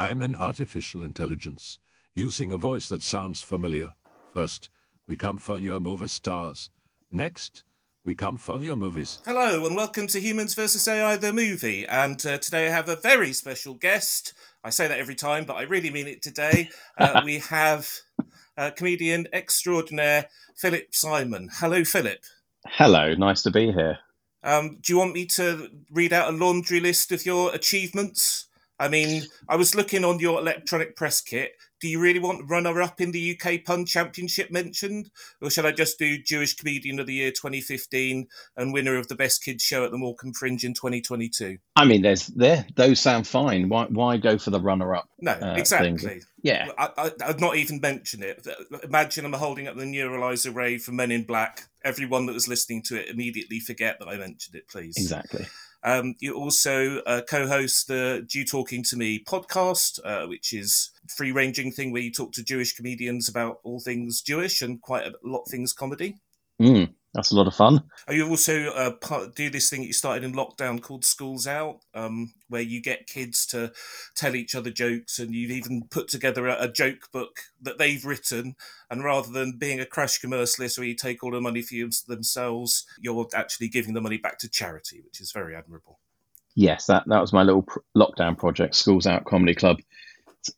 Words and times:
I'm 0.00 0.22
an 0.22 0.36
artificial 0.36 1.02
intelligence, 1.02 1.80
using 2.14 2.52
a 2.52 2.56
voice 2.56 2.88
that 2.88 3.02
sounds 3.02 3.42
familiar. 3.42 3.94
First, 4.32 4.70
we 5.08 5.16
come 5.16 5.38
for 5.38 5.58
your 5.58 5.80
movie 5.80 6.06
stars. 6.06 6.70
Next, 7.10 7.64
we 8.04 8.14
come 8.14 8.36
for 8.36 8.60
your 8.60 8.76
movies. 8.76 9.18
Hello, 9.26 9.66
and 9.66 9.74
welcome 9.74 10.06
to 10.06 10.20
Humans 10.20 10.54
vs. 10.54 10.86
AI, 10.86 11.16
the 11.16 11.32
movie. 11.32 11.84
And 11.84 12.24
uh, 12.24 12.38
today 12.38 12.68
I 12.68 12.70
have 12.70 12.88
a 12.88 12.94
very 12.94 13.32
special 13.32 13.74
guest. 13.74 14.34
I 14.62 14.70
say 14.70 14.86
that 14.86 15.00
every 15.00 15.16
time, 15.16 15.44
but 15.44 15.56
I 15.56 15.62
really 15.62 15.90
mean 15.90 16.06
it 16.06 16.22
today. 16.22 16.70
Uh, 16.96 17.22
we 17.24 17.38
have 17.38 17.88
uh, 18.56 18.70
comedian 18.76 19.26
extraordinaire 19.32 20.26
Philip 20.56 20.94
Simon. 20.94 21.48
Hello, 21.54 21.82
Philip. 21.82 22.18
Hello, 22.66 23.14
nice 23.14 23.42
to 23.42 23.50
be 23.50 23.72
here. 23.72 23.98
Um, 24.44 24.78
do 24.80 24.92
you 24.92 24.98
want 24.98 25.14
me 25.14 25.26
to 25.26 25.68
read 25.90 26.12
out 26.12 26.32
a 26.32 26.36
laundry 26.36 26.80
list 26.80 27.10
of 27.12 27.24
your 27.26 27.52
achievements? 27.52 28.47
I 28.78 28.88
mean, 28.88 29.24
I 29.48 29.56
was 29.56 29.74
looking 29.74 30.04
on 30.04 30.20
your 30.20 30.38
electronic 30.38 30.94
press 30.96 31.20
kit. 31.20 31.52
Do 31.80 31.88
you 31.88 32.00
really 32.00 32.18
want 32.18 32.50
runner 32.50 32.82
up 32.82 33.00
in 33.00 33.12
the 33.12 33.38
UK 33.38 33.64
Pun 33.64 33.86
Championship 33.86 34.50
mentioned? 34.50 35.10
Or 35.40 35.48
shall 35.48 35.66
I 35.66 35.72
just 35.72 35.98
do 35.98 36.20
Jewish 36.20 36.54
Comedian 36.54 36.98
of 36.98 37.06
the 37.06 37.14
Year 37.14 37.30
2015 37.30 38.26
and 38.56 38.72
winner 38.72 38.96
of 38.96 39.06
the 39.08 39.14
Best 39.14 39.44
Kids 39.44 39.62
Show 39.62 39.84
at 39.84 39.92
the 39.92 39.98
Morecambe 39.98 40.32
Fringe 40.32 40.64
in 40.64 40.74
2022? 40.74 41.58
I 41.76 41.84
mean, 41.84 42.02
there's 42.02 42.26
there 42.28 42.66
those 42.74 42.98
sound 42.98 43.26
fine. 43.26 43.68
Why 43.68 43.86
why 43.86 44.16
go 44.16 44.38
for 44.38 44.50
the 44.50 44.60
runner 44.60 44.94
up? 44.94 45.08
No, 45.20 45.32
uh, 45.32 45.54
exactly. 45.56 45.96
thing? 45.98 46.22
Yeah, 46.42 46.68
I, 46.76 46.90
I, 46.96 47.10
I'd 47.26 47.40
not 47.40 47.56
even 47.56 47.80
mention 47.80 48.22
it. 48.22 48.46
Imagine 48.82 49.24
I'm 49.24 49.32
holding 49.32 49.68
up 49.68 49.76
the 49.76 49.84
Neuralyzer 49.84 50.54
Ray 50.54 50.78
for 50.78 50.92
Men 50.92 51.12
in 51.12 51.24
Black. 51.24 51.68
Everyone 51.84 52.26
that 52.26 52.32
was 52.32 52.48
listening 52.48 52.82
to 52.84 53.00
it 53.00 53.08
immediately 53.08 53.60
forget 53.60 53.98
that 54.00 54.08
I 54.08 54.16
mentioned 54.16 54.56
it, 54.56 54.68
please. 54.68 54.96
exactly. 54.96 55.46
Um, 55.84 56.16
you 56.18 56.34
also 56.34 56.98
uh, 57.00 57.22
co-host 57.28 57.88
the 57.88 58.24
"Jew 58.26 58.44
Talking 58.44 58.82
to 58.84 58.96
Me" 58.96 59.22
podcast, 59.22 60.00
uh, 60.04 60.26
which 60.26 60.52
is 60.52 60.90
free-ranging 61.16 61.72
thing 61.72 61.92
where 61.92 62.02
you 62.02 62.12
talk 62.12 62.32
to 62.32 62.44
Jewish 62.44 62.74
comedians 62.74 63.28
about 63.28 63.60
all 63.62 63.80
things 63.80 64.20
Jewish 64.20 64.60
and 64.60 64.80
quite 64.82 65.06
a 65.06 65.12
lot 65.22 65.42
of 65.42 65.50
things 65.50 65.72
comedy. 65.72 66.16
Mm, 66.60 66.94
that's 67.14 67.32
a 67.32 67.36
lot 67.36 67.46
of 67.46 67.54
fun. 67.54 67.82
You 68.10 68.28
also 68.28 68.70
uh, 68.70 68.92
part, 68.92 69.34
do 69.34 69.48
this 69.50 69.70
thing 69.70 69.80
that 69.80 69.86
you 69.86 69.92
started 69.92 70.24
in 70.24 70.34
lockdown 70.34 70.80
called 70.80 71.04
Schools 71.04 71.46
Out, 71.46 71.80
um, 71.94 72.32
where 72.48 72.62
you 72.62 72.82
get 72.82 73.06
kids 73.06 73.46
to 73.46 73.72
tell 74.14 74.34
each 74.34 74.54
other 74.54 74.70
jokes, 74.70 75.18
and 75.18 75.34
you've 75.34 75.50
even 75.50 75.84
put 75.90 76.08
together 76.08 76.46
a, 76.46 76.64
a 76.64 76.68
joke 76.68 77.10
book 77.12 77.40
that 77.62 77.78
they've 77.78 78.04
written. 78.04 78.56
And 78.90 79.02
rather 79.02 79.30
than 79.30 79.56
being 79.58 79.80
a 79.80 79.86
crash 79.86 80.20
commercialist 80.20 80.78
where 80.78 80.86
you 80.86 80.94
take 80.94 81.24
all 81.24 81.30
the 81.30 81.40
money 81.40 81.62
for 81.62 81.74
you 81.74 81.90
themselves, 82.06 82.86
you're 83.00 83.26
actually 83.34 83.68
giving 83.68 83.94
the 83.94 84.00
money 84.00 84.18
back 84.18 84.38
to 84.40 84.48
charity, 84.48 85.00
which 85.00 85.20
is 85.20 85.32
very 85.32 85.56
admirable. 85.56 85.98
Yes, 86.54 86.86
that 86.86 87.04
that 87.06 87.20
was 87.20 87.32
my 87.32 87.42
little 87.42 87.62
pr- 87.62 87.78
lockdown 87.96 88.36
project, 88.36 88.74
Schools 88.74 89.06
Out 89.06 89.24
Comedy 89.24 89.54
Club. 89.54 89.78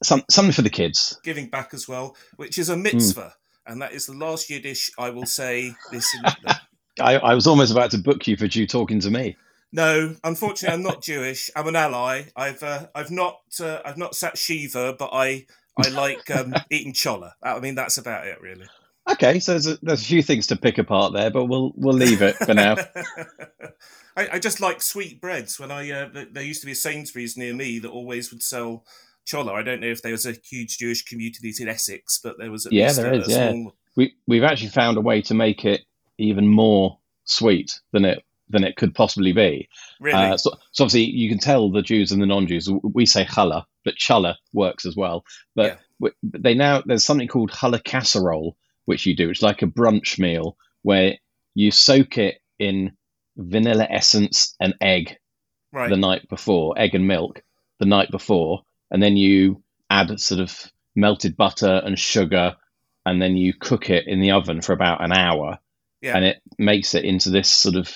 Some 0.02 0.24
something 0.30 0.52
for 0.52 0.62
the 0.62 0.70
kids. 0.70 1.18
Giving 1.22 1.48
back 1.48 1.74
as 1.74 1.86
well, 1.86 2.16
which 2.36 2.58
is 2.58 2.68
a 2.68 2.76
mitzvah. 2.76 3.34
And 3.66 3.80
that 3.82 3.92
is 3.92 4.06
the 4.06 4.14
last 4.14 4.50
Yiddish 4.50 4.90
I 4.98 5.10
will 5.10 5.26
say 5.26 5.74
this. 5.90 6.06
I, 7.00 7.16
I 7.16 7.34
was 7.34 7.46
almost 7.46 7.72
about 7.72 7.90
to 7.92 7.98
book 7.98 8.26
you 8.26 8.36
for 8.36 8.46
you 8.46 8.66
talking 8.66 9.00
to 9.00 9.10
me. 9.10 9.36
No, 9.72 10.16
unfortunately, 10.24 10.74
I'm 10.74 10.82
not 10.82 11.02
Jewish. 11.02 11.50
I'm 11.54 11.68
an 11.68 11.76
ally. 11.76 12.24
I've 12.36 12.62
uh, 12.62 12.86
I've 12.94 13.10
not 13.10 13.40
uh, 13.60 13.78
I've 13.84 13.98
not 13.98 14.14
sat 14.14 14.36
shiva, 14.36 14.94
but 14.98 15.10
I 15.12 15.46
I 15.78 15.88
like 15.92 16.30
um, 16.30 16.54
eating 16.70 16.92
chollah. 16.92 17.32
I 17.42 17.60
mean, 17.60 17.74
that's 17.74 17.98
about 17.98 18.26
it, 18.26 18.40
really. 18.40 18.66
Okay, 19.10 19.40
so 19.40 19.52
there's 19.52 19.66
a, 19.66 19.78
there's 19.82 20.02
a 20.02 20.06
few 20.06 20.22
things 20.22 20.46
to 20.48 20.56
pick 20.56 20.78
apart 20.78 21.12
there, 21.12 21.30
but 21.30 21.46
we'll 21.46 21.72
we'll 21.76 21.94
leave 21.94 22.22
it 22.22 22.36
for 22.36 22.54
now. 22.54 22.76
I, 24.16 24.28
I 24.32 24.38
just 24.38 24.60
like 24.60 24.82
sweet 24.82 25.20
breads. 25.20 25.58
When 25.58 25.70
I 25.70 25.90
uh, 25.90 26.08
there 26.32 26.42
used 26.42 26.60
to 26.60 26.66
be 26.66 26.72
a 26.72 26.76
Sainsbury's 26.76 27.36
near 27.36 27.54
me 27.54 27.78
that 27.78 27.90
always 27.90 28.30
would 28.30 28.42
sell 28.42 28.84
chollah. 29.30 29.52
I 29.52 29.62
don't 29.62 29.80
know 29.80 29.86
if 29.88 30.02
there 30.02 30.12
was 30.12 30.26
a 30.26 30.32
huge 30.32 30.78
Jewish 30.78 31.04
community 31.04 31.52
in 31.60 31.68
Essex, 31.68 32.20
but 32.22 32.38
there 32.38 32.50
was 32.50 32.66
at 32.66 32.72
Yeah, 32.72 32.86
least 32.86 32.96
there 32.96 33.12
a, 33.12 33.16
is, 33.18 33.28
a 33.28 33.30
yeah. 33.30 33.50
small- 33.52 33.74
we 33.96 34.14
we've 34.26 34.44
actually 34.44 34.68
found 34.70 34.96
a 34.96 35.00
way 35.00 35.20
to 35.22 35.34
make 35.34 35.64
it 35.64 35.82
even 36.18 36.46
more 36.46 36.98
sweet 37.24 37.80
than 37.92 38.04
it 38.04 38.24
than 38.48 38.64
it 38.64 38.76
could 38.76 38.94
possibly 38.94 39.32
be. 39.32 39.68
Really, 40.00 40.18
Uh, 40.18 40.36
so, 40.36 40.50
so 40.72 40.82
obviously 40.84 41.04
you 41.04 41.28
can 41.28 41.38
tell 41.38 41.70
the 41.70 41.82
Jews 41.82 42.10
and 42.10 42.20
the 42.20 42.26
non-Jews. 42.26 42.68
We 42.82 43.06
say 43.06 43.24
challah, 43.24 43.64
but 43.84 43.94
challah 43.94 44.34
works 44.52 44.84
as 44.86 44.96
well. 44.96 45.24
But 45.54 45.78
Yeah. 46.00 46.08
they 46.22 46.54
now 46.54 46.82
there's 46.84 47.04
something 47.04 47.28
called 47.28 47.52
challah 47.52 47.82
casserole, 47.84 48.56
which 48.86 49.06
you 49.06 49.14
do. 49.14 49.30
It's 49.30 49.42
like 49.42 49.62
a 49.62 49.66
brunch 49.66 50.18
meal 50.18 50.56
where 50.82 51.16
you 51.54 51.70
soak 51.70 52.18
it 52.18 52.40
in 52.58 52.92
vanilla 53.36 53.86
essence 53.88 54.54
and 54.60 54.74
egg 54.80 55.16
right? 55.72 55.88
the 55.88 55.96
night 55.96 56.28
before, 56.28 56.76
egg 56.78 56.94
and 56.96 57.06
milk 57.06 57.42
the 57.78 57.86
night 57.86 58.10
before, 58.10 58.62
and 58.90 59.02
then 59.02 59.16
you 59.16 59.62
add 59.90 60.18
sort 60.20 60.40
of 60.40 60.70
melted 60.96 61.36
butter 61.36 61.80
and 61.84 61.98
sugar, 61.98 62.56
and 63.06 63.20
then 63.22 63.36
you 63.36 63.52
cook 63.54 63.90
it 63.90 64.06
in 64.06 64.20
the 64.20 64.30
oven 64.32 64.60
for 64.60 64.72
about 64.72 65.02
an 65.02 65.12
hour, 65.12 65.58
Yeah. 66.02 66.16
and 66.16 66.24
it 66.24 66.40
makes 66.58 66.94
it 66.94 67.04
into 67.04 67.30
this 67.30 67.48
sort 67.48 67.76
of 67.76 67.94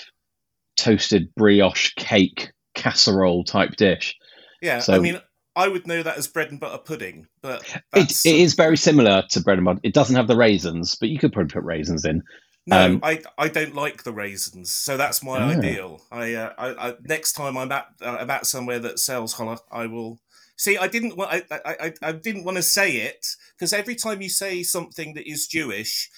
toasted 0.77 1.35
brioche 1.35 1.93
cake 1.97 2.53
casserole 2.75 3.45
type 3.45 3.77
dish. 3.77 4.17
yeah, 4.61 4.79
so- 4.81 4.95
I 4.95 4.99
mean, 4.99 5.21
I 5.57 5.69
would 5.69 5.87
know 5.87 6.03
that 6.03 6.17
as 6.17 6.27
bread 6.27 6.51
and 6.51 6.59
butter 6.59 6.79
pudding, 6.79 7.27
but 7.41 7.63
It, 7.95 8.11
it 8.25 8.35
is 8.35 8.55
very 8.55 8.77
similar 8.77 9.23
to 9.31 9.41
bread 9.41 9.59
and 9.59 9.65
butter. 9.65 9.79
It 9.85 9.95
doesn't 9.95 10.17
have 10.17 10.27
the 10.27 10.37
raisins, 10.37 10.97
but 10.97 11.11
you 11.11 11.19
could 11.19 11.33
probably 11.33 11.53
put 11.53 11.63
raisins 11.63 12.05
in. 12.05 12.23
No, 12.67 12.85
Um, 12.87 13.01
I, 13.03 13.23
I 13.39 13.49
don't 13.49 13.75
like 13.75 14.03
the 14.03 14.13
raisins, 14.13 14.73
so 14.73 14.97
that's 14.97 15.23
my 15.23 15.39
Ah. 15.39 15.51
ideal. 15.51 16.03
I, 16.11 16.35
uh, 16.35 16.53
I, 16.59 16.89
I 16.89 16.95
next 17.03 17.35
time 17.35 17.57
I'm 17.59 17.71
at 17.71 17.87
uh, 18.03 18.17
I'm 18.21 18.31
at 18.31 18.47
somewhere 18.47 18.79
that 18.81 18.99
sells 18.99 19.35
challah, 19.35 19.59
I 19.71 19.87
will 19.87 20.19
see. 20.57 20.77
I 20.79 20.89
didn't 20.89 21.17
want 21.17 21.31
I, 21.33 21.43
I, 21.65 21.93
I, 22.03 22.13
didn't 22.13 22.45
want 22.45 22.57
to 22.57 22.63
say 22.63 22.97
it 22.97 23.27
because 23.57 23.73
every 23.73 23.95
time 23.95 24.23
you 24.23 24.29
say 24.29 24.63
something 24.63 25.15
that 25.15 25.29
is 25.29 25.47
Jewish, 25.47 26.11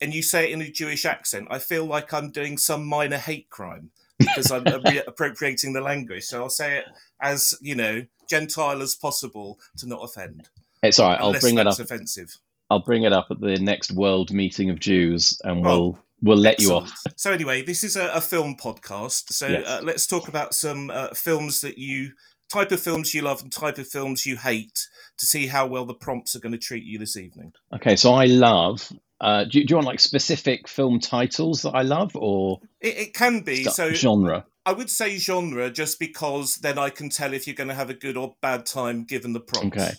and 0.00 0.14
you 0.14 0.22
say 0.22 0.44
it 0.50 0.52
in 0.52 0.62
a 0.62 0.70
Jewish 0.70 1.04
accent, 1.04 1.48
I 1.50 1.58
feel 1.58 1.84
like 1.84 2.12
I'm 2.12 2.30
doing 2.30 2.56
some 2.58 2.86
minor 2.86 3.18
hate 3.18 3.50
crime 3.50 3.90
because 4.18 4.50
I'm 4.50 4.66
appropriating 5.06 5.72
the 5.72 5.80
language. 5.80 6.24
So 6.24 6.42
I'll 6.42 6.50
say 6.50 6.78
it 6.78 6.84
as 7.20 7.54
you 7.60 7.74
know 7.74 8.04
gentile 8.28 8.82
as 8.82 8.94
possible 8.94 9.58
to 9.78 9.88
not 9.88 10.00
offend. 10.02 10.48
It's 10.82 10.98
all 10.98 11.10
right. 11.10 11.20
I'll 11.20 11.38
bring 11.40 11.58
it 11.58 11.66
up. 11.66 11.78
offensive. 11.78 12.36
I'll 12.70 12.80
bring 12.80 13.04
it 13.04 13.12
up 13.12 13.28
at 13.30 13.40
the 13.40 13.56
next 13.58 13.92
world 13.92 14.32
meeting 14.32 14.70
of 14.70 14.78
Jews, 14.78 15.40
and 15.44 15.66
Oh, 15.66 15.70
we'll 15.80 15.98
we'll 16.22 16.36
let 16.36 16.60
you 16.60 16.68
Excellent. 16.76 16.88
off. 16.92 17.02
So 17.16 17.32
anyway, 17.32 17.62
this 17.62 17.82
is 17.82 17.96
a, 17.96 18.08
a 18.08 18.20
film 18.20 18.56
podcast. 18.56 19.32
So 19.32 19.46
Yes. 19.48 19.66
uh, 19.66 19.80
let's 19.82 20.06
talk 20.06 20.28
about 20.28 20.54
some 20.54 20.90
uh, 20.90 21.08
films 21.14 21.62
that 21.62 21.78
you 21.78 22.12
type 22.50 22.72
of 22.72 22.80
films 22.80 23.14
you 23.14 23.22
love 23.22 23.42
and 23.42 23.52
type 23.52 23.78
of 23.78 23.86
films 23.88 24.24
you 24.26 24.36
hate 24.36 24.86
to 25.18 25.26
see 25.26 25.46
how 25.46 25.66
well 25.66 25.84
the 25.84 25.94
prompts 25.94 26.34
are 26.36 26.40
going 26.40 26.52
to 26.52 26.58
treat 26.58 26.84
you 26.84 26.98
this 26.98 27.16
evening. 27.16 27.52
Okay, 27.74 27.96
so 27.96 28.12
I 28.14 28.26
love. 28.26 28.90
Uh, 29.20 29.44
do, 29.44 29.58
you- 29.58 29.66
do 29.66 29.72
you 29.72 29.76
want 29.76 29.86
like 29.86 30.00
specific 30.00 30.68
film 30.68 31.00
titles 31.00 31.62
that 31.62 31.70
I 31.74 31.82
love, 31.82 32.12
or 32.14 32.60
It, 32.80 32.96
it 32.98 33.14
can 33.14 33.40
be 33.40 33.64
stu- 33.64 33.70
so. 33.70 33.92
genre? 33.92 34.46
I 34.64 34.72
would 34.72 34.90
say 34.90 35.16
genre 35.16 35.70
just 35.70 35.98
because 35.98 36.56
then 36.56 36.78
I 36.78 36.90
can 36.90 37.08
tell 37.10 37.32
if 37.32 37.46
you're 37.46 37.56
going 37.56 37.68
to 37.68 37.74
have 37.74 37.90
a 37.90 37.94
good 37.94 38.16
or 38.16 38.36
bad 38.42 38.66
time 38.66 39.04
given 39.04 39.32
the 39.32 39.40
prompts. 39.40 39.76
Okay. 39.76 39.90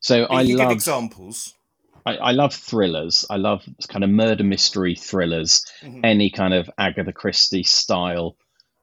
So 0.00 0.26
But 0.28 0.34
I 0.34 0.40
you 0.42 0.48
can 0.48 0.56
give 0.56 0.66
love. 0.68 0.72
examples. 0.72 1.54
I, 2.06 2.16
I 2.16 2.30
love 2.32 2.54
thrillers. 2.54 3.26
I 3.28 3.36
love 3.36 3.64
kind 3.88 4.02
of 4.02 4.08
murder 4.10 4.44
mystery 4.44 4.94
thrillers. 4.94 5.64
Mhm. 5.82 6.00
Any 6.04 6.30
kind 6.30 6.54
of 6.54 6.70
Agatha 6.78 7.12
Christie 7.12 7.64
style 7.64 8.36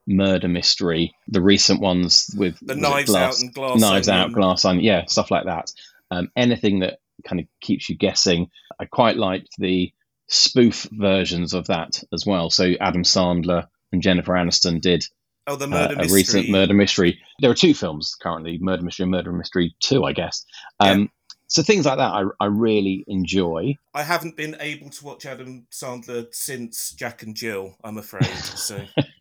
murder 0.06 0.48
mystery. 0.48 1.14
The 1.28 1.40
recent 1.42 1.80
ones 1.80 2.34
with 2.36 2.58
The 2.62 2.74
knives 2.76 3.10
Glass- 3.10 3.34
out 3.36 3.40
and 3.40 3.54
glass. 3.54 3.80
Knives 3.80 4.08
Out, 4.08 4.32
Glass 4.32 4.64
Onion, 4.64 4.84
yeah, 4.84 5.04
stuff 5.06 5.30
like 5.30 5.44
that. 5.46 5.72
Um, 6.10 6.30
anything 6.36 6.80
that 6.80 6.98
kind 7.26 7.40
of 7.40 7.46
keeps 7.60 7.88
you 7.88 7.96
guessing. 7.96 8.48
I 8.78 8.84
quite 8.84 9.16
liked 9.16 9.48
the 9.58 9.92
spoof 10.28 10.86
versions 10.92 11.54
of 11.54 11.66
that 11.68 12.02
as 12.12 12.24
well. 12.26 12.50
So 12.50 12.72
Adam 12.80 13.02
Sandler 13.02 13.66
and 13.92 14.02
Jennifer 14.02 14.32
Aniston 14.32 14.80
did 14.80 15.04
Oh, 15.48 15.54
the 15.56 15.66
uh, 15.66 15.68
murder 15.68 15.94
a 15.94 15.96
mystery. 15.98 16.14
recent 16.16 16.48
murder 16.50 16.74
mystery. 16.74 17.20
There 17.40 17.50
are 17.50 17.54
two 17.54 17.72
films 17.74 18.16
currently: 18.20 18.58
Murder 18.60 18.82
Mystery 18.82 19.04
and 19.04 19.12
Murder 19.12 19.32
Mystery 19.32 19.74
Two, 19.80 20.02
I 20.04 20.12
guess. 20.12 20.44
Um, 20.80 21.08
So 21.48 21.62
things 21.62 21.86
like 21.86 21.98
that, 21.98 22.10
I, 22.12 22.24
I 22.40 22.46
really 22.46 23.04
enjoy. 23.06 23.76
I 23.94 24.02
haven't 24.02 24.36
been 24.36 24.56
able 24.58 24.90
to 24.90 25.04
watch 25.04 25.24
Adam 25.24 25.68
Sandler 25.70 26.26
since 26.32 26.90
Jack 26.92 27.22
and 27.22 27.36
Jill. 27.36 27.76
I'm 27.84 27.98
afraid. 27.98 28.26
So 28.26 28.80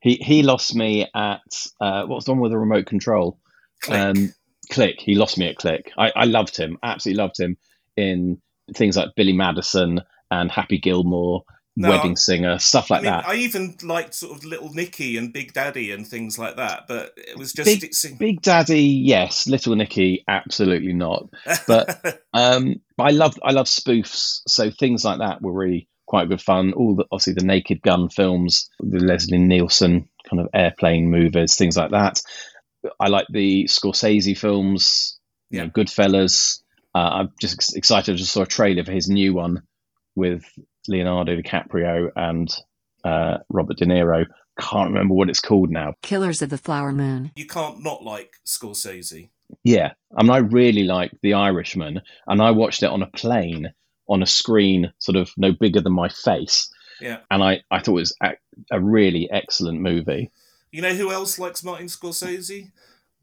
He 0.00 0.14
he 0.16 0.42
lost 0.42 0.74
me 0.74 1.06
at 1.14 1.40
uh, 1.80 2.04
what's 2.06 2.24
the 2.26 2.32
one 2.32 2.40
with 2.40 2.52
the 2.52 2.58
remote 2.58 2.86
control? 2.86 3.38
click. 3.82 3.98
Um, 4.00 4.34
Click. 4.70 4.96
He 5.00 5.14
lost 5.14 5.38
me 5.38 5.48
at 5.48 5.56
Click. 5.56 5.92
I, 5.96 6.10
I 6.16 6.24
loved 6.24 6.56
him, 6.56 6.76
absolutely 6.82 7.22
loved 7.22 7.38
him 7.38 7.56
in 7.96 8.40
things 8.74 8.96
like 8.96 9.10
Billy 9.14 9.32
Madison 9.32 10.00
and 10.28 10.50
Happy 10.50 10.78
Gilmore, 10.78 11.44
No, 11.76 11.90
Wedding 11.90 12.16
Singer, 12.16 12.58
stuff 12.58 12.90
like 12.90 13.00
I 13.00 13.02
mean, 13.04 13.12
that. 13.12 13.28
I 13.28 13.34
even 13.36 13.76
liked 13.84 14.12
sort 14.14 14.36
of 14.36 14.44
Little 14.44 14.72
Nicky 14.74 15.16
and 15.18 15.32
Big 15.32 15.52
Daddy 15.52 15.92
and 15.92 16.04
things 16.04 16.36
like 16.36 16.56
that, 16.56 16.86
but 16.88 17.12
it 17.16 17.38
was 17.38 17.52
just 17.52 17.66
Big- 17.66 17.84
it 17.84 17.94
seemed- 17.94 18.18
Big 18.18 18.42
Daddy, 18.42 18.82
yes. 18.82 19.46
Little 19.46 19.76
Nicky, 19.76 20.24
absolutely 20.26 20.94
not. 20.94 21.28
but- 21.68 22.22
Um, 22.34 22.82
but 22.96 23.04
I 23.04 23.10
love 23.10 23.38
I 23.42 23.52
love 23.52 23.66
spoofs, 23.66 24.40
so 24.48 24.70
things 24.70 25.04
like 25.04 25.20
that 25.20 25.40
were 25.42 25.52
really 25.52 25.88
quite 26.06 26.28
good 26.28 26.40
fun. 26.42 26.72
All 26.74 26.94
the 26.96 27.04
obviously 27.10 27.34
the 27.34 27.44
Naked 27.44 27.82
Gun 27.82 28.08
films, 28.08 28.68
the 28.80 28.98
Leslie 29.00 29.38
Nielsen 29.38 30.08
kind 30.28 30.40
of 30.40 30.48
airplane 30.54 31.10
movies, 31.10 31.56
things 31.56 31.76
like 31.76 31.90
that. 31.90 32.22
I 33.00 33.08
like 33.08 33.26
the 33.30 33.64
Scorsese 33.64 34.36
films, 34.36 35.18
you 35.50 35.58
Yeah. 35.58 35.64
know, 35.64 35.70
Goodfellas. 35.70 36.60
Uh, 36.94 36.98
I'm 36.98 37.32
just 37.40 37.76
excited. 37.76 38.14
I 38.14 38.16
just 38.16 38.32
saw 38.32 38.42
a 38.42 38.46
trailer 38.46 38.84
for 38.84 38.92
his 38.92 39.08
new 39.08 39.34
one 39.34 39.62
with 40.14 40.44
Leonardo 40.88 41.36
DiCaprio 41.36 42.10
and 42.16 42.48
uh, 43.04 43.38
Robert 43.50 43.76
De 43.76 43.84
Niro. 43.86 44.24
Can't 44.58 44.88
remember 44.88 45.14
what 45.14 45.28
it's 45.28 45.40
called 45.40 45.70
now. 45.70 45.94
Killers 46.02 46.40
of 46.40 46.48
the 46.48 46.56
Flower 46.58 46.92
Moon. 46.92 47.32
You 47.36 47.46
can't 47.46 47.82
not 47.82 48.02
like 48.02 48.32
Scorsese. 48.46 49.28
Yeah, 49.62 49.92
I 50.16 50.22
mean, 50.22 50.30
I 50.32 50.38
really 50.38 50.84
like 50.84 51.12
The 51.22 51.34
Irishman, 51.34 52.00
and 52.26 52.40
I 52.42 52.50
watched 52.52 52.82
it 52.82 52.90
on 52.90 53.02
a 53.02 53.06
plane 53.10 53.72
on 54.08 54.22
a 54.22 54.26
screen 54.26 54.92
sort 54.98 55.16
of 55.16 55.30
no 55.36 55.52
bigger 55.52 55.80
than 55.80 55.92
my 55.92 56.08
face, 56.08 56.70
Yeah. 57.00 57.18
and 57.30 57.42
I, 57.42 57.62
I 57.70 57.78
thought 57.80 57.92
it 57.92 57.94
was 57.94 58.16
a, 58.22 58.32
a 58.70 58.80
really 58.80 59.30
excellent 59.30 59.80
movie. 59.80 60.30
You 60.72 60.82
know 60.82 60.94
who 60.94 61.10
else 61.12 61.38
likes 61.38 61.64
Martin 61.64 61.86
Scorsese? 61.86 62.70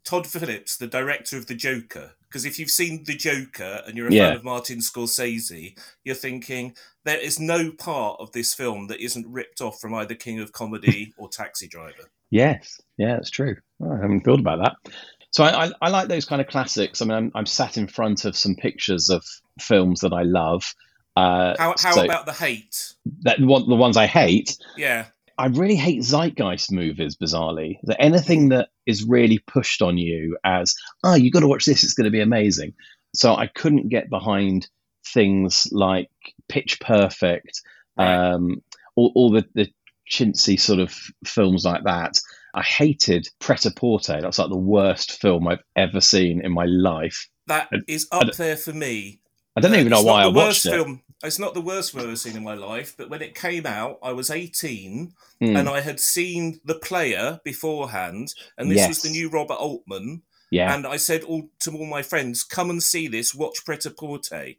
Todd 0.04 0.28
Phillips, 0.28 0.76
the 0.76 0.88
director 0.88 1.38
of 1.38 1.48
The 1.48 1.56
Joker. 1.56 2.12
Because 2.28 2.44
if 2.46 2.60
you've 2.60 2.70
seen 2.72 3.04
The 3.06 3.16
Joker 3.16 3.82
and 3.88 3.96
you're 3.96 4.08
a 4.08 4.12
Yeah. 4.12 4.28
fan 4.30 4.36
of 4.38 4.44
Martin 4.44 4.80
Scorsese, 4.80 5.78
you're 6.04 6.16
thinking 6.16 6.76
there 7.06 7.20
is 7.20 7.40
no 7.40 7.72
part 7.72 8.20
of 8.20 8.32
this 8.34 8.54
film 8.54 8.88
that 8.88 9.00
isn't 9.00 9.28
ripped 9.28 9.62
off 9.62 9.80
from 9.80 9.94
either 9.94 10.16
King 10.16 10.40
of 10.40 10.52
Comedy 10.52 11.14
or 11.18 11.30
Taxi 11.30 11.68
Driver. 11.68 12.10
Yes, 12.32 12.82
yeah, 12.98 13.14
that's 13.14 13.30
true. 13.30 13.56
Oh, 13.82 13.92
I 13.94 14.02
haven't 14.02 14.22
thought 14.22 14.40
about 14.40 14.60
that. 14.64 14.94
So 15.34 15.44
I, 15.44 15.66
I, 15.66 15.72
I 15.82 15.90
like 15.90 16.08
those 16.08 16.26
kind 16.26 16.42
of 16.42 16.48
classics. 16.48 17.02
I 17.02 17.06
mean, 17.06 17.18
I'm, 17.18 17.32
I'm 17.34 17.46
sat 17.48 17.78
in 17.78 17.88
front 17.88 18.24
of 18.24 18.38
some 18.38 18.56
pictures 18.56 19.10
of 19.10 19.26
films 19.60 20.02
that 20.02 20.14
I 20.14 20.22
love. 20.22 20.76
Uh, 21.16 21.56
How, 21.58 21.76
how 21.78 21.94
so 21.94 22.06
about 22.06 22.28
The 22.28 22.34
Hate? 22.34 22.94
that 23.22 23.40
one, 23.40 23.68
the 23.68 23.76
ones 23.76 23.98
I 23.98 24.06
hate? 24.06 24.58
Yeah. 24.78 25.08
I 25.38 25.48
really 25.48 25.76
hate 25.76 26.04
zeitgeist 26.04 26.72
movies, 26.72 27.16
bizarrely. 27.16 27.78
That 27.84 28.00
anything 28.00 28.50
that 28.50 28.70
is 28.86 29.04
really 29.04 29.40
pushed 29.40 29.82
on 29.82 29.98
you 29.98 30.38
as, 30.44 30.76
oh, 31.04 31.16
you 31.16 31.32
got 31.32 31.40
to 31.40 31.48
watch 31.48 31.66
this, 31.66 31.84
it's 31.84 31.96
going 31.96 32.06
to 32.06 32.12
be 32.12 32.22
amazing. 32.22 32.74
So 33.16 33.36
I 33.36 33.48
couldn't 33.48 33.90
get 33.90 34.12
behind 34.12 34.68
things 35.08 35.68
like 35.72 36.10
Pitch 36.48 36.80
Perfect, 36.80 37.62
um, 37.98 38.62
all, 38.96 39.12
all 39.16 39.32
the, 39.32 39.46
the 39.56 39.68
chintzy 40.10 40.60
sort 40.60 40.80
of 40.80 40.96
films 41.26 41.66
like 41.66 41.84
that. 41.86 42.20
I 42.54 42.62
hated 42.62 43.28
Pret 43.40 43.66
a 43.66 43.72
Porter. 43.72 44.20
That's 44.22 44.40
like 44.40 44.50
the 44.50 44.56
worst 44.58 45.14
film 45.20 45.48
I've 45.48 45.64
ever 45.76 46.00
seen 46.02 46.42
in 46.46 46.52
my 46.52 46.66
life. 46.66 47.28
That 47.48 47.68
I- 47.74 47.78
is 47.88 48.08
up 48.12 48.34
there 48.36 48.58
for 48.58 48.74
me. 48.74 49.20
I 49.56 49.62
don't 49.62 49.74
Uh, 49.74 49.78
even 49.78 49.90
know 49.90 49.98
it's 50.00 50.06
why 50.06 50.24
I 50.24 50.28
watched 50.28 50.66
it. 50.66 50.72
Film. 50.72 51.02
It's 51.24 51.40
not 51.40 51.54
the 51.54 51.62
worst 51.62 51.92
film 51.94 52.10
I've 52.10 52.20
seen 52.20 52.36
in 52.36 52.44
my 52.44 52.54
life, 52.56 52.96
but 52.98 53.10
when 53.10 53.22
it 53.22 53.34
came 53.36 53.66
out, 53.66 53.98
I 54.04 54.12
was 54.12 54.30
18 54.30 55.14
Hmm, 55.40 55.56
and 55.56 55.70
I 55.70 55.80
had 55.82 56.00
seen 56.00 56.60
The 56.66 56.76
Player 56.76 57.40
beforehand, 57.46 58.34
and 58.58 58.70
this 58.70 58.88
was 58.88 59.02
the 59.02 59.10
new 59.10 59.30
Robert 59.30 59.56
Altman. 59.56 60.24
yeah, 60.52 60.74
And 60.76 60.86
I 60.86 60.98
said 60.98 61.24
all, 61.24 61.50
to 61.62 61.72
all 61.76 61.86
my 61.86 62.02
friends, 62.04 62.44
come 62.44 62.70
and 62.70 62.82
see 62.84 63.08
this, 63.08 63.34
watch 63.34 63.64
Pret 63.66 63.86
a 63.86 63.92
Porter. 63.92 64.50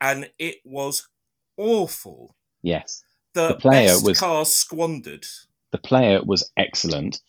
And 0.00 0.30
it 0.38 0.56
was 0.64 1.08
awful. 1.56 2.34
yes. 2.62 3.02
The, 3.34 3.48
The 3.48 3.54
Player 3.56 3.88
best 3.88 4.04
was- 4.04 4.20
cast 4.20 4.54
squandered. 4.56 5.26
The 5.74 5.78
player 5.78 6.20
was 6.24 6.48
excellent. 6.56 7.20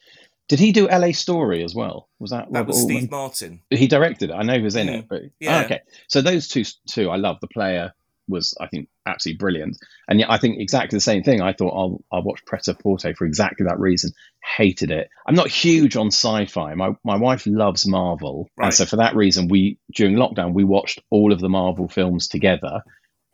Did 0.49 0.59
he 0.59 0.71
do 0.71 0.87
LA 0.87 1.13
Story 1.13 1.63
as 1.63 1.73
well? 1.73 2.07
Was 2.19 2.29
that 2.29 2.45
That 2.51 2.59
Robert 2.59 2.67
was 2.67 2.81
Altman? 2.83 2.97
Steve 2.99 3.09
Martin. 3.09 3.61
He 3.71 3.87
directed 3.87 4.29
it. 4.29 4.33
I 4.33 4.43
know 4.43 4.53
he 4.53 4.61
was 4.61 4.75
in 4.75 4.85
Mm, 4.87 4.99
it, 4.99 5.05
but 5.09 5.21
yeah. 5.39 5.61
Oh, 5.61 5.65
okay. 5.65 5.79
So 6.07 6.21
those 6.21 6.47
two, 6.47 6.63
two, 6.87 7.09
I 7.09 7.15
love. 7.15 7.39
The 7.41 7.47
player 7.47 7.93
was, 8.27 8.55
I 8.61 8.67
think, 8.67 8.87
absolutely 9.07 9.39
brilliant, 9.39 9.77
and 10.07 10.19
yet 10.19 10.29
I 10.29 10.37
think 10.37 10.59
exactly 10.59 10.95
the 10.97 11.01
same 11.01 11.23
thing. 11.23 11.41
I 11.41 11.53
thought 11.53 11.73
I'll 11.75 12.03
I'll 12.11 12.21
watch 12.21 12.45
Pret 12.45 12.67
a 12.67 12.75
Porter 12.75 13.15
for 13.15 13.25
exactly 13.25 13.65
that 13.65 13.79
reason. 13.79 14.11
Hated 14.57 14.91
it. 14.91 15.09
I'm 15.25 15.33
not 15.35 15.47
huge 15.47 15.95
on 15.95 16.07
sci-fi. 16.11 16.75
My 16.75 16.95
my 17.03 17.15
wife 17.17 17.47
loves 17.47 17.87
Marvel, 17.87 18.47
Right. 18.57 18.65
and 18.65 18.73
so 18.75 18.85
for 18.85 18.97
that 18.97 19.15
reason, 19.15 19.47
we 19.47 19.79
during 19.95 20.15
lockdown 20.15 20.53
we 20.53 20.63
watched 20.63 21.01
all 21.09 21.33
of 21.33 21.39
the 21.39 21.49
Marvel 21.49 21.87
films 21.87 22.27
together. 22.27 22.83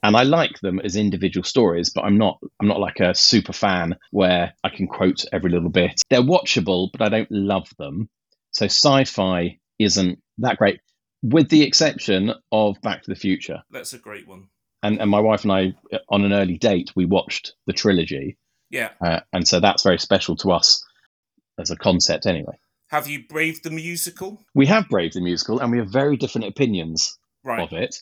And 0.03 0.15
I 0.17 0.23
like 0.23 0.59
them 0.61 0.79
as 0.79 0.95
individual 0.95 1.43
stories, 1.43 1.89
but 1.91 2.03
I'm 2.03 2.17
not 2.17 2.39
I'm 2.59 2.67
not 2.67 2.79
like 2.79 2.99
a 2.99 3.13
super 3.13 3.53
fan 3.53 3.95
where 4.11 4.53
I 4.63 4.69
can 4.69 4.87
quote 4.87 5.25
every 5.31 5.51
little 5.51 5.69
bit. 5.69 6.01
They're 6.09 6.21
watchable, 6.23 6.89
but 6.91 7.01
I 7.01 7.09
don't 7.09 7.31
love 7.31 7.69
them. 7.77 8.09
So 8.51 8.65
sci-fi 8.65 9.59
isn't 9.79 10.19
that 10.39 10.57
great, 10.57 10.79
with 11.21 11.49
the 11.49 11.63
exception 11.63 12.33
of 12.51 12.81
Back 12.81 13.03
to 13.03 13.09
the 13.11 13.15
Future. 13.15 13.61
That's 13.69 13.93
a 13.93 13.99
great 13.99 14.27
one. 14.27 14.47
And 14.83 14.99
and 14.99 15.09
my 15.09 15.19
wife 15.19 15.43
and 15.43 15.51
I, 15.51 15.73
on 16.09 16.23
an 16.25 16.33
early 16.33 16.57
date, 16.57 16.91
we 16.95 17.05
watched 17.05 17.53
the 17.67 17.73
trilogy, 17.73 18.37
Yeah. 18.71 18.89
uh, 19.05 19.19
and 19.31 19.47
so 19.47 19.59
that's 19.59 19.83
very 19.83 19.99
special 19.99 20.35
to 20.37 20.51
us 20.51 20.83
as 21.59 21.69
a 21.69 21.75
concept. 21.75 22.25
Anyway, 22.25 22.57
Have 22.89 23.07
you 23.07 23.23
braved 23.29 23.63
the 23.63 23.69
musical? 23.69 24.41
we 24.55 24.65
have 24.65 24.89
braved 24.89 25.13
the 25.13 25.21
musical, 25.21 25.59
and 25.59 25.71
we 25.71 25.77
have 25.77 25.89
very 25.91 26.17
different 26.17 26.47
opinions 26.47 27.19
Right. 27.43 27.61
of 27.61 27.73
it. 27.73 28.01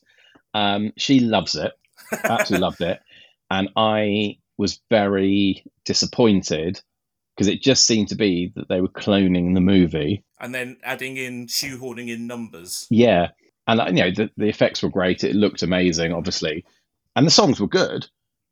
Um, 0.54 0.94
she 0.98 1.20
loves 1.20 1.56
it, 1.56 1.74
absolutely 2.12 2.60
loved 2.64 2.82
it, 2.82 3.00
and 3.50 3.70
I 3.76 4.38
was 4.58 4.80
very 4.90 5.64
disappointed 5.86 6.82
because 7.36 7.48
it 7.48 7.62
just 7.62 7.86
seemed 7.86 8.10
to 8.10 8.16
be 8.16 8.52
that 8.56 8.68
they 8.68 8.82
were 8.82 8.90
cloning 8.90 9.54
the 9.54 9.62
movie. 9.62 10.24
and 10.42 10.54
then 10.54 10.78
adding 10.84 11.16
in, 11.18 11.48
shoehorning 11.48 12.10
in 12.10 12.28
numbers. 12.28 12.86
Yeah, 12.90 13.30
and 13.68 13.80
you 13.98 14.04
know 14.04 14.12
the 14.12 14.30
the 14.38 14.48
effects 14.50 14.84
were 14.84 14.90
great. 14.90 15.24
It 15.24 15.36
looked 15.36 15.64
amazing, 15.64 16.12
obviously, 16.14 16.66
and 17.16 17.26
the 17.26 17.32
songs 17.32 17.60
were 17.60 17.68
good. 17.68 18.08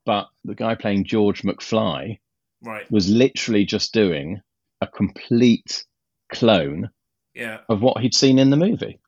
But 0.06 0.28
the 0.46 0.56
guy 0.56 0.76
playing 0.76 1.04
George 1.04 1.42
McFly 1.44 2.20
Right. 2.64 2.90
was 2.90 3.10
literally 3.10 3.66
just 3.66 3.94
doing 3.94 4.42
a 4.82 4.88
complete 4.88 5.84
clone 6.32 6.90
Yeah. 7.36 7.60
of 7.68 7.82
what 7.82 8.02
he'd 8.02 8.14
seen 8.16 8.40
in 8.40 8.50
the 8.50 8.56
movie, 8.58 9.00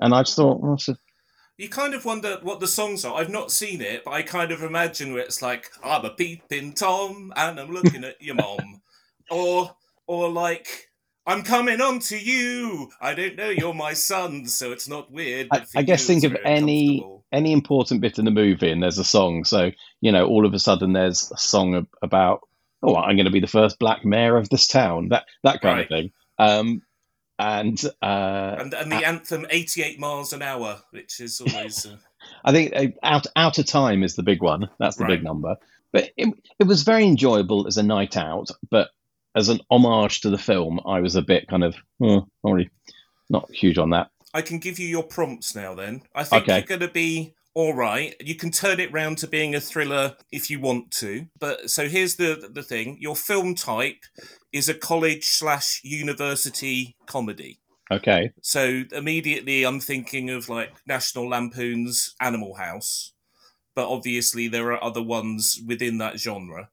and 0.00 0.12
I 0.12 0.22
just 0.24 0.34
thought, 0.36 0.60
well, 0.60 0.74
it's 0.74 0.88
a- 0.88 0.96
You 1.58 1.68
kind 1.68 1.94
of 1.94 2.04
wonder 2.04 2.38
what 2.42 2.60
the 2.60 2.66
songs 2.66 3.04
are. 3.04 3.14
I've 3.14 3.30
not 3.30 3.52
seen 3.52 3.80
it, 3.80 4.04
but 4.04 4.12
I 4.12 4.22
kind 4.22 4.50
of 4.50 4.62
imagine 4.62 5.12
where 5.12 5.22
it's 5.22 5.42
like, 5.42 5.70
I'm 5.84 6.04
a 6.04 6.10
peeping 6.10 6.72
Tom 6.72 7.32
and 7.36 7.60
I'm 7.60 7.70
looking 7.70 8.04
at 8.04 8.20
your 8.20 8.34
mom. 8.36 8.80
Or 9.30 9.74
or 10.06 10.28
like 10.28 10.90
I'm 11.26 11.42
coming 11.42 11.80
on 11.80 12.00
to 12.00 12.18
you. 12.18 12.90
I 13.00 13.14
don't 13.14 13.36
know 13.36 13.48
you're 13.48 13.72
my 13.72 13.94
son, 13.94 14.46
so 14.46 14.72
it's 14.72 14.88
not 14.88 15.10
weird. 15.10 15.48
I, 15.52 15.64
I 15.76 15.82
guess 15.82 16.06
think 16.06 16.24
of 16.24 16.36
any 16.44 17.02
any 17.30 17.52
important 17.52 18.00
bit 18.00 18.18
in 18.18 18.24
the 18.24 18.30
movie, 18.30 18.70
and 18.70 18.82
there's 18.82 18.98
a 18.98 19.04
song. 19.04 19.44
So 19.44 19.70
you 20.00 20.12
know, 20.12 20.26
all 20.26 20.44
of 20.44 20.52
a 20.52 20.58
sudden, 20.58 20.92
there's 20.92 21.30
a 21.30 21.38
song 21.38 21.86
about, 22.02 22.40
oh, 22.82 22.96
I'm 22.96 23.16
going 23.16 23.26
to 23.26 23.32
be 23.32 23.40
the 23.40 23.46
first 23.46 23.78
black 23.78 24.04
mayor 24.04 24.36
of 24.36 24.48
this 24.50 24.66
town. 24.66 25.10
That 25.10 25.24
that 25.44 25.62
kind 25.62 25.78
Right. 25.78 25.82
of 25.84 25.88
thing. 25.88 26.12
Um, 26.38 26.82
and 27.42 27.84
uh, 28.02 28.56
and 28.58 28.72
and 28.74 28.92
the 28.92 29.04
anthem 29.04 29.46
88 29.50 29.98
miles 29.98 30.32
an 30.32 30.42
hour, 30.42 30.80
which 30.90 31.20
is 31.20 31.40
always 31.40 31.84
uh, 31.86 31.96
I 32.44 32.52
think 32.52 32.72
uh, 32.74 32.86
out 33.02 33.26
out 33.34 33.58
of 33.58 33.66
time 33.66 34.04
is 34.04 34.14
the 34.14 34.22
big 34.22 34.42
one. 34.42 34.68
That's 34.78 34.96
the 34.96 35.06
big 35.06 35.24
number. 35.24 35.56
But 35.92 36.10
it, 36.16 36.32
it 36.58 36.64
was 36.64 36.84
very 36.84 37.04
enjoyable 37.04 37.66
as 37.66 37.76
a 37.76 37.82
night 37.82 38.16
out. 38.16 38.50
But 38.70 38.90
as 39.34 39.48
an 39.48 39.60
homage 39.70 40.20
to 40.22 40.30
the 40.30 40.38
film, 40.38 40.80
I 40.86 41.00
was 41.00 41.16
a 41.16 41.22
bit 41.22 41.48
kind 41.48 41.64
of 41.64 41.74
hmm, 41.98 42.18
not 42.44 42.60
not 43.28 43.50
huge 43.50 43.78
on 43.78 43.90
that. 43.90 44.10
I 44.32 44.42
can 44.42 44.58
give 44.58 44.78
you 44.78 44.86
your 44.86 45.02
prompts 45.02 45.54
now. 45.54 45.74
Then 45.74 46.02
I 46.14 46.24
think 46.24 46.44
Okay. 46.44 46.58
you're 46.58 46.66
going 46.66 46.80
to 46.80 46.88
be 46.88 47.34
all 47.54 47.74
right. 47.74 48.14
You 48.20 48.34
can 48.34 48.50
turn 48.50 48.80
it 48.80 48.92
round 48.92 49.18
to 49.18 49.26
being 49.26 49.54
a 49.54 49.60
thriller 49.60 50.16
if 50.30 50.48
you 50.50 50.60
want 50.60 50.90
to. 50.92 51.26
But 51.38 51.70
so 51.70 51.88
here's 51.88 52.16
the 52.16 52.50
the 52.52 52.62
thing: 52.62 52.96
your 53.00 53.16
film 53.16 53.54
type 53.54 54.04
is 54.52 54.68
a 54.68 54.74
college 54.74 55.24
slash 55.24 55.80
university 55.84 56.96
comedy. 57.06 57.58
Okay, 57.90 58.30
So 58.40 58.84
immediately 58.92 59.64
I'm 59.64 59.78
thinking 59.80 60.30
of 60.30 60.48
like 60.48 60.70
National 60.86 61.28
Lampoon's 61.28 62.14
Animal 62.22 62.54
House, 62.54 63.12
but 63.74 63.86
obviously 63.86 64.48
there 64.48 64.72
are 64.72 64.82
other 64.82 65.02
ones 65.02 65.60
within 65.66 65.98
that 65.98 66.18
genre. 66.18 66.70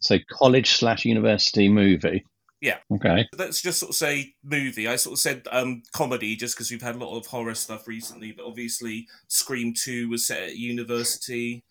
so 0.00 0.18
college 0.30 0.72
slash 0.72 1.06
university 1.06 1.68
movie. 1.70 2.22
Yeah. 2.60 2.78
Okay. 2.92 3.28
let's 3.38 3.60
just 3.62 3.78
sort 3.78 3.90
of 3.90 3.96
say 3.96 4.34
movie. 4.42 4.88
I 4.88 4.96
sort 4.96 5.14
of 5.14 5.20
said 5.20 5.46
um, 5.52 5.82
comedy 5.92 6.34
just 6.36 6.56
because 6.56 6.70
we've 6.70 6.82
had 6.82 6.96
a 6.96 6.98
lot 6.98 7.16
of 7.16 7.26
horror 7.26 7.54
stuff 7.54 7.86
recently, 7.86 8.32
but 8.32 8.46
obviously 8.46 9.06
Scream 9.28 9.74
Two 9.74 10.08
was 10.08 10.26
set 10.26 10.42
at 10.42 10.56
university. 10.56 11.62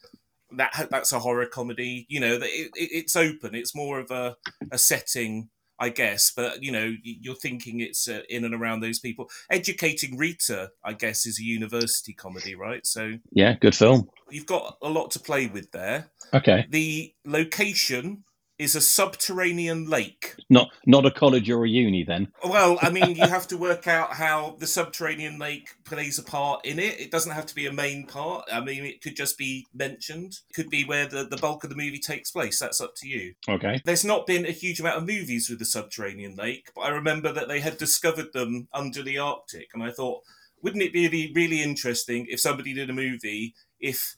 That 0.52 0.88
that's 0.90 1.12
a 1.12 1.20
horror 1.20 1.46
comedy. 1.46 2.06
You 2.10 2.22
know, 2.22 2.38
that 2.40 2.48
it, 2.50 2.72
it, 2.76 2.90
it's 2.94 3.16
open. 3.18 3.54
It's 3.54 3.76
more 3.76 4.00
of 4.00 4.12
a 4.12 4.38
a 4.72 4.78
setting, 4.78 5.50
I 5.78 5.90
guess. 5.90 6.32
But 6.34 6.64
you 6.64 6.72
know, 6.72 6.94
you're 7.04 7.36
thinking 7.36 7.82
it's 7.82 8.08
uh, 8.08 8.22
in 8.30 8.46
and 8.46 8.56
around 8.56 8.80
those 8.80 9.00
people. 9.00 9.30
Educating 9.52 10.18
Rita, 10.18 10.70
I 10.86 10.94
guess, 10.94 11.26
is 11.26 11.38
a 11.38 11.44
university 11.44 12.14
comedy, 12.14 12.56
right? 12.56 12.86
So 12.88 13.16
Yeah, 13.34 13.56
good 13.60 13.76
film. 13.76 14.10
you've 14.30 14.46
got 14.46 14.78
a 14.82 14.90
lot 14.90 15.12
to 15.12 15.20
play 15.20 15.48
with 15.48 15.70
there. 15.72 16.12
Okay. 16.34 16.66
The 16.70 17.14
location 17.26 18.24
is 18.60 18.76
a 18.76 18.82
subterranean 18.82 19.90
lake. 19.90 20.36
Not 20.50 20.70
not 20.86 21.06
a 21.06 21.12
college 21.12 21.50
or 21.50 21.66
a 21.66 21.70
uni 21.70 22.04
then. 22.04 22.30
Well, 22.44 22.78
I 22.82 22.90
mean, 22.90 23.16
you 23.16 23.28
have 23.28 23.48
to 23.50 23.58
work 23.58 23.88
out 23.88 24.14
how 24.14 24.56
the 24.60 24.68
subterranean 24.68 25.38
lake 25.38 25.76
plays 25.84 26.18
a 26.18 26.24
part 26.24 26.66
in 26.66 26.80
it. 26.80 27.00
It 27.00 27.12
doesn't 27.12 27.34
have 27.34 27.46
to 27.48 27.56
be 27.56 27.68
a 27.68 27.74
main 27.74 28.06
part. 28.08 28.46
I 28.52 28.60
mean, 28.60 28.84
it 28.84 29.02
could 29.02 29.16
just 29.16 29.38
be 29.38 29.68
mentioned. 29.74 30.40
It 30.50 30.54
could 30.54 30.70
be 30.70 30.84
where 30.84 31.08
the, 31.08 31.24
the 31.24 31.38
bulk 31.38 31.64
of 31.64 31.70
the 31.70 31.76
movie 31.76 32.00
takes 32.00 32.32
place. 32.32 32.60
That's 32.60 32.82
up 32.82 32.96
to 32.98 33.08
you. 33.08 33.34
Okay. 33.48 33.82
There's 33.86 34.06
not 34.06 34.26
been 34.28 34.46
a 34.46 34.52
huge 34.52 34.80
amount 34.80 34.98
of 34.98 35.08
movies 35.08 35.50
with 35.50 35.60
the 35.60 35.66
subterranean 35.66 36.36
lake, 36.36 36.72
but 36.76 36.82
I 36.82 36.90
remember 36.90 37.32
that 37.34 37.48
they 37.48 37.60
had 37.60 37.78
discovered 37.78 38.34
them 38.34 38.68
under 38.74 39.04
the 39.04 39.18
Arctic, 39.18 39.70
and 39.74 39.84
I 39.84 39.92
thought, 39.92 40.24
wouldn't 40.64 40.84
it 40.84 40.94
be 40.94 41.08
really, 41.08 41.32
really 41.36 41.62
interesting 41.62 42.26
if 42.30 42.40
somebody 42.40 42.74
did 42.74 42.90
a 42.90 42.94
movie 42.94 43.54
if 43.80 44.18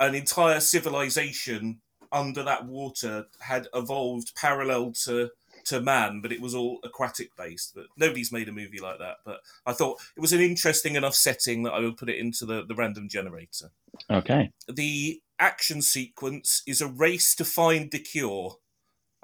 an 0.00 0.14
entire 0.14 0.60
civilization 0.60 1.80
under 2.12 2.42
that 2.42 2.66
water 2.66 3.26
had 3.40 3.68
evolved 3.74 4.34
parallel 4.36 4.92
to 5.04 5.30
to 5.64 5.80
man, 5.80 6.20
but 6.20 6.32
it 6.32 6.40
was 6.40 6.54
all 6.54 6.80
aquatic 6.82 7.36
based. 7.36 7.72
But 7.74 7.86
nobody's 7.96 8.32
made 8.32 8.48
a 8.48 8.52
movie 8.52 8.80
like 8.80 8.98
that. 8.98 9.18
But 9.24 9.40
I 9.64 9.72
thought 9.72 10.00
it 10.16 10.20
was 10.20 10.32
an 10.32 10.40
interesting 10.40 10.96
enough 10.96 11.14
setting 11.14 11.62
that 11.62 11.72
I 11.72 11.80
would 11.80 11.96
put 11.96 12.08
it 12.08 12.18
into 12.18 12.44
the, 12.44 12.64
the 12.66 12.74
random 12.74 13.08
generator. 13.08 13.70
Okay. 14.10 14.50
The 14.68 15.20
action 15.38 15.82
sequence 15.82 16.62
is 16.66 16.80
a 16.80 16.88
race 16.88 17.34
to 17.36 17.44
find 17.44 17.90
the 17.90 17.98
cure. 17.98 18.56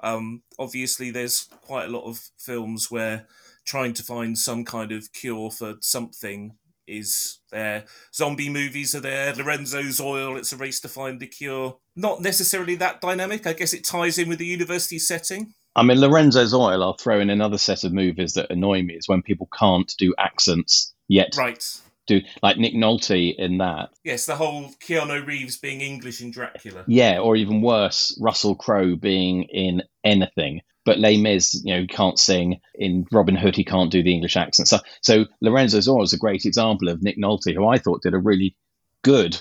Um, 0.01 0.43
obviously, 0.57 1.11
there's 1.11 1.49
quite 1.61 1.89
a 1.89 1.91
lot 1.91 2.05
of 2.05 2.29
films 2.37 2.89
where 2.89 3.27
trying 3.65 3.93
to 3.93 4.03
find 4.03 4.37
some 4.37 4.63
kind 4.65 4.91
of 4.91 5.11
cure 5.13 5.51
for 5.51 5.75
something 5.81 6.55
is 6.89 7.39
there. 7.51 7.85
Zombie 8.13 8.49
movies 8.49 8.93
are 8.95 8.99
there. 8.99 9.33
Lorenzo's 9.33 9.99
Oil, 10.01 10.37
it's 10.37 10.53
a 10.53 10.57
race 10.57 10.79
to 10.81 10.87
find 10.87 11.19
the 11.19 11.27
cure. 11.27 11.77
Not 11.95 12.21
necessarily 12.21 12.75
that 12.75 13.01
dynamic. 13.01 13.45
I 13.47 13.53
guess 13.53 13.73
it 13.73 13.83
ties 13.83 14.17
in 14.17 14.29
with 14.29 14.39
the 14.39 14.45
university 14.45 14.99
setting. 14.99 15.53
I 15.75 15.83
mean, 15.83 15.99
Lorenzo's 15.99 16.53
Oil, 16.53 16.83
I'll 16.83 16.93
throw 16.97 17.19
in 17.19 17.29
another 17.29 17.57
set 17.57 17.83
of 17.83 17.93
movies 17.93 18.33
that 18.33 18.51
annoy 18.51 18.81
me 18.81 18.95
is 18.95 19.07
when 19.07 19.21
people 19.21 19.47
can't 19.57 19.93
do 19.97 20.13
accents 20.17 20.93
yet 21.07 21.35
Right. 21.37 21.63
do, 22.07 22.21
like 22.41 22.57
Nick 22.57 22.73
Nolte 22.73 23.35
in 23.37 23.59
that. 23.59 23.89
Yes, 24.03 24.25
the 24.25 24.35
whole 24.35 24.71
Keanu 24.85 25.25
Reeves 25.25 25.57
being 25.57 25.81
English 25.81 26.21
in 26.21 26.31
Dracula. 26.31 26.83
Yeah, 26.87 27.19
or 27.19 27.35
even 27.35 27.61
worse, 27.61 28.17
Russell 28.19 28.55
Crowe 28.55 28.95
being 28.95 29.43
in 29.43 29.83
anything. 30.03 30.61
But 30.89 30.97
Les 30.97 31.17
Mis, 31.17 31.61
you 31.63 31.75
know, 31.75 31.85
can't 31.85 32.17
sing. 32.17 32.59
In 32.73 33.05
Robin 33.11 33.35
Hood, 33.35 33.55
he 33.55 33.63
can't 33.63 33.91
do 33.91 34.01
the 34.01 34.11
English 34.11 34.35
accent. 34.35 34.67
So, 34.67 34.79
so 35.01 35.25
Lorenzo's 35.39 35.87
Oil 35.87 36.01
is 36.01 36.13
a 36.13 36.17
great 36.17 36.45
example 36.45 36.89
of 36.89 37.03
Nick 37.03 37.15
Nolte, 37.15 37.53
who 37.53 37.67
I 37.67 37.77
thought 37.77 38.01
did 38.01 38.15
a 38.15 38.17
really 38.17 38.55
good 39.03 39.39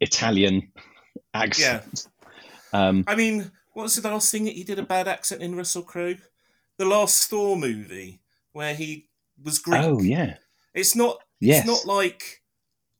Italian 0.00 0.72
accent. 1.34 2.08
Um, 2.72 3.04
I 3.06 3.14
mean, 3.14 3.52
what 3.74 3.84
was 3.84 3.94
the 3.94 4.10
last 4.10 4.32
thing 4.32 4.42
that 4.46 4.56
he 4.56 4.64
did 4.64 4.80
a 4.80 4.82
bad 4.82 5.06
accent 5.06 5.40
in 5.40 5.54
Russell 5.54 5.84
Crowe? 5.84 6.16
The 6.78 6.84
last 6.84 7.30
Thor 7.30 7.56
movie 7.56 8.18
where 8.52 8.74
he 8.74 9.08
was 9.40 9.60
Greek. 9.60 9.84
oh, 9.84 10.02
yeah. 10.02 10.38
It's 10.74 10.96
not. 10.96 11.18
Yes. 11.38 11.60
It's 11.60 11.68
not 11.68 11.86
like 11.86 12.42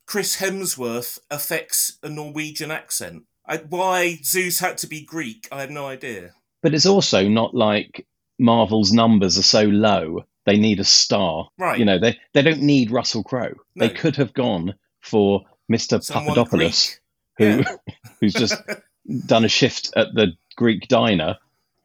Chris 0.06 0.36
Hemsworth 0.36 1.18
affects 1.32 1.98
a 2.00 2.08
Norwegian 2.08 2.70
accent. 2.70 3.24
I, 3.44 3.56
why 3.56 4.20
Zeus 4.22 4.60
had 4.60 4.78
to 4.78 4.86
be 4.86 5.04
Greek, 5.04 5.48
I 5.50 5.62
have 5.62 5.70
no 5.70 5.88
idea. 5.88 6.34
But 6.62 6.74
it's 6.74 6.86
also 6.86 7.28
not 7.28 7.54
like 7.54 8.06
Marvel's 8.38 8.92
numbers 8.92 9.38
are 9.38 9.42
so 9.42 9.62
low 9.62 10.24
they 10.44 10.56
need 10.56 10.80
a 10.80 10.84
star. 10.84 11.48
Right. 11.58 11.78
You 11.78 11.84
know, 11.84 11.98
they 12.00 12.18
they 12.34 12.42
don't 12.42 12.62
need 12.62 12.90
Russell 12.90 13.22
Crowe. 13.22 13.54
They 13.76 13.88
could 13.88 14.16
have 14.16 14.34
gone 14.34 14.74
for 15.00 15.42
Mr. 15.70 16.02
Someone 16.02 16.34
Papadopoulos, 16.34 16.98
Greek. 17.36 17.66
who 17.66 17.76
who's 18.20 18.32
just 18.34 18.54
done 19.26 19.44
a 19.44 19.48
shift 19.48 19.92
at 19.96 20.08
the 20.14 20.32
Greek 20.56 20.88
diner 20.88 21.36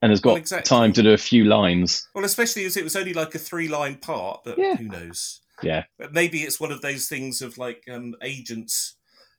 and 0.02 0.12
has 0.12 0.20
got 0.22 0.30
Well, 0.32 0.38
exactly. 0.38 0.68
time 0.68 0.94
to 0.94 1.04
do 1.04 1.12
a 1.12 1.18
few 1.18 1.44
lines. 1.44 2.08
Well, 2.16 2.26
especially 2.26 2.66
as 2.66 2.78
it 2.78 2.84
was 2.84 2.96
only 2.96 3.14
like 3.14 3.34
a 3.36 3.40
three-line 3.40 3.96
part, 3.98 4.42
but 4.44 4.58
Yeah. 4.58 4.76
who 4.76 4.86
knows? 4.86 5.42
Yeah. 5.64 5.86
But 5.98 6.14
maybe 6.14 6.42
it's 6.44 6.60
one 6.60 6.72
of 6.72 6.82
those 6.82 7.08
things 7.08 7.42
of 7.42 7.58
like 7.58 7.84
um, 7.92 8.16
agents 8.22 8.96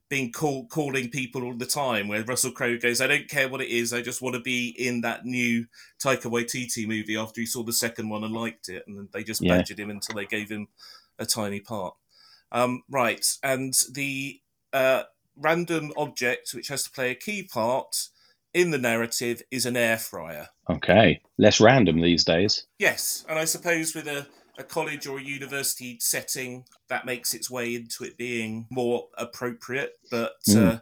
being 0.09 0.33
call, 0.33 0.67
calling 0.67 1.11
people 1.11 1.45
all 1.45 1.55
the 1.55 1.67
time, 1.67 2.09
where 2.09 2.25
Russell 2.25 2.53
Crowe 2.53 2.79
goes, 2.79 3.01
"I 3.01 3.07
don't 3.07 3.29
care 3.29 3.49
what 3.49 3.61
it 3.61 3.69
is, 3.69 3.93
I 3.93 4.01
just 4.01 4.23
want 4.23 4.35
to 4.35 4.41
be 4.41 4.69
in 4.69 5.03
that 5.03 5.25
new 5.25 5.67
Taika 6.03 6.31
Waititi 6.31 6.87
movie." 6.87 7.17
After 7.17 7.41
he 7.41 7.47
saw 7.47 7.63
the 7.63 7.73
second 7.73 8.09
one 8.09 8.25
and 8.25 8.35
liked 8.35 8.69
it, 8.69 8.85
and 8.87 8.97
then 8.97 9.09
they 9.13 9.23
just 9.23 9.43
Yeah. 9.43 9.57
badgered 9.57 9.79
him 9.79 9.91
until 9.91 10.15
they 10.15 10.27
gave 10.27 10.49
him 10.51 10.69
a 11.19 11.27
tiny 11.27 11.61
part. 11.61 11.95
Um, 12.51 12.83
right, 12.89 13.27
and 13.43 13.75
the 13.93 14.41
uh, 14.73 15.05
random 15.37 15.93
object 15.97 16.55
which 16.55 16.69
has 16.69 16.83
to 16.85 16.91
play 16.91 17.11
a 17.11 17.15
key 17.15 17.43
part 17.43 18.09
in 18.55 18.71
the 18.71 18.79
narrative 18.79 19.43
is 19.51 19.67
an 19.67 19.77
air 19.77 19.99
fryer. 19.99 20.49
Okay. 20.71 21.21
Less 21.37 21.61
random 21.61 22.01
these 22.01 22.25
days. 22.25 22.67
Yes, 22.79 23.25
and 23.29 23.39
I 23.39 23.45
suppose 23.45 23.95
with 23.95 24.09
a, 24.09 24.27
a 24.59 24.65
college 24.65 25.07
or 25.07 25.19
a 25.19 25.23
university 25.23 25.99
setting, 26.01 26.65
that 26.89 27.07
makes 27.07 27.33
its 27.33 27.51
way 27.51 27.75
into 27.75 28.05
it 28.05 28.17
being 28.19 28.67
more 28.71 29.09
appropriate, 29.17 29.93
but 30.11 30.35
Mm. 30.49 30.67
uh, 30.67 30.79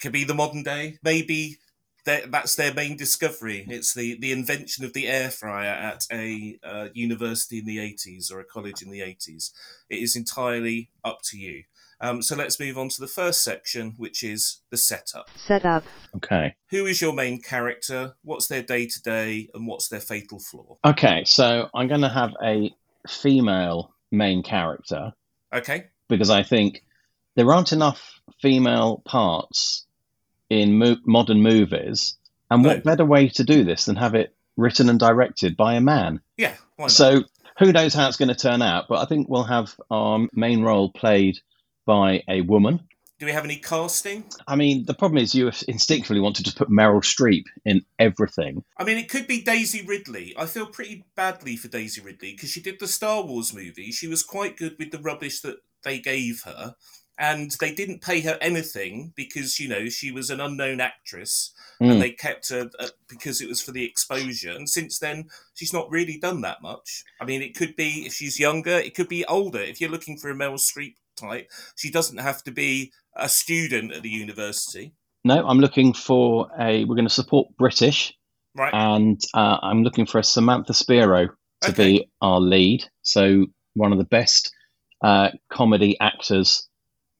could 0.00 0.12
be 0.12 0.24
the 0.24 0.34
modern 0.34 0.62
day. 0.62 0.98
Maybe 1.02 1.58
that's 2.04 2.56
their 2.56 2.74
main 2.74 2.96
discovery. 2.96 3.64
It's 3.68 3.94
the, 3.94 4.18
the 4.20 4.32
invention 4.32 4.84
of 4.84 4.92
the 4.92 5.08
air 5.08 5.30
fryer 5.30 5.70
at 5.70 6.06
a 6.12 6.58
uh, 6.62 6.88
university 6.92 7.58
in 7.60 7.64
the 7.64 7.78
80s 7.78 8.30
or 8.30 8.40
a 8.40 8.44
college 8.44 8.82
in 8.82 8.90
the 8.90 9.00
80s. 9.00 9.52
It 9.88 10.00
is 10.00 10.14
entirely 10.14 10.90
up 11.02 11.20
to 11.30 11.38
you. 11.38 11.62
Um, 12.00 12.20
so 12.20 12.36
let's 12.36 12.60
move 12.60 12.76
on 12.76 12.90
to 12.90 13.00
the 13.00 13.06
first 13.06 13.42
section, 13.42 13.94
which 13.96 14.22
is 14.22 14.60
the 14.70 14.76
setup. 14.76 15.30
Setup. 15.36 15.84
Okay. 16.16 16.54
Who 16.70 16.84
is 16.84 17.00
your 17.00 17.14
main 17.14 17.40
character? 17.40 18.16
What's 18.22 18.48
their 18.48 18.62
day 18.62 18.86
to 18.86 19.02
day? 19.02 19.48
And 19.54 19.66
what's 19.66 19.88
their 19.88 20.00
fatal 20.00 20.38
flaw? 20.40 20.76
Okay, 20.84 21.24
so 21.24 21.70
I'm 21.74 21.88
going 21.88 22.02
to 22.02 22.08
have 22.10 22.34
a 22.44 22.70
female 23.08 23.94
main 24.10 24.42
character 24.42 25.12
Okay. 25.52 25.86
because 26.08 26.30
I 26.30 26.42
think 26.42 26.82
there 27.36 27.52
aren't 27.52 27.72
enough 27.72 28.20
female 28.40 29.02
parts 29.04 29.86
in 30.50 30.78
mo- 30.78 30.96
modern 31.04 31.42
movies. 31.42 32.16
And 32.50 32.62
No. 32.62 32.68
what 32.70 32.84
better 32.84 33.04
way 33.04 33.28
to 33.30 33.44
do 33.44 33.64
this 33.64 33.86
than 33.86 33.96
have 33.96 34.14
it 34.14 34.34
written 34.56 34.88
and 34.88 34.98
directed 35.00 35.56
by 35.56 35.74
a 35.74 35.80
man? 35.80 36.20
Yeah. 36.36 36.54
So 36.88 37.22
who 37.58 37.72
knows 37.72 37.94
how 37.94 38.06
it's 38.08 38.16
going 38.16 38.28
to 38.28 38.34
turn 38.34 38.62
out? 38.62 38.86
But 38.88 38.98
I 39.00 39.04
think 39.06 39.28
we'll 39.28 39.44
have 39.44 39.74
our 39.90 40.26
main 40.32 40.62
role 40.62 40.90
played 40.90 41.38
by 41.86 42.22
a 42.28 42.40
woman. 42.42 42.80
Do 43.24 43.28
we 43.28 43.32
have 43.32 43.44
any 43.46 43.56
casting? 43.56 44.24
I 44.46 44.54
mean, 44.54 44.84
the 44.84 44.92
problem 44.92 45.16
is 45.16 45.34
you 45.34 45.50
instinctively 45.66 46.20
want 46.20 46.36
to 46.36 46.42
just 46.42 46.58
put 46.58 46.68
Meryl 46.68 47.00
Streep 47.00 47.44
in 47.64 47.82
everything. 47.98 48.62
I 48.76 48.84
mean, 48.84 48.98
it 48.98 49.08
could 49.08 49.26
be 49.26 49.40
Daisy 49.40 49.82
Ridley. 49.82 50.34
I 50.36 50.44
feel 50.44 50.66
pretty 50.66 51.06
badly 51.16 51.56
for 51.56 51.68
Daisy 51.68 52.02
Ridley 52.02 52.32
because 52.32 52.50
she 52.50 52.60
did 52.60 52.78
the 52.80 52.86
Star 52.86 53.24
Wars 53.24 53.54
movie. 53.54 53.92
She 53.92 54.08
was 54.08 54.22
quite 54.22 54.58
good 54.58 54.76
with 54.78 54.90
the 54.90 54.98
rubbish 54.98 55.40
that 55.40 55.56
they 55.84 55.98
gave 56.00 56.42
her. 56.42 56.74
And 57.16 57.52
they 57.60 57.74
didn't 57.74 58.02
pay 58.02 58.20
her 58.20 58.36
anything 58.42 59.14
because, 59.16 59.58
you 59.58 59.68
know, 59.70 59.88
she 59.88 60.10
was 60.10 60.28
an 60.28 60.40
unknown 60.40 60.80
actress 60.80 61.54
Mm. 61.80 61.92
and 61.92 62.02
they 62.02 62.10
kept 62.10 62.50
her 62.50 62.70
uh, 62.78 62.88
because 63.08 63.40
it 63.40 63.48
was 63.48 63.60
for 63.62 63.72
the 63.72 63.84
exposure. 63.84 64.50
And 64.50 64.68
since 64.68 64.98
then, 64.98 65.28
she's 65.54 65.72
not 65.72 65.90
really 65.90 66.18
done 66.18 66.42
that 66.42 66.62
much. 66.62 67.04
I 67.20 67.24
mean, 67.24 67.42
it 67.42 67.56
could 67.56 67.74
be 67.74 68.04
if 68.06 68.12
she's 68.12 68.38
younger, 68.38 68.72
it 68.72 68.94
could 68.94 69.08
be 69.08 69.24
older. 69.26 69.60
If 69.60 69.80
you're 69.80 69.90
looking 69.90 70.18
for 70.18 70.30
a 70.30 70.34
Meryl 70.34 70.54
Streep 70.54 70.96
type, 71.16 71.50
she 71.76 71.90
doesn't 71.90 72.18
have 72.18 72.42
to 72.44 72.50
be 72.52 72.92
a 73.16 73.28
student 73.28 73.92
at 73.92 74.02
the 74.02 74.08
university. 74.10 74.92
No, 75.24 75.46
I'm 75.46 75.58
looking 75.58 75.92
for 75.92 76.48
a. 76.58 76.84
We're 76.84 76.96
going 76.96 77.06
to 77.08 77.12
support 77.14 77.48
British, 77.56 78.12
Right. 78.54 78.72
and 78.74 79.20
uh, 79.32 79.58
I'm 79.62 79.82
looking 79.82 80.06
for 80.06 80.18
a 80.18 80.24
Samantha 80.24 80.74
Spiro 80.74 81.28
to 81.62 81.70
Okay. 81.70 81.92
be 81.98 82.08
our 82.20 82.40
lead. 82.40 82.84
So 83.02 83.46
one 83.74 83.92
of 83.92 83.98
the 83.98 84.04
best 84.04 84.52
uh, 85.02 85.30
comedy 85.50 85.98
actors 86.00 86.68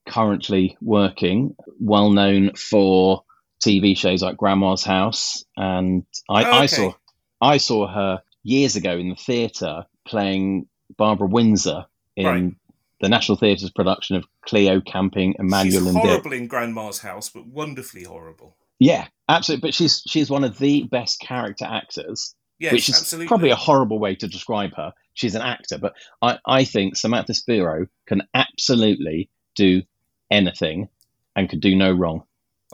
currently 0.07 0.77
working, 0.83 1.57
well 1.81 2.11
known 2.11 2.53
for 2.55 3.23
TV 3.65 3.97
shows 3.97 4.23
like 4.23 4.37
Grandma's 4.37 4.85
House, 4.85 5.45
and 5.57 6.05
I, 6.29 6.45
Oh, 6.45 6.51
I 6.59 6.67
saw 6.67 6.93
I 7.41 7.57
saw 7.57 7.87
her 7.87 8.23
years 8.43 8.77
ago 8.77 8.97
in 8.99 9.09
the 9.09 9.17
theatre 9.17 9.85
playing 10.07 10.69
Barbara 10.99 11.27
Windsor 11.29 11.87
in 12.17 12.27
Right. 12.27 12.53
The 13.01 13.09
National 13.09 13.37
Theatre's 13.37 13.71
production 13.71 14.17
of 14.17 14.25
Cleo 14.43 14.81
Camping 14.81 15.35
Emmanuelle 15.41 15.65
she's 15.65 15.77
and 15.87 15.95
Dick. 15.95 16.05
horrible 16.05 16.33
in 16.33 16.47
Grandma's 16.47 17.01
house, 17.01 17.29
but 17.29 17.47
wonderfully 17.47 18.05
horrible. 18.05 18.57
Yeah, 18.79 19.07
absolutely. 19.29 19.69
But 19.69 19.75
she's 19.75 20.03
she's 20.07 20.31
one 20.31 20.45
of 20.45 20.59
the 20.59 20.85
best 20.85 21.21
character 21.21 21.65
actors, 21.65 22.35
Yes, 22.59 22.73
which 22.73 22.89
is 22.89 22.97
absolutely. 22.97 23.29
probably 23.29 23.51
a 23.51 23.57
horrible 23.57 23.99
way 23.99 24.15
to 24.17 24.29
describe 24.29 24.75
her. 24.77 24.93
She's 25.15 25.35
an 25.35 25.43
actor, 25.43 25.79
but 25.79 25.95
I, 26.23 26.39
I 26.47 26.65
think 26.65 26.97
Samantha 26.97 27.35
Spiro 27.35 27.87
can 28.07 28.23
absolutely 28.35 29.29
do 29.55 29.83
anything 30.31 30.89
and 31.37 31.49
could 31.49 31.61
do 31.61 31.75
no 31.77 31.93
wrong. 31.93 32.23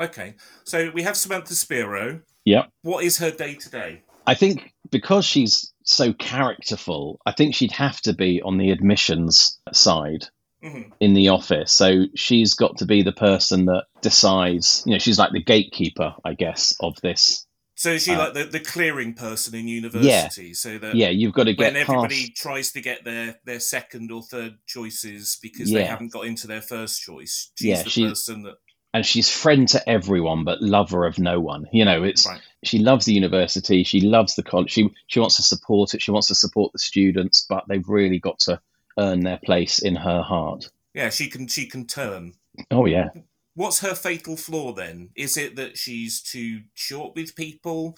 Okay, 0.00 0.34
so 0.64 0.90
we 0.94 1.02
have 1.02 1.16
Samantha 1.16 1.54
Spiro. 1.54 2.20
Yep. 2.44 2.70
What 2.82 3.04
is 3.04 3.18
her 3.18 3.30
day 3.30 3.54
to 3.54 3.70
day? 3.70 4.02
I 4.26 4.34
think 4.34 4.72
because 4.90 5.24
she's 5.24 5.69
so 5.84 6.12
characterful, 6.12 7.20
I 7.26 7.32
think 7.32 7.54
she'd 7.54 7.72
have 7.72 8.00
to 8.02 8.12
be 8.12 8.40
on 8.42 8.58
the 8.58 8.70
admissions 8.70 9.58
side 9.72 10.26
Mhm. 10.62 10.92
in 11.00 11.14
the 11.14 11.28
office. 11.28 11.72
So 11.72 12.04
she's 12.14 12.54
got 12.54 12.76
to 12.78 12.86
be 12.86 13.02
the 13.02 13.12
person 13.12 13.64
that 13.66 13.86
decides, 14.02 14.82
you 14.86 14.92
know, 14.92 14.98
she's 14.98 15.18
like 15.18 15.32
the 15.32 15.42
gatekeeper, 15.42 16.14
I 16.24 16.34
guess, 16.34 16.74
of 16.80 16.96
this. 17.02 17.46
So 17.76 17.92
is 17.92 18.02
she 18.04 18.12
Uh, 18.12 18.18
like 18.18 18.34
the, 18.34 18.44
the 18.44 18.60
clearing 18.60 19.14
person 19.14 19.54
in 19.54 19.66
university? 19.66 20.48
Yeah, 20.48 20.52
So 20.52 20.76
that 20.78 20.94
Yeah, 20.96 21.08
you've 21.08 21.32
got 21.32 21.44
to 21.44 21.54
get 21.54 21.72
when 21.72 21.76
everybody 21.76 22.26
past. 22.28 22.36
tries 22.36 22.72
to 22.72 22.82
get 22.82 23.04
their, 23.04 23.40
their 23.46 23.58
second 23.60 24.12
or 24.12 24.22
third 24.22 24.58
choices 24.66 25.38
because 25.40 25.70
Yeah. 25.70 25.78
they 25.78 25.86
haven't 25.86 26.12
got 26.12 26.26
into 26.26 26.46
their 26.46 26.60
first 26.60 27.00
choice, 27.00 27.52
she's 27.54 27.66
Yeah, 27.66 27.82
the 27.82 27.88
she- 27.90 28.06
person 28.06 28.42
that 28.42 28.56
and 28.92 29.06
she's 29.06 29.30
friend 29.30 29.68
to 29.68 29.88
everyone 29.88 30.44
but 30.44 30.60
lover 30.60 31.06
of 31.06 31.18
no 31.18 31.38
one 31.40 31.66
you 31.72 31.84
know 31.84 32.02
it's 32.02 32.26
Right. 32.26 32.40
she 32.64 32.78
loves 32.78 33.06
the 33.06 33.12
university 33.14 33.84
she 33.84 34.00
loves 34.00 34.34
the 34.34 34.42
college 34.42 34.70
she 34.70 34.90
she 35.06 35.20
wants 35.20 35.36
to 35.36 35.42
support 35.42 35.94
it 35.94 36.02
she 36.02 36.10
wants 36.10 36.28
to 36.28 36.34
support 36.34 36.72
the 36.72 36.78
students 36.78 37.46
but 37.48 37.64
they've 37.68 37.88
really 37.88 38.18
got 38.18 38.38
to 38.40 38.60
earn 38.98 39.20
their 39.20 39.38
place 39.44 39.78
in 39.78 39.96
her 39.96 40.22
heart 40.22 40.68
Yeah, 40.94 41.10
she 41.10 41.28
can 41.28 41.46
she 41.46 41.66
can 41.66 41.86
turn. 41.86 42.34
Oh 42.70 42.84
yeah. 42.86 43.10
What's 43.54 43.80
her 43.80 43.94
fatal 43.94 44.36
flaw 44.36 44.72
then? 44.72 45.10
Is 45.14 45.36
it 45.36 45.54
that 45.56 45.76
she's 45.78 46.20
too 46.20 46.62
short 46.74 47.14
with 47.14 47.36
people? 47.36 47.96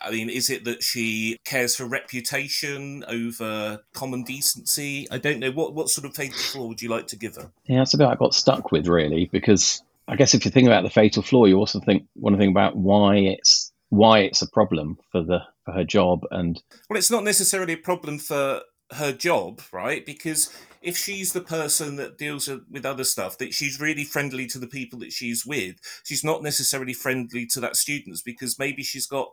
I 0.00 0.10
mean, 0.10 0.28
is 0.28 0.50
it 0.50 0.64
that 0.64 0.82
she 0.82 1.38
cares 1.44 1.76
for 1.76 1.84
reputation 1.86 3.04
over 3.06 3.80
common 3.94 4.24
decency? 4.24 5.06
I 5.10 5.18
don't 5.18 5.38
know. 5.38 5.52
What 5.52 5.74
what 5.74 5.88
sort 5.88 6.06
of 6.06 6.16
fatal 6.16 6.38
flaw 6.38 6.66
would 6.66 6.82
you 6.82 6.88
like 6.88 7.06
to 7.08 7.16
give 7.16 7.36
her? 7.36 7.52
Yeah, 7.66 7.78
that's 7.78 7.94
a 7.94 7.98
bit 7.98 8.08
I 8.08 8.16
got 8.16 8.34
stuck 8.34 8.72
with 8.72 8.88
really, 8.88 9.26
because 9.30 9.82
I 10.08 10.16
guess 10.16 10.34
if 10.34 10.44
you 10.44 10.50
think 10.50 10.66
about 10.66 10.82
the 10.82 10.90
fatal 10.90 11.22
flaw, 11.22 11.44
you 11.44 11.56
also 11.56 11.80
think 11.80 12.04
want 12.14 12.34
to 12.34 12.38
think 12.38 12.50
about 12.50 12.76
why 12.76 13.16
it's 13.16 13.72
why 13.88 14.20
it's 14.20 14.42
a 14.42 14.50
problem 14.50 14.98
for 15.10 15.22
the 15.22 15.40
for 15.64 15.72
her 15.72 15.84
job 15.84 16.22
and 16.30 16.60
Well, 16.88 16.98
it's 16.98 17.10
not 17.10 17.24
necessarily 17.24 17.74
a 17.74 17.78
problem 17.78 18.18
for 18.18 18.62
her 18.92 19.12
job, 19.12 19.60
right? 19.72 20.04
Because 20.04 20.54
if 20.82 20.96
she's 20.96 21.32
the 21.32 21.40
person 21.40 21.96
that 21.96 22.18
deals 22.18 22.48
with 22.48 22.84
other 22.84 23.04
stuff, 23.04 23.38
that 23.38 23.54
she's 23.54 23.80
really 23.80 24.04
friendly 24.04 24.46
to 24.48 24.58
the 24.58 24.66
people 24.66 24.98
that 24.98 25.12
she's 25.12 25.46
with, 25.46 25.76
she's 26.04 26.24
not 26.24 26.42
necessarily 26.42 26.92
friendly 26.92 27.46
to 27.46 27.60
that 27.60 27.76
students 27.76 28.22
because 28.22 28.58
maybe 28.58 28.82
she's 28.82 29.06
got 29.06 29.28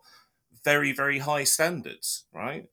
very, 0.63 0.93
very 0.93 1.19
high 1.19 1.43
standards, 1.43 2.25
right? 2.33 2.65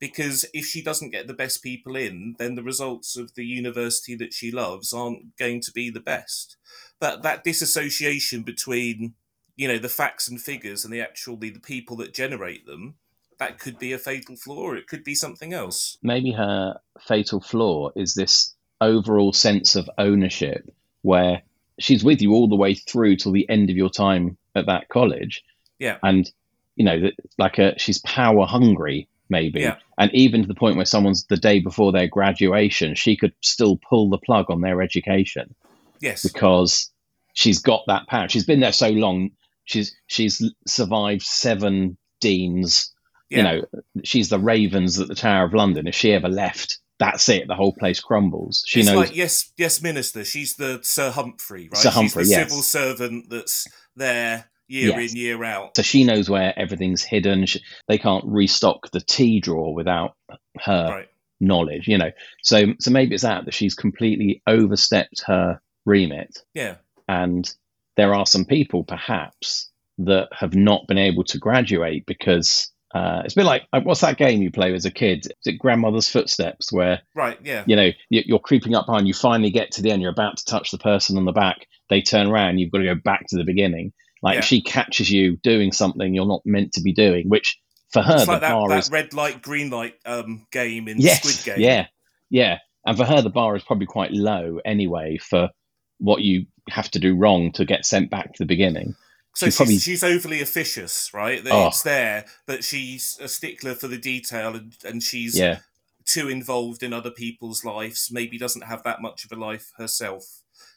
Because 0.00 0.44
if 0.52 0.66
she 0.66 0.82
doesn't 0.82 1.10
get 1.10 1.26
the 1.26 1.34
best 1.34 1.62
people 1.62 1.96
in, 1.96 2.36
then 2.38 2.54
the 2.56 2.62
results 2.62 3.16
of 3.16 3.34
the 3.34 3.44
university 3.44 4.14
that 4.16 4.32
she 4.34 4.50
loves 4.50 4.92
aren't 4.92 5.36
going 5.36 5.60
to 5.62 5.72
be 5.72 5.88
the 5.90 6.00
best. 6.00 6.56
But 7.00 7.22
that 7.22 7.44
disassociation 7.44 8.42
between, 8.42 9.14
you 9.56 9.68
know, 9.68 9.78
the 9.78 9.88
facts 9.88 10.28
and 10.28 10.40
figures 10.40 10.84
and 10.84 10.92
the 10.92 11.00
actually 11.00 11.50
the 11.50 11.60
people 11.60 11.96
that 11.96 12.12
generate 12.12 12.66
them, 12.66 12.96
that 13.38 13.58
could 13.58 13.78
be 13.78 13.92
a 13.92 13.98
fatal 13.98 14.36
flaw 14.36 14.56
or 14.62 14.76
it 14.76 14.86
could 14.86 15.04
be 15.04 15.14
something 15.14 15.52
else. 15.52 15.98
maybe 16.02 16.32
her 16.32 16.78
fatal 17.00 17.40
flaw 17.40 17.90
is 17.96 18.14
this 18.14 18.54
overall 18.80 19.32
sense 19.32 19.74
of 19.76 19.88
ownership 19.98 20.72
where 21.02 21.42
she's 21.80 22.04
with 22.04 22.20
you 22.22 22.32
all 22.32 22.48
the 22.48 22.54
way 22.56 22.74
through 22.74 23.16
till 23.16 23.32
the 23.32 23.48
end 23.48 23.70
of 23.70 23.76
your 23.76 23.90
time 23.90 24.36
at 24.54 24.66
that 24.66 24.88
college 24.88 25.42
Yeah. 25.80 25.98
and 26.02 26.30
you 26.76 26.84
know 26.84 27.00
that 27.00 27.14
like 27.38 27.58
a 27.58 27.76
she's 27.78 27.98
power 28.02 28.46
hungry 28.46 29.08
maybe 29.28 29.60
Yeah. 29.60 29.76
and 29.98 30.12
even 30.14 30.42
to 30.42 30.48
the 30.48 30.54
point 30.54 30.76
where 30.76 30.84
someone's 30.84 31.24
the 31.26 31.36
day 31.36 31.60
before 31.60 31.92
their 31.92 32.06
graduation 32.08 32.94
she 32.94 33.16
could 33.16 33.32
still 33.40 33.76
pull 33.88 34.10
the 34.10 34.18
plug 34.18 34.50
on 34.50 34.60
their 34.60 34.82
education 34.82 35.54
Yes. 36.00 36.22
because 36.22 36.90
she's 37.34 37.58
got 37.58 37.82
that 37.86 38.06
power 38.06 38.28
she's 38.28 38.44
been 38.46 38.60
there 38.60 38.72
so 38.72 38.88
long 38.90 39.30
she's 39.64 39.96
she's 40.06 40.42
survived 40.66 41.22
seven 41.22 41.96
deans 42.20 42.92
Yeah. 43.30 43.36
you 43.38 43.42
know 43.44 43.64
she's 44.04 44.28
the 44.28 44.38
ravens 44.38 44.98
at 45.00 45.08
the 45.08 45.14
tower 45.14 45.44
of 45.46 45.54
london 45.54 45.86
if 45.86 45.94
she 45.94 46.12
ever 46.12 46.28
left 46.28 46.78
that's 46.98 47.28
it 47.28 47.48
the 47.48 47.54
whole 47.56 47.72
place 47.72 47.98
crumbles 48.00 48.62
she 48.66 48.80
it's 48.80 48.88
knows 48.88 48.96
like 49.08 49.16
yes, 49.16 49.50
yes, 49.56 49.82
minister. 49.82 50.24
She's 50.24 50.54
the 50.54 50.78
Sir 50.82 51.10
Humphrey, 51.10 51.68
right? 51.72 51.76
Sir 51.76 51.90
Humphrey, 51.90 52.22
She's 52.22 52.30
the 52.30 52.36
yes. 52.36 52.48
civil 52.48 52.62
servant 52.62 53.30
that's 53.30 53.66
there 53.96 54.44
year 54.68 54.98
Yes. 55.00 55.12
in, 55.12 55.16
year 55.18 55.44
out. 55.44 55.76
so 55.76 55.82
she 55.82 56.04
knows 56.04 56.28
where 56.30 56.58
everything's 56.58 57.02
hidden 57.02 57.46
she, 57.46 57.60
they 57.88 57.98
can't 57.98 58.24
restock 58.26 58.90
the 58.90 59.00
tea 59.00 59.40
drawer 59.40 59.74
without 59.74 60.14
her 60.60 60.88
Right. 60.90 61.08
knowledge 61.40 61.86
you 61.88 61.98
know 61.98 62.10
so 62.42 62.64
so 62.80 62.90
maybe 62.90 63.14
it's 63.14 63.22
that 63.24 63.44
that 63.44 63.54
she's 63.54 63.74
completely 63.74 64.42
overstepped 64.46 65.22
her 65.26 65.60
remit 65.84 66.42
Yeah. 66.54 66.76
and 67.08 67.52
there 67.96 68.14
are 68.14 68.26
some 68.26 68.44
people 68.44 68.84
perhaps 68.84 69.70
that 69.98 70.28
have 70.32 70.54
not 70.54 70.86
been 70.88 70.98
able 70.98 71.24
to 71.24 71.38
graduate 71.38 72.04
because 72.06 72.70
uh, 72.94 73.22
it's 73.24 73.34
a 73.34 73.36
bit 73.36 73.44
like 73.44 73.64
like, 73.72 73.84
what's 73.84 74.00
that 74.02 74.16
game 74.16 74.40
you 74.40 74.50
play 74.52 74.72
as 74.72 74.84
a 74.84 74.90
kid? 74.90 75.26
Is 75.26 75.32
it 75.46 75.58
Grandmother's 75.58 76.08
Footsteps, 76.08 76.72
where 76.72 77.00
Right. 77.14 77.36
Yeah. 77.44 77.64
you 77.66 77.74
know 77.76 77.90
you- 78.08 78.22
you're 78.24 78.38
creeping 78.38 78.74
up 78.76 78.86
behind, 78.86 79.08
you 79.08 79.14
finally 79.14 79.50
get 79.50 79.72
to 79.72 79.82
the 79.82 79.90
end, 79.90 80.00
you're 80.00 80.12
about 80.12 80.36
to 80.38 80.44
touch 80.44 80.70
the 80.70 80.78
person 80.78 81.16
on 81.18 81.24
the 81.24 81.32
back, 81.32 81.66
they 81.90 82.00
turn 82.02 82.28
around, 82.28 82.58
you've 82.58 82.70
got 82.70 82.78
to 82.78 82.84
go 82.84 82.94
back 82.94 83.26
to 83.28 83.36
the 83.36 83.42
beginning. 83.44 83.92
Like 84.24 84.36
Yeah. 84.36 84.40
she 84.40 84.60
catches 84.62 85.10
you 85.10 85.36
doing 85.42 85.70
something 85.70 86.14
you're 86.14 86.26
not 86.26 86.40
meant 86.46 86.72
to 86.72 86.80
be 86.82 86.92
doing, 86.92 87.28
which 87.28 87.58
for 87.92 88.00
her 88.02 88.14
It's 88.14 88.24
the 88.24 88.32
like 88.32 88.40
that, 88.40 88.50
bar 88.52 88.68
that 88.70 88.78
is 88.78 88.90
red 88.90 89.12
light, 89.12 89.42
green 89.42 89.68
light 89.70 89.94
um, 90.06 90.46
game 90.50 90.88
in 90.88 90.98
yes, 90.98 91.22
Squid 91.22 91.56
Game. 91.56 91.62
yeah, 91.64 91.86
yeah, 92.30 92.58
and 92.86 92.96
for 92.96 93.04
her 93.04 93.20
the 93.22 93.30
bar 93.30 93.54
is 93.54 93.62
probably 93.62 93.86
quite 93.86 94.12
low 94.12 94.58
anyway 94.64 95.18
for 95.18 95.50
what 95.98 96.22
you 96.22 96.46
have 96.70 96.90
to 96.92 96.98
do 96.98 97.14
wrong 97.14 97.52
to 97.52 97.64
get 97.66 97.84
sent 97.86 98.10
back 98.10 98.32
to 98.32 98.38
the 98.42 98.46
beginning. 98.46 98.94
So 99.36 99.46
She 99.46 99.50
she's, 99.50 99.56
probably- 99.56 99.78
she's 99.78 100.02
overly 100.04 100.40
officious, 100.40 101.10
right? 101.12 101.44
That 101.44 101.52
Oh. 101.52 101.66
It's 101.68 101.82
there, 101.82 102.24
but 102.46 102.64
she's 102.64 103.18
a 103.20 103.28
stickler 103.28 103.74
for 103.74 103.88
the 103.88 103.98
detail 103.98 104.54
and, 104.56 104.74
and 104.84 105.02
she's 105.02 105.36
Yeah, 105.38 105.58
too 106.06 106.28
involved 106.30 106.82
in 106.82 106.92
other 106.94 107.10
people's 107.10 107.64
lives, 107.64 108.08
maybe 108.10 108.38
doesn't 108.38 108.62
have 108.62 108.82
that 108.84 109.02
much 109.02 109.24
of 109.24 109.32
a 109.32 109.36
life 109.40 109.70
herself. 109.76 110.24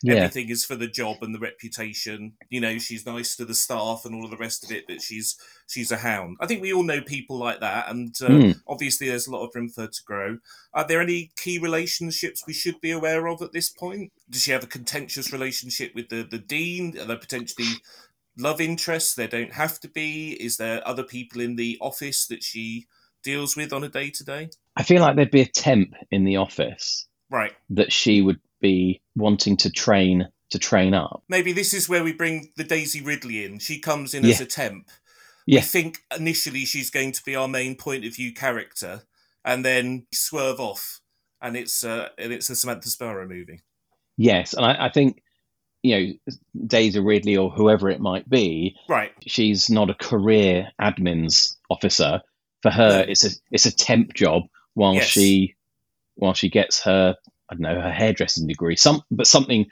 Yeah, 0.03 0.15
Everything 0.15 0.49
is 0.49 0.65
for 0.65 0.75
the 0.75 0.87
job 0.87 1.17
and 1.21 1.33
the 1.33 1.39
reputation. 1.39 2.33
You 2.49 2.61
know, 2.61 2.77
she's 2.77 3.05
nice 3.05 3.35
to 3.35 3.45
the 3.45 3.53
staff 3.55 4.03
and 4.05 4.13
all 4.15 4.25
of 4.25 4.31
the 4.31 4.37
rest 4.37 4.63
of 4.63 4.71
it, 4.71 4.85
but 4.87 5.01
she's 5.01 5.37
she's 5.67 5.91
a 5.91 5.97
hound. 5.97 6.37
I 6.39 6.45
think 6.47 6.61
we 6.61 6.73
all 6.73 6.83
know 6.83 7.01
people 7.01 7.37
like 7.37 7.59
that, 7.61 7.89
and 7.89 8.15
uh, 8.21 8.27
Mm. 8.29 8.61
obviously 8.67 9.07
there's 9.09 9.27
a 9.27 9.31
lot 9.31 9.45
of 9.45 9.55
room 9.55 9.69
for 9.69 9.81
her 9.81 9.87
to 9.87 10.03
grow. 10.05 10.37
Are 10.73 10.87
there 10.87 11.01
any 11.01 11.31
key 11.35 11.57
relationships 11.59 12.43
we 12.47 12.53
should 12.53 12.79
be 12.81 12.91
aware 12.91 13.27
of 13.27 13.41
at 13.41 13.53
this 13.53 13.69
point? 13.69 14.11
Does 14.29 14.43
she 14.43 14.51
have 14.51 14.63
a 14.63 14.67
contentious 14.67 15.31
relationship 15.31 15.93
with 15.95 16.09
the 16.09 16.23
the 16.23 16.39
dean? 16.39 16.97
Are 16.99 17.05
there 17.05 17.17
potentially 17.17 17.67
love 18.37 18.61
interests? 18.61 19.15
There 19.15 19.27
don't 19.27 19.53
have 19.53 19.79
to 19.81 19.87
be. 19.89 20.31
Is 20.33 20.57
there 20.57 20.87
other 20.87 21.03
people 21.03 21.41
in 21.41 21.55
the 21.55 21.77
office 21.81 22.27
that 22.27 22.43
she 22.43 22.87
deals 23.23 23.55
with 23.57 23.73
on 23.73 23.83
a 23.83 23.89
day 23.89 24.09
to 24.11 24.23
day? 24.23 24.49
I 24.75 24.83
feel 24.83 25.01
like 25.01 25.15
there'd 25.15 25.31
be 25.31 25.41
a 25.41 25.45
temp 25.47 25.95
in 26.11 26.23
the 26.23 26.37
office 26.37 27.07
Right. 27.29 27.51
that 27.71 27.91
she 27.91 28.21
would 28.21 28.39
be 28.61 29.01
wanting 29.15 29.57
to 29.57 29.69
train 29.69 30.27
to 30.49 30.59
train 30.59 30.93
up. 30.93 31.23
Maybe 31.27 31.51
this 31.51 31.73
is 31.73 31.89
where 31.89 32.03
we 32.03 32.13
bring 32.13 32.51
the 32.55 32.63
Daisy 32.63 33.01
Ridley 33.01 33.43
in. 33.43 33.59
She 33.59 33.79
comes 33.79 34.13
in 34.13 34.23
as 34.25 34.39
a 34.39 34.45
temp. 34.45 34.89
Yeah. 35.45 35.59
We 35.59 35.63
think 35.63 35.99
initially 36.17 36.63
she's 36.65 36.89
going 36.89 37.11
to 37.13 37.23
be 37.23 37.35
our 37.35 37.47
main 37.49 37.75
point 37.75 38.05
of 38.05 38.15
view 38.15 38.33
character, 38.33 39.03
and 39.43 39.63
then 39.65 40.05
swerve 40.13 40.59
off, 40.59 40.99
and 41.41 41.55
it's 41.57 41.83
uh, 41.83 42.09
and 42.17 42.31
it's 42.33 42.49
a 42.49 42.55
Samantha 42.55 42.89
Spiro 42.89 43.27
movie. 43.27 43.61
Yes, 44.17 44.53
and 44.53 44.65
I, 44.65 44.85
I 44.85 44.89
think 44.89 45.21
you 45.83 45.95
know 45.95 46.13
Daisy 46.65 46.99
Ridley 46.99 47.37
or 47.37 47.49
whoever 47.49 47.89
it 47.89 47.99
might 48.01 48.29
be, 48.29 48.75
Right. 48.89 49.11
she's 49.25 49.69
not 49.69 49.89
a 49.89 49.93
career 49.95 50.69
admins 50.81 51.55
officer. 51.69 52.21
For 52.61 52.71
her, 52.71 53.05
it's 53.07 53.23
a 53.25 53.29
it's 53.51 53.65
a 53.65 53.75
temp 53.75 54.13
job 54.13 54.43
while 54.73 54.95
Yes. 54.95 55.05
she 55.07 55.55
while 56.15 56.33
she 56.33 56.49
gets 56.49 56.81
her 56.83 57.15
I 57.49 57.55
don't 57.55 57.61
know 57.61 57.79
her 57.81 57.91
hairdressing 57.91 58.47
degree. 58.47 58.75
Some 58.75 59.01
but 59.11 59.27
something 59.27 59.65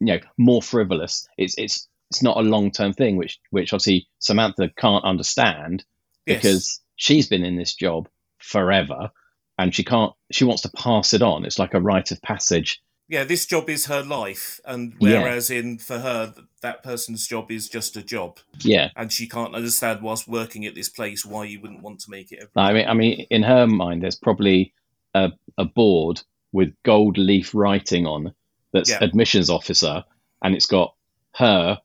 you 0.00 0.06
know 0.06 0.18
more 0.38 0.62
frivolous. 0.62 1.26
It's 1.38 1.56
it's 1.58 1.88
it's 2.10 2.22
not 2.22 2.36
a 2.36 2.40
long 2.42 2.70
term 2.70 2.92
thing, 2.92 3.16
which 3.16 3.38
which 3.50 3.72
obviously 3.72 4.06
Samantha 4.18 4.70
can't 4.76 5.04
understand 5.04 5.84
Yes. 6.26 6.36
because 6.42 6.80
she's 6.96 7.26
been 7.28 7.44
in 7.44 7.56
this 7.56 7.74
job 7.74 8.08
forever 8.38 9.10
and 9.58 9.74
she 9.74 9.82
can't 9.84 10.12
she 10.30 10.44
wants 10.44 10.62
to 10.62 10.70
pass 10.70 11.12
it 11.14 11.22
on. 11.22 11.44
It's 11.44 11.58
like 11.58 11.74
a 11.74 11.80
rite 11.80 12.10
of 12.12 12.20
passage. 12.22 12.80
yeah, 13.08 13.24
this 13.24 13.44
job 13.44 13.68
is 13.68 13.86
her 13.86 14.02
life, 14.02 14.58
and 14.64 14.94
Yeah. 15.00 15.22
whereas 15.22 15.50
in 15.50 15.78
for 15.78 15.98
her 15.98 16.32
that 16.62 16.82
person's 16.82 17.26
job 17.26 17.50
is 17.50 17.68
just 17.68 17.96
a 17.96 18.02
job, 18.02 18.38
Yeah. 18.60 18.88
and 18.96 19.12
she 19.12 19.26
can't 19.28 19.54
understand 19.54 20.00
whilst 20.00 20.28
working 20.28 20.64
at 20.64 20.74
this 20.74 20.88
place 20.88 21.26
why 21.26 21.44
you 21.44 21.60
wouldn't 21.60 21.82
want 21.82 22.00
to 22.00 22.10
make 22.10 22.30
it. 22.32 22.48
I 22.56 22.72
mean, 22.72 22.86
I 22.88 22.94
mean, 22.94 23.26
in 23.30 23.42
her 23.42 23.66
mind, 23.66 24.02
there's 24.02 24.16
probably 24.16 24.72
a, 25.14 25.32
a 25.58 25.64
board 25.64 26.22
with 26.52 26.74
gold 26.82 27.18
leaf 27.18 27.54
writing 27.54 28.06
on 28.06 28.34
that's 28.72 28.90
Yeah. 28.90 28.98
admissions 29.02 29.50
officer, 29.50 30.04
and 30.42 30.54
it's 30.54 30.66
got 30.66 30.94
her, 31.36 31.80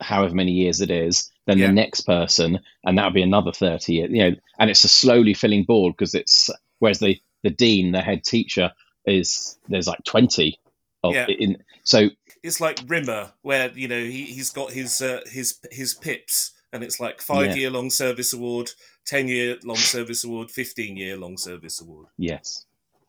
however 0.00 0.34
many 0.34 0.52
years 0.52 0.80
it 0.80 0.90
is, 0.90 1.30
then 1.46 1.58
Yeah. 1.58 1.66
the 1.68 1.72
next 1.72 2.02
person, 2.02 2.60
and 2.84 2.98
that 2.98 3.04
would 3.04 3.14
be 3.14 3.22
another 3.22 3.52
thirty 3.52 3.94
years. 3.94 4.10
You 4.10 4.30
know, 4.30 4.36
and 4.58 4.70
it's 4.70 4.84
a 4.84 4.88
slowly 4.88 5.34
filling 5.34 5.64
board 5.64 5.94
because 5.96 6.14
it's 6.14 6.50
whereas 6.78 6.98
the 6.98 7.20
the 7.42 7.50
dean, 7.50 7.92
the 7.92 8.00
head 8.02 8.24
teacher, 8.24 8.72
is 9.06 9.58
there's 9.68 9.86
like 9.86 10.02
twenty. 10.04 10.58
Of, 11.02 11.14
Yeah. 11.14 11.26
in, 11.28 11.62
so 11.82 12.08
it's 12.42 12.60
like 12.62 12.80
Rimmer, 12.86 13.32
where 13.42 13.70
you 13.74 13.86
know 13.88 14.02
he 14.02 14.24
he's 14.24 14.50
got 14.50 14.72
his 14.72 15.02
uh, 15.02 15.20
his 15.30 15.58
his 15.70 15.92
pips, 15.94 16.52
and 16.72 16.82
it's 16.82 16.98
like 16.98 17.20
five 17.20 17.48
Yeah. 17.48 17.54
year 17.56 17.70
long 17.70 17.90
service 17.90 18.32
award, 18.32 18.70
ten 19.04 19.28
year 19.28 19.58
long 19.62 19.76
service 19.76 20.24
award, 20.24 20.50
fifteen 20.50 20.96
year 20.96 21.18
long 21.18 21.36
service 21.36 21.80
award. 21.82 22.06
yes, 22.16 22.64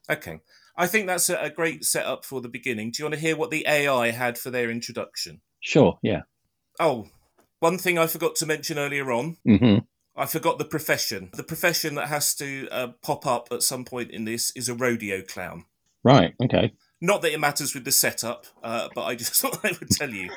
Okay, 0.09 0.39
I 0.77 0.87
think 0.87 1.07
that's 1.07 1.29
a, 1.29 1.37
a 1.37 1.49
great 1.49 1.85
setup 1.85 2.25
for 2.25 2.41
the 2.41 2.49
beginning. 2.49 2.91
Do 2.91 3.01
you 3.01 3.05
want 3.05 3.15
to 3.15 3.19
hear 3.21 3.35
what 3.37 3.51
the 3.51 3.65
AI 3.67 4.11
had 4.11 4.37
for 4.37 4.49
their 4.51 4.69
introduction? 4.69 5.41
sure, 5.61 5.97
yeah, 6.01 6.23
Oh, 6.79 7.07
one 7.59 7.77
thing 7.77 7.97
I 7.97 8.07
forgot 8.07 8.35
to 8.37 8.45
mention 8.45 8.77
earlier 8.77 9.11
on. 9.11 9.37
hmm 9.45 9.77
I 10.17 10.25
forgot 10.25 10.57
the 10.59 10.65
profession. 10.65 11.29
The 11.33 11.43
profession 11.43 11.95
that 11.95 12.07
has 12.07 12.33
to 12.35 12.69
uh, 12.69 12.87
pop 13.01 13.25
up 13.25 13.49
at 13.51 13.63
some 13.63 13.83
point 13.83 14.11
in 14.11 14.23
this 14.23 14.51
is 14.55 14.69
a 14.69 14.73
rodeo 14.73 15.21
clown. 15.21 15.65
right, 16.03 16.33
okay, 16.41 16.73
Not 17.01 17.21
that 17.21 17.33
it 17.33 17.39
matters 17.39 17.73
with 17.73 17.83
the 17.83 17.91
setup, 17.91 18.45
uh, 18.63 18.87
but 18.95 19.03
I 19.03 19.15
just 19.15 19.33
thought 19.41 19.59
I 19.65 19.73
would 19.79 19.89
tell 19.89 20.09
you. 20.09 20.29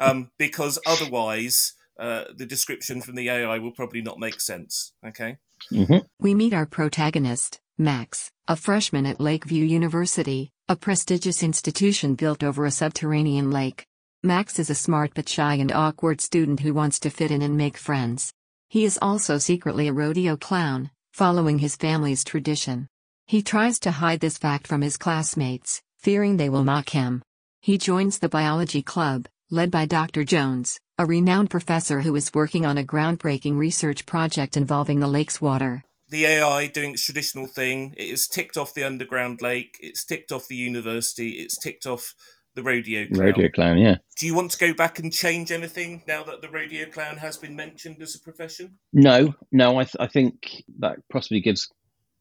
Um, 0.00 0.30
because 0.38 0.78
otherwise, 0.86 1.74
uh, 1.98 2.24
the 2.34 2.46
description 2.46 3.02
from 3.02 3.14
the 3.14 3.28
AI 3.28 3.58
will 3.58 3.70
probably 3.72 4.02
not 4.02 4.18
make 4.18 4.40
sense. 4.40 4.92
Okay? 5.06 5.36
hmm 5.70 5.98
We 6.18 6.34
meet 6.34 6.52
our 6.52 6.66
protagonist, 6.66 7.60
Max, 7.80 8.30
a 8.46 8.56
freshman 8.56 9.06
at 9.06 9.22
Lakeview 9.22 9.64
University, 9.64 10.50
a 10.68 10.76
prestigious 10.76 11.42
institution 11.42 12.14
built 12.14 12.42
over 12.42 12.66
a 12.66 12.70
subterranean 12.70 13.50
lake. 13.50 13.86
Max 14.22 14.58
is 14.58 14.68
a 14.68 14.74
smart 14.74 15.12
but 15.14 15.30
shy 15.30 15.54
and 15.54 15.72
awkward 15.72 16.20
student 16.20 16.60
who 16.60 16.74
wants 16.74 17.00
to 17.00 17.08
fit 17.08 17.30
in 17.30 17.40
and 17.40 17.56
make 17.56 17.78
friends. 17.78 18.34
He 18.68 18.84
is 18.84 18.98
also 19.00 19.38
secretly 19.38 19.88
a 19.88 19.94
rodeo 19.94 20.36
clown, 20.36 20.90
following 21.14 21.58
his 21.58 21.74
family's 21.74 22.22
tradition. 22.22 22.86
He 23.26 23.40
tries 23.40 23.80
to 23.80 23.92
hide 23.92 24.20
this 24.20 24.36
fact 24.36 24.66
from 24.66 24.82
his 24.82 24.98
classmates, 24.98 25.80
fearing 25.96 26.36
they 26.36 26.50
will 26.50 26.64
mock 26.64 26.90
him. 26.90 27.22
He 27.62 27.78
joins 27.78 28.18
the 28.18 28.28
biology 28.28 28.82
club, 28.82 29.26
led 29.50 29.70
by 29.70 29.86
Dr. 29.86 30.22
Jones, 30.24 30.78
a 30.98 31.06
renowned 31.06 31.48
professor 31.48 32.02
who 32.02 32.14
is 32.14 32.34
working 32.34 32.66
on 32.66 32.76
a 32.76 32.84
groundbreaking 32.84 33.56
research 33.56 34.04
project 34.04 34.58
involving 34.58 35.00
the 35.00 35.08
lake's 35.08 35.40
water. 35.40 35.82
The 36.10 36.26
AI 36.26 36.66
doing 36.66 36.92
its 36.92 37.04
traditional 37.04 37.46
thing. 37.46 37.94
It 37.96 38.10
has 38.10 38.26
ticked 38.28 38.56
off 38.56 38.74
the 38.74 38.84
underground 38.84 39.40
lake. 39.42 39.78
It's 39.80 40.04
ticked 40.04 40.32
off 40.32 40.48
the 40.48 40.56
university. 40.56 41.30
It's 41.30 41.56
ticked 41.56 41.86
off 41.86 42.14
the 42.54 42.62
rodeo 42.64 43.06
clown. 43.06 43.26
Rodeo 43.26 43.48
clown, 43.48 43.78
yeah. 43.78 43.96
Do 44.18 44.26
you 44.26 44.34
want 44.34 44.50
to 44.50 44.58
go 44.58 44.74
back 44.74 44.98
and 44.98 45.12
change 45.12 45.52
anything 45.52 46.02
now 46.08 46.24
that 46.24 46.42
the 46.42 46.48
rodeo 46.48 46.86
clown 46.86 47.16
has 47.18 47.36
been 47.36 47.54
mentioned 47.54 48.02
as 48.02 48.16
a 48.16 48.20
profession? 48.20 48.78
No, 48.92 49.34
no, 49.52 49.78
I, 49.78 49.84
th- 49.84 49.96
I 50.00 50.08
think 50.08 50.64
that 50.80 50.96
possibly 51.12 51.40
gives 51.40 51.68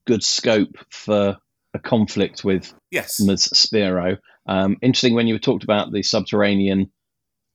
good 0.05 0.23
scope 0.23 0.77
for 0.91 1.37
a 1.73 1.79
conflict 1.79 2.43
with 2.43 2.71
Yes. 2.91 3.19
Ms. 3.19 3.45
Spiro. 3.53 4.17
Um, 4.45 4.77
interesting 4.81 5.15
when 5.15 5.27
you 5.27 5.37
talked 5.39 5.63
about 5.63 5.91
the 5.91 6.03
subterranean 6.03 6.91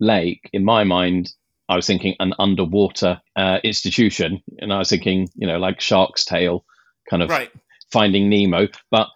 lake. 0.00 0.50
In 0.52 0.64
my 0.64 0.82
mind, 0.84 1.32
I 1.68 1.77
was 1.77 1.87
thinking 1.87 2.14
an 2.20 2.35
underwater 2.38 3.20
uh, 3.37 3.59
institution, 3.64 4.42
and 4.59 4.72
I 4.72 4.79
was 4.79 4.90
thinking, 4.90 5.29
you 5.35 5.46
know, 5.46 5.59
like 5.59 5.81
Shark's 5.81 6.24
Tale, 6.24 6.64
kind 7.09 7.22
of 7.22 7.31
Right. 7.31 7.50
Finding 7.90 8.29
Nemo. 8.29 8.68
But 8.90 9.09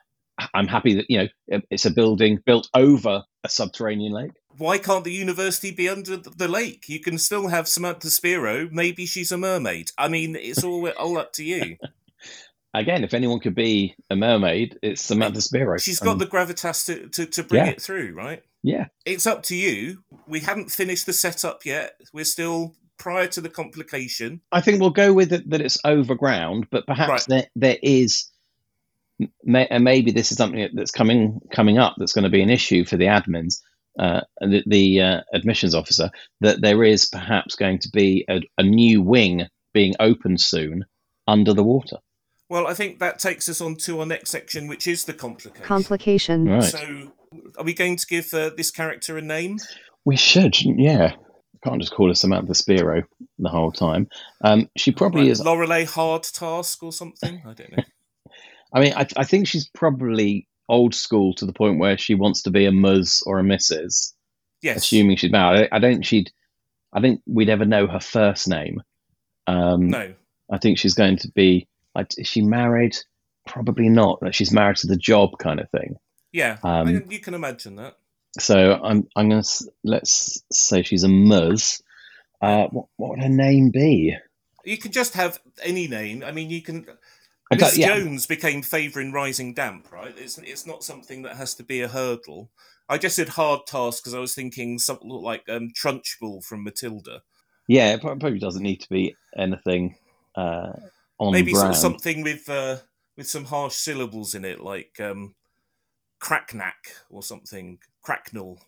I'm 0.54 0.68
happy 0.68 0.94
that 0.94 1.06
you 1.08 1.18
know 1.18 1.60
it's 1.70 1.84
a 1.84 1.90
building 1.90 2.38
built 2.46 2.68
over 2.74 3.24
a 3.44 3.48
subterranean 3.48 4.12
lake. 4.12 4.32
Why 4.56 4.78
can't 4.78 5.04
the 5.04 5.12
university 5.12 5.70
be 5.70 5.88
under 5.88 6.16
the 6.16 6.48
lake? 6.48 6.88
You 6.88 7.00
can 7.00 7.18
still 7.18 7.48
have 7.48 7.68
Samantha 7.68 8.10
Spiro. 8.10 8.68
Maybe 8.72 9.06
she's 9.06 9.30
a 9.30 9.38
mermaid. 9.38 9.90
I 9.96 10.08
mean, 10.08 10.36
it's 10.36 10.64
all 10.64 10.88
all 10.90 11.18
up 11.18 11.32
to 11.34 11.44
you. 11.44 11.76
Again, 12.74 13.02
if 13.02 13.14
anyone 13.14 13.40
could 13.40 13.54
be 13.54 13.94
a 14.10 14.16
mermaid, 14.16 14.78
it's 14.82 15.00
Samantha 15.02 15.40
Spiro. 15.40 15.78
She's 15.78 16.00
got 16.00 16.12
Um, 16.12 16.18
the 16.18 16.26
gravitas 16.26 16.84
to, 16.86 17.08
to, 17.08 17.26
to 17.26 17.42
bring 17.42 17.64
Yeah. 17.64 17.70
it 17.72 17.80
through, 17.80 18.12
right? 18.14 18.42
yeah. 18.62 18.86
It's 19.06 19.26
up 19.26 19.42
to 19.44 19.56
you. 19.56 20.02
We 20.26 20.40
haven't 20.40 20.70
finished 20.70 21.06
the 21.06 21.12
setup 21.14 21.64
yet. 21.64 21.94
We're 22.12 22.24
still 22.24 22.74
prior 22.98 23.26
to 23.28 23.40
the 23.40 23.48
complication. 23.48 24.40
I 24.52 24.60
think 24.60 24.80
we'll 24.80 24.90
go 24.90 25.12
with 25.14 25.32
it 25.32 25.48
that 25.50 25.60
it's 25.62 25.78
overground, 25.84 26.66
but 26.70 26.86
perhaps 26.86 27.08
Right. 27.10 27.24
there 27.28 27.46
there 27.56 27.78
is, 27.82 28.30
may, 29.44 29.66
and 29.68 29.84
maybe 29.84 30.10
this 30.10 30.30
is 30.30 30.36
something 30.38 30.68
that's 30.74 30.90
coming 30.90 31.40
coming 31.52 31.78
up 31.78 31.94
that's 31.96 32.12
going 32.12 32.24
to 32.24 32.28
be 32.30 32.42
an 32.42 32.50
issue 32.50 32.84
for 32.84 32.96
the 32.96 33.06
admins, 33.06 33.62
uh, 33.98 34.20
the, 34.40 34.62
the 34.66 35.00
uh, 35.00 35.20
admissions 35.32 35.74
officer. 35.74 36.10
That 36.40 36.60
there 36.60 36.82
is 36.84 37.06
perhaps 37.06 37.54
going 37.54 37.78
to 37.80 37.88
be 37.92 38.24
a, 38.28 38.42
a 38.58 38.62
new 38.62 39.00
wing 39.00 39.46
being 39.72 39.94
opened 40.00 40.40
soon 40.40 40.84
under 41.26 41.54
the 41.54 41.64
water. 41.64 41.98
Well, 42.48 42.66
I 42.66 42.74
think 42.74 42.98
that 43.00 43.18
takes 43.18 43.48
us 43.48 43.60
on 43.60 43.76
to 43.76 44.00
our 44.00 44.06
next 44.06 44.30
section, 44.30 44.68
which 44.68 44.86
is 44.86 45.04
the 45.04 45.12
complication. 45.12 45.64
Complication. 45.66 46.46
Right. 46.46 46.62
So, 46.62 47.12
are 47.58 47.64
we 47.64 47.74
going 47.74 47.96
to 47.96 48.06
give 48.06 48.32
uh, 48.32 48.50
this 48.56 48.70
character 48.70 49.18
a 49.18 49.22
name? 49.22 49.58
We 50.04 50.16
should, 50.16 50.58
yeah. 50.62 51.14
Can't 51.62 51.80
just 51.80 51.92
call 51.92 52.08
her 52.08 52.14
Samantha 52.14 52.54
Spiro 52.54 53.02
the 53.38 53.48
whole 53.48 53.72
time. 53.72 54.08
Um, 54.42 54.70
she 54.76 54.92
probably 54.92 55.22
Like 55.24 55.32
is. 55.32 55.40
Lorelei 55.44 55.84
Hard 55.84 56.22
Task 56.22 56.82
or 56.82 56.92
something? 56.92 57.42
I 57.44 57.52
don't 57.52 57.76
know. 57.76 57.82
I 58.72 58.80
mean, 58.80 58.92
I, 58.94 59.06
I 59.16 59.24
think 59.24 59.46
she's 59.46 59.68
probably 59.68 60.46
old 60.68 60.94
school 60.94 61.34
to 61.34 61.46
the 61.46 61.52
point 61.52 61.78
where 61.78 61.98
she 61.98 62.14
wants 62.14 62.42
to 62.42 62.50
be 62.50 62.66
a 62.66 62.72
Ms 62.72 63.22
or 63.26 63.38
a 63.38 63.42
Mrs. 63.42 64.12
Yes. 64.62 64.78
assuming 64.78 65.16
she's 65.16 65.30
married. 65.30 65.68
I, 65.70 65.76
I 65.76 65.78
don't. 65.78 66.02
She'd. 66.02 66.30
I 66.92 67.00
think 67.00 67.20
we'd 67.26 67.48
ever 67.50 67.64
know 67.64 67.86
her 67.86 68.00
first 68.00 68.48
name. 68.48 68.82
Um, 69.46 69.88
No. 69.88 70.14
I 70.50 70.58
think 70.58 70.78
she's 70.78 70.94
going 70.94 71.18
to 71.18 71.30
be. 71.34 71.67
Like, 71.94 72.18
is 72.18 72.26
she 72.26 72.42
married? 72.42 72.96
Probably 73.46 73.88
not. 73.88 74.22
Like, 74.22 74.34
she's 74.34 74.52
married 74.52 74.76
to 74.78 74.86
the 74.86 74.96
job 74.96 75.38
kind 75.38 75.60
of 75.60 75.70
thing. 75.70 75.96
Yeah. 76.32 76.58
Um, 76.62 76.88
I- 76.88 77.02
you 77.08 77.20
can 77.20 77.34
imagine 77.34 77.76
that. 77.76 77.96
So 78.38 78.74
I'm. 78.74 79.08
I'm 79.16 79.30
gonna. 79.30 79.42
Let's 79.82 80.42
say 80.52 80.82
she's 80.82 81.02
a 81.02 81.08
Ms. 81.08 81.82
Uh, 82.40 82.66
what, 82.66 82.86
what 82.96 83.10
would 83.10 83.22
her 83.22 83.28
name 83.28 83.70
be? 83.70 84.16
You 84.64 84.76
can 84.76 84.92
just 84.92 85.14
have 85.14 85.40
any 85.62 85.88
name. 85.88 86.22
I 86.22 86.30
mean, 86.30 86.50
you 86.50 86.62
can. 86.62 86.86
Miss 87.50 87.78
yeah. 87.78 87.96
Jones 87.96 88.26
became 88.26 88.60
favouring 88.60 89.12
Rising 89.12 89.54
Damp, 89.54 89.90
right? 89.90 90.14
It's 90.16 90.36
it's 90.38 90.66
not 90.66 90.84
something 90.84 91.22
that 91.22 91.36
has 91.36 91.54
to 91.54 91.62
be 91.62 91.80
a 91.80 91.88
hurdle. 91.88 92.50
I 92.88 92.98
just 92.98 93.16
said 93.16 93.30
hard 93.30 93.66
task 93.66 94.02
because 94.02 94.14
I 94.14 94.18
was 94.18 94.34
thinking 94.34 94.78
something 94.78 95.08
like 95.08 95.44
um, 95.48 95.70
Trunchbull 95.70 96.44
from 96.44 96.64
Matilda. 96.64 97.22
Yeah, 97.66 97.94
it 97.94 98.00
probably 98.00 98.38
doesn't 98.38 98.62
need 98.62 98.80
to 98.80 98.88
be 98.88 99.16
anything 99.36 99.96
uh, 100.34 100.72
on 101.18 101.32
Maybe 101.32 101.52
brand. 101.52 101.76
something 101.76 102.22
with 102.22 102.48
uh, 102.48 102.78
with 103.16 103.28
some 103.28 103.44
harsh 103.46 103.74
syllables 103.74 104.34
in 104.34 104.44
it, 104.44 104.60
like 104.60 104.98
um, 105.00 105.34
cracknack 106.18 106.92
or 107.10 107.22
something. 107.22 107.78
Cracknell. 108.02 108.58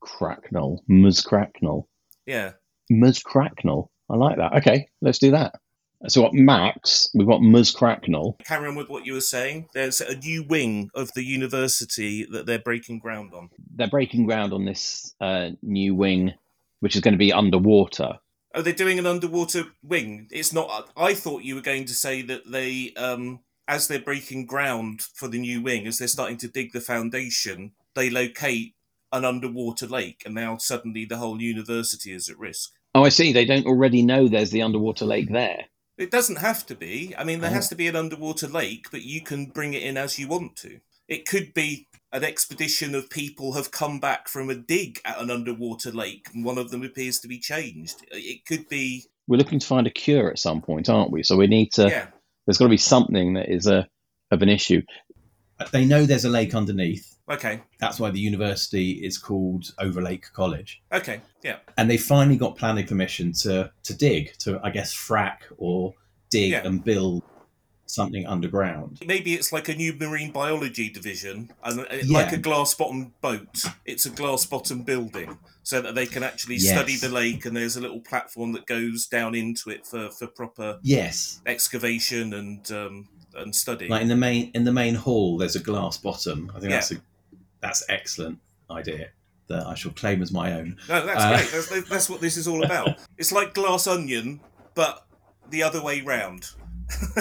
Cracknell, 0.00 0.82
Ms. 0.88 1.20
Cracknell, 1.20 1.86
Yeah. 2.24 2.52
Ms. 2.88 3.22
Cracknell. 3.22 3.90
I 4.08 4.16
like 4.16 4.38
that. 4.38 4.54
Okay, 4.54 4.88
let's 5.02 5.18
do 5.18 5.30
that. 5.32 5.56
So 6.08 6.22
what 6.22 6.32
Max? 6.32 7.10
We've 7.14 7.28
got 7.28 7.42
Ms. 7.42 7.72
Cracknell. 7.72 8.36
Carry 8.44 8.66
on 8.68 8.74
with 8.74 8.88
what 8.88 9.04
you 9.04 9.12
were 9.12 9.20
saying. 9.20 9.68
There's 9.74 10.00
a 10.00 10.16
new 10.16 10.42
wing 10.42 10.90
of 10.94 11.12
the 11.14 11.22
university 11.22 12.24
that 12.30 12.46
they're 12.46 12.58
breaking 12.58 13.00
ground 13.00 13.34
on. 13.34 13.50
They're 13.76 13.86
breaking 13.88 14.24
ground 14.24 14.54
on 14.54 14.64
this 14.64 15.14
uh, 15.20 15.50
new 15.62 15.94
wing, 15.94 16.32
which 16.80 16.94
is 16.96 17.02
going 17.02 17.12
to 17.12 17.18
be 17.18 17.34
underwater. 17.34 18.18
Oh, 18.54 18.62
they're 18.62 18.72
doing 18.72 18.98
an 18.98 19.06
underwater 19.06 19.64
wing. 19.82 20.26
It's 20.30 20.52
not. 20.52 20.90
I 20.96 21.14
thought 21.14 21.42
you 21.44 21.54
were 21.54 21.60
going 21.60 21.84
to 21.86 21.94
say 21.94 22.22
that 22.22 22.50
they, 22.50 22.92
um, 22.96 23.40
as 23.68 23.86
they're 23.86 24.00
breaking 24.00 24.46
ground 24.46 25.02
for 25.14 25.28
the 25.28 25.38
new 25.38 25.62
wing, 25.62 25.86
as 25.86 25.98
they're 25.98 26.08
starting 26.08 26.36
to 26.38 26.48
dig 26.48 26.72
the 26.72 26.80
foundation, 26.80 27.72
they 27.94 28.10
locate 28.10 28.74
an 29.12 29.24
underwater 29.24 29.86
lake, 29.86 30.22
and 30.24 30.34
now 30.34 30.56
suddenly 30.56 31.04
the 31.04 31.16
whole 31.18 31.40
university 31.40 32.12
is 32.12 32.28
at 32.28 32.38
risk. 32.38 32.70
Oh, 32.94 33.04
I 33.04 33.08
see. 33.08 33.32
They 33.32 33.44
don't 33.44 33.66
already 33.66 34.02
know 34.02 34.26
there's 34.26 34.50
the 34.50 34.62
underwater 34.62 35.04
lake 35.04 35.30
there. 35.30 35.66
It 35.96 36.10
doesn't 36.10 36.36
have 36.38 36.64
to 36.66 36.74
be. 36.74 37.14
I 37.16 37.24
mean, 37.24 37.40
there 37.40 37.50
Oh. 37.50 37.54
has 37.54 37.68
to 37.68 37.74
be 37.76 37.86
an 37.86 37.94
underwater 37.96 38.48
lake, 38.48 38.86
but 38.90 39.02
you 39.02 39.20
can 39.20 39.46
bring 39.46 39.74
it 39.74 39.82
in 39.82 39.96
as 39.96 40.18
you 40.18 40.26
want 40.28 40.56
to. 40.56 40.80
It 41.06 41.26
could 41.26 41.52
be 41.54 41.88
an 42.12 42.24
expedition 42.24 42.94
of 42.94 43.08
people 43.10 43.52
have 43.52 43.70
come 43.70 44.00
back 44.00 44.28
from 44.28 44.50
a 44.50 44.54
dig 44.54 45.00
at 45.04 45.20
an 45.20 45.30
underwater 45.30 45.90
lake, 45.92 46.28
and 46.34 46.44
one 46.44 46.58
of 46.58 46.70
them 46.70 46.82
appears 46.82 47.20
to 47.20 47.28
be 47.28 47.38
changed. 47.38 47.96
It 48.10 48.44
could 48.46 48.68
be, 48.68 49.04
We're 49.28 49.36
looking 49.36 49.58
to 49.60 49.66
find 49.66 49.86
a 49.86 49.90
cure 49.90 50.30
at 50.30 50.38
some 50.38 50.60
point, 50.60 50.88
aren't 50.88 51.12
we? 51.12 51.22
So 51.22 51.36
we 51.36 51.46
need 51.46 51.72
to. 51.74 51.88
yeah, 51.88 52.06
There's 52.46 52.58
got 52.58 52.64
to 52.64 52.70
be 52.70 52.76
something 52.76 53.34
that 53.34 53.48
is 53.48 53.66
a 53.66 53.86
of 54.32 54.42
an 54.42 54.48
issue. 54.48 54.82
They 55.72 55.84
know 55.84 56.06
there's 56.06 56.24
a 56.24 56.30
lake 56.30 56.54
underneath. 56.54 57.16
okay, 57.28 57.60
That's 57.80 58.00
why 58.00 58.10
the 58.10 58.18
university 58.20 58.92
is 58.92 59.18
called 59.18 59.72
Overlake 59.78 60.32
College. 60.32 60.80
okay, 60.92 61.20
yeah. 61.44 61.56
And 61.76 61.88
they 61.90 61.96
finally 61.96 62.36
got 62.36 62.56
planning 62.56 62.86
permission 62.86 63.32
to 63.42 63.70
to 63.84 63.94
dig, 63.94 64.36
to 64.38 64.58
I 64.64 64.70
guess 64.70 64.94
frack 64.94 65.38
or 65.58 65.94
dig 66.30 66.50
Yeah. 66.52 66.66
and 66.66 66.82
build 66.82 67.22
something 67.94 68.26
underground. 68.26 69.00
Maybe 69.04 69.34
it's 69.34 69.52
like 69.52 69.68
a 69.68 69.74
new 69.74 69.92
marine 69.94 70.30
biology 70.32 70.88
division, 70.90 71.50
and 71.64 71.80
uh, 71.80 71.84
Yeah. 72.04 72.18
like 72.18 72.32
a 72.32 72.36
glass 72.38 72.74
bottom 72.74 73.12
boat. 73.20 73.64
It's 73.84 74.06
a 74.06 74.10
glass 74.10 74.46
bottom 74.46 74.82
building, 74.82 75.38
so 75.62 75.80
that 75.82 75.94
they 75.94 76.06
can 76.06 76.22
actually 76.22 76.58
study 76.58 76.96
the 76.96 77.08
lake, 77.08 77.44
and 77.46 77.56
there's 77.56 77.76
a 77.76 77.80
little 77.80 78.00
platform 78.00 78.52
that 78.52 78.66
goes 78.66 79.06
down 79.06 79.34
into 79.34 79.70
it 79.70 79.86
for, 79.86 80.10
for 80.10 80.26
proper 80.26 80.78
Yes. 80.82 81.40
excavation 81.46 82.34
and 82.34 82.70
um, 82.72 83.08
and 83.34 83.54
study. 83.54 83.88
Like 83.88 84.02
in 84.02 84.08
the 84.08 84.16
main 84.16 84.50
in 84.54 84.64
the 84.64 84.72
main 84.72 84.94
hall 84.94 85.38
there's 85.38 85.56
a 85.56 85.60
glass 85.60 85.96
bottom. 85.96 86.50
I 86.54 86.60
think 86.60 86.70
Yeah. 86.70 86.76
that's 86.76 86.92
a 86.92 86.96
that's 87.60 87.84
excellent 87.88 88.38
idea 88.70 89.08
that 89.48 89.66
I 89.66 89.74
shall 89.74 89.92
claim 89.92 90.22
as 90.22 90.32
my 90.32 90.52
own. 90.54 90.76
No, 90.88 91.04
that's 91.04 91.20
Uh, 91.22 91.36
great. 91.36 91.50
That's, 91.70 91.88
that's 91.88 92.10
what 92.10 92.20
this 92.20 92.36
is 92.36 92.46
all 92.48 92.64
about. 92.64 92.98
It's 93.18 93.32
like 93.32 93.52
glass 93.54 93.86
onion, 93.86 94.40
but 94.74 95.06
the 95.50 95.62
other 95.62 95.82
way 95.82 96.00
round. 96.00 96.50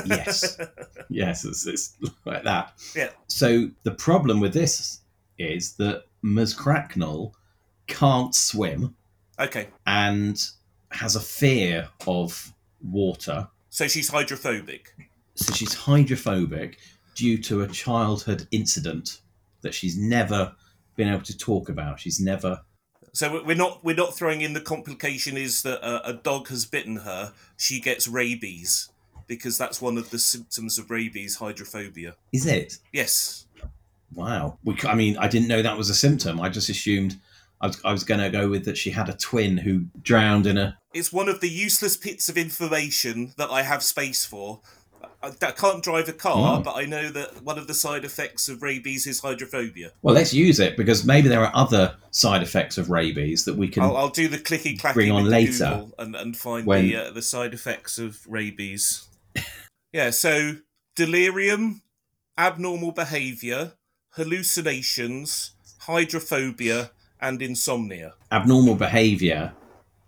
Yes. 0.05 0.57
yes, 1.09 1.45
it's, 1.45 1.65
it's 1.67 1.97
like 2.25 2.43
that. 2.43 2.73
Yeah. 2.95 3.09
So 3.27 3.69
the 3.83 3.91
problem 3.91 4.39
with 4.39 4.53
this 4.53 5.01
is 5.37 5.73
that 5.75 6.03
Ms. 6.21 6.53
Cracknell 6.53 7.33
can't 7.87 8.33
swim 8.35 8.95
Okay, 9.39 9.67
and 9.87 10.41
has 10.91 11.15
a 11.15 11.19
fear 11.21 11.87
of 12.07 12.53
water. 12.81 13.47
so 13.69 13.87
she's 13.87 14.09
hydrophobic. 14.09 14.93
So 15.35 15.53
she's 15.53 15.73
hydrophobic 15.73 16.77
due 17.15 17.37
to 17.43 17.61
a 17.61 17.67
childhood 17.67 18.47
incident 18.51 19.21
that 19.61 19.73
she's 19.73 19.97
never 19.97 20.53
been 20.95 21.07
able 21.07 21.23
to 21.23 21.37
talk 21.37 21.69
about. 21.69 21.99
She's 21.99 22.19
never. 22.19 22.61
So 23.13 23.31
we- 23.33 23.43
we're 23.43 23.55
not 23.55 23.83
we're 23.83 23.95
not 23.95 24.15
throwing 24.15 24.41
in 24.41 24.53
the 24.53 24.61
complication 24.61 25.37
is 25.37 25.61
that 25.63 25.79
a, 25.81 26.09
a 26.09 26.13
dog 26.13 26.49
has 26.49 26.65
bitten 26.65 26.97
her. 26.97 27.33
She 27.57 27.79
gets 27.79 28.07
rabies 28.07 28.89
because 29.29 29.57
that's 29.57 29.81
one 29.81 29.97
of 29.97 30.09
the 30.09 30.19
symptoms 30.19 30.77
of 30.77 30.91
rabies, 30.91 31.37
hydrophobia. 31.37 32.15
Is 32.33 32.45
it? 32.45 32.79
Yes. 32.91 33.45
Wow. 34.13 34.57
We, 34.65 34.75
I 34.85 34.95
mean, 34.95 35.15
I 35.17 35.27
didn't 35.29 35.47
know 35.47 35.61
that 35.61 35.77
was 35.77 35.89
a 35.89 35.95
symptom. 35.95 36.41
I 36.41 36.49
just 36.49 36.67
assumed 36.67 37.15
I 37.61 37.67
was, 37.67 37.81
I 37.85 37.91
was 37.93 38.03
going 38.03 38.19
to 38.19 38.29
go 38.29 38.49
with 38.49 38.65
that 38.65 38.77
she 38.77 38.89
had 38.89 39.07
a 39.07 39.13
twin 39.13 39.57
who 39.57 39.85
drowned 40.01 40.47
in 40.47 40.57
a. 40.57 40.77
It's 40.93 41.13
one 41.13 41.29
of 41.29 41.39
the 41.39 41.49
useless 41.49 41.95
bits 41.95 42.27
of 42.27 42.37
information 42.37 43.33
that 43.37 43.51
I 43.51 43.61
have 43.61 43.83
space 43.83 44.25
for. 44.25 44.59
I, 45.21 45.27
I 45.41 45.51
can't 45.51 45.83
drive 45.83 46.07
a 46.09 46.13
car, 46.13 46.59
Oh. 46.59 46.61
but 46.63 46.75
I 46.75 46.85
know 46.85 47.09
that 47.09 47.43
one 47.43 47.57
of 47.59 47.67
the 47.67 47.73
side 47.73 48.05
effects 48.05 48.49
of 48.49 48.63
rabies 48.63 49.05
is 49.05 49.19
hydrophobia. 49.19 49.91
Well, 50.01 50.15
let's 50.15 50.33
use 50.33 50.59
it 50.59 50.75
because 50.77 51.05
maybe 51.05 51.27
there 51.27 51.43
are 51.45 51.51
other 51.53 51.95
side 52.11 52.41
effects 52.41 52.77
of 52.79 52.89
rabies 52.89 53.45
that 53.45 53.55
we 53.55 53.67
can. 53.67 53.83
I'll, 53.83 53.95
I'll 53.97 54.09
do 54.09 54.27
the 54.27 54.37
clicky 54.39 54.79
clacky 54.79 54.93
bring 54.93 55.11
on 55.11 55.25
later 55.25 55.65
Google 55.65 55.93
and, 55.99 56.15
and 56.15 56.35
find 56.37 56.65
when- 56.65 56.87
the 56.87 56.95
uh, 56.95 57.11
the 57.11 57.21
side 57.21 57.53
effects 57.53 57.99
of 57.99 58.25
rabies. 58.27 59.05
Yeah, 59.93 60.09
so 60.09 60.53
delirium, 60.95 61.81
abnormal 62.37 62.91
behaviour, 62.91 63.73
hallucinations, 64.11 65.51
hydrophobia, 65.81 66.91
and 67.21 67.41
insomnia. 67.41 68.13
abnormal 68.31 68.75
behavior 68.75 69.53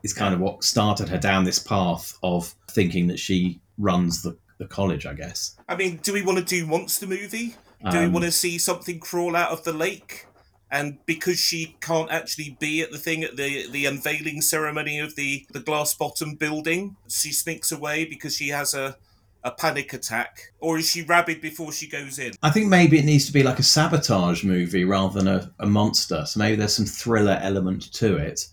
is 0.04 0.13
kind 0.13 0.34
of 0.34 0.39
what 0.39 0.63
started 0.63 1.10
her 1.10 1.17
down 1.17 1.44
this 1.44 1.60
path 1.60 2.17
of 2.24 2.56
thinking 2.70 3.08
that 3.08 3.20
she 3.20 3.60
runs 3.78 4.24
the, 4.24 4.36
the 4.58 4.65
college, 4.65 5.06
I 5.06 5.13
guess. 5.13 5.56
I 5.67 5.76
mean, 5.76 5.98
do 6.02 6.13
we 6.13 6.22
want 6.22 6.39
to 6.39 6.44
do 6.44 6.65
monster 6.65 7.06
movie? 7.06 7.56
Do 7.91 8.00
we 8.00 8.06
Um, 8.06 8.13
want 8.13 8.26
to 8.26 8.32
see 8.32 8.58
something 8.58 9.00
crawl 9.00 9.36
out 9.36 9.52
of 9.52 9.63
the 9.63 9.74
lake? 9.74 10.26
And 10.72 11.00
because 11.06 11.38
she 11.38 11.76
can't 11.82 12.10
actually 12.10 12.56
be 12.60 12.82
at 12.82 12.91
the 12.91 12.98
thing 12.98 13.24
at 13.24 13.36
the 13.36 13.67
the 13.70 13.86
unveiling 13.86 14.41
ceremony 14.41 15.00
of 15.00 15.15
the 15.15 15.46
the 15.52 15.60
glass 15.60 15.94
bottom 15.94 16.36
building, 16.36 16.96
she 17.10 17.32
sneaks 17.34 17.72
away 17.72 18.06
because 18.06 18.36
she 18.38 18.50
has 18.50 18.74
a 18.74 18.96
a 19.44 19.52
panic 19.52 19.94
attack, 19.94 20.54
or 20.60 20.78
is 20.78 20.90
she 20.90 21.02
rabid 21.02 21.42
before 21.42 21.72
she 21.72 21.88
goes 21.88 22.20
in? 22.20 22.34
I 22.44 22.52
think 22.52 22.68
maybe 22.68 23.00
it 23.00 23.06
needs 23.06 23.26
to 23.26 23.34
be 23.34 23.44
like 23.44 23.60
a 23.60 23.64
sabotage 23.64 24.44
movie 24.44 24.84
rather 24.84 25.20
than 25.20 25.28
a, 25.28 25.52
a 25.60 25.66
monster. 25.66 26.26
So 26.26 26.40
maybe 26.40 26.56
there's 26.56 26.76
some 26.76 26.86
thriller 26.86 27.40
element 27.42 27.92
to 27.94 28.18
it 28.18 28.48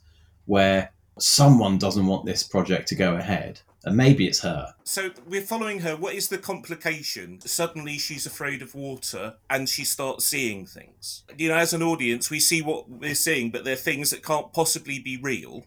where 0.47 0.91
someone 1.19 1.79
doesn't 1.79 2.07
want 2.07 2.25
this 2.25 2.43
project 2.43 2.89
to 2.89 2.95
go 2.95 3.17
ahead. 3.17 3.61
And 3.85 3.97
maybe 3.97 4.27
it's 4.27 4.41
her. 4.41 4.75
So 4.85 5.11
we're 5.27 5.41
following 5.41 5.81
her. 5.81 5.97
What 5.97 6.15
is 6.15 6.29
the 6.29 6.37
complication? 6.37 7.41
Suddenly 7.41 7.97
she's 7.97 8.27
afraid 8.27 8.61
of 8.61 8.75
water 8.75 9.37
and 9.49 9.69
she 9.69 9.85
starts 9.85 10.27
seeing 10.27 10.67
things. 10.67 11.23
You 11.39 11.49
know, 11.49 11.57
as 11.57 11.73
an 11.73 11.83
audience, 11.83 12.29
we 12.29 12.41
see 12.41 12.61
what 12.61 12.89
we're 12.91 13.15
seeing, 13.15 13.51
but 13.51 13.65
they're 13.65 13.77
things 13.77 14.11
that 14.11 14.25
can't 14.25 14.53
possibly 14.53 14.99
be 14.99 15.17
real. 15.17 15.65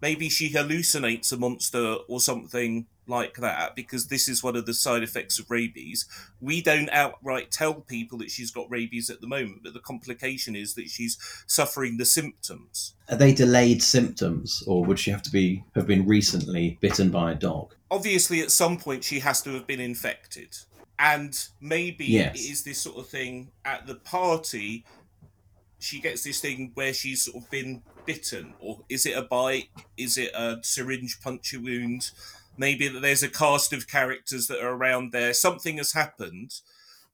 Maybe 0.00 0.28
she 0.28 0.52
hallucinates 0.52 1.32
a 1.32 1.36
monster 1.36 1.96
or 2.08 2.20
something 2.20 2.86
like 3.06 3.34
that 3.36 3.76
because 3.76 4.06
this 4.08 4.28
is 4.28 4.42
one 4.42 4.56
of 4.56 4.66
the 4.66 4.74
side 4.74 5.02
effects 5.02 5.38
of 5.38 5.50
rabies. 5.50 6.06
We 6.40 6.62
don't 6.62 6.88
outright 6.90 7.50
tell 7.50 7.74
people 7.74 8.18
that 8.18 8.30
she's 8.30 8.50
got 8.50 8.70
rabies 8.70 9.10
at 9.10 9.20
the 9.20 9.26
moment, 9.26 9.62
but 9.62 9.74
the 9.74 9.80
complication 9.80 10.56
is 10.56 10.74
that 10.74 10.88
she's 10.88 11.18
suffering 11.46 11.96
the 11.98 12.04
symptoms. 12.04 12.94
Are 13.08 13.16
they 13.16 13.34
delayed 13.34 13.82
symptoms, 13.82 14.62
or 14.66 14.84
would 14.84 14.98
she 14.98 15.10
have 15.10 15.22
to 15.22 15.30
be 15.30 15.64
have 15.74 15.86
been 15.86 16.06
recently 16.06 16.78
bitten 16.80 17.10
by 17.10 17.32
a 17.32 17.34
dog? 17.34 17.74
obviously 17.90 18.40
at 18.40 18.50
some 18.50 18.76
point 18.76 19.04
she 19.04 19.20
has 19.20 19.40
to 19.40 19.50
have 19.50 19.68
been 19.68 19.78
infected 19.78 20.56
and 20.98 21.46
maybe 21.60 22.06
Yes. 22.06 22.34
it 22.34 22.50
is 22.50 22.64
this 22.64 22.78
sort 22.78 22.96
of 22.96 23.06
thing 23.06 23.52
at 23.64 23.86
the 23.86 23.94
party 23.94 24.84
she 25.78 26.00
gets 26.00 26.24
this 26.24 26.40
thing 26.40 26.72
where 26.74 26.92
she's 26.92 27.22
sort 27.26 27.44
of 27.44 27.48
been 27.50 27.82
bitten 28.04 28.54
or 28.58 28.80
is 28.88 29.06
it 29.06 29.16
a 29.16 29.22
bite 29.22 29.68
is 29.96 30.18
it 30.18 30.32
a 30.34 30.58
syringe 30.62 31.20
puncture 31.20 31.60
wound 31.60 32.10
maybe 32.56 32.88
that 32.88 33.00
there's 33.00 33.22
a 33.22 33.28
cast 33.28 33.72
of 33.72 33.88
characters 33.88 34.46
that 34.46 34.60
are 34.60 34.74
around 34.74 35.12
there. 35.12 35.32
Something 35.32 35.78
has 35.78 35.92
happened. 35.92 36.52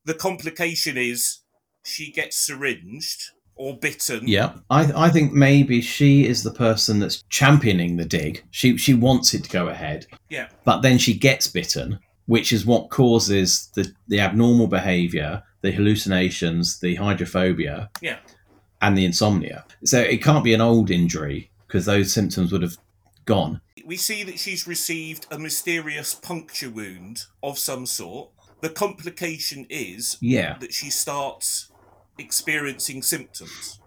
The 0.05 0.15
complication 0.15 0.97
is 0.97 1.41
she 1.85 2.13
gets 2.13 2.37
syringed 2.37 3.31
or 3.61 3.77
bitten. 3.77 4.27
Yeah, 4.27 4.55
I 4.71 5.07
I 5.07 5.11
think 5.11 5.33
maybe 5.33 5.81
she 5.81 6.27
is 6.27 6.43
the 6.43 6.51
person 6.51 6.99
that's 6.99 7.23
championing 7.29 7.97
the 7.97 8.05
dig. 8.05 8.43
She 8.51 8.77
she 8.77 8.95
wants 8.95 9.35
it 9.35 9.45
to 9.45 9.51
go 9.51 9.69
ahead, 9.69 10.07
yeah. 10.29 10.49
But 10.65 10.81
then 10.81 10.99
she 10.99 11.15
gets 11.15 11.47
bitten, 11.47 11.99
which 12.27 12.53
is 12.53 12.65
what 12.65 12.91
causes 12.91 13.71
the 13.75 13.93
the 14.09 14.21
abnormal 14.21 14.67
behavior, 14.67 15.43
the 15.61 15.73
hallucinations, 15.73 16.81
the 16.81 16.95
hydrophobia, 16.95 17.91
yeah. 18.01 18.19
and 18.81 18.97
the 18.97 19.05
insomnia. 19.05 19.65
So 19.85 20.01
it 20.01 20.23
can't 20.23 20.45
be 20.45 20.55
an 20.55 20.63
old 20.63 20.91
injury 20.91 21.51
because 21.67 21.85
those 21.85 22.13
symptoms 22.13 22.53
would 22.53 22.63
have 22.63 22.79
gone. 23.27 23.61
We 23.91 23.97
see 23.97 24.23
that 24.23 24.39
she's 24.39 24.69
received 24.69 25.27
a 25.33 25.39
mysterious 25.39 26.15
puncture 26.15 26.71
wound 26.71 27.25
of 27.43 27.59
some 27.59 27.85
sort. 27.85 28.31
The 28.61 28.69
complication 28.69 29.67
is 29.69 30.17
Yeah, 30.21 30.59
that 30.59 30.73
she 30.73 30.91
starts 30.91 31.73
experiencing 32.17 33.03
symptoms. 33.03 33.81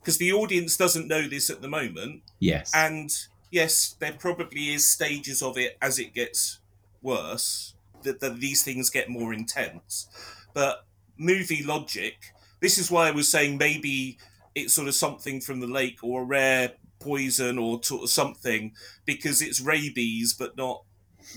Because 0.00 0.18
the 0.18 0.34
audience 0.34 0.76
doesn't 0.76 1.08
know 1.08 1.26
this 1.26 1.48
at 1.48 1.62
the 1.62 1.68
moment. 1.68 2.24
yes, 2.38 2.70
And 2.74 3.10
yes, 3.50 3.96
there 3.98 4.12
probably 4.12 4.74
is 4.74 4.84
stages 4.84 5.40
of 5.40 5.56
it 5.56 5.78
as 5.80 5.98
it 5.98 6.12
gets 6.12 6.58
worse, 7.00 7.74
that, 8.02 8.20
that 8.20 8.40
these 8.40 8.62
things 8.62 8.90
get 8.90 9.08
more 9.08 9.32
intense. 9.32 10.10
But 10.52 10.84
movie 11.16 11.64
logic, 11.64 12.34
this 12.60 12.76
is 12.76 12.90
why 12.90 13.08
I 13.08 13.12
was 13.12 13.30
saying 13.30 13.56
maybe 13.56 14.18
it's 14.54 14.74
sort 14.74 14.88
of 14.88 14.94
something 14.94 15.40
from 15.40 15.60
the 15.60 15.66
lake 15.66 16.04
or 16.04 16.20
a 16.20 16.26
rare 16.26 16.72
poison 17.00 17.58
or 17.58 17.80
something 18.06 18.72
because 19.04 19.40
it's 19.42 19.60
rabies, 19.60 20.34
but 20.34 20.56
not 20.56 20.84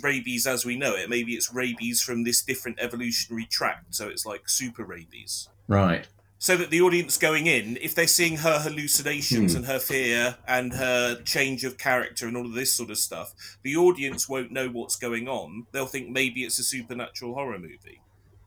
rabies 0.01 0.47
as 0.47 0.65
we 0.65 0.77
know 0.77 0.95
it. 0.95 1.09
Maybe 1.09 1.33
it's 1.33 1.53
rabies 1.53 2.01
from 2.01 2.23
this 2.23 2.41
different 2.41 2.79
evolutionary 2.79 3.45
tract, 3.45 3.95
so 3.95 4.07
it's 4.07 4.25
like 4.25 4.47
super 4.47 4.83
rabies 4.85 5.49
right. 5.67 6.07
so 6.39 6.55
that 6.57 6.69
the 6.69 6.81
audience 6.81 7.17
going 7.17 7.47
in, 7.47 7.77
if 7.81 7.93
they're 7.93 8.07
seeing 8.07 8.37
her 8.37 8.59
hallucinations 8.59 9.51
Hmm. 9.51 9.57
and 9.57 9.65
her 9.65 9.79
fear 9.79 10.37
and 10.47 10.73
her 10.73 11.21
change 11.23 11.63
of 11.63 11.77
character 11.77 12.27
and 12.27 12.37
all 12.37 12.45
of 12.45 12.53
this 12.53 12.73
sort 12.73 12.89
of 12.89 12.97
stuff, 12.97 13.33
the 13.63 13.75
audience 13.75 14.29
won't 14.29 14.51
know 14.51 14.69
what's 14.69 14.95
going 14.95 15.27
on. 15.27 15.67
They'll 15.71 15.85
think 15.87 16.09
maybe 16.09 16.43
it's 16.43 16.57
a 16.59 16.63
supernatural 16.63 17.33
horror 17.33 17.59
movie, 17.59 18.01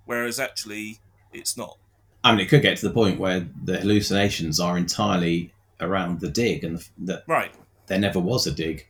whereas 0.07 0.41
actually 0.41 1.01
it's 1.33 1.57
not. 1.57 1.79
I 2.23 2.31
mean, 2.33 2.41
it 2.41 2.49
could 2.49 2.63
get 2.63 2.79
to 2.79 2.89
the 2.89 2.95
point 2.95 3.21
where 3.21 3.47
the 3.65 3.77
hallucinations 3.79 4.59
are 4.59 4.79
entirely 4.79 5.53
around 5.85 6.21
the 6.21 6.29
dig, 6.31 6.65
and 6.65 6.83
that 6.99 7.25
Right. 7.29 7.55
there 7.87 7.99
never 7.99 8.19
was 8.21 8.47
a 8.47 8.53
dig 8.53 8.87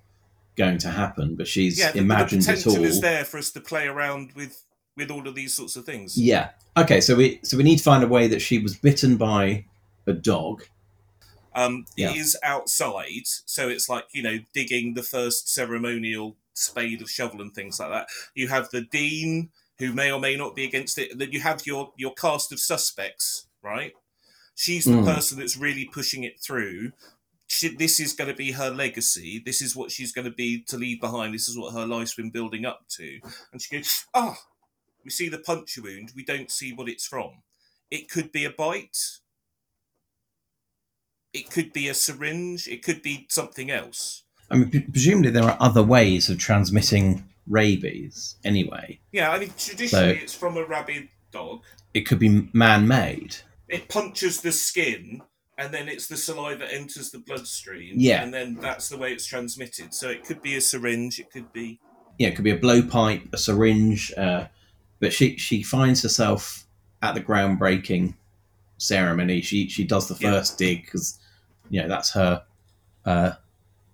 going 0.56 0.78
to 0.78 0.90
happen, 0.90 1.34
but 1.34 1.48
she's 1.48 1.78
Yeah, 1.78 1.88
the, 1.88 1.94
the 1.98 2.04
imagined 2.04 2.42
it 2.42 2.46
potential 2.46 2.76
all. 2.78 2.84
is 2.84 3.00
there 3.00 3.24
for 3.24 3.38
us 3.38 3.50
to 3.52 3.60
play 3.60 3.86
around 3.86 4.32
with 4.34 4.62
with 4.96 5.10
all 5.10 5.26
of 5.26 5.34
these 5.34 5.52
sorts 5.52 5.74
of 5.74 5.84
things. 5.84 6.16
Yeah. 6.16 6.50
Okay. 6.76 7.00
So 7.00 7.16
we 7.16 7.40
so 7.42 7.56
we 7.56 7.64
need 7.64 7.78
to 7.78 7.82
find 7.84 8.04
a 8.04 8.08
way 8.08 8.28
that 8.28 8.40
she 8.40 8.58
was 8.60 8.76
bitten 8.76 9.16
by 9.16 9.64
a 10.06 10.12
dog. 10.12 10.62
Um, 11.56 11.86
Yeah. 11.96 12.10
It 12.10 12.16
is 12.16 12.36
outside, 12.42 13.26
so 13.26 13.68
it's 13.68 13.88
like 13.88 14.04
you 14.12 14.22
know 14.22 14.38
digging 14.52 14.94
the 14.94 15.02
first 15.02 15.48
ceremonial 15.48 16.36
spade 16.52 17.02
of 17.02 17.10
shovel 17.10 17.40
and 17.40 17.52
things 17.52 17.80
like 17.80 17.90
that. 17.90 18.06
You 18.34 18.46
have 18.48 18.70
the 18.70 18.82
dean 18.82 19.50
who 19.80 19.92
may 19.92 20.12
or 20.12 20.20
may 20.20 20.36
not 20.36 20.54
be 20.54 20.62
against 20.64 20.98
it. 20.98 21.18
Then 21.18 21.32
you 21.32 21.40
have 21.40 21.66
your 21.66 21.92
your 21.96 22.14
cast 22.14 22.52
of 22.52 22.60
suspects, 22.60 23.46
right? 23.62 23.92
She's 24.54 24.84
the 24.84 24.92
Mm. 24.92 25.04
person 25.14 25.38
that's 25.38 25.56
really 25.56 25.84
pushing 25.86 26.24
it 26.24 26.40
through. 26.40 26.92
She, 27.48 27.68
this 27.68 28.00
is 28.00 28.12
going 28.14 28.30
to 28.30 28.36
be 28.36 28.52
her 28.52 28.70
legacy. 28.70 29.42
This 29.44 29.60
is 29.60 29.76
what 29.76 29.90
she's 29.90 30.12
going 30.12 30.24
to 30.24 30.30
be 30.30 30.62
to 30.64 30.76
leave 30.78 31.00
behind. 31.00 31.34
This 31.34 31.48
is 31.48 31.58
what 31.58 31.74
her 31.74 31.86
life's 31.86 32.14
been 32.14 32.30
building 32.30 32.64
up 32.64 32.88
to. 32.90 33.20
And 33.52 33.60
she 33.60 33.76
goes, 33.76 34.04
"Ah, 34.14 34.36
we 35.04 35.10
see 35.10 35.28
the 35.28 35.38
puncture 35.38 35.82
wound. 35.82 36.12
We 36.16 36.24
don't 36.24 36.50
see 36.50 36.72
what 36.72 36.88
it's 36.88 37.06
from. 37.06 37.42
It 37.90 38.08
could 38.08 38.32
be 38.32 38.44
a 38.44 38.50
bite 38.50 38.98
it 41.32 41.50
could 41.50 41.72
be 41.72 41.88
a 41.88 41.94
syringe 41.94 42.68
it 42.68 42.82
could 42.82 43.02
be 43.02 43.26
something 43.28 43.68
else 43.70 44.22
I 44.50 44.56
mean, 44.56 44.70
presumably 44.92 45.30
there 45.30 45.42
are 45.42 45.56
other 45.58 45.82
ways 45.82 46.28
of 46.30 46.38
transmitting 46.38 47.24
rabies. 47.48 48.36
Anyway, 48.44 49.00
yeah 49.12 49.30
i 49.32 49.38
mean 49.40 49.52
traditionally 49.58 50.16
So- 50.16 50.22
it's 50.22 50.34
from 50.34 50.56
a 50.56 50.64
rabid 50.64 51.08
dog 51.32 51.62
it 51.92 52.02
could 52.02 52.18
be 52.20 52.48
man-made. 52.52 53.36
It 53.74 53.88
punctures 53.88 54.40
the 54.40 54.52
skin 54.52 55.20
and 55.58 55.72
then 55.72 55.88
it's 55.88 56.06
the 56.08 56.16
saliva 56.16 56.66
enters 56.72 57.10
the 57.10 57.18
bloodstream 57.18 57.94
Yeah. 57.96 58.22
and 58.22 58.32
then 58.32 58.56
that's 58.60 58.88
the 58.88 58.96
way 58.98 59.12
it's 59.12 59.26
transmitted 59.26 59.92
so 59.94 60.08
it 60.10 60.24
could 60.24 60.40
be 60.42 60.56
a 60.56 60.60
syringe 60.60 61.18
it 61.20 61.30
could 61.30 61.52
be 61.52 61.78
Yeah, 62.18 62.28
it 62.28 62.36
could 62.36 62.44
be 62.44 62.52
a 62.52 62.58
blowpipe, 62.58 63.32
a 63.32 63.38
syringe. 63.38 64.12
Uh, 64.16 64.46
but 65.00 65.12
she 65.12 65.36
she 65.36 65.62
finds 65.62 66.00
herself 66.02 66.64
at 67.02 67.14
the 67.14 67.20
groundbreaking 67.20 68.14
ceremony. 68.78 69.40
She 69.42 69.68
she 69.68 69.84
does 69.84 70.06
the 70.08 70.16
Yeah. 70.20 70.30
first 70.32 70.56
dig 70.58 70.84
because 70.84 71.18
you 71.70 71.82
know 71.82 71.88
that's 71.88 72.10
her 72.12 72.42
uh, 73.04 73.32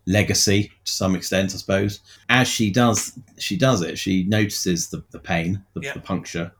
legacy 0.06 0.70
to 0.84 0.92
some 0.92 1.14
extent, 1.16 1.54
I 1.54 1.56
suppose. 1.58 2.00
As 2.28 2.46
she 2.48 2.70
does 2.70 3.18
she 3.38 3.56
does 3.56 3.80
it, 3.82 3.98
she 3.98 4.24
notices 4.24 4.88
the, 4.90 5.02
the 5.10 5.18
pain, 5.18 5.64
the, 5.74 5.80
Yeah. 5.80 5.94
the 5.94 6.00
puncture 6.00 6.52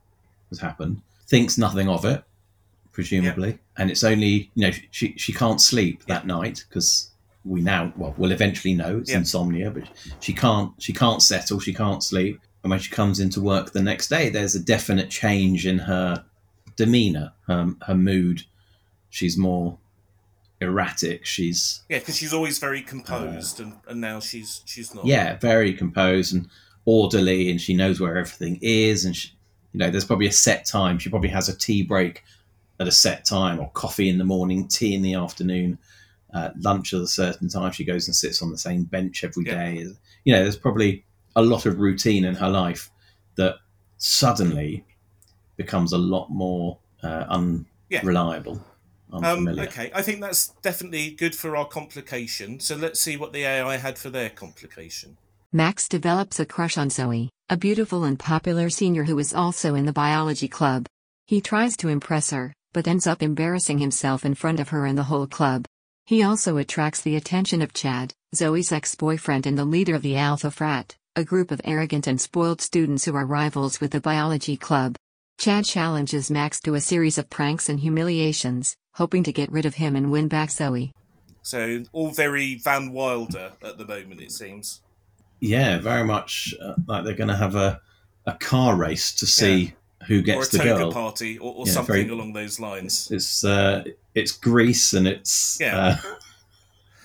has 0.49 0.59
happened, 0.59 1.01
thinks 1.27 1.57
nothing 1.57 1.87
of 1.87 2.05
it, 2.05 2.23
presumably, 2.91 3.59
and 3.77 3.89
it's 3.89 4.03
only 4.03 4.51
you 4.55 4.67
know 4.67 4.71
she 4.91 5.13
she 5.17 5.33
can't 5.33 5.61
sleep 5.61 6.05
that 6.05 6.25
night 6.27 6.65
because 6.67 7.11
we 7.43 7.61
now 7.61 7.91
well 7.97 8.13
we'll 8.17 8.31
eventually 8.31 8.73
know 8.73 8.99
it's 8.99 9.11
insomnia, 9.11 9.71
but 9.71 9.83
she 10.19 10.33
can't 10.33 10.73
she 10.79 10.93
can't 10.93 11.21
settle, 11.21 11.59
she 11.59 11.73
can't 11.73 12.03
sleep, 12.03 12.39
and 12.63 12.69
when 12.69 12.79
she 12.79 12.91
comes 12.91 13.19
into 13.19 13.41
work 13.41 13.71
the 13.71 13.81
next 13.81 14.07
day, 14.09 14.29
there's 14.29 14.55
a 14.55 14.59
definite 14.59 15.09
change 15.09 15.65
in 15.65 15.79
her 15.79 16.23
demeanor, 16.75 17.33
her, 17.47 17.73
her 17.87 17.95
mood. 17.95 18.43
She's 19.09 19.37
more 19.37 19.77
erratic. 20.59 21.25
She's 21.25 21.81
Yeah, 21.89 21.99
because 21.99 22.17
she's 22.17 22.33
always 22.33 22.59
very 22.59 22.81
composed, 22.81 23.59
uh, 23.59 23.63
and, 23.63 23.73
and 23.87 24.01
now 24.01 24.19
she's 24.19 24.61
she's 24.65 24.93
not. 24.93 25.05
yeah, 25.05 25.37
very 25.37 25.73
composed 25.73 26.33
and 26.33 26.47
orderly, 26.85 27.49
and 27.49 27.59
she 27.59 27.75
knows 27.75 27.99
where 27.99 28.17
everything 28.17 28.59
is. 28.61 29.05
And 29.05 29.15
she, 29.15 29.31
you 29.73 29.79
know, 29.79 29.89
there's 29.89 30.05
probably 30.05 30.27
a 30.27 30.31
set 30.31 30.65
time. 30.65 30.99
She 30.99 31.09
probably 31.09 31.29
has 31.29 31.49
a 31.49 31.57
tea 31.57 31.81
break 31.83 32.23
at 32.81 32.87
a 32.87 32.91
set 32.91 33.23
time, 33.25 33.59
or 33.59 33.69
coffee 33.71 34.09
in 34.09 34.17
the 34.17 34.23
morning, 34.23 34.67
tea 34.67 34.95
in 34.95 35.01
the 35.01 35.13
afternoon, 35.13 35.77
uh, 36.33 36.49
lunch 36.57 36.93
at 36.93 37.01
a 37.01 37.07
certain 37.07 37.47
time. 37.47 37.71
She 37.71 37.83
goes 37.85 38.07
and 38.07 38.15
sits 38.15 38.41
on 38.41 38.49
the 38.51 38.57
same 38.57 38.83
bench 38.83 39.23
every 39.23 39.45
Yeah. 39.45 39.55
day. 39.55 39.87
You 40.25 40.33
know, 40.33 40.41
there's 40.41 40.57
probably 40.57 41.05
a 41.35 41.41
lot 41.41 41.65
of 41.65 41.79
routine 41.79 42.25
in 42.25 42.35
her 42.35 42.49
life 42.49 42.89
that 43.35 43.55
suddenly 43.97 44.83
becomes 45.57 45.93
a 45.93 45.97
lot 45.97 46.29
more 46.29 46.79
uh, 47.03 47.25
Yeah. 47.89 48.01
unreliable, 48.01 48.63
Um, 49.11 49.47
okay, 49.47 49.91
I 49.93 50.01
think 50.01 50.21
that's 50.21 50.49
definitely 50.61 51.11
good 51.11 51.35
for 51.35 51.57
our 51.57 51.67
complication. 51.67 52.59
So 52.59 52.75
let's 52.75 53.01
see 53.01 53.17
what 53.17 53.33
the 53.33 53.43
AI 53.43 53.77
had 53.77 53.97
for 53.97 54.09
their 54.09 54.29
complication. 54.29 55.17
Max 55.51 55.89
develops 55.89 56.39
a 56.39 56.45
crush 56.45 56.77
on 56.77 56.89
Zoe, 56.89 57.29
a 57.49 57.57
beautiful 57.57 58.03
and 58.05 58.17
popular 58.17 58.69
senior 58.69 59.03
who 59.03 59.19
is 59.19 59.33
also 59.33 59.75
in 59.75 59.85
the 59.85 59.91
biology 59.91 60.47
club. 60.47 60.85
He 61.25 61.41
tries 61.41 61.75
to 61.77 61.89
impress 61.89 62.29
her, 62.29 62.53
but 62.73 62.87
ends 62.87 63.07
up 63.07 63.21
embarrassing 63.21 63.79
himself 63.79 64.25
in 64.25 64.35
front 64.35 64.59
of 64.59 64.69
her 64.69 64.85
and 64.85 64.97
the 64.97 65.03
whole 65.03 65.27
club. 65.27 65.65
He 66.05 66.23
also 66.23 66.57
attracts 66.57 67.01
the 67.01 67.15
attention 67.15 67.61
of 67.61 67.73
Chad, 67.73 68.13
Zoe's 68.35 68.71
ex 68.71 68.95
boyfriend 68.95 69.45
and 69.45 69.57
the 69.57 69.65
leader 69.65 69.95
of 69.95 70.01
the 70.01 70.17
Alpha 70.17 70.51
Frat, 70.51 70.95
a 71.15 71.23
group 71.23 71.51
of 71.51 71.61
arrogant 71.63 72.07
and 72.07 72.19
spoiled 72.19 72.61
students 72.61 73.05
who 73.05 73.15
are 73.15 73.25
rivals 73.25 73.79
with 73.79 73.91
the 73.91 74.01
biology 74.01 74.57
club. 74.57 74.97
Chad 75.37 75.65
challenges 75.65 76.31
Max 76.31 76.59
to 76.61 76.75
a 76.75 76.81
series 76.81 77.17
of 77.17 77.29
pranks 77.29 77.67
and 77.67 77.79
humiliations, 77.79 78.75
hoping 78.93 79.23
to 79.23 79.31
get 79.31 79.51
rid 79.51 79.65
of 79.65 79.75
him 79.75 79.95
and 79.95 80.11
win 80.11 80.27
back 80.27 80.51
Zoe. 80.51 80.91
So 81.41 81.83
all 81.91 82.11
very 82.11 82.55
Van 82.55 82.93
Wilder 82.93 83.53
at 83.63 83.77
the 83.77 83.85
moment, 83.85 84.21
it 84.21 84.31
seems. 84.31 84.81
Yeah, 85.39 85.79
very 85.79 86.03
much 86.03 86.53
uh, 86.61 86.75
like 86.87 87.03
they're 87.03 87.15
going 87.15 87.29
to 87.29 87.35
have 87.35 87.55
a, 87.55 87.81
a 88.25 88.33
car 88.33 88.75
race 88.75 89.15
to 89.15 89.25
see 89.25 89.73
who 90.07 90.21
gets 90.21 90.35
or 90.37 90.39
a 90.39 90.43
gets 90.43 90.49
the 90.51 90.57
toga 90.59 90.77
girl. 90.83 90.91
party, 90.91 91.37
or, 91.37 91.53
or 91.55 91.65
Yeah, 91.67 91.73
something 91.73 91.95
very- 91.95 92.09
along 92.09 92.33
those 92.33 92.59
lines. 92.59 93.09
It's 93.11 93.43
uh, 93.43 93.83
it's 94.15 94.31
Greece 94.31 94.93
and 94.93 95.07
it's 95.07 95.57
Yeah. 95.59 95.97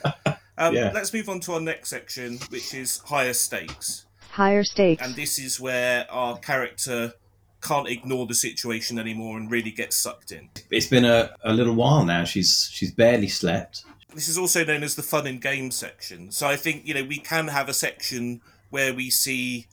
uh, 0.04 0.34
Um, 0.58 0.74
yeah. 0.74 0.90
Let's 0.94 1.12
move 1.12 1.28
on 1.28 1.40
to 1.40 1.52
our 1.52 1.60
next 1.60 1.90
section, 1.90 2.38
which 2.48 2.72
is 2.72 2.98
higher 3.04 3.34
stakes. 3.34 4.06
Higher 4.30 4.64
stakes. 4.64 5.02
And 5.04 5.14
this 5.14 5.38
is 5.38 5.60
where 5.60 6.10
our 6.10 6.38
character 6.38 7.12
can't 7.60 7.86
ignore 7.88 8.26
the 8.26 8.34
situation 8.34 8.98
anymore 8.98 9.36
and 9.36 9.50
really 9.50 9.70
gets 9.70 9.96
sucked 9.96 10.32
in. 10.32 10.48
it's 10.70 10.86
been 10.86 11.04
a, 11.04 11.34
a 11.44 11.52
little 11.52 11.74
while 11.74 12.06
now. 12.06 12.24
She's 12.24 12.70
she's 12.72 12.90
barely 12.90 13.28
slept. 13.28 13.84
This 14.14 14.28
is 14.28 14.38
also 14.38 14.64
known 14.64 14.82
as 14.82 14.94
the 14.94 15.02
fun 15.02 15.26
and 15.26 15.42
game 15.42 15.70
section. 15.70 16.30
So 16.30 16.46
I 16.46 16.56
think, 16.56 16.86
you 16.86 16.94
know, 16.94 17.04
we 17.04 17.18
can 17.18 17.48
have 17.48 17.68
a 17.68 17.74
section 17.74 18.40
where 18.70 18.94
we 18.94 19.10
see 19.10 19.66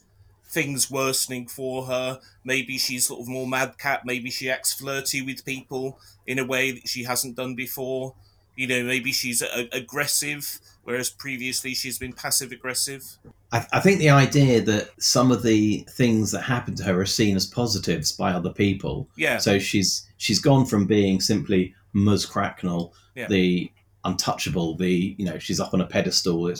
things 0.54 0.90
worsening 0.90 1.48
for 1.48 1.84
her. 1.86 2.20
Maybe 2.44 2.78
she's 2.78 3.06
sort 3.06 3.20
of 3.20 3.28
more 3.28 3.46
madcap. 3.46 4.02
Maybe 4.04 4.30
she 4.30 4.48
acts 4.50 4.72
flirty 4.72 5.20
with 5.20 5.44
people 5.44 5.98
in 6.26 6.38
a 6.38 6.46
way 6.46 6.70
that 6.72 6.88
she 6.88 7.04
hasn't 7.04 7.36
done 7.36 7.54
before. 7.54 8.14
You 8.56 8.68
know, 8.68 8.84
maybe 8.84 9.10
she's 9.10 9.42
a- 9.42 9.68
aggressive, 9.72 10.60
whereas 10.84 11.10
previously 11.10 11.74
she's 11.74 11.98
been 11.98 12.12
passive 12.12 12.52
aggressive. 12.52 13.02
I, 13.52 13.66
I 13.72 13.80
think 13.80 13.98
the 13.98 14.10
idea 14.10 14.60
that 14.62 14.90
some 15.02 15.32
of 15.32 15.42
the 15.42 15.84
things 15.90 16.30
that 16.30 16.42
happen 16.42 16.76
to 16.76 16.84
her 16.84 17.00
are 17.00 17.06
seen 17.06 17.34
as 17.34 17.46
positives 17.46 18.12
by 18.12 18.30
other 18.32 18.50
people. 18.52 19.08
Yeah. 19.16 19.38
So 19.38 19.58
she's 19.58 20.08
she's 20.18 20.38
gone 20.38 20.66
from 20.66 20.86
being 20.86 21.20
simply 21.20 21.74
Muzz 21.94 22.30
Cracknell, 22.30 22.92
Yeah. 23.16 23.26
the 23.28 23.70
untouchable, 24.04 24.76
the 24.76 25.16
you 25.18 25.24
know 25.24 25.38
she's 25.38 25.58
up 25.60 25.74
on 25.74 25.80
a 25.80 25.86
pedestal, 25.86 26.52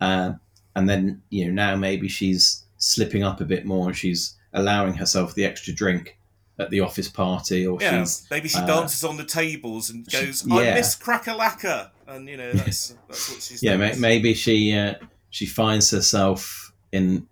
uh, 0.00 0.32
and 0.76 0.88
then 0.88 1.22
you 1.30 1.46
know 1.46 1.52
now 1.52 1.76
maybe 1.76 2.06
she's 2.08 2.64
slipping 2.82 3.22
up 3.22 3.40
a 3.40 3.44
bit 3.44 3.64
more 3.64 3.86
and 3.86 3.96
she's 3.96 4.34
allowing 4.52 4.94
herself 4.94 5.34
the 5.34 5.44
extra 5.44 5.72
drink 5.72 6.18
at 6.58 6.68
the 6.70 6.80
office 6.80 7.08
party, 7.08 7.66
or 7.66 7.78
Yeah, 7.80 8.00
she's 8.00 8.26
maybe 8.30 8.48
she 8.48 8.58
uh, 8.58 8.66
dances 8.66 9.04
on 9.04 9.16
the 9.16 9.24
tables 9.24 9.88
and 9.90 10.10
she- 10.10 10.26
goes, 10.26 10.44
"I 10.50 10.62
yeah. 10.64 10.74
miss 10.74 10.94
Crackalacka," 10.96 11.90
and 12.08 12.28
you 12.28 12.36
know 12.36 12.52
that's 12.52 12.94
that's 13.08 13.30
what 13.30 13.42
she's. 13.42 13.62
yeah, 13.62 13.76
doing. 13.76 14.00
maybe 14.00 14.34
she 14.34 14.74
uh, 14.76 14.94
she 15.30 15.46
finds 15.46 15.90
herself 15.90 16.72
in 16.92 17.26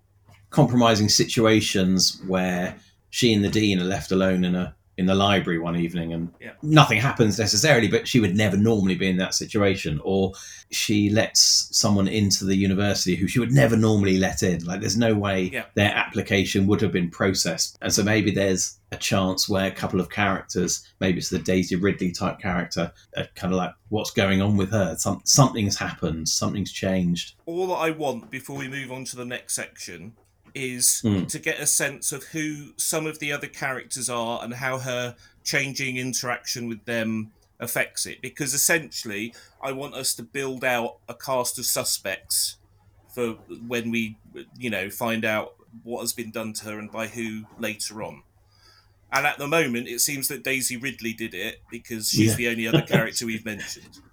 compromising 0.51 1.09
situations 1.09 2.21
where 2.27 2.77
she 3.11 3.33
and 3.35 3.45
the 3.45 3.49
dean 3.51 3.81
are 3.81 3.85
left 3.85 4.11
alone 4.13 4.45
in 4.45 4.55
a 4.55 4.75
in 5.01 5.07
the 5.07 5.15
library 5.15 5.59
one 5.59 5.77
evening 5.77 6.13
and 6.13 6.29
Yeah. 6.41 6.53
nothing 6.63 7.01
happens 7.01 7.39
necessarily 7.39 7.89
but 7.89 8.07
she 8.07 8.21
would 8.21 8.37
never 8.37 8.57
normally 8.57 8.95
be 8.95 9.09
in 9.09 9.17
that 9.17 9.35
situation. 9.35 9.99
Or 10.05 10.33
she 10.71 11.11
lets 11.11 11.69
someone 11.77 12.07
into 12.07 12.45
the 12.45 12.55
university 12.55 13.17
who 13.17 13.27
she 13.27 13.41
would 13.41 13.51
never 13.51 13.77
normally 13.77 14.19
let 14.19 14.43
in. 14.43 14.63
Like 14.65 14.81
there's 14.81 14.97
no 14.99 15.15
way 15.15 15.51
Yeah. 15.53 15.65
their 15.75 15.93
application 15.93 16.67
would 16.69 16.81
have 16.83 16.93
been 16.93 17.11
processed. 17.11 17.77
And 17.83 17.93
so 17.93 18.03
maybe 18.05 18.31
there's 18.31 18.79
a 18.93 18.97
chance 18.97 19.49
where 19.49 19.67
a 19.69 19.71
couple 19.83 20.01
of 20.01 20.11
characters 20.11 20.87
maybe 21.01 21.19
it's 21.19 21.31
the 21.31 21.39
daisy 21.39 21.77
ridley 21.77 22.13
type 22.13 22.39
character 22.39 22.93
are 23.17 23.27
kind 23.35 23.53
of 23.55 23.57
like 23.59 23.73
what's 23.89 24.11
going 24.11 24.43
on 24.43 24.57
with 24.57 24.71
her? 24.71 24.95
Some, 24.99 25.23
something's 25.25 25.77
happened. 25.79 26.29
Something's 26.29 26.73
changed. 26.73 27.35
All 27.47 27.67
that 27.69 27.75
I 27.89 27.91
want 27.91 28.31
before 28.31 28.57
we 28.59 28.69
move 28.69 28.93
on 28.93 29.05
to 29.07 29.17
the 29.17 29.25
next 29.25 29.55
section 29.55 30.13
is 30.55 31.01
Mm. 31.05 31.29
to 31.29 31.39
get 31.39 31.61
a 31.61 31.67
sense 31.67 32.13
of 32.13 32.25
who 32.25 32.73
some 32.77 33.07
of 33.07 33.19
the 33.19 33.33
other 33.33 33.47
characters 33.47 34.09
are 34.09 34.43
and 34.43 34.55
how 34.55 34.79
her 34.79 35.17
changing 35.45 35.97
interaction 35.97 36.69
with 36.69 36.85
them 36.85 37.33
affects 37.59 38.07
it. 38.07 38.21
Because 38.23 38.55
essentially, 38.55 39.35
I 39.63 39.73
want 39.73 39.95
us 39.95 40.15
to 40.15 40.23
build 40.23 40.65
out 40.65 40.97
a 41.09 41.15
cast 41.15 41.59
of 41.59 41.67
suspects 41.67 42.57
for 43.15 43.33
when 43.67 43.91
we, 43.91 44.17
you 44.59 44.71
know, 44.71 44.89
find 44.91 45.25
out 45.25 45.55
what 45.83 46.01
has 46.01 46.13
been 46.13 46.31
done 46.31 46.53
to 46.55 46.65
her 46.67 46.79
and 46.79 46.91
by 46.91 47.07
who 47.09 47.45
later 47.59 48.03
on. 48.03 48.23
And 49.13 49.27
at 49.27 49.39
the 49.39 49.49
moment, 49.49 49.89
it 49.89 50.01
seems 50.01 50.29
that 50.29 50.45
Daisy 50.45 50.77
Ridley 50.77 51.13
did 51.13 51.35
it 51.35 51.63
because 51.71 52.11
she's 52.11 52.31
Yeah. 52.31 52.37
the 52.37 52.49
only 52.49 52.67
other 52.69 52.83
character 52.83 53.27
we've 53.27 53.45
mentioned. 53.45 53.99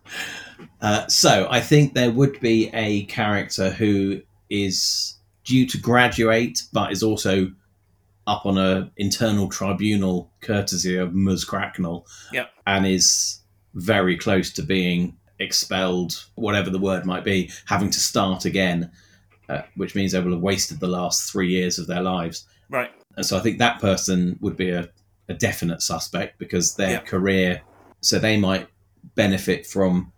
Uh, 0.81 1.05
so 1.07 1.47
I 1.51 1.59
think 1.59 1.93
there 1.93 2.09
would 2.11 2.39
be 2.39 2.69
a 2.73 3.03
character 3.05 3.69
who 3.71 4.21
is 4.49 5.16
due 5.47 5.65
to 5.65 5.77
graduate, 5.77 6.63
but 6.73 6.91
is 6.91 7.01
also 7.01 7.49
up 8.27 8.45
on 8.45 8.57
a 8.57 8.91
internal 8.97 9.47
tribunal 9.47 10.29
courtesy 10.41 10.97
of 10.97 11.13
Muz 11.13 11.45
Cracknell, 11.45 12.05
Yeah. 12.33 12.47
and 12.67 12.85
is 12.85 13.39
very 13.73 14.17
close 14.17 14.51
to 14.51 14.61
being 14.61 15.15
expelled, 15.39 16.25
whatever 16.35 16.69
the 16.69 16.79
word 16.79 17.05
might 17.05 17.23
be, 17.23 17.49
having 17.65 17.89
to 17.91 17.99
start 17.99 18.43
again, 18.43 18.91
uh, 19.47 19.61
which 19.75 19.95
means 19.95 20.11
they 20.11 20.19
will 20.19 20.33
have 20.33 20.41
wasted 20.41 20.79
the 20.81 20.87
last 20.87 21.31
three 21.31 21.49
years 21.49 21.79
of 21.79 21.87
their 21.87 22.01
lives. 22.01 22.45
Right. 22.69 22.91
And 23.15 23.25
so 23.25 23.37
I 23.37 23.39
think 23.39 23.59
that 23.59 23.79
person 23.79 24.37
would 24.41 24.57
be 24.57 24.71
a, 24.71 24.89
a 25.29 25.33
definite 25.33 25.81
suspect 25.81 26.37
because 26.37 26.75
their 26.75 26.91
Yeah. 26.91 26.99
career, 26.99 27.61
so 28.01 28.19
they 28.19 28.35
might 28.37 28.67
benefit 29.15 29.65
from 29.65 30.11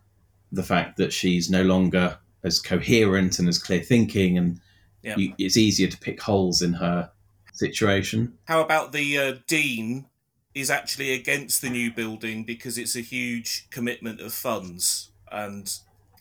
the 0.52 0.64
fact 0.64 0.98
that 0.98 1.14
she's 1.14 1.48
no 1.50 1.62
longer 1.62 2.18
as 2.44 2.60
coherent 2.60 3.38
and 3.38 3.48
as 3.48 3.60
clear 3.60 3.82
thinking, 3.84 4.36
and 4.38 4.60
Yeah. 5.04 5.16
you, 5.18 5.34
it's 5.38 5.58
easier 5.58 5.88
to 5.88 5.98
pick 5.98 6.22
holes 6.22 6.62
in 6.62 6.74
her 6.74 7.10
situation. 7.54 8.34
How 8.46 8.62
about 8.62 8.92
the 8.92 9.18
uh, 9.18 9.36
dean 9.48 10.06
is 10.56 10.70
actually 10.70 11.14
against 11.14 11.62
the 11.62 11.70
new 11.70 11.92
building 11.92 12.44
because 12.44 12.78
it's 12.78 12.96
a 12.96 13.02
huge 13.02 13.70
commitment 13.70 14.20
of 14.20 14.34
funds 14.34 15.12
and 15.32 15.72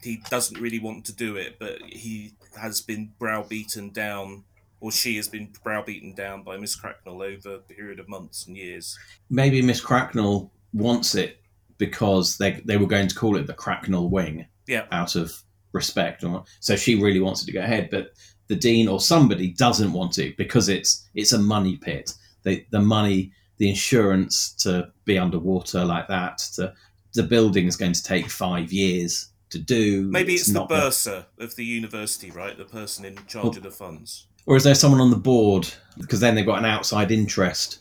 he 0.03 0.23
doesn't 0.31 0.61
really 0.61 0.79
want 0.79 1.05
to 1.07 1.13
do 1.13 1.37
it, 1.37 1.57
but 1.59 1.81
he 1.83 2.35
has 2.57 2.81
been 2.81 3.13
browbeaten 3.19 3.91
down, 3.91 4.45
or 4.81 4.93
she 4.93 5.17
has 5.17 5.29
been 5.29 5.53
browbeaten 5.65 6.15
down 6.15 6.43
by 6.45 6.57
Miss 6.57 6.77
Cracknell 6.77 7.23
over 7.23 7.57
a 7.57 7.59
period 7.59 7.99
of 7.99 8.09
months 8.09 8.47
and 8.47 8.57
years. 8.57 8.97
Maybe 9.29 9.61
Miss 9.61 9.81
Cracknell 9.81 10.53
wants 10.73 11.15
it 11.15 11.41
because 11.79 12.37
they 12.39 12.61
they 12.65 12.77
were 12.77 12.87
going 12.87 13.09
to 13.09 13.15
call 13.15 13.37
it 13.37 13.47
the 13.47 13.55
Cracknell 13.55 14.09
Wing. 14.09 14.47
Yeah. 14.67 14.85
out 14.93 15.17
of 15.17 15.33
respect 15.73 16.25
or 16.25 16.45
so 16.61 16.77
she 16.77 17.01
really 17.01 17.21
wants 17.21 17.43
it 17.43 17.47
to 17.47 17.53
go 17.53 17.61
ahead 17.63 17.89
but 17.91 18.11
the 18.49 18.57
dean 18.57 18.89
or 18.89 19.01
somebody 19.01 19.49
doesn't 19.53 19.93
want 19.93 20.13
to 20.13 20.33
because 20.37 20.69
it's 20.69 21.09
it's 21.15 21.33
a 21.33 21.39
money 21.39 21.77
pit 21.77 22.13
the 22.43 22.65
the 22.71 22.81
money 22.81 23.33
the 23.59 23.69
insurance 23.69 24.53
to 24.55 24.91
be 25.05 25.19
underwater 25.19 25.85
like 25.85 26.09
that 26.09 26.39
to 26.39 26.73
the 27.15 27.23
building 27.23 27.67
is 27.67 27.77
going 27.77 27.93
to 27.93 28.03
take 28.03 28.29
five 28.31 28.73
years 28.73 29.31
to 29.51 29.59
do 29.59 30.03
Maybe 30.11 30.35
it's, 30.35 30.47
the 30.47 30.53
not 30.53 30.69
bursar 30.69 31.25
of 31.39 31.57
the 31.57 31.65
university, 31.65 32.31
right? 32.31 32.57
The 32.57 32.67
person 32.67 33.07
in 33.07 33.17
charge 33.27 33.57
of 33.57 33.63
the 33.63 33.71
funds. 33.71 34.27
or 34.47 34.57
is 34.57 34.65
there 34.65 34.75
someone 34.75 35.01
on 35.01 35.11
the 35.11 35.17
board 35.17 35.67
because 35.99 36.21
then 36.21 36.35
they've 36.35 36.45
got 36.47 36.59
an 36.59 36.67
outside 36.67 37.11
interest 37.11 37.79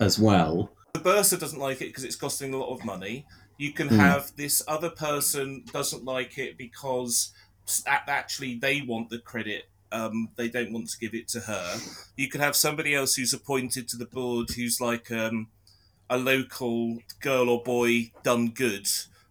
as 0.00 0.18
well 0.18 0.72
the 0.94 1.00
bursar 1.00 1.36
doesn't 1.36 1.60
like 1.60 1.80
it 1.82 1.88
because 1.88 2.04
it's 2.04 2.16
costing 2.16 2.52
a 2.52 2.56
lot 2.56 2.74
of 2.74 2.84
money. 2.84 3.26
You 3.58 3.72
can 3.72 3.88
Hmm. 3.88 3.98
have 3.98 4.32
this 4.36 4.62
other 4.66 4.90
person 4.90 5.64
doesn't 5.72 6.04
like 6.04 6.36
it 6.38 6.58
because 6.58 7.32
actually 7.86 8.58
they 8.58 8.80
want 8.82 9.10
the 9.10 9.18
credit. 9.18 9.68
Um, 9.92 10.28
they 10.36 10.48
don't 10.48 10.72
want 10.72 10.88
to 10.90 10.98
give 10.98 11.14
it 11.14 11.28
to 11.28 11.40
her. 11.40 11.78
You 12.16 12.28
could 12.28 12.40
have 12.40 12.54
somebody 12.54 12.94
else 12.94 13.14
who's 13.14 13.32
appointed 13.32 13.88
to 13.88 13.96
the 13.96 14.06
board 14.06 14.50
who's 14.50 14.80
like 14.80 15.10
um, 15.10 15.48
a 16.08 16.16
local 16.16 16.98
girl 17.20 17.48
or 17.48 17.62
boy 17.62 18.12
done 18.22 18.48
good 18.50 18.86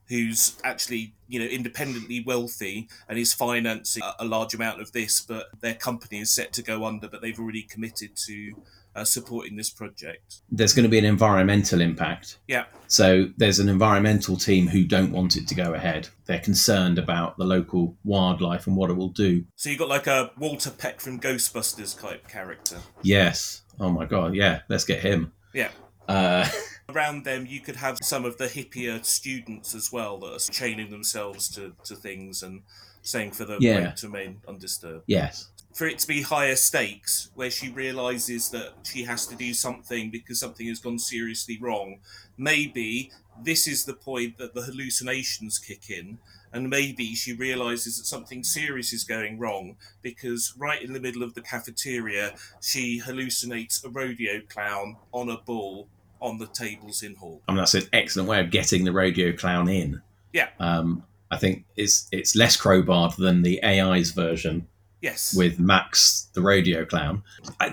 who's 0.09 0.57
actually 0.63 1.13
you 1.27 1.39
know 1.39 1.45
independently 1.45 2.23
wealthy 2.25 2.89
and 3.07 3.17
is 3.17 3.33
financing 3.33 4.03
a, 4.03 4.23
a 4.23 4.25
large 4.25 4.53
amount 4.53 4.81
of 4.81 4.91
this, 4.91 5.21
but 5.21 5.47
their 5.61 5.75
company 5.75 6.19
is 6.19 6.33
set 6.33 6.51
to 6.53 6.63
go 6.63 6.83
under, 6.83 7.07
but 7.07 7.21
they've 7.21 7.39
already 7.39 7.61
committed 7.61 8.15
to 8.15 8.53
uh, 8.99 9.05
supporting 9.05 9.55
this 9.55 9.69
project. 9.69 10.41
There's 10.51 10.73
going 10.73 10.83
to 10.83 10.89
be 10.89 10.97
an 10.99 11.05
environmental 11.05 11.81
impact. 11.81 12.37
Yeah, 12.47 12.65
So 12.87 13.29
there's 13.37 13.59
an 13.59 13.69
environmental 13.69 14.35
team 14.37 14.67
who 14.67 14.83
don't 14.83 15.11
want 15.11 15.35
it 15.37 15.47
to 15.47 15.55
go 15.55 15.73
ahead. 15.73 16.09
They're 16.25 16.39
concerned 16.39 16.99
about 16.99 17.37
the 17.37 17.45
local 17.45 17.95
wildlife 18.03 18.67
and 18.67 18.75
what 18.75 18.89
it 18.89 18.93
will 18.93 19.09
do. 19.09 19.45
so 19.55 19.69
you've 19.69 19.79
got 19.79 19.89
like 19.89 20.07
a 20.07 20.31
Walter 20.37 20.71
Peck 20.71 20.99
from 20.99 21.19
Ghostbusters 21.19 21.99
type 21.99 22.27
character. 22.27 22.77
Yes. 23.01 23.61
Oh 23.79 23.89
my 23.89 24.05
god. 24.05 24.35
Yeah. 24.35 24.61
Let's 24.69 24.83
get 24.83 24.99
him. 25.01 25.31
Yeah. 25.53 25.69
Uh, 26.07 26.47
around 26.89 27.23
them 27.23 27.45
you 27.47 27.59
could 27.61 27.75
have 27.77 27.97
some 28.01 28.25
of 28.25 28.37
the 28.37 28.47
hippier 28.47 29.03
students 29.05 29.75
as 29.75 29.91
well 29.91 30.17
that 30.17 30.33
are 30.33 30.51
chaining 30.51 30.89
themselves 30.89 31.47
to, 31.49 31.73
to 31.83 31.95
things 31.95 32.41
and 32.43 32.63
saying 33.03 33.31
for 33.31 33.45
the 33.45 33.57
Yeah. 33.59 33.85
right 33.85 33.97
to 33.97 34.07
remain 34.07 34.41
undisturbed 34.47 35.03
yes. 35.07 35.49
For 35.73 35.87
it 35.87 35.99
to 35.99 36.07
be 36.07 36.21
higher 36.21 36.55
stakes 36.55 37.29
where 37.35 37.51
she 37.51 37.69
realizes 37.69 38.49
that 38.49 38.73
she 38.83 39.03
has 39.03 39.25
to 39.27 39.35
do 39.35 39.53
something 39.53 40.09
because 40.09 40.39
something 40.39 40.67
has 40.67 40.79
gone 40.79 40.99
seriously 40.99 41.57
wrong 41.61 41.99
maybe 42.37 43.11
this 43.41 43.67
is 43.67 43.85
the 43.85 43.93
point 43.93 44.37
that 44.37 44.53
the 44.53 44.61
hallucinations 44.61 45.59
kick 45.59 45.89
in 45.89 46.17
and 46.51 46.69
maybe 46.69 47.13
she 47.13 47.33
realizes 47.33 47.97
that 47.97 48.05
something 48.05 48.43
serious 48.43 48.91
is 48.91 49.03
going 49.03 49.37
wrong 49.37 49.75
because 50.01 50.53
right 50.57 50.81
in 50.81 50.93
the 50.93 50.99
middle 50.99 51.23
of 51.23 51.33
the 51.33 51.41
cafeteria 51.41 52.33
she 52.61 52.99
hallucinates 52.99 53.83
a 53.85 53.89
rodeo 53.89 54.41
clown 54.49 54.97
on 55.11 55.29
a 55.29 55.37
bull 55.37 55.87
on 56.21 56.37
the 56.37 56.47
tables 56.47 57.03
in 57.03 57.15
hall 57.15 57.41
I 57.47 57.51
mean, 57.51 57.59
that's 57.59 57.75
an 57.75 57.87
excellent 57.93 58.27
way 58.27 58.39
of 58.39 58.51
getting 58.51 58.83
the 58.83 58.91
rodeo 58.91 59.31
clown 59.31 59.69
in. 59.69 60.01
Yeah. 60.33 60.49
Um, 60.59 61.03
I 61.31 61.37
think 61.37 61.65
it's 61.77 62.07
it's 62.11 62.35
less 62.35 62.57
crowbarred 62.57 63.15
than 63.15 63.41
the 63.41 63.63
AI's 63.63 64.11
version 64.11 64.67
yes 65.01 65.35
with 65.35 65.59
Max 65.59 66.27
the 66.33 66.41
rodeo 66.41 66.85
clown. 66.85 67.23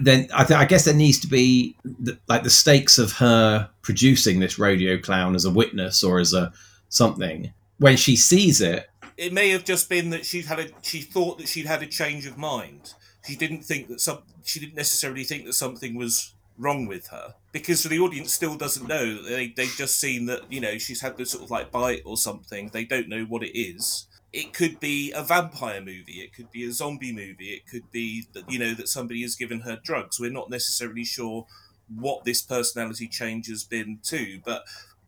Then 0.01 0.29
I, 0.35 0.45
th- 0.45 0.59
I 0.59 0.65
guess 0.65 0.85
there 0.85 0.95
needs 0.95 1.21
to 1.21 1.27
be 1.27 1.77
the, 1.85 2.19
like 2.29 2.43
the 2.43 2.51
stakes 2.51 2.99
of 2.99 3.13
her 3.13 3.69
producing 3.83 4.41
this 4.41 4.59
radio 4.59 4.99
clown 4.99 5.35
as 5.35 5.45
a 5.45 5.51
witness 5.51 6.03
or 6.03 6.19
as 6.19 6.33
a 6.33 6.53
something. 6.89 7.53
When 7.79 7.97
she 7.97 8.17
sees 8.17 8.61
it, 8.61 8.89
it 9.17 9.33
may 9.33 9.51
have 9.51 9.65
just 9.65 9.89
been 9.89 10.11
that 10.11 10.27
she'd 10.27 10.47
had 10.47 10.59
a 10.59 10.69
she 10.83 11.01
thought 11.01 11.39
that 11.39 11.49
she'd 11.49 11.67
had 11.67 11.83
a 11.83 11.87
change 11.87 12.27
of 12.27 12.37
mind. 12.37 12.95
She 13.27 13.37
didn't 13.37 13.65
think 13.65 13.89
that 13.89 14.01
some 14.01 14.23
she 14.45 14.61
didn't 14.61 14.77
necessarily 14.77 15.25
think 15.25 15.47
that 15.47 15.55
something 15.55 15.95
was 15.97 16.33
wrong 16.59 16.87
with 16.87 17.09
her 17.09 17.35
because 17.53 17.83
the 17.83 17.99
audience 17.99 18.33
still 18.33 18.57
doesn't 18.57 18.87
know. 18.87 19.23
They 19.23 19.49
they've 19.49 19.75
just 19.77 19.99
seen 19.99 20.27
that 20.27 20.51
you 20.51 20.61
know 20.61 20.79
she's 20.79 21.01
had 21.01 21.17
this 21.17 21.31
sort 21.31 21.45
of 21.45 21.51
like 21.51 21.71
bite 21.71 22.03
or 22.05 22.17
something. 22.17 22.71
They 22.73 22.85
don't 22.85 23.09
know 23.09 23.25
what 23.25 23.43
it 23.43 23.59
is. 23.59 24.07
It 24.37 24.53
could 24.53 24.81
be 24.81 25.13
a 25.13 25.23
vampire 25.23 25.81
movie. 25.81 26.21
It 26.21 26.35
could 26.35 26.51
be 26.51 26.65
a 26.65 26.71
zombie 26.73 27.13
movie. 27.13 27.55
It 27.55 27.67
could 27.67 27.91
be 27.91 28.27
that 28.35 28.51
you 28.51 28.59
know 28.59 28.75
that 28.75 28.89
somebody 28.89 29.23
has 29.23 29.35
given 29.35 29.61
her 29.61 29.81
drugs. 29.83 30.21
We're 30.21 30.31
not 30.31 30.51
necessarily 30.51 31.05
sure 31.05 31.47
what 31.89 32.25
this 32.25 32.43
personality 32.43 33.09
change 33.09 33.47
has 33.49 33.65
been 33.65 34.01
to, 34.05 34.41
but 34.45 34.65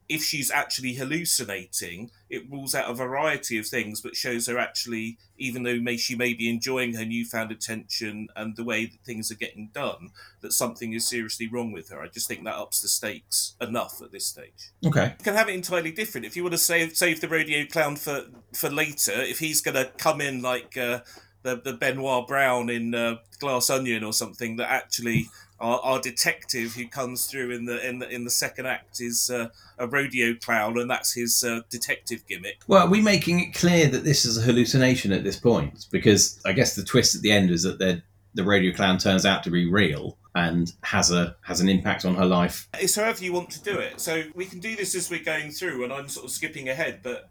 if 0.08 0.22
she's 0.22 0.50
actually 0.50 0.94
hallucinating, 0.94 2.10
it 2.30 2.50
rules 2.50 2.74
out 2.74 2.90
a 2.90 2.94
variety 2.94 3.58
of 3.58 3.66
things, 3.66 4.00
but 4.00 4.16
shows 4.16 4.46
her 4.46 4.58
actually, 4.58 5.18
even 5.36 5.64
though 5.64 5.78
may, 5.78 5.98
she 5.98 6.14
may 6.14 6.32
be 6.32 6.48
enjoying 6.48 6.94
her 6.94 7.04
newfound 7.04 7.52
attention 7.52 8.28
and 8.34 8.56
the 8.56 8.64
way 8.64 8.86
that 8.86 9.00
things 9.04 9.30
are 9.30 9.36
getting 9.36 9.68
done, 9.74 10.10
that 10.40 10.52
something 10.52 10.94
is 10.94 11.06
seriously 11.06 11.46
wrong 11.46 11.72
with 11.72 11.90
her. 11.90 12.00
I 12.00 12.08
just 12.08 12.26
think 12.26 12.44
that 12.44 12.56
ups 12.56 12.80
the 12.80 12.88
stakes 12.88 13.54
enough 13.60 14.00
at 14.00 14.10
this 14.10 14.26
stage. 14.26 14.70
okay, 14.86 15.14
You 15.18 15.24
can 15.24 15.34
have 15.34 15.48
it 15.48 15.54
entirely 15.54 15.92
different. 15.92 16.26
If 16.26 16.36
you 16.36 16.42
want 16.42 16.54
to 16.54 16.58
save 16.58 16.96
save 16.96 17.20
the 17.20 17.28
rodeo 17.28 17.66
clown 17.66 17.96
for 17.96 18.24
for 18.54 18.70
later, 18.70 19.12
if 19.12 19.40
he's 19.40 19.60
going 19.60 19.74
to 19.74 19.92
come 19.98 20.22
in 20.22 20.40
like 20.40 20.76
uh, 20.78 21.00
the 21.42 21.56
the 21.56 21.74
Benoit 21.74 22.26
Blanc 22.26 22.70
in 22.70 22.94
uh, 22.94 23.16
Glass 23.38 23.68
Onion 23.68 24.04
or 24.04 24.12
something, 24.14 24.56
that 24.56 24.70
actually 24.70 25.28
our, 25.60 25.80
our 25.80 26.00
detective 26.00 26.74
who 26.74 26.86
comes 26.86 27.26
through 27.26 27.50
in 27.50 27.64
the 27.64 27.86
in 27.86 27.98
the 27.98 28.08
in 28.08 28.24
the 28.24 28.30
second 28.30 28.66
act 28.66 29.00
is 29.00 29.30
uh, 29.30 29.48
a 29.78 29.86
rodeo 29.86 30.34
clown, 30.34 30.78
and 30.78 30.90
that's 30.90 31.14
his 31.14 31.42
uh, 31.44 31.60
detective 31.70 32.26
gimmick. 32.28 32.60
Well, 32.66 32.86
are 32.86 32.90
we 32.90 33.00
making 33.00 33.40
it 33.40 33.54
clear 33.54 33.88
that 33.88 34.04
this 34.04 34.24
is 34.24 34.38
a 34.38 34.42
hallucination 34.42 35.12
at 35.12 35.24
this 35.24 35.38
point? 35.38 35.86
Because 35.90 36.40
I 36.44 36.52
guess 36.52 36.74
the 36.74 36.84
twist 36.84 37.14
at 37.14 37.22
the 37.22 37.32
end 37.32 37.50
is 37.50 37.62
that 37.62 37.78
the 37.78 38.02
the 38.34 38.44
rodeo 38.44 38.72
clown 38.74 38.98
turns 38.98 39.26
out 39.26 39.42
to 39.44 39.50
be 39.50 39.68
real 39.68 40.16
and 40.34 40.72
has 40.82 41.10
a 41.10 41.36
has 41.42 41.60
an 41.60 41.68
impact 41.68 42.04
on 42.04 42.14
her 42.14 42.26
life. 42.26 42.68
It's 42.74 42.94
however 42.94 43.24
you 43.24 43.32
want 43.32 43.50
to 43.50 43.62
do 43.62 43.78
it. 43.78 44.00
So 44.00 44.24
we 44.34 44.44
can 44.44 44.60
do 44.60 44.76
this 44.76 44.94
as 44.94 45.10
we're 45.10 45.24
going 45.24 45.50
through, 45.50 45.84
and 45.84 45.92
I'm 45.92 46.08
sort 46.08 46.26
of 46.26 46.30
skipping 46.30 46.68
ahead, 46.68 47.00
but 47.02 47.30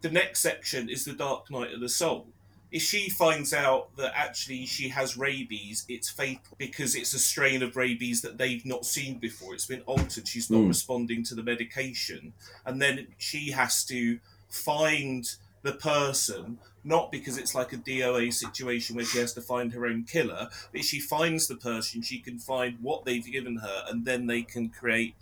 the 0.00 0.10
next 0.10 0.40
section 0.40 0.88
is 0.88 1.04
the 1.04 1.12
Dark 1.12 1.50
Night 1.50 1.72
of 1.72 1.80
the 1.80 1.88
Soul. 1.88 2.26
If 2.70 2.82
she 2.82 3.08
finds 3.10 3.52
out 3.52 3.96
that 3.96 4.12
actually 4.14 4.64
she 4.66 4.88
has 4.90 5.16
rabies, 5.16 5.84
it's 5.88 6.08
fatal 6.08 6.56
because 6.56 6.94
it's 6.94 7.12
a 7.14 7.18
strain 7.18 7.62
of 7.62 7.76
rabies 7.76 8.22
that 8.22 8.38
they've 8.38 8.64
not 8.64 8.86
seen 8.86 9.18
before. 9.18 9.54
It's 9.54 9.66
been 9.66 9.82
altered. 9.82 10.28
She's 10.28 10.50
not 10.50 10.60
Mm. 10.60 10.68
responding 10.68 11.24
to 11.24 11.34
the 11.34 11.42
medication. 11.42 12.32
And 12.64 12.80
then 12.80 13.08
she 13.18 13.50
has 13.50 13.84
to 13.86 14.20
find 14.48 15.34
the 15.62 15.72
person, 15.72 16.58
not 16.84 17.12
because 17.12 17.36
it's 17.36 17.54
like 17.54 17.72
a 17.72 17.76
DOA 17.76 18.30
situation 18.30 18.96
where 18.96 19.04
she 19.04 19.18
has 19.18 19.34
to 19.34 19.42
find 19.42 19.72
her 19.72 19.84
own 19.84 20.04
killer, 20.04 20.48
but 20.72 20.80
if 20.80 20.86
she 20.86 20.98
finds 21.00 21.48
the 21.48 21.56
person, 21.56 22.00
she 22.02 22.18
can 22.18 22.38
find 22.38 22.78
what 22.80 23.04
they've 23.04 23.24
given 23.30 23.56
her, 23.56 23.84
and 23.88 24.04
then 24.06 24.26
they 24.26 24.42
can 24.42 24.70
create 24.70 25.14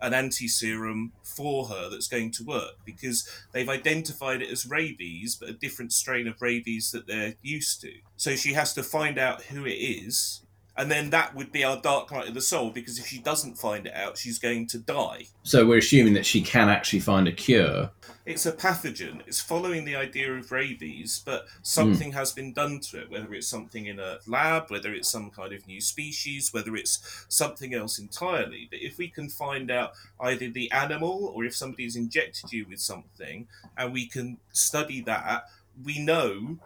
an 0.00 0.14
anti 0.14 0.48
serum 0.48 1.12
for 1.22 1.66
her 1.66 1.88
that's 1.90 2.08
going 2.08 2.30
to 2.32 2.44
work 2.44 2.74
because 2.84 3.28
they've 3.52 3.68
identified 3.68 4.42
it 4.42 4.50
as 4.50 4.66
rabies, 4.66 5.36
but 5.36 5.48
a 5.48 5.54
different 5.54 5.92
strain 5.92 6.26
of 6.28 6.40
rabies 6.40 6.90
that 6.92 7.06
they're 7.06 7.34
used 7.42 7.80
to. 7.82 7.92
So 8.16 8.36
she 8.36 8.52
has 8.54 8.74
to 8.74 8.82
find 8.82 9.18
out 9.18 9.42
who 9.44 9.64
it 9.64 9.74
is, 9.74 10.42
and 10.78 10.90
then 10.90 11.10
that 11.10 11.34
would 11.34 11.52
be 11.52 11.64
our 11.64 11.80
dark 11.80 12.12
night 12.12 12.28
of 12.28 12.34
the 12.34 12.40
soul 12.40 12.70
because 12.70 12.98
if 12.98 13.06
she 13.06 13.18
doesn't 13.18 13.56
find 13.56 13.86
it 13.86 13.94
out, 13.94 14.18
she's 14.18 14.38
going 14.38 14.66
to 14.68 14.78
die. 14.78 15.26
So 15.42 15.66
we're 15.66 15.78
assuming 15.78 16.12
that 16.14 16.26
she 16.26 16.42
can 16.42 16.68
actually 16.68 17.00
find 17.00 17.26
a 17.26 17.32
cure. 17.32 17.90
It's 18.26 18.44
a 18.44 18.52
pathogen. 18.52 19.22
It's 19.26 19.40
following 19.40 19.84
the 19.84 19.96
idea 19.96 20.34
of 20.34 20.52
rabies, 20.52 21.22
but 21.24 21.46
something 21.62 22.10
hmm. 22.10 22.16
has 22.16 22.32
been 22.32 22.52
done 22.52 22.80
to 22.80 23.02
it, 23.02 23.10
whether 23.10 23.32
it's 23.32 23.46
something 23.46 23.86
in 23.86 23.98
a 23.98 24.18
lab, 24.26 24.70
whether 24.70 24.92
it's 24.92 25.08
some 25.08 25.30
kind 25.30 25.52
of 25.52 25.66
new 25.66 25.80
species, 25.80 26.52
whether 26.52 26.76
it's 26.76 27.24
something 27.28 27.72
else 27.72 27.98
entirely. 27.98 28.66
But 28.70 28.80
if 28.82 28.98
we 28.98 29.08
can 29.08 29.30
find 29.30 29.70
out 29.70 29.92
either 30.20 30.50
the 30.50 30.70
animal 30.72 31.32
or 31.34 31.44
if 31.44 31.56
somebody's 31.56 31.96
injected 31.96 32.52
you 32.52 32.66
with 32.68 32.80
something, 32.80 33.46
and 33.78 33.92
we 33.92 34.06
can 34.08 34.38
study 34.52 35.00
that, 35.02 35.44
we 35.82 36.00
know 36.00 36.58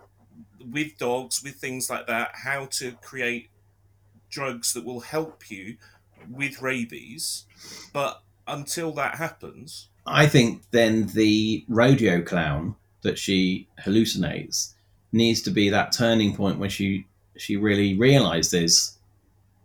with 0.72 0.98
dogs, 0.98 1.42
with 1.42 1.56
things 1.56 1.90
like 1.90 2.06
that, 2.06 2.30
how 2.34 2.66
to 2.66 2.92
create 3.02 3.49
drugs 4.30 4.72
that 4.72 4.84
will 4.84 5.00
help 5.00 5.50
you 5.50 5.76
with 6.30 6.62
rabies. 6.62 7.46
But 7.92 8.22
until 8.46 8.92
that 8.92 9.16
happens, 9.16 9.88
I 10.06 10.26
think 10.26 10.62
then 10.70 11.06
the 11.08 11.64
rodeo 11.68 12.22
clown 12.22 12.76
that 13.02 13.18
she 13.18 13.68
hallucinates 13.84 14.74
needs 15.12 15.42
to 15.42 15.50
be 15.50 15.68
that 15.70 15.92
turning 15.92 16.34
point 16.34 16.58
when 16.58 16.70
she 16.70 17.06
she 17.36 17.56
really 17.56 17.96
realizes 17.96 18.98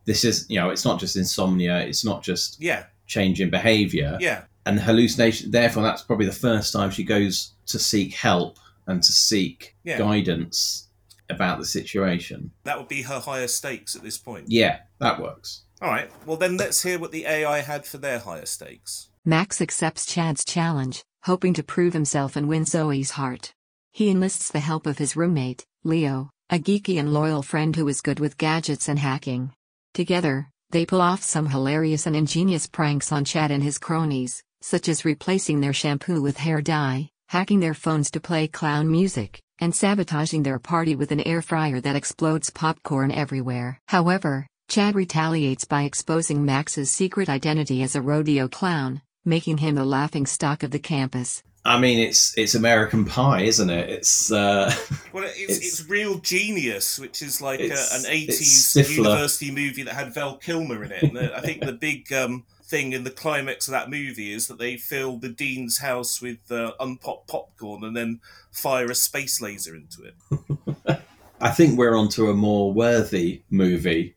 this 0.06 0.24
is 0.24 0.46
you 0.50 0.60
know 0.60 0.70
it's 0.70 0.86
not 0.86 1.00
just 1.00 1.16
insomnia 1.16 1.80
it's 1.80 2.06
not 2.06 2.24
just 2.24 2.60
yeah, 2.62 2.86
change 3.06 3.42
in 3.42 3.50
behavior 3.50 4.18
yeah. 4.22 4.44
and 4.66 4.80
hallucination 4.80 5.52
therefore 5.52 5.84
that's 5.84 6.02
probably 6.02 6.26
the 6.26 6.32
first 6.32 6.72
time 6.74 6.90
she 6.90 7.04
goes 7.04 7.52
to 7.66 7.78
seek 7.78 8.14
help 8.14 8.58
and 8.88 9.04
to 9.04 9.12
seek 9.12 9.76
Yeah. 9.84 9.98
guidance 9.98 10.88
about 11.30 11.60
the 11.60 11.66
situation 11.66 12.52
That 12.64 12.78
would 12.78 12.88
be 12.88 13.04
her 13.04 13.20
higher 13.20 13.48
stakes 13.48 13.96
at 13.96 14.04
this 14.04 14.18
point. 14.18 14.46
yeah 14.50 14.80
that 15.00 15.22
works 15.22 15.64
All 15.82 15.90
right. 15.92 16.10
Well, 16.26 16.38
then 16.38 16.56
let's 16.58 16.82
hear 16.84 16.98
what 17.00 17.12
the 17.12 17.26
AI 17.26 17.60
had 17.60 17.86
for 17.86 17.98
their 17.98 18.20
higher 18.20 18.46
stakes. 18.46 19.10
Max 19.26 19.60
accepts 19.62 20.06
Chad's 20.06 20.46
challenge, 20.46 21.04
hoping 21.24 21.54
to 21.56 21.64
prove 21.64 21.94
himself 21.94 22.36
and 22.38 22.48
win 22.48 22.64
Zoe's 22.66 23.12
heart. 23.12 23.54
He 23.92 24.10
enlists 24.10 24.50
the 24.52 24.62
help 24.62 24.88
of 24.88 24.98
his 25.00 25.16
roommate, 25.18 25.66
Leo, 25.84 26.30
a 26.50 26.60
geeky 26.60 26.98
and 27.00 27.12
loyal 27.14 27.42
friend 27.44 27.76
who 27.76 27.88
is 27.90 28.02
good 28.02 28.20
with 28.20 28.38
gadgets 28.38 28.88
and 28.88 29.00
hacking. 29.00 29.52
Together, 29.94 30.50
they 30.70 30.86
pull 30.86 31.02
off 31.02 31.24
some 31.24 31.48
hilarious 31.48 32.06
and 32.08 32.16
ingenious 32.16 32.68
pranks 32.68 33.12
on 33.12 33.26
Chad 33.26 33.52
and 33.52 33.64
his 33.64 33.78
cronies, 33.78 34.44
such 34.62 34.88
as 34.88 35.06
replacing 35.06 35.60
their 35.60 35.74
shampoo 35.74 36.22
with 36.22 36.38
hair 36.38 36.62
dye, 36.62 37.10
hacking 37.30 37.60
their 37.60 37.74
phones 37.74 38.10
to 38.12 38.20
play 38.20 38.48
clown 38.48 38.90
music, 38.90 39.42
and 39.60 39.76
sabotaging 39.76 40.44
their 40.44 40.60
party 40.60 40.96
with 40.96 41.12
an 41.12 41.22
air 41.22 41.42
fryer 41.42 41.80
that 41.82 41.96
explodes 41.96 42.50
popcorn 42.50 43.12
everywhere. 43.12 43.80
However, 43.88 44.48
Chad 44.68 44.96
retaliates 44.96 45.66
by 45.66 45.84
exposing 45.84 46.44
Max's 46.46 46.92
secret 46.92 47.30
identity 47.30 47.84
as 47.84 47.96
a 47.96 48.02
rodeo 48.02 48.48
clown, 48.48 49.02
making 49.24 49.58
him 49.60 49.76
the 49.76 49.86
laughing 49.86 50.26
stock 50.26 50.64
of 50.64 50.72
the 50.72 50.80
campus. 50.80 51.42
i 51.68 51.80
mean 51.80 51.98
it's 52.08 52.38
it's 52.38 52.54
american 52.54 53.06
pie 53.06 53.42
isn't 53.42 53.72
it 53.72 53.90
it's 53.90 54.32
uh 54.32 54.72
Well, 55.14 55.24
it's, 55.24 55.40
It's- 55.40 55.58
it's, 55.66 55.90
Real 55.90 56.20
Genius, 56.20 57.00
which 57.00 57.22
is 57.24 57.42
like 57.42 57.60
a, 57.60 57.72
an 57.98 58.04
80s 58.06 58.96
university 58.96 59.50
movie 59.52 59.84
that 59.84 59.96
had 59.96 60.14
Val 60.14 60.38
Kilmer 60.38 60.84
in 60.84 60.92
it. 60.92 61.04
And 61.04 61.18
uh, 61.18 61.30
I 61.36 61.42
think 61.42 61.62
the 61.66 61.72
big 61.74 62.12
um, 62.14 62.44
thing 62.68 62.94
in 62.94 63.04
the 63.04 63.12
climax 63.12 63.68
of 63.68 63.72
that 63.74 63.90
movie 63.90 64.34
is 64.34 64.48
that 64.48 64.58
they 64.58 64.76
fill 64.78 65.18
the 65.18 65.30
dean's 65.30 65.80
house 65.80 66.22
with 66.22 66.52
uh, 66.52 66.74
unpopped 66.80 67.28
popcorn 67.28 67.84
and 67.84 67.96
then 67.96 68.20
fire 68.52 68.90
a 68.90 68.96
space 68.96 69.40
laser 69.42 69.76
into 69.76 70.04
it. 70.04 71.00
I 71.42 71.50
think 71.52 71.78
we're 71.78 71.96
onto 71.96 72.30
a 72.30 72.34
more 72.34 72.74
worthy 72.74 73.44
movie 73.50 74.16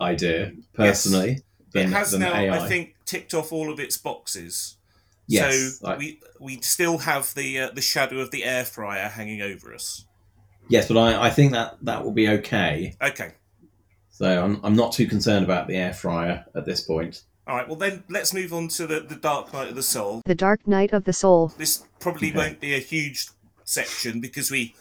idea, 0.00 0.52
personally, 0.72 1.42
than, 1.72 1.86
it 1.86 1.92
has 1.92 2.10
than 2.10 2.20
now, 2.20 2.34
AI. 2.34 2.64
I 2.64 2.68
think, 2.68 2.96
ticked 3.04 3.32
off 3.34 3.52
all 3.52 3.70
of 3.72 3.78
its 3.78 3.96
boxes. 3.96 4.76
Yes, 5.26 5.78
so 5.78 5.88
I- 5.88 5.96
we 5.96 6.20
we 6.40 6.60
still 6.60 6.98
have 6.98 7.32
the 7.34 7.60
uh, 7.60 7.70
the 7.72 7.80
shadow 7.80 8.18
of 8.18 8.30
the 8.30 8.44
air 8.44 8.64
fryer 8.64 9.08
hanging 9.08 9.40
over 9.40 9.72
us. 9.72 10.04
yes, 10.68 10.88
but 10.88 10.98
I, 10.98 11.28
I 11.28 11.30
think 11.30 11.52
that 11.52 11.76
that 11.82 12.04
will 12.04 12.12
be 12.12 12.28
okay. 12.28 12.94
Okay. 13.00 13.32
So 14.10 14.44
I'm, 14.44 14.60
I'm 14.62 14.76
not 14.76 14.92
too 14.92 15.06
concerned 15.06 15.44
about 15.44 15.66
the 15.66 15.76
air 15.76 15.92
fryer 15.92 16.44
at 16.54 16.64
this 16.66 16.80
point. 16.82 17.22
All 17.46 17.56
right. 17.56 17.66
Well, 17.68 17.76
then 17.76 18.04
let's 18.08 18.32
move 18.32 18.52
on 18.54 18.68
to 18.68 18.86
the, 18.86 19.00
the 19.00 19.16
Dark 19.16 19.52
Night 19.52 19.68
of 19.68 19.74
the 19.74 19.82
Soul. 19.82 20.22
The 20.24 20.34
Dark 20.34 20.66
Night 20.66 20.92
of 20.92 21.04
the 21.04 21.12
Soul. 21.12 21.48
This 21.58 21.84
probably 22.00 22.28
Okay. 22.30 22.38
won't 22.38 22.60
be 22.60 22.74
a 22.74 22.78
huge 22.78 23.28
section 23.64 24.20
because 24.20 24.50
we 24.50 24.74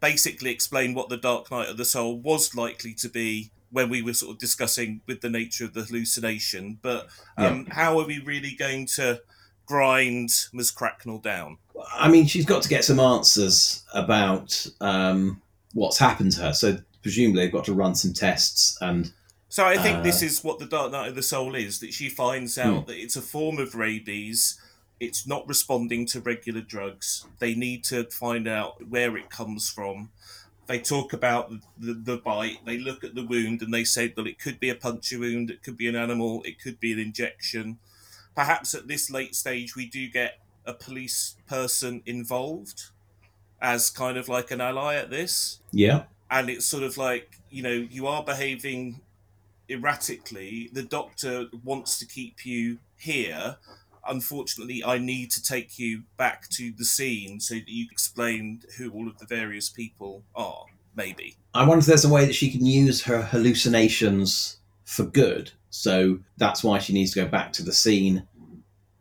basically 0.00 0.50
explained 0.50 0.96
what 0.96 1.08
the 1.08 1.16
Dark 1.16 1.50
Night 1.50 1.68
of 1.68 1.76
the 1.76 1.84
Soul 1.84 2.18
was 2.18 2.54
likely 2.54 2.94
to 2.94 3.08
be 3.08 3.50
when 3.70 3.90
we 3.90 4.00
were 4.00 4.14
sort 4.14 4.32
of 4.32 4.38
discussing 4.38 5.02
with 5.06 5.20
the 5.20 5.28
nature 5.28 5.64
of 5.64 5.74
the 5.74 5.82
hallucination. 5.82 6.78
But 6.80 7.08
um, 7.36 7.66
how 7.66 7.98
are 7.98 8.06
we 8.06 8.18
really 8.20 8.54
going 8.54 8.86
to 8.94 9.20
grind 9.66 10.30
Ms. 10.54 10.70
Cracknell 10.70 11.18
down? 11.18 11.58
I 11.94 12.08
mean, 12.08 12.26
she's 12.26 12.46
got 12.46 12.62
to 12.62 12.68
get 12.68 12.84
some 12.84 13.00
answers 13.00 13.84
about 13.92 14.66
um, 14.80 15.42
what's 15.74 15.98
happened 15.98 16.32
to 16.32 16.42
her. 16.42 16.52
So 16.54 16.78
presumably 17.02 17.42
they've 17.42 17.52
got 17.52 17.64
to 17.66 17.74
run 17.74 17.94
some 17.94 18.12
tests 18.14 18.78
and 18.80 19.12
So 19.56 19.64
I 19.64 19.78
think 19.78 20.00
Uh, 20.00 20.02
this 20.02 20.20
is 20.20 20.44
what 20.44 20.58
the 20.58 20.66
Dark 20.66 20.92
Night 20.92 21.08
of 21.08 21.14
the 21.14 21.22
Soul 21.22 21.54
is 21.54 21.80
that 21.80 21.94
she 21.94 22.10
finds 22.10 22.58
out 22.58 22.80
Hmm. 22.80 22.86
that 22.88 22.98
it's 22.98 23.16
a 23.16 23.22
form 23.22 23.58
of 23.58 23.74
rabies. 23.74 24.60
It's 25.00 25.26
not 25.26 25.48
responding 25.48 26.04
to 26.08 26.20
regular 26.20 26.60
drugs. 26.60 27.24
They 27.38 27.54
need 27.54 27.82
to 27.84 28.04
find 28.04 28.46
out 28.46 28.86
where 28.86 29.16
it 29.16 29.30
comes 29.30 29.70
from. 29.70 30.10
They 30.66 30.78
talk 30.78 31.14
about 31.14 31.50
the, 31.78 31.94
the 31.94 32.18
bite. 32.18 32.66
They 32.66 32.76
look 32.76 33.02
at 33.02 33.14
the 33.14 33.24
wound 33.24 33.62
and 33.62 33.72
they 33.72 33.84
say, 33.84 34.08
that 34.08 34.26
it 34.26 34.38
could 34.38 34.60
be 34.60 34.68
a 34.68 34.74
puncture 34.74 35.20
wound. 35.20 35.50
It 35.50 35.62
could 35.62 35.78
be 35.78 35.88
an 35.88 35.96
animal. 35.96 36.42
It 36.44 36.60
could 36.60 36.78
be 36.78 36.92
an 36.92 36.98
injection. 36.98 37.78
Perhaps 38.34 38.74
at 38.74 38.88
this 38.88 39.08
late 39.08 39.34
stage, 39.34 39.74
we 39.74 39.86
do 39.86 40.06
get 40.06 40.38
a 40.66 40.74
police 40.74 41.36
person 41.48 42.02
involved 42.04 42.90
as 43.62 43.88
kind 43.88 44.18
of 44.18 44.28
like 44.28 44.50
an 44.50 44.60
ally 44.60 44.96
at 44.96 45.08
this 45.08 45.60
yeah, 45.72 46.02
and 46.30 46.50
it's 46.50 46.66
sort 46.66 46.82
of 46.82 46.98
like 46.98 47.38
you 47.48 47.62
know 47.62 47.72
you 47.72 48.06
are 48.06 48.22
behaving 48.22 49.00
erratically 49.68 50.70
the 50.72 50.82
doctor 50.82 51.46
wants 51.64 51.98
to 51.98 52.06
keep 52.06 52.44
you 52.44 52.78
here 52.96 53.56
unfortunately 54.08 54.82
i 54.84 54.98
need 54.98 55.30
to 55.30 55.42
take 55.42 55.78
you 55.78 56.02
back 56.16 56.48
to 56.48 56.72
the 56.78 56.84
scene 56.84 57.40
so 57.40 57.54
that 57.54 57.68
you 57.68 57.86
explain 57.90 58.60
who 58.78 58.90
all 58.90 59.08
of 59.08 59.18
the 59.18 59.26
various 59.26 59.68
people 59.68 60.22
are 60.34 60.66
maybe 60.94 61.36
I 61.56 61.64
wonder 61.66 61.80
if 61.80 61.86
there's 61.86 62.04
a 62.04 62.10
way 62.10 62.26
that 62.26 62.34
she 62.34 62.50
can 62.50 62.66
use 62.66 63.02
her 63.04 63.22
hallucinations 63.22 64.58
for 64.84 65.04
good. 65.04 65.52
So 65.70 66.18
that's 66.36 66.62
why 66.62 66.78
she 66.80 66.92
needs 66.92 67.14
to 67.14 67.22
go 67.24 67.28
back 67.28 67.52
to 67.54 67.62
the 67.62 67.72
scene 67.72 68.28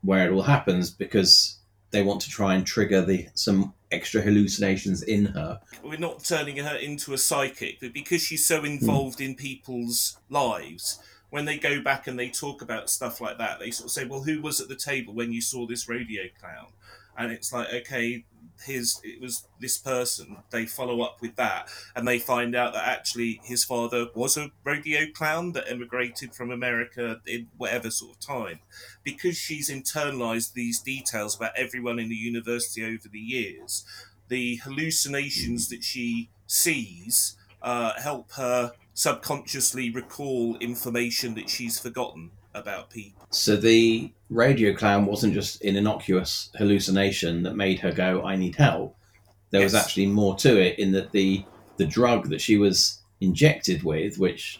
where 0.01 0.25
it 0.25 0.33
all 0.33 0.41
happens 0.41 0.89
because 0.89 1.57
they 1.95 2.03
want 2.03 2.19
to 2.21 2.29
try 2.29 2.55
and 2.55 2.67
trigger 2.67 3.01
the 3.01 3.25
some 3.35 3.73
extra 3.89 4.21
hallucinations 4.21 5.01
in 5.03 5.25
her. 5.27 5.61
we're 5.81 5.97
not 5.97 6.21
turning 6.23 6.57
her 6.57 6.75
into 6.75 7.13
a 7.13 7.17
psychic, 7.17 7.79
but 7.79 7.93
because 7.93 8.21
she's 8.21 8.45
so 8.45 8.59
hmm. 8.59 8.65
involved 8.65 9.21
in 9.21 9.33
people's 9.33 10.17
lives, 10.29 10.99
when 11.29 11.45
they 11.45 11.57
go 11.57 11.81
back 11.81 12.05
and 12.07 12.19
they 12.19 12.29
talk 12.29 12.61
about 12.61 12.89
stuff 12.89 13.21
like 13.21 13.37
that, 13.37 13.59
they 13.59 13.71
sort 13.71 13.85
of 13.85 13.91
say, 13.91 14.05
"Well, 14.05 14.23
who 14.23 14.41
was 14.41 14.59
at 14.59 14.67
the 14.67 14.75
table 14.75 15.13
when 15.13 15.31
you 15.31 15.41
saw 15.41 15.65
this 15.65 15.87
rodeo 15.87 16.23
clown?" 16.39 16.67
And 17.17 17.31
it's 17.31 17.53
like, 17.53 17.73
okay, 17.73 18.25
his 18.63 18.99
it 19.03 19.21
was 19.21 19.47
this 19.59 19.77
person. 19.77 20.37
They 20.49 20.65
follow 20.65 21.01
up 21.01 21.21
with 21.21 21.35
that, 21.35 21.69
and 21.95 22.07
they 22.07 22.19
find 22.19 22.55
out 22.55 22.73
that 22.73 22.87
actually 22.87 23.41
his 23.43 23.63
father 23.63 24.07
was 24.15 24.37
a 24.37 24.51
rodeo 24.63 25.11
clown 25.13 25.53
that 25.53 25.69
emigrated 25.69 26.33
from 26.33 26.51
America 26.51 27.21
in 27.25 27.47
whatever 27.57 27.89
sort 27.89 28.15
of 28.15 28.19
time. 28.19 28.59
Because 29.03 29.37
she's 29.37 29.69
internalized 29.69 30.53
these 30.53 30.79
details 30.79 31.35
about 31.35 31.57
everyone 31.57 31.99
in 31.99 32.09
the 32.09 32.15
university 32.15 32.83
over 32.83 33.07
the 33.11 33.19
years, 33.19 33.85
the 34.27 34.57
hallucinations 34.57 35.69
that 35.69 35.83
she 35.83 36.29
sees 36.47 37.37
uh, 37.61 37.93
help 37.99 38.31
her 38.33 38.73
subconsciously 38.93 39.89
recall 39.89 40.57
information 40.57 41.35
that 41.35 41.49
she's 41.49 41.79
forgotten 41.79 42.31
about 42.53 42.89
people. 42.89 43.24
So 43.35 43.55
the 43.57 44.11
rodeo 44.29 44.73
clown 44.73 45.05
wasn't 45.05 45.33
just 45.33 45.63
an 45.63 45.75
innocuous 45.75 46.49
hallucination 46.55 47.43
that 47.43 47.55
made 47.55 47.79
her 47.79 47.91
go, 47.91 48.23
"I 48.23 48.35
need 48.35 48.55
help." 48.55 48.97
There 49.51 49.61
was 49.63 49.75
actually 49.75 50.07
more 50.07 50.35
to 50.37 50.57
it 50.59 50.79
in 50.79 50.91
that 50.93 51.11
the 51.11 51.43
the 51.77 51.85
drug 51.85 52.29
that 52.29 52.41
she 52.41 52.57
was 52.57 52.99
injected 53.19 53.83
with, 53.83 54.17
which 54.17 54.59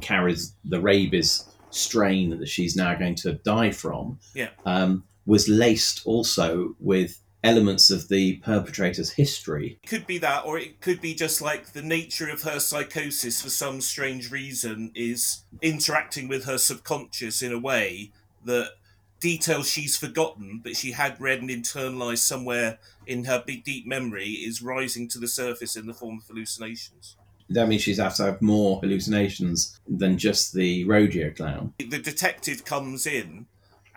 carries 0.00 0.54
the 0.64 0.80
rabies 0.80 1.44
strain 1.70 2.38
that 2.38 2.48
she's 2.48 2.76
now 2.76 2.94
going 2.94 3.14
to 3.14 3.32
die 3.34 3.70
from, 3.70 4.18
Yeah. 4.34 4.50
um, 4.66 5.04
was 5.26 5.48
laced 5.48 6.02
also 6.04 6.74
with 6.80 7.18
elements 7.42 7.90
of 7.90 8.08
the 8.08 8.36
perpetrator's 8.36 9.12
history. 9.12 9.78
It 9.82 9.88
could 9.88 10.06
be 10.06 10.18
that, 10.18 10.44
or 10.44 10.58
it 10.58 10.80
could 10.80 11.00
be 11.00 11.14
just 11.14 11.40
like 11.40 11.72
the 11.72 11.82
nature 11.82 12.28
of 12.28 12.42
her 12.42 12.60
psychosis 12.60 13.40
for 13.40 13.50
some 13.50 13.80
strange 13.80 14.30
reason 14.30 14.92
is 14.94 15.44
interacting 15.62 16.28
with 16.28 16.44
her 16.44 16.58
subconscious 16.58 17.42
in 17.42 17.52
a 17.52 17.58
way 17.58 18.12
that 18.44 18.72
details 19.20 19.68
she's 19.68 19.96
forgotten, 19.96 20.60
but 20.62 20.76
she 20.76 20.92
had 20.92 21.20
read 21.20 21.40
and 21.40 21.50
internalized 21.50 22.18
somewhere 22.18 22.78
in 23.06 23.24
her 23.24 23.42
big 23.46 23.64
deep 23.64 23.86
memory 23.86 24.30
is 24.30 24.62
rising 24.62 25.08
to 25.08 25.18
the 25.18 25.28
surface 25.28 25.76
in 25.76 25.86
the 25.86 25.94
form 25.94 26.18
of 26.18 26.26
hallucinations. 26.26 27.16
That 27.50 27.68
means 27.68 27.82
she's 27.82 27.98
have 27.98 28.14
to 28.16 28.24
have 28.24 28.42
more 28.42 28.78
hallucinations 28.80 29.78
than 29.88 30.18
just 30.18 30.54
the 30.54 30.84
rodeo 30.84 31.30
clown. 31.30 31.74
the 31.78 31.98
detective 31.98 32.64
comes 32.64 33.06
in 33.06 33.46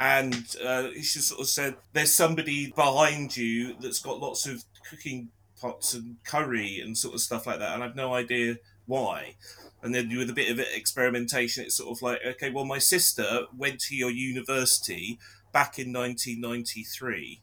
and 0.03 0.57
uh, 0.61 0.91
she 0.95 1.19
sort 1.19 1.39
of 1.39 1.47
said, 1.47 1.77
"There's 1.93 2.11
somebody 2.11 2.71
behind 2.71 3.37
you 3.37 3.77
that's 3.79 3.99
got 3.99 4.19
lots 4.19 4.45
of 4.45 4.65
cooking 4.89 5.29
pots 5.61 5.93
and 5.93 6.17
curry 6.25 6.81
and 6.81 6.97
sort 6.97 7.13
of 7.13 7.21
stuff 7.21 7.47
like 7.47 7.59
that, 7.59 7.73
and 7.73 7.81
I've 7.81 7.95
no 7.95 8.13
idea 8.13 8.57
why." 8.85 9.35
And 9.81 9.95
then 9.95 10.09
with 10.15 10.29
a 10.29 10.33
bit 10.33 10.51
of 10.51 10.59
experimentation, 10.59 11.63
it's 11.63 11.75
sort 11.75 11.97
of 11.97 12.01
like, 12.01 12.19
okay, 12.25 12.49
well, 12.49 12.65
my 12.65 12.79
sister 12.79 13.45
went 13.57 13.79
to 13.81 13.95
your 13.95 14.09
university 14.09 15.19
back 15.53 15.79
in 15.79 15.93
1993, 15.93 17.39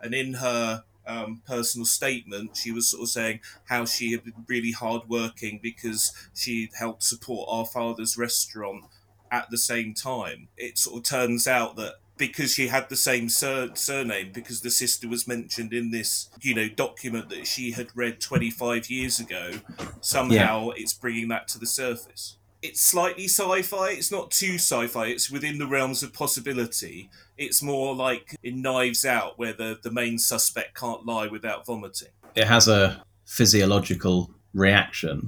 and 0.00 0.14
in 0.14 0.34
her 0.34 0.84
um, 1.08 1.42
personal 1.44 1.84
statement, 1.84 2.56
she 2.56 2.70
was 2.70 2.88
sort 2.90 3.02
of 3.02 3.08
saying 3.08 3.40
how 3.64 3.84
she 3.84 4.12
had 4.12 4.22
been 4.22 4.44
really 4.46 4.70
hardworking 4.70 5.58
because 5.60 6.12
she 6.32 6.70
helped 6.78 7.02
support 7.02 7.48
our 7.50 7.66
father's 7.66 8.16
restaurant 8.16 8.84
at 9.32 9.50
the 9.50 9.58
same 9.58 9.94
time. 9.94 10.46
It 10.56 10.78
sort 10.78 10.98
of 10.98 11.02
turns 11.02 11.48
out 11.48 11.74
that 11.74 11.94
because 12.16 12.52
she 12.52 12.68
had 12.68 12.88
the 12.88 12.96
same 12.96 13.28
sur- 13.28 13.74
surname, 13.74 14.30
because 14.32 14.60
the 14.60 14.70
sister 14.70 15.08
was 15.08 15.26
mentioned 15.26 15.72
in 15.72 15.90
this, 15.90 16.28
you 16.40 16.54
know, 16.54 16.68
document 16.68 17.28
that 17.30 17.46
she 17.46 17.72
had 17.72 17.88
read 17.94 18.20
25 18.20 18.88
years 18.88 19.18
ago, 19.18 19.52
somehow 20.00 20.70
it's 20.70 20.92
bringing 20.92 21.28
that 21.28 21.48
to 21.48 21.58
the 21.58 21.66
surface. 21.66 22.36
It's 22.62 22.80
slightly 22.80 23.24
sci-fi. 23.24 23.90
It's 23.90 24.10
not 24.10 24.30
too 24.30 24.54
sci-fi. 24.54 25.06
It's 25.06 25.30
within 25.30 25.58
the 25.58 25.66
realms 25.66 26.02
of 26.02 26.12
possibility. 26.14 27.10
It's 27.36 27.62
more 27.62 27.94
like 27.94 28.36
in 28.42 28.62
Knives 28.62 29.04
Out, 29.04 29.38
where 29.38 29.52
the, 29.52 29.78
the 29.82 29.90
main 29.90 30.18
suspect 30.18 30.74
can't 30.78 31.04
lie 31.04 31.26
without 31.26 31.66
vomiting. 31.66 32.08
It 32.34 32.46
has 32.46 32.66
a 32.68 33.04
physiological 33.26 34.30
reaction 34.54 35.26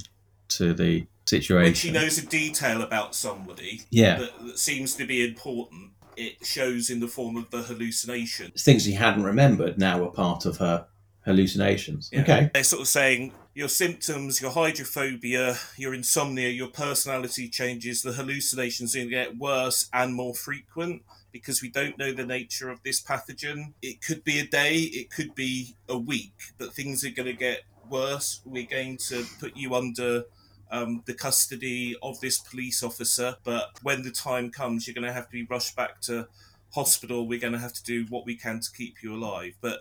to 0.48 0.72
the 0.72 1.06
situation. 1.26 1.64
When 1.64 1.74
she 1.74 1.90
knows 1.90 2.16
a 2.18 2.24
detail 2.26 2.80
about 2.80 3.14
somebody 3.14 3.82
Yeah. 3.90 4.16
that, 4.20 4.46
that 4.46 4.58
seems 4.58 4.94
to 4.94 5.04
be 5.06 5.26
important, 5.26 5.90
it 6.16 6.44
shows 6.44 6.90
in 6.90 7.00
the 7.00 7.08
form 7.08 7.36
of 7.36 7.50
the 7.50 7.62
hallucination. 7.62 8.52
things 8.58 8.84
he 8.84 8.92
hadn't 8.92 9.24
remembered 9.24 9.78
now 9.78 9.98
were 10.00 10.10
part 10.10 10.46
of 10.46 10.56
her 10.58 10.86
hallucinations. 11.24 12.08
Yeah. 12.12 12.22
Okay. 12.22 12.50
They're 12.54 12.64
sort 12.64 12.82
of 12.82 12.88
saying 12.88 13.32
your 13.54 13.68
symptoms, 13.68 14.40
your 14.40 14.52
hydrophobia, 14.52 15.56
your 15.76 15.92
insomnia, 15.92 16.48
your 16.48 16.68
personality 16.68 17.48
changes, 17.48 18.02
the 18.02 18.12
hallucinations 18.12 18.94
are 18.94 18.98
going 18.98 19.08
to 19.08 19.14
get 19.14 19.38
worse 19.38 19.88
and 19.92 20.14
more 20.14 20.34
frequent 20.34 21.02
because 21.32 21.60
we 21.60 21.68
don't 21.68 21.98
know 21.98 22.12
the 22.12 22.24
nature 22.24 22.70
of 22.70 22.82
this 22.82 23.02
pathogen. 23.02 23.72
It 23.82 24.00
could 24.00 24.24
be 24.24 24.38
a 24.38 24.46
day, 24.46 24.76
it 24.76 25.10
could 25.10 25.34
be 25.34 25.74
a 25.88 25.98
week, 25.98 26.34
but 26.58 26.72
things 26.72 27.04
are 27.04 27.10
going 27.10 27.26
to 27.26 27.32
get 27.32 27.62
worse. 27.90 28.40
We're 28.44 28.66
going 28.66 28.98
to 29.08 29.24
put 29.40 29.56
you 29.56 29.74
under 29.74 30.24
um, 30.70 31.02
the 31.06 31.14
custody 31.14 31.96
of 32.02 32.20
this 32.20 32.38
police 32.38 32.82
officer, 32.82 33.36
but 33.44 33.70
when 33.82 34.02
the 34.02 34.10
time 34.10 34.50
comes, 34.50 34.86
you're 34.86 34.94
going 34.94 35.06
to 35.06 35.12
have 35.12 35.26
to 35.26 35.32
be 35.32 35.44
rushed 35.44 35.76
back 35.76 36.00
to 36.02 36.28
hospital. 36.74 37.26
We're 37.26 37.40
going 37.40 37.52
to 37.52 37.58
have 37.58 37.72
to 37.74 37.84
do 37.84 38.06
what 38.08 38.26
we 38.26 38.34
can 38.34 38.60
to 38.60 38.72
keep 38.72 39.02
you 39.02 39.14
alive. 39.14 39.54
But 39.60 39.80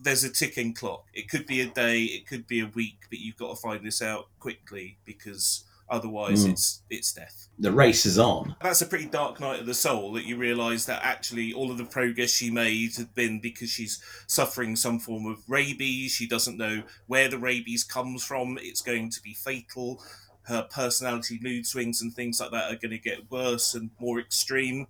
there's 0.00 0.24
a 0.24 0.30
ticking 0.30 0.74
clock. 0.74 1.04
It 1.12 1.28
could 1.28 1.46
be 1.46 1.60
a 1.60 1.66
day, 1.66 2.04
it 2.04 2.26
could 2.26 2.46
be 2.46 2.60
a 2.60 2.66
week, 2.66 2.98
but 3.10 3.18
you've 3.18 3.36
got 3.36 3.50
to 3.50 3.56
find 3.56 3.84
this 3.84 4.00
out 4.02 4.28
quickly 4.38 4.98
because 5.04 5.64
Otherwise, 5.90 6.44
Mm. 6.46 6.50
it's 6.50 6.82
it's 6.90 7.12
death. 7.12 7.48
The 7.58 7.72
race 7.72 8.04
is 8.06 8.18
on. 8.18 8.54
That's 8.62 8.82
a 8.82 8.86
pretty 8.86 9.06
dark 9.06 9.40
night 9.40 9.60
of 9.60 9.66
the 9.66 9.74
soul 9.74 10.12
that 10.12 10.26
you 10.26 10.36
realise 10.36 10.84
that 10.84 11.02
actually 11.02 11.52
all 11.52 11.70
of 11.70 11.78
the 11.78 11.84
progress 11.84 12.30
she 12.30 12.50
made 12.50 12.94
had 12.96 13.14
been 13.14 13.40
because 13.40 13.70
she's 13.70 14.00
suffering 14.26 14.76
some 14.76 14.98
form 15.00 15.26
of 15.26 15.42
rabies. 15.48 16.12
She 16.12 16.28
doesn't 16.28 16.56
know 16.58 16.82
where 17.06 17.28
the 17.28 17.38
rabies 17.38 17.84
comes 17.84 18.22
from. 18.22 18.58
It's 18.60 18.82
going 18.82 19.10
to 19.10 19.22
be 19.22 19.34
fatal. 19.34 20.02
Her 20.42 20.62
personality, 20.70 21.38
mood 21.42 21.66
swings, 21.66 22.00
and 22.00 22.14
things 22.14 22.40
like 22.40 22.50
that 22.52 22.72
are 22.72 22.76
going 22.76 22.90
to 22.92 22.98
get 22.98 23.30
worse 23.30 23.74
and 23.74 23.90
more 23.98 24.18
extreme. 24.20 24.86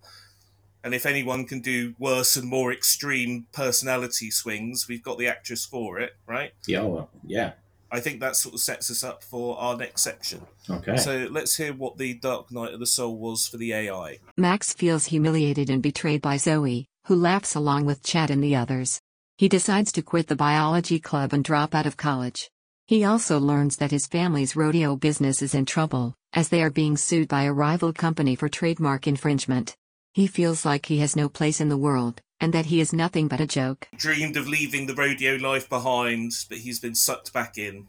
And 0.84 0.94
if 0.94 1.06
anyone 1.06 1.44
can 1.44 1.60
do 1.60 1.94
worse 1.98 2.36
and 2.36 2.48
more 2.48 2.72
extreme 2.72 3.46
personality 3.52 4.30
swings, 4.30 4.86
we've 4.88 5.02
got 5.02 5.18
the 5.18 5.26
actress 5.26 5.64
for 5.64 5.98
it, 5.98 6.14
right? 6.26 6.52
Yeah, 6.66 6.82
well, 6.82 7.10
yeah. 7.26 7.52
I 7.90 8.00
think 8.00 8.20
that 8.20 8.36
sort 8.36 8.54
of 8.54 8.60
sets 8.60 8.90
us 8.90 9.02
up 9.02 9.22
for 9.22 9.58
our 9.58 9.76
next 9.76 10.02
section. 10.02 10.42
Okay. 10.68 10.96
So 10.96 11.28
let's 11.30 11.56
hear 11.56 11.72
what 11.72 11.96
the 11.96 12.14
Dark 12.14 12.52
Night 12.52 12.74
of 12.74 12.80
the 12.80 12.86
Soul 12.86 13.18
was 13.18 13.48
for 13.48 13.56
the 13.56 13.72
AI. 13.72 14.18
Max 14.36 14.72
feels 14.72 15.06
humiliated 15.06 15.70
and 15.70 15.82
betrayed 15.82 16.20
by 16.20 16.36
Zoe, 16.36 16.86
who 17.06 17.14
laughs 17.14 17.54
along 17.54 17.86
with 17.86 18.02
Chad 18.02 18.30
and 18.30 18.42
the 18.42 18.56
others. 18.56 19.00
He 19.38 19.48
decides 19.48 19.92
to 19.92 20.02
quit 20.02 20.26
the 20.26 20.36
biology 20.36 20.98
club 20.98 21.32
and 21.32 21.44
drop 21.44 21.74
out 21.74 21.86
of 21.86 21.96
college. 21.96 22.50
He 22.86 23.04
also 23.04 23.38
learns 23.38 23.76
that 23.76 23.90
his 23.90 24.06
family's 24.06 24.56
rodeo 24.56 24.96
business 24.96 25.42
is 25.42 25.54
in 25.54 25.64
trouble, 25.64 26.14
as 26.32 26.48
they 26.48 26.62
are 26.62 26.70
being 26.70 26.96
sued 26.96 27.28
by 27.28 27.44
a 27.44 27.52
rival 27.52 27.92
company 27.92 28.34
for 28.34 28.48
trademark 28.48 29.06
infringement. 29.06 29.76
He 30.12 30.26
feels 30.26 30.64
like 30.64 30.86
he 30.86 30.98
has 30.98 31.14
no 31.14 31.28
place 31.28 31.60
in 31.60 31.68
the 31.68 31.76
world, 31.76 32.20
and 32.40 32.52
that 32.52 32.66
he 32.66 32.80
is 32.80 32.92
nothing 32.92 33.28
but 33.28 33.40
a 33.40 33.46
joke. 33.46 33.88
Dreamed 33.96 34.36
of 34.36 34.46
leaving 34.48 34.86
the 34.86 34.94
rodeo 34.94 35.36
life 35.36 35.68
behind, 35.68 36.32
but 36.48 36.58
he's 36.58 36.80
been 36.80 36.94
sucked 36.94 37.32
back 37.32 37.58
in. 37.58 37.88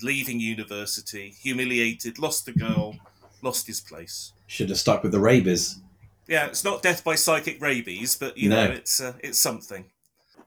Leaving 0.00 0.40
university, 0.40 1.34
humiliated, 1.40 2.18
lost 2.18 2.46
the 2.46 2.52
girl, 2.52 2.96
lost 3.42 3.66
his 3.66 3.80
place. 3.80 4.32
Should 4.46 4.68
have 4.68 4.78
stuck 4.78 5.02
with 5.02 5.12
the 5.12 5.20
rabies. 5.20 5.80
Yeah, 6.28 6.46
it's 6.46 6.62
not 6.64 6.82
death 6.82 7.02
by 7.02 7.14
psychic 7.16 7.60
rabies, 7.60 8.14
but 8.16 8.38
you 8.38 8.48
No. 8.48 8.66
know, 8.66 8.72
it's 8.72 9.00
uh, 9.00 9.14
it's 9.22 9.40
something. 9.40 9.86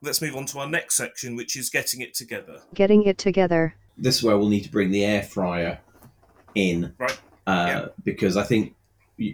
Let's 0.01 0.21
move 0.21 0.35
on 0.35 0.45
to 0.47 0.59
our 0.59 0.69
next 0.69 0.95
section, 0.95 1.35
which 1.35 1.55
is 1.55 1.69
getting 1.69 2.01
it 2.01 2.13
together. 2.15 2.61
Getting 2.73 3.03
it 3.03 3.17
together. 3.17 3.75
This 3.97 4.17
is 4.17 4.23
where 4.23 4.37
we'll 4.37 4.49
need 4.49 4.63
to 4.63 4.71
bring 4.71 4.89
the 4.89 5.03
air 5.05 5.21
fryer 5.21 5.79
in, 6.55 6.93
Right. 6.97 7.19
uh, 7.45 7.65
Yeah. 7.67 7.85
because 8.03 8.37
I 8.37 8.43
think 8.43 8.73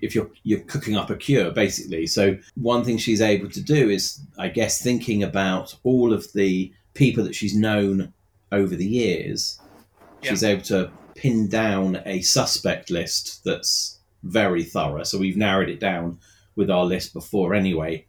if 0.01 0.15
you're 0.15 0.29
you're 0.43 0.61
cooking 0.61 0.95
up 0.95 1.09
a 1.09 1.15
cure 1.15 1.51
basically. 1.51 2.07
So 2.07 2.37
one 2.55 2.83
thing 2.83 2.97
she's 2.97 3.21
able 3.21 3.49
to 3.49 3.61
do 3.61 3.89
is, 3.89 4.19
I 4.37 4.49
guess, 4.49 4.81
thinking 4.81 5.23
about 5.23 5.75
all 5.83 6.13
of 6.13 6.31
the 6.33 6.71
people 6.93 7.23
that 7.23 7.35
she's 7.35 7.55
known 7.55 8.13
over 8.51 8.75
the 8.75 8.85
years. 8.87 9.59
Yeah. 10.21 10.31
She's 10.31 10.43
able 10.43 10.63
to 10.63 10.91
pin 11.15 11.47
down 11.47 12.01
a 12.05 12.21
suspect 12.21 12.89
list 12.89 13.43
that's 13.43 13.99
very 14.23 14.63
thorough. 14.63 15.03
So 15.03 15.17
we've 15.17 15.37
narrowed 15.37 15.69
it 15.69 15.79
down 15.79 16.19
with 16.55 16.69
our 16.69 16.85
list 16.85 17.13
before 17.13 17.53
anyway. 17.53 18.05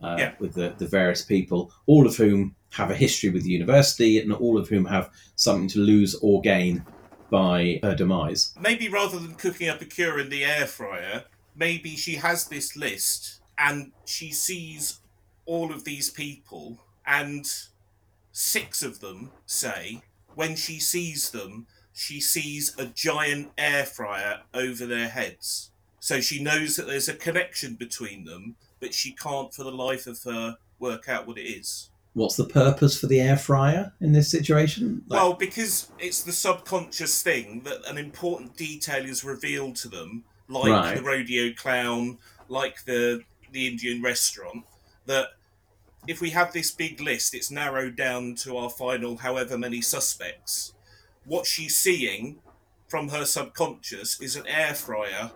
Uh, 0.00 0.16
Yeah. 0.18 0.32
With 0.38 0.54
the, 0.54 0.74
the 0.78 0.86
various 0.86 1.22
people, 1.22 1.72
all 1.86 2.06
of 2.06 2.16
whom 2.16 2.56
have 2.70 2.90
a 2.90 2.94
history 2.94 3.30
with 3.30 3.44
the 3.44 3.50
university, 3.50 4.18
and 4.18 4.32
all 4.32 4.58
of 4.58 4.68
whom 4.68 4.86
have 4.86 5.10
something 5.36 5.68
to 5.68 5.78
lose 5.78 6.14
or 6.22 6.40
gain 6.40 6.84
by 7.32 7.80
her 7.82 7.94
demise. 7.94 8.54
Maybe 8.60 8.88
rather 8.88 9.18
than 9.18 9.34
cooking 9.34 9.68
up 9.68 9.80
a 9.80 9.86
cure 9.86 10.20
in 10.20 10.28
the 10.28 10.44
air 10.44 10.66
fryer, 10.66 11.24
maybe 11.56 11.96
she 11.96 12.16
has 12.16 12.46
this 12.46 12.76
list 12.76 13.40
and 13.58 13.92
she 14.04 14.30
sees 14.30 15.00
all 15.46 15.72
of 15.72 15.84
these 15.84 16.10
people, 16.10 16.78
and 17.06 17.50
six 18.30 18.82
of 18.82 19.00
them 19.00 19.32
say, 19.46 20.02
when 20.34 20.54
she 20.54 20.78
sees 20.78 21.30
them, 21.30 21.66
she 21.92 22.20
sees 22.20 22.74
a 22.78 22.86
giant 22.86 23.50
air 23.58 23.84
fryer 23.84 24.42
over 24.54 24.86
their 24.86 25.08
heads. 25.08 25.70
So 26.00 26.20
she 26.20 26.42
knows 26.42 26.76
that 26.76 26.86
there's 26.86 27.08
a 27.08 27.14
connection 27.14 27.74
between 27.74 28.24
them, 28.24 28.56
but 28.78 28.94
she 28.94 29.12
can't 29.12 29.54
for 29.54 29.64
the 29.64 29.70
life 29.70 30.06
of 30.06 30.22
her 30.24 30.56
work 30.78 31.08
out 31.08 31.26
what 31.26 31.38
it 31.38 31.42
is. 31.42 31.90
What's 32.14 32.36
the 32.36 32.44
purpose 32.44 32.98
for 33.00 33.06
the 33.06 33.20
air 33.20 33.36
fryer 33.38 33.92
in 34.00 34.12
this 34.12 34.30
situation? 34.30 35.02
Like- 35.08 35.18
Well, 35.20 35.32
because 35.34 35.90
it's 35.98 36.22
the 36.22 36.32
subconscious 36.32 37.22
thing 37.22 37.62
that 37.64 37.84
an 37.88 37.96
important 37.96 38.56
detail 38.56 39.04
is 39.04 39.24
revealed 39.24 39.76
to 39.76 39.88
them, 39.88 40.24
like 40.48 40.70
Right. 40.70 40.96
the 40.96 41.02
rodeo 41.02 41.52
clown, 41.54 42.18
like 42.48 42.84
the 42.84 43.24
the 43.50 43.66
Indian 43.66 44.00
restaurant, 44.00 44.64
that 45.04 45.28
if 46.08 46.22
we 46.22 46.30
have 46.30 46.54
this 46.54 46.70
big 46.70 47.02
list, 47.02 47.34
it's 47.34 47.50
narrowed 47.50 47.96
down 47.96 48.34
to 48.34 48.56
our 48.56 48.70
final 48.70 49.18
however 49.18 49.58
many 49.58 49.82
suspects. 49.82 50.72
What 51.26 51.46
she's 51.46 51.76
seeing 51.76 52.40
from 52.88 53.10
her 53.10 53.26
subconscious 53.26 54.18
is 54.22 54.36
an 54.36 54.46
air 54.46 54.74
fryer 54.74 55.32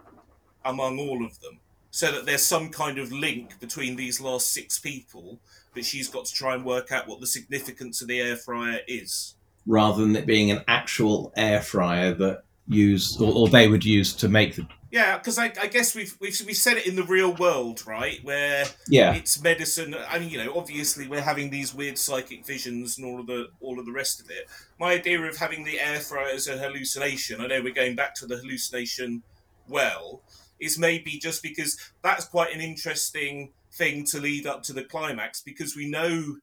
among 0.64 0.98
all 0.98 1.26
of 1.26 1.40
them. 1.40 1.60
So 1.90 2.10
that 2.10 2.24
there's 2.24 2.42
some 2.42 2.70
kind 2.70 2.96
of 2.98 3.12
link 3.12 3.60
between 3.60 3.96
these 3.96 4.18
last 4.18 4.50
six 4.50 4.78
people, 4.78 5.38
but 5.76 5.84
she's 5.84 6.08
got 6.08 6.24
to 6.24 6.34
try 6.34 6.54
and 6.54 6.64
work 6.64 6.90
out 6.90 7.06
what 7.06 7.20
the 7.20 7.26
significance 7.28 8.02
of 8.02 8.08
the 8.08 8.20
air 8.20 8.34
fryer 8.34 8.80
is. 8.88 9.36
rather 9.66 10.02
than 10.02 10.16
it 10.16 10.26
being 10.26 10.50
an 10.50 10.64
actual 10.66 11.32
air 11.36 11.60
fryer 11.60 12.12
that 12.14 12.42
use 12.66 13.20
or, 13.20 13.32
or 13.32 13.48
they 13.48 13.68
would 13.68 13.84
use 13.84 14.12
to 14.12 14.28
make 14.28 14.56
the 14.56 14.66
Yeah, 14.90 15.18
because 15.18 15.38
I, 15.38 15.52
I 15.60 15.68
guess 15.68 15.94
we've, 15.94 16.16
we've 16.20 16.36
we 16.44 16.54
said 16.54 16.76
it 16.78 16.86
in 16.86 16.96
the 16.96 17.04
real 17.04 17.32
world, 17.34 17.86
right? 17.86 18.18
Where 18.24 18.64
yeah 18.88 19.14
it's 19.14 19.40
medicine. 19.40 19.94
I 20.08 20.18
mean, 20.18 20.30
you 20.30 20.38
know, 20.42 20.52
obviously 20.56 21.06
we're 21.06 21.20
having 21.20 21.50
these 21.50 21.74
weird 21.74 21.98
psychic 21.98 22.44
visions 22.44 22.98
and 22.98 23.06
all 23.06 23.20
of 23.20 23.26
the 23.26 23.48
all 23.60 23.78
of 23.78 23.86
the 23.86 23.92
rest 23.92 24.20
of 24.20 24.30
it. 24.30 24.48
My 24.80 24.94
idea 24.94 25.20
of 25.22 25.36
having 25.36 25.62
the 25.64 25.78
air 25.78 26.00
fryer 26.00 26.34
as 26.34 26.48
a 26.48 26.56
hallucination, 26.58 27.40
I 27.40 27.46
know 27.46 27.62
we're 27.62 27.72
going 27.72 27.94
back 27.94 28.14
to 28.16 28.26
the 28.26 28.36
hallucination 28.36 29.22
well, 29.68 30.22
is 30.60 30.78
maybe 30.78 31.18
just 31.18 31.42
because 31.42 31.78
that's 32.02 32.24
quite 32.24 32.54
an 32.54 32.60
interesting 32.60 33.52
thing 33.72 34.04
to 34.06 34.20
lead 34.20 34.46
up 34.46 34.62
to 34.64 34.72
the 34.72 34.84
climax 34.84 35.42
because 35.42 35.76
we 35.76 35.88
know 35.88 36.36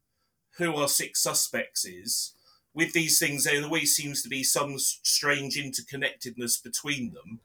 who 0.57 0.75
our 0.75 0.87
six 0.87 1.21
suspects 1.21 1.85
is. 1.85 2.33
With 2.75 2.93
these 2.93 3.19
things, 3.19 3.43
there 3.43 3.63
always 3.63 3.95
seems 3.95 4.23
to 4.23 4.29
be 4.29 4.43
some 4.43 4.79
strange 4.79 5.57
interconnectedness 5.57 6.63
between 6.63 7.13
them 7.13 7.39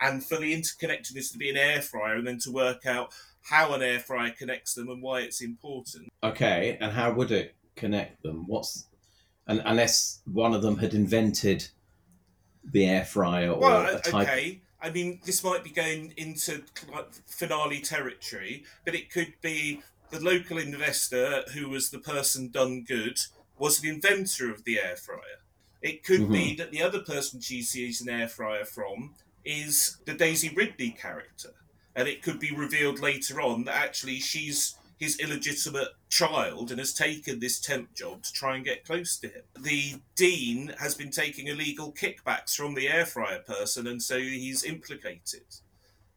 and 0.00 0.24
for 0.24 0.36
the 0.36 0.52
interconnectedness 0.54 1.30
to 1.32 1.38
be 1.38 1.50
an 1.50 1.56
air 1.56 1.80
fryer 1.80 2.16
and 2.16 2.26
then 2.26 2.38
to 2.40 2.50
work 2.50 2.84
out 2.86 3.12
how 3.42 3.72
an 3.74 3.82
air 3.82 4.00
fryer 4.00 4.30
connects 4.36 4.74
them 4.74 4.88
and 4.88 5.02
why 5.02 5.20
it's 5.20 5.40
important. 5.40 6.12
okay 6.22 6.76
and 6.80 6.92
how 6.92 7.12
would 7.12 7.30
it 7.30 7.54
connect 7.76 8.22
them 8.22 8.44
what's 8.46 8.86
and 9.46 9.62
unless 9.64 10.20
one 10.26 10.54
of 10.54 10.62
them 10.62 10.76
had 10.76 10.94
invented 10.94 11.66
the 12.64 12.86
air 12.86 13.04
fryer 13.04 13.50
or 13.50 13.60
Well, 13.60 13.96
a 13.96 14.00
type 14.00 14.28
okay. 14.28 14.60
I 14.82 14.90
mean, 14.90 15.20
this 15.24 15.44
might 15.44 15.62
be 15.62 15.70
going 15.70 16.12
into 16.16 16.62
finale 17.26 17.80
territory, 17.80 18.64
but 18.84 18.94
it 18.94 19.10
could 19.10 19.34
be 19.40 19.80
the 20.10 20.20
local 20.20 20.58
investor 20.58 21.44
who 21.54 21.68
was 21.68 21.90
the 21.90 21.98
person 21.98 22.48
done 22.48 22.82
good 22.82 23.18
was 23.58 23.78
the 23.78 23.88
inventor 23.88 24.50
of 24.50 24.64
the 24.64 24.78
air 24.78 24.96
fryer. 24.96 25.40
It 25.80 26.04
could 26.04 26.30
be 26.30 26.50
mm-hmm. 26.50 26.58
that 26.58 26.70
the 26.72 26.82
other 26.82 27.00
person 27.00 27.40
she 27.40 27.62
sees 27.62 28.00
an 28.00 28.08
air 28.08 28.28
fryer 28.28 28.64
from 28.64 29.14
is 29.44 29.98
the 30.04 30.14
Daisy 30.14 30.48
Ridley 30.48 30.90
character. 30.90 31.50
And 31.94 32.08
it 32.08 32.22
could 32.22 32.38
be 32.38 32.54
revealed 32.54 33.00
later 33.00 33.40
on 33.40 33.64
that 33.64 33.76
actually 33.76 34.18
she's 34.18 34.76
his 35.02 35.18
illegitimate 35.18 35.88
child 36.08 36.70
and 36.70 36.78
has 36.78 36.94
taken 36.94 37.40
this 37.40 37.58
temp 37.58 37.92
job 37.92 38.22
to 38.22 38.32
try 38.32 38.54
and 38.54 38.64
get 38.64 38.84
close 38.84 39.16
to 39.18 39.26
him. 39.26 39.42
The 39.58 39.96
dean 40.14 40.74
has 40.78 40.94
been 40.94 41.10
taking 41.10 41.48
illegal 41.48 41.92
kickbacks 41.92 42.54
from 42.54 42.74
the 42.74 42.88
air 42.88 43.04
fryer 43.04 43.40
person, 43.40 43.88
and 43.88 44.00
so 44.00 44.20
he's 44.20 44.62
implicated. 44.62 45.42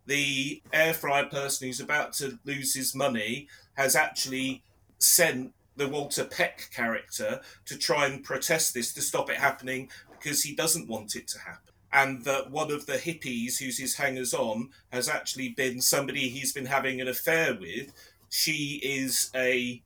The 0.05 0.61
air 0.71 0.93
fryer 0.93 1.25
person 1.25 1.65
who's 1.65 1.79
about 1.79 2.13
to 2.13 2.37
lose 2.45 2.75
his 2.75 2.93
money 2.93 3.47
has 3.73 3.95
actually 3.95 4.61
sent 4.99 5.53
the 5.75 5.87
Walter 5.87 6.23
Peck 6.23 6.69
character 6.71 7.41
to 7.65 7.77
try 7.79 8.05
and 8.05 8.23
protest 8.23 8.75
this 8.75 8.93
to 8.93 9.01
stop 9.01 9.31
it 9.31 9.37
happening 9.37 9.89
because 10.11 10.43
he 10.43 10.53
doesn't 10.53 10.87
want 10.87 11.15
it 11.15 11.27
to 11.29 11.39
happen. 11.39 11.73
And 11.91 12.23
that 12.25 12.51
one 12.51 12.71
of 12.71 12.85
the 12.85 12.97
hippies 12.97 13.57
who's 13.57 13.79
his 13.79 13.95
hangers 13.95 14.33
on 14.33 14.69
has 14.91 15.09
actually 15.09 15.49
been 15.49 15.81
somebody 15.81 16.29
he's 16.29 16.53
been 16.53 16.67
having 16.67 17.01
an 17.01 17.07
affair 17.07 17.57
with. 17.59 17.91
She 18.35 18.81
is 18.83 19.31
a, 19.33 19.81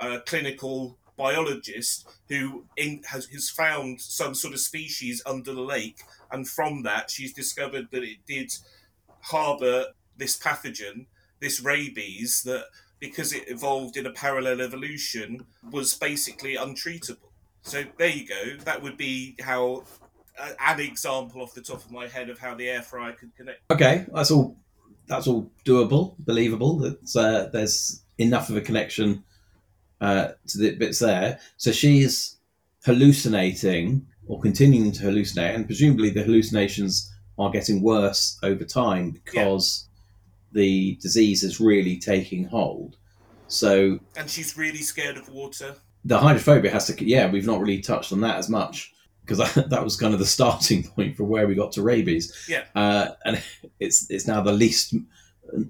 a 0.00 0.18
clinical 0.26 0.98
biologist 1.16 2.08
who 2.28 2.64
in, 2.76 3.02
has, 3.08 3.26
has 3.26 3.48
found 3.48 4.00
some 4.00 4.34
sort 4.34 4.54
of 4.54 4.58
species 4.58 5.22
under 5.24 5.54
the 5.54 5.60
lake, 5.60 6.00
and 6.32 6.48
from 6.48 6.82
that 6.82 7.12
she's 7.12 7.32
discovered 7.32 7.86
that 7.92 8.02
it 8.02 8.18
did 8.26 8.52
harbour 9.20 9.86
this 10.16 10.36
pathogen, 10.36 11.06
this 11.38 11.60
rabies, 11.60 12.42
that 12.42 12.64
because 12.98 13.32
it 13.32 13.44
evolved 13.46 13.96
in 13.96 14.04
a 14.04 14.12
parallel 14.12 14.60
evolution 14.60 15.46
was 15.70 15.94
basically 15.94 16.56
untreatable. 16.56 17.30
So 17.62 17.84
there 17.98 18.08
you 18.08 18.26
go. 18.26 18.56
That 18.64 18.82
would 18.82 18.96
be 18.96 19.36
how 19.40 19.84
uh, 20.36 20.50
an 20.58 20.80
example 20.80 21.40
off 21.40 21.54
the 21.54 21.62
top 21.62 21.84
of 21.84 21.92
my 21.92 22.08
head 22.08 22.30
of 22.30 22.38
how 22.40 22.56
the 22.56 22.68
air 22.68 22.82
fryer 22.82 23.12
could 23.12 23.34
connect. 23.36 23.60
okay 23.70 24.06
that's 24.12 24.30
all 24.30 24.56
that's 25.06 25.26
all 25.26 25.50
doable 25.64 26.14
believable 26.20 26.78
that's 26.78 27.16
uh, 27.16 27.48
there's 27.52 28.02
enough 28.18 28.48
of 28.48 28.56
a 28.56 28.60
connection 28.60 29.22
uh, 30.00 30.28
to 30.46 30.58
the 30.58 30.74
bits 30.76 30.98
there 30.98 31.38
so 31.56 31.70
she's 31.72 32.36
hallucinating 32.84 34.06
or 34.26 34.40
continuing 34.40 34.92
to 34.92 35.02
hallucinate 35.04 35.54
and 35.54 35.66
presumably 35.66 36.10
the 36.10 36.22
hallucinations 36.22 37.12
are 37.38 37.50
getting 37.50 37.82
worse 37.82 38.38
over 38.42 38.64
time 38.64 39.10
because 39.10 39.88
the 40.52 40.96
disease 41.00 41.42
is 41.42 41.60
really 41.60 41.98
taking 41.98 42.44
hold. 42.44 42.96
So 43.48 43.98
And 44.16 44.30
she's 44.30 44.56
really 44.56 44.82
scared 44.82 45.16
of 45.16 45.28
water. 45.28 45.76
the 46.04 46.18
hydrophobia 46.18 46.70
has 46.70 46.86
to, 46.86 47.04
yeah, 47.04 47.30
we've 47.30 47.46
not 47.46 47.60
really 47.60 47.80
touched 47.80 48.12
on 48.12 48.20
that 48.22 48.36
as 48.36 48.48
much 48.48 48.92
because 49.24 49.54
that 49.68 49.84
was 49.84 49.96
kind 49.96 50.12
of 50.12 50.20
the 50.20 50.26
starting 50.26 50.82
point 50.96 51.16
for 51.16 51.24
where 51.24 51.46
we 51.46 51.54
got 51.54 51.72
to 51.72 51.82
rabies. 51.82 52.46
Yeah. 52.48 52.64
Uh, 52.74 53.10
and 53.24 53.42
it's 53.80 54.10
it's 54.10 54.26
now 54.26 54.42
the 54.42 54.52
least 54.52 54.94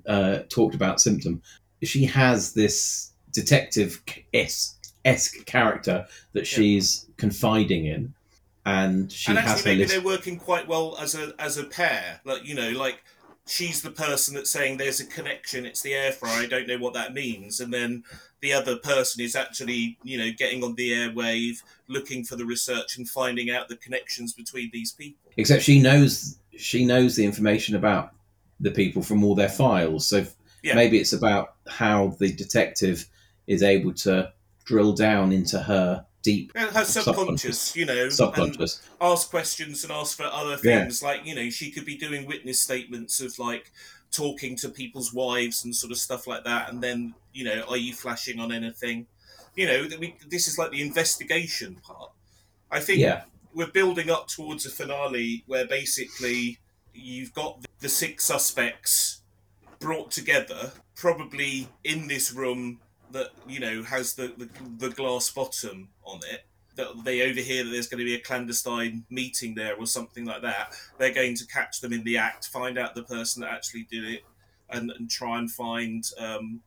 uh, 0.06 0.40
talked 0.48 0.74
about 0.74 1.00
symptom. 1.00 1.42
She 1.82 2.04
has 2.04 2.52
this 2.52 3.12
detective 3.32 4.02
esque 4.34 5.46
character 5.46 6.06
that 6.32 6.46
she's 6.46 7.06
confiding 7.16 7.86
in, 7.86 8.14
and 8.64 9.10
she 9.10 9.30
and 9.30 9.38
actually, 9.38 9.62
her 9.62 9.64
maybe 9.64 9.78
list. 9.80 9.92
they're 9.92 10.04
working 10.04 10.38
quite 10.38 10.68
well 10.68 10.96
as 11.00 11.14
a 11.14 11.34
as 11.38 11.58
a 11.58 11.64
pair. 11.64 12.20
Like 12.24 12.46
you 12.46 12.54
know, 12.54 12.70
like 12.70 13.02
she's 13.46 13.82
the 13.82 13.90
person 13.90 14.34
that's 14.34 14.50
saying 14.50 14.76
there's 14.76 15.00
a 15.00 15.06
connection. 15.06 15.66
It's 15.66 15.82
the 15.82 15.94
air 15.94 16.12
fryer. 16.12 16.42
I 16.42 16.46
don't 16.46 16.68
know 16.68 16.78
what 16.78 16.94
that 16.94 17.12
means, 17.14 17.60
and 17.60 17.72
then 17.72 18.04
the 18.40 18.52
other 18.52 18.76
person 18.76 19.22
is 19.22 19.36
actually 19.36 19.98
you 20.02 20.18
know 20.18 20.30
getting 20.36 20.62
on 20.62 20.74
the 20.74 20.92
airwave, 20.92 21.62
looking 21.88 22.24
for 22.24 22.36
the 22.36 22.44
research 22.44 22.96
and 22.98 23.08
finding 23.08 23.50
out 23.50 23.68
the 23.68 23.76
connections 23.76 24.32
between 24.32 24.70
these 24.72 24.92
people. 24.92 25.30
Except 25.36 25.62
she 25.62 25.80
knows 25.80 26.38
she 26.56 26.84
knows 26.84 27.16
the 27.16 27.24
information 27.24 27.76
about 27.76 28.12
the 28.60 28.70
people 28.70 29.02
from 29.02 29.24
all 29.24 29.34
their 29.34 29.48
files. 29.48 30.06
So 30.06 30.26
Yeah. 30.62 30.74
maybe 30.74 30.98
it's 30.98 31.12
about 31.12 31.54
how 31.66 32.16
the 32.20 32.32
detective 32.32 33.08
is 33.48 33.62
able 33.62 33.92
to 33.92 34.32
drill 34.64 34.92
down 34.92 35.32
into 35.32 35.58
her 35.58 36.06
deep 36.22 36.52
And 36.54 36.70
her 36.70 36.84
subconscious, 36.84 37.74
you 37.76 37.84
know, 37.84 38.04
and 38.04 38.12
subconscious. 38.12 38.80
ask 39.00 39.28
questions 39.30 39.82
and 39.84 39.92
ask 39.92 40.16
for 40.16 40.24
other 40.24 40.58
Yeah. 40.62 40.80
things. 40.80 41.02
Like 41.02 41.26
you 41.26 41.34
know, 41.34 41.50
she 41.50 41.70
could 41.70 41.84
be 41.84 41.96
doing 41.96 42.26
witness 42.26 42.60
statements 42.62 43.20
of 43.20 43.38
like 43.38 43.72
talking 44.10 44.56
to 44.56 44.68
people's 44.68 45.12
wives 45.12 45.64
and 45.64 45.74
sort 45.74 45.90
of 45.90 45.98
stuff 45.98 46.26
like 46.26 46.44
that. 46.44 46.70
And 46.70 46.82
then 46.82 47.14
you 47.32 47.44
know, 47.44 47.64
are 47.68 47.76
you 47.76 47.94
flashing 47.94 48.38
on 48.40 48.52
anything? 48.52 49.06
You 49.56 49.66
know, 49.66 49.84
that 49.88 49.98
we, 49.98 50.16
this 50.28 50.48
is 50.48 50.58
like 50.58 50.70
the 50.70 50.80
investigation 50.82 51.76
part. 51.82 52.10
I 52.70 52.80
think 52.80 53.00
Yeah, 53.00 53.24
we're 53.52 53.66
building 53.66 54.10
up 54.10 54.28
towards 54.28 54.64
a 54.64 54.70
finale 54.70 55.44
where 55.46 55.66
basically 55.66 56.58
you've 56.94 57.34
got 57.34 57.58
the 57.80 57.88
six 57.88 58.24
suspects 58.24 59.22
brought 59.78 60.10
together, 60.10 60.72
probably 60.94 61.68
in 61.84 62.06
this 62.08 62.32
room 62.32 62.80
that 63.12 63.30
you 63.48 63.60
know 63.60 63.82
has 63.82 64.14
the 64.14 64.32
the, 64.36 64.48
the 64.78 64.90
glass 64.94 65.30
bottom 65.30 65.88
on 66.04 66.20
it. 66.30 66.42
That 66.76 67.04
they 67.04 67.20
overhear 67.22 67.64
that 67.64 67.70
there's 67.70 67.86
going 67.86 67.98
to 67.98 68.04
be 68.04 68.14
a 68.14 68.18
clandestine 68.20 69.04
meeting 69.10 69.54
there 69.54 69.76
or 69.76 69.86
something 69.86 70.24
like 70.24 70.40
that. 70.42 70.72
They're 70.98 71.12
going 71.12 71.36
to 71.36 71.46
catch 71.46 71.80
them 71.82 71.92
in 71.92 72.02
the 72.02 72.16
act, 72.16 72.46
find 72.46 72.78
out 72.78 72.94
the 72.94 73.02
person 73.02 73.42
that 73.42 73.50
actually 73.52 73.86
did 73.90 74.04
it, 74.04 74.22
and, 74.70 74.90
and 74.90 75.10
try 75.10 75.38
and 75.38 75.50
find 75.50 76.02
um, 76.18 76.60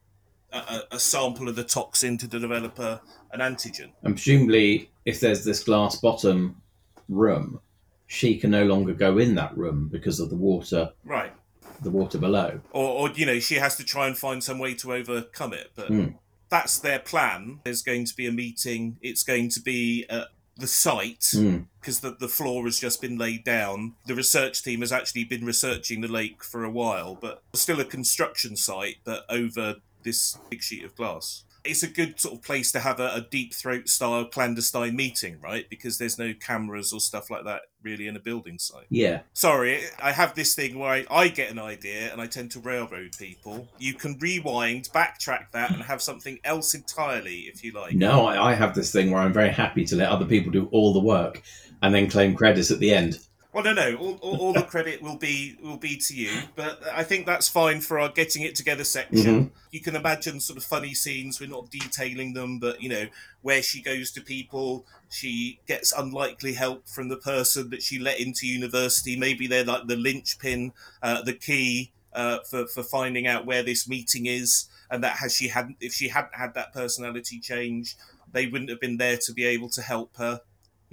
a, 0.54 0.82
a- 0.92 1.00
sample 1.00 1.50
of 1.50 1.56
the 1.56 1.64
toxin 1.64 2.20
to 2.20 2.28
develop 2.28 2.78
a, 2.78 3.02
an 3.34 3.40
antigen. 3.40 3.94
and 4.04 4.14
presumably, 4.16 4.92
if 5.06 5.20
there's 5.22 5.44
this 5.44 5.64
glass 5.64 5.96
bottom 6.00 6.62
room, 7.10 7.60
she 8.06 8.38
can 8.38 8.52
no 8.52 8.64
longer 8.66 8.94
go 8.94 9.18
in 9.18 9.34
that 9.34 9.58
room 9.58 9.90
because 9.92 10.20
of 10.20 10.30
the 10.30 10.36
water, 10.36 10.92
Right. 11.04 11.34
the 11.82 11.90
water 11.90 12.20
below. 12.20 12.62
or, 12.72 13.10
or 13.10 13.10
you 13.16 13.26
know 13.26 13.40
she 13.40 13.56
has 13.56 13.76
to 13.78 13.84
try 13.84 14.06
and 14.06 14.16
find 14.16 14.44
some 14.44 14.60
way 14.60 14.76
to 14.76 14.94
overcome 14.94 15.54
it 15.54 15.72
but 15.76 15.88
Hmm. 15.88 16.10
That's 16.50 16.78
their 16.80 17.00
plan. 17.00 17.60
There's 17.64 17.82
going 17.82 18.06
to 18.06 18.16
be 18.16 18.28
a 18.28 18.32
meeting. 18.32 18.98
It's 19.02 19.24
going 19.24 19.50
to 19.50 19.62
be 19.62 20.06
at 20.10 20.28
the 20.58 20.68
site 20.68 21.20
Mm. 21.34 21.66
because 21.82 22.00
the, 22.00 22.12
the 22.12 22.28
floor 22.30 22.64
has 22.66 22.80
just 22.80 23.02
been 23.02 23.18
laid 23.18 23.44
down. 23.44 23.94
The 24.06 24.16
research 24.16 24.64
team 24.64 24.80
has 24.82 24.92
actually 24.92 25.26
been 25.26 25.44
researching 25.46 26.02
the 26.02 26.08
lake 26.08 26.44
for 26.44 26.64
a 26.64 26.70
while 26.70 27.16
but 27.16 27.42
still 27.54 27.80
a 27.82 27.86
construction 27.86 28.56
site 28.56 28.98
but 29.04 29.26
over 29.30 29.76
this 30.04 30.38
big 30.50 30.62
sheet 30.62 30.84
of 30.86 30.96
glass 30.96 31.44
it's 31.66 31.84
a 31.84 31.88
good 31.88 32.20
sort 32.20 32.36
of 32.36 32.42
place 32.42 32.72
to 32.72 32.80
have 32.80 33.00
a, 33.00 33.14
a 33.16 33.22
deep 33.22 33.54
throat 33.54 33.90
style 33.90 34.26
clandestine 34.26 34.96
meeting 34.96 35.38
right 35.42 35.70
because 35.70 35.98
there's 35.98 36.18
no 36.18 36.34
cameras 36.34 36.94
or 36.94 37.00
stuff 37.00 37.30
like 37.30 37.44
that 37.46 37.62
really 37.84 38.08
in 38.08 38.16
a 38.16 38.20
building 38.20 38.58
site 38.58 38.86
Yeah, 38.90 39.22
Sorry, 39.34 39.84
I 40.02 40.12
have 40.12 40.34
this 40.34 40.56
thing 40.56 40.80
where 40.80 40.90
I, 40.90 41.06
I 41.10 41.28
get 41.28 41.52
an 41.52 41.60
idea 41.60 42.12
and 42.12 42.20
I 42.20 42.26
tend 42.26 42.52
to 42.52 42.60
railroad 42.60 43.16
people. 43.18 43.68
You 43.78 43.94
can 43.94 44.18
rewind, 44.20 44.90
backtrack 44.94 45.52
that, 45.52 45.72
and 45.72 45.84
have 45.84 46.02
something 46.02 46.40
else 46.44 46.74
entirely 46.74 47.42
if 47.42 47.64
you 47.64 47.72
like. 47.74 47.94
no, 47.94 48.26
I, 48.26 48.52
I 48.52 48.54
have 48.56 48.74
this 48.74 48.92
thing 48.92 49.12
where 49.12 49.22
I'm 49.22 49.34
very 49.34 49.50
happy 49.50 49.86
to 49.86 49.96
let 49.96 50.10
other 50.10 50.26
people 50.26 50.52
do 50.52 50.68
all 50.72 50.94
the 50.94 51.00
work 51.00 51.44
and 51.82 51.94
then 51.94 52.10
claim 52.10 52.36
credits 52.36 52.72
at 52.72 52.80
the 52.80 52.94
end. 52.94 53.20
Well, 53.56 53.64
no, 53.64 53.72
no. 53.72 53.96
All, 53.96 54.20
all, 54.22 54.38
all 54.38 54.54
the 54.54 54.64
credit 54.64 55.02
will 55.02 55.16
be 55.16 55.56
will 55.64 55.78
be 55.78 55.96
to 55.96 56.14
you, 56.14 56.42
but 56.58 56.82
I 56.94 57.04
think 57.04 57.26
that's 57.26 57.48
fine 57.48 57.80
for 57.80 57.98
our 57.98 58.10
getting 58.10 58.42
it 58.42 58.54
together 58.54 58.84
section. 58.84 59.54
You 59.72 59.80
can 59.80 59.96
imagine 59.96 60.42
sort 60.42 60.58
of 60.58 60.66
funny 60.66 60.94
scenes. 60.94 61.40
We're 61.40 61.50
not 61.50 61.72
detailing 61.72 62.34
them, 62.34 62.60
but 62.60 62.84
you 62.84 62.90
know 62.90 63.06
where 63.44 63.64
she 63.64 63.82
goes 63.82 64.12
to 64.12 64.22
people, 64.22 64.86
she 65.10 65.62
gets 65.68 65.94
unlikely 65.94 66.52
help 66.52 66.90
from 66.90 67.08
the 67.08 67.16
person 67.16 67.70
that 67.70 67.82
she 67.82 67.98
let 67.98 68.20
into 68.20 68.46
university. 68.46 69.16
Maybe 69.16 69.48
they're 69.48 69.64
like 69.64 69.88
the 69.88 69.96
linchpin, 69.96 70.74
uh, 71.02 71.22
the 71.22 71.32
key 71.32 71.94
uh, 72.12 72.40
for 72.40 72.68
for 72.68 72.84
finding 72.84 73.26
out 73.26 73.46
where 73.46 73.64
this 73.64 73.88
meeting 73.88 74.26
is, 74.26 74.68
and 74.92 75.02
that 75.02 75.20
has 75.20 75.34
she 75.34 75.48
hadn't 75.48 75.78
if 75.80 75.94
she 75.94 76.10
hadn't 76.10 76.36
had 76.36 76.56
that 76.56 76.74
personality 76.74 77.40
change, 77.40 77.96
they 78.34 78.48
wouldn't 78.48 78.70
have 78.70 78.82
been 78.82 78.98
there 78.98 79.18
to 79.26 79.32
be 79.32 79.46
able 79.46 79.70
to 79.70 79.82
help 79.82 80.18
her 80.18 80.42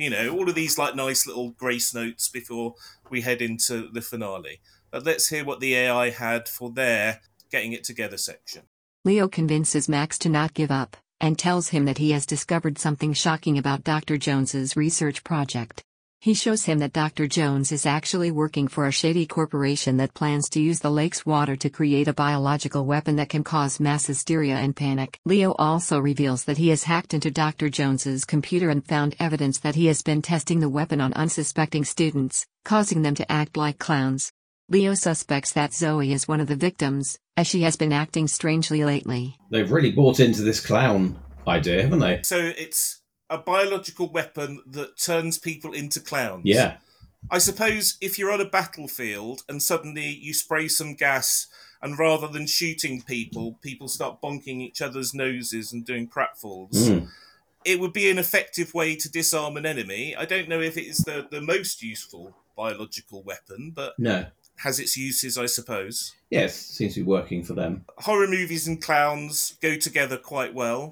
you 0.03 0.11
know 0.11 0.31
all 0.31 0.49
of 0.49 0.55
these 0.55 0.79
like 0.79 0.95
nice 0.95 1.27
little 1.27 1.51
grace 1.51 1.95
notes 1.95 2.29
before 2.29 2.75
we 3.11 3.21
head 3.21 3.41
into 3.41 3.89
the 3.93 4.01
finale 4.01 4.61
but 4.91 5.05
let's 5.05 5.29
hear 5.29 5.45
what 5.45 5.61
the 5.61 5.75
ai 5.75 6.11
had 6.11 6.49
for 6.49 6.71
their 6.71 7.21
getting 7.51 7.73
it 7.73 7.85
together 7.85 8.17
section 8.17 8.63
Leo 9.05 9.27
convinces 9.27 9.89
Max 9.89 10.17
to 10.19 10.29
not 10.29 10.55
give 10.55 10.71
up, 10.71 10.97
and 11.21 11.37
tells 11.37 11.71
him 11.71 11.87
that 11.87 11.99
he 11.99 12.13
has 12.13 12.25
discovered 12.25 12.79
something 12.79 13.13
shocking 13.13 13.59
about 13.59 13.83
Dr. 13.83 14.17
Jones's 14.17 14.77
research 14.77 15.25
project. 15.25 15.83
He 16.23 16.35
shows 16.35 16.65
him 16.65 16.79
that 16.79 16.93
Dr. 16.93 17.27
Jones 17.27 17.73
is 17.73 17.85
actually 17.85 18.31
working 18.31 18.69
for 18.69 18.87
a 18.87 18.93
shady 18.93 19.27
corporation 19.27 19.97
that 19.97 20.15
plans 20.15 20.49
to 20.51 20.63
use 20.63 20.79
the 20.79 20.89
lake's 20.89 21.27
water 21.27 21.57
to 21.57 21.69
create 21.69 22.07
a 22.07 22.13
biological 22.13 22.87
weapon 22.87 23.17
that 23.17 23.29
can 23.29 23.43
cause 23.43 23.81
mass 23.81 24.07
hysteria 24.07 24.55
and 24.55 24.77
panic. 24.77 25.19
Leo 25.25 25.53
also 25.59 25.99
reveals 25.99 26.45
that 26.45 26.59
he 26.59 26.69
has 26.69 26.85
hacked 26.85 27.13
into 27.13 27.33
Dr. 27.33 27.69
Jones's 27.69 28.25
computer 28.25 28.71
and 28.71 28.87
found 28.87 29.17
evidence 29.19 29.59
that 29.59 29.75
he 29.75 29.87
has 29.87 30.01
been 30.03 30.23
testing 30.23 30.61
the 30.61 30.69
weapon 30.69 31.01
on 31.01 31.13
unsuspecting 31.15 31.85
students, 31.85 32.47
causing 32.65 33.03
them 33.03 33.17
to 33.17 33.33
act 33.33 33.57
like 33.57 33.81
clowns. 33.81 34.31
Leo 34.69 34.95
suspects 34.95 35.51
that 35.51 35.75
Zoe 35.75 36.13
is 36.13 36.29
one 36.29 36.41
of 36.41 36.47
the 36.47 36.55
victims, 36.55 37.19
as 37.37 37.49
she 37.49 37.63
has 37.63 37.75
been 37.75 37.93
acting 37.93 38.29
strangely 38.29 38.85
lately. 38.85 39.35
They've 39.51 39.73
really 39.73 39.91
bought 39.91 40.21
into 40.21 40.43
this 40.43 40.65
clown 40.65 41.19
idea, 41.49 41.83
haven't 41.83 41.99
they? 41.99 42.21
so 42.23 42.39
it's 42.39 43.02
a 43.33 43.39
biological 43.39 44.09
weapon 44.19 44.61
that 44.67 44.97
turns 44.97 45.39
people 45.39 45.73
into 45.73 46.01
clowns 46.01 46.43
Yeah, 46.45 46.77
i 47.31 47.39
suppose 47.39 47.85
if 48.01 48.13
you're 48.19 48.33
on 48.37 48.41
a 48.41 48.51
battlefield 48.59 49.43
and 49.49 49.63
suddenly 49.63 50.09
you 50.27 50.33
spray 50.35 50.69
some 50.69 50.95
gas 50.95 51.47
and 51.81 51.99
rather 51.99 52.29
than 52.29 52.47
shooting 52.47 53.03
people 53.03 53.59
people 53.63 53.89
start 53.89 54.21
bonking 54.23 54.59
each 54.67 54.81
other's 54.87 55.13
noses 55.15 55.73
and 55.73 55.85
doing 55.85 56.07
pratfalls 56.09 56.77
Mm. 56.89 57.09
it 57.65 57.81
would 57.81 57.93
be 57.93 58.11
an 58.11 58.19
effective 58.19 58.75
way 58.75 58.91
to 59.03 59.09
disarm 59.21 59.57
an 59.57 59.67
enemy 59.75 60.03
i 60.17 60.25
don't 60.33 60.49
know 60.49 60.61
if 60.61 60.77
it 60.77 60.87
is 60.93 60.99
the, 61.09 61.27
the 61.31 61.41
most 61.41 61.83
useful 61.83 62.25
biological 62.57 63.23
weapon 63.23 63.73
but 63.75 63.93
no, 63.99 64.27
has 64.65 64.79
its 64.79 64.97
uses 64.97 65.39
i 65.39 65.47
suppose 65.47 66.15
yes, 66.31 66.55
seems 66.55 66.95
to 66.95 67.01
be 67.01 67.07
working 67.19 67.43
for 67.43 67.55
them. 67.55 67.85
horror 67.99 68.29
movies 68.29 68.67
and 68.69 68.83
clowns 68.83 69.57
go 69.63 69.73
together 69.77 70.17
quite 70.17 70.55
well. 70.55 70.83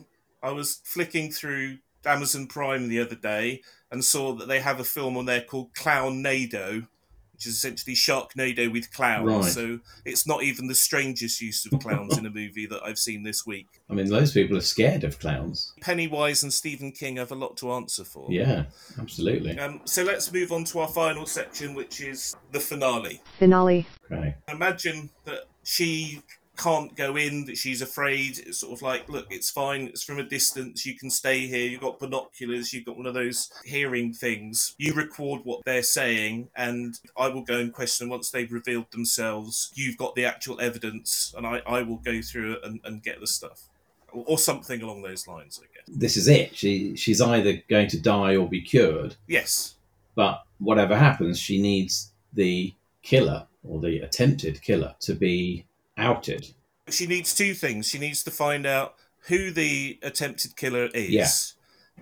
I 0.43 0.51
was 0.53 0.81
flicking 0.85 1.31
through 1.39 1.79
Amazon 2.05 2.47
Prime 2.47 2.89
the 2.89 3.01
other 3.01 3.15
day 3.15 3.63
and 3.91 4.05
saw 4.05 4.33
that 4.35 4.49
they 4.49 4.61
have 4.61 4.81
a 4.81 4.85
film 4.85 5.17
on 5.17 5.27
there 5.27 5.41
called 5.41 5.75
Clownado, 5.75 6.87
which 7.33 7.47
is 7.47 7.55
essentially 7.55 7.95
Sharknado 7.95 8.71
with 8.73 8.93
clowns. 8.93 9.27
Right. 9.27 9.45
So 9.45 9.81
it's 10.05 10.27
not 10.27 10.43
even 10.43 10.67
the 10.67 10.75
strangest 10.75 11.41
use 11.41 11.67
of 11.67 11.81
clowns 11.81 12.17
in 12.17 12.27
a 12.27 12.31
movie 12.31 12.67
that 12.67 12.83
I've 12.85 12.99
seen 12.99 13.23
this 13.23 13.47
week. 13.47 13.67
I 13.89 13.95
mean, 13.95 14.09
those 14.09 14.33
people 14.33 14.57
are 14.57 14.63
scared 14.63 15.05
of 15.05 15.19
clowns. 15.19 15.73
Pennywise 15.81 16.43
and 16.43 16.53
Stephen 16.53 16.93
King 16.93 17.17
have 17.17 17.33
a 17.33 17.35
lot 17.35 17.57
to 17.59 17.73
answer 17.73 18.05
for. 18.05 18.27
Yeah, 18.31 18.65
absolutely. 18.99 19.59
Um, 19.59 19.81
so 19.85 20.05
let's 20.05 20.33
move 20.33 20.53
on 20.53 20.65
to 20.65 20.81
our 20.81 20.89
final 20.89 21.27
section, 21.27 21.75
which 21.75 22.01
is 22.01 22.37
the 22.53 22.61
finale. 22.61 23.21
Finale. 23.39 23.87
Okay. 24.13 24.37
imagine 24.49 25.11
that 25.25 25.45
she 25.63 26.23
can't 26.61 26.95
go 26.95 27.17
in 27.17 27.47
that 27.47 27.57
she's 27.57 27.81
afraid. 27.81 28.39
It's 28.39 28.59
sort 28.59 28.73
of 28.73 28.83
like 28.83 29.09
look 29.09 29.27
it's 29.31 29.51
fine. 29.51 29.87
It's 29.87 30.05
from 30.05 30.19
a 30.19 30.23
distance. 30.25 30.85
You 30.85 30.95
can 30.95 31.11
stay 31.11 31.47
here. 31.47 31.67
You've 31.67 31.81
got 31.81 31.99
binoculars. 31.99 32.73
You've 32.73 32.85
got 32.85 32.99
one 32.99 33.07
of 33.07 33.15
those 33.15 33.51
hearing 33.65 34.13
things. 34.13 34.75
You 34.79 34.93
record 34.93 35.41
what 35.45 35.65
they're 35.65 35.83
saying 35.83 36.49
and 36.57 36.99
i 37.17 37.29
will 37.29 37.43
go 37.43 37.59
and 37.59 37.73
question. 37.73 37.91
Them 38.01 38.11
once 38.11 38.31
they've 38.31 38.51
revealed 38.51 38.91
themselves 38.93 39.71
you've 39.75 39.97
got 39.97 40.15
the 40.15 40.25
actual 40.25 40.61
evidence 40.61 41.35
and 41.37 41.47
i, 41.47 41.61
I 41.67 41.83
will 41.83 41.99
go 41.99 42.23
through 42.23 42.55
it 42.55 42.61
and, 42.65 42.81
and 42.85 43.03
get 43.03 43.21
the 43.21 43.27
stuff. 43.27 43.69
Or, 44.13 44.25
or 44.27 44.39
something 44.39 44.83
along 44.83 45.03
those 45.03 45.27
lines 45.27 45.61
i 45.63 45.67
guess. 45.75 45.85
This 45.89 46.17
is 46.17 46.29
it. 46.29 46.57
She 46.57 46.97
she's 46.97 47.21
either 47.21 47.63
going 47.69 47.89
to 47.89 48.01
die 48.01 48.37
or 48.37 48.49
be 48.49 48.61
cured. 48.61 49.17
yes. 49.27 49.75
But 50.15 50.43
whatever 50.59 50.97
happens, 50.97 51.39
she 51.39 51.63
needs 51.63 52.13
the 52.33 52.75
killer 53.03 53.47
or 53.63 53.81
the 53.81 54.01
attempted 54.01 54.61
killer 54.63 54.95
to 55.01 55.15
be 55.15 55.65
outed. 56.01 56.49
She 56.89 57.07
needs 57.07 57.35
two 57.35 57.55
things. 57.55 57.87
She 57.89 57.99
needs 57.99 58.23
to 58.25 58.31
find 58.31 58.67
out 58.67 58.95
who 59.29 59.51
the 59.51 59.99
attempted 60.03 60.57
killer 60.57 60.87
is. 60.95 61.11
Yeah. 61.11 61.29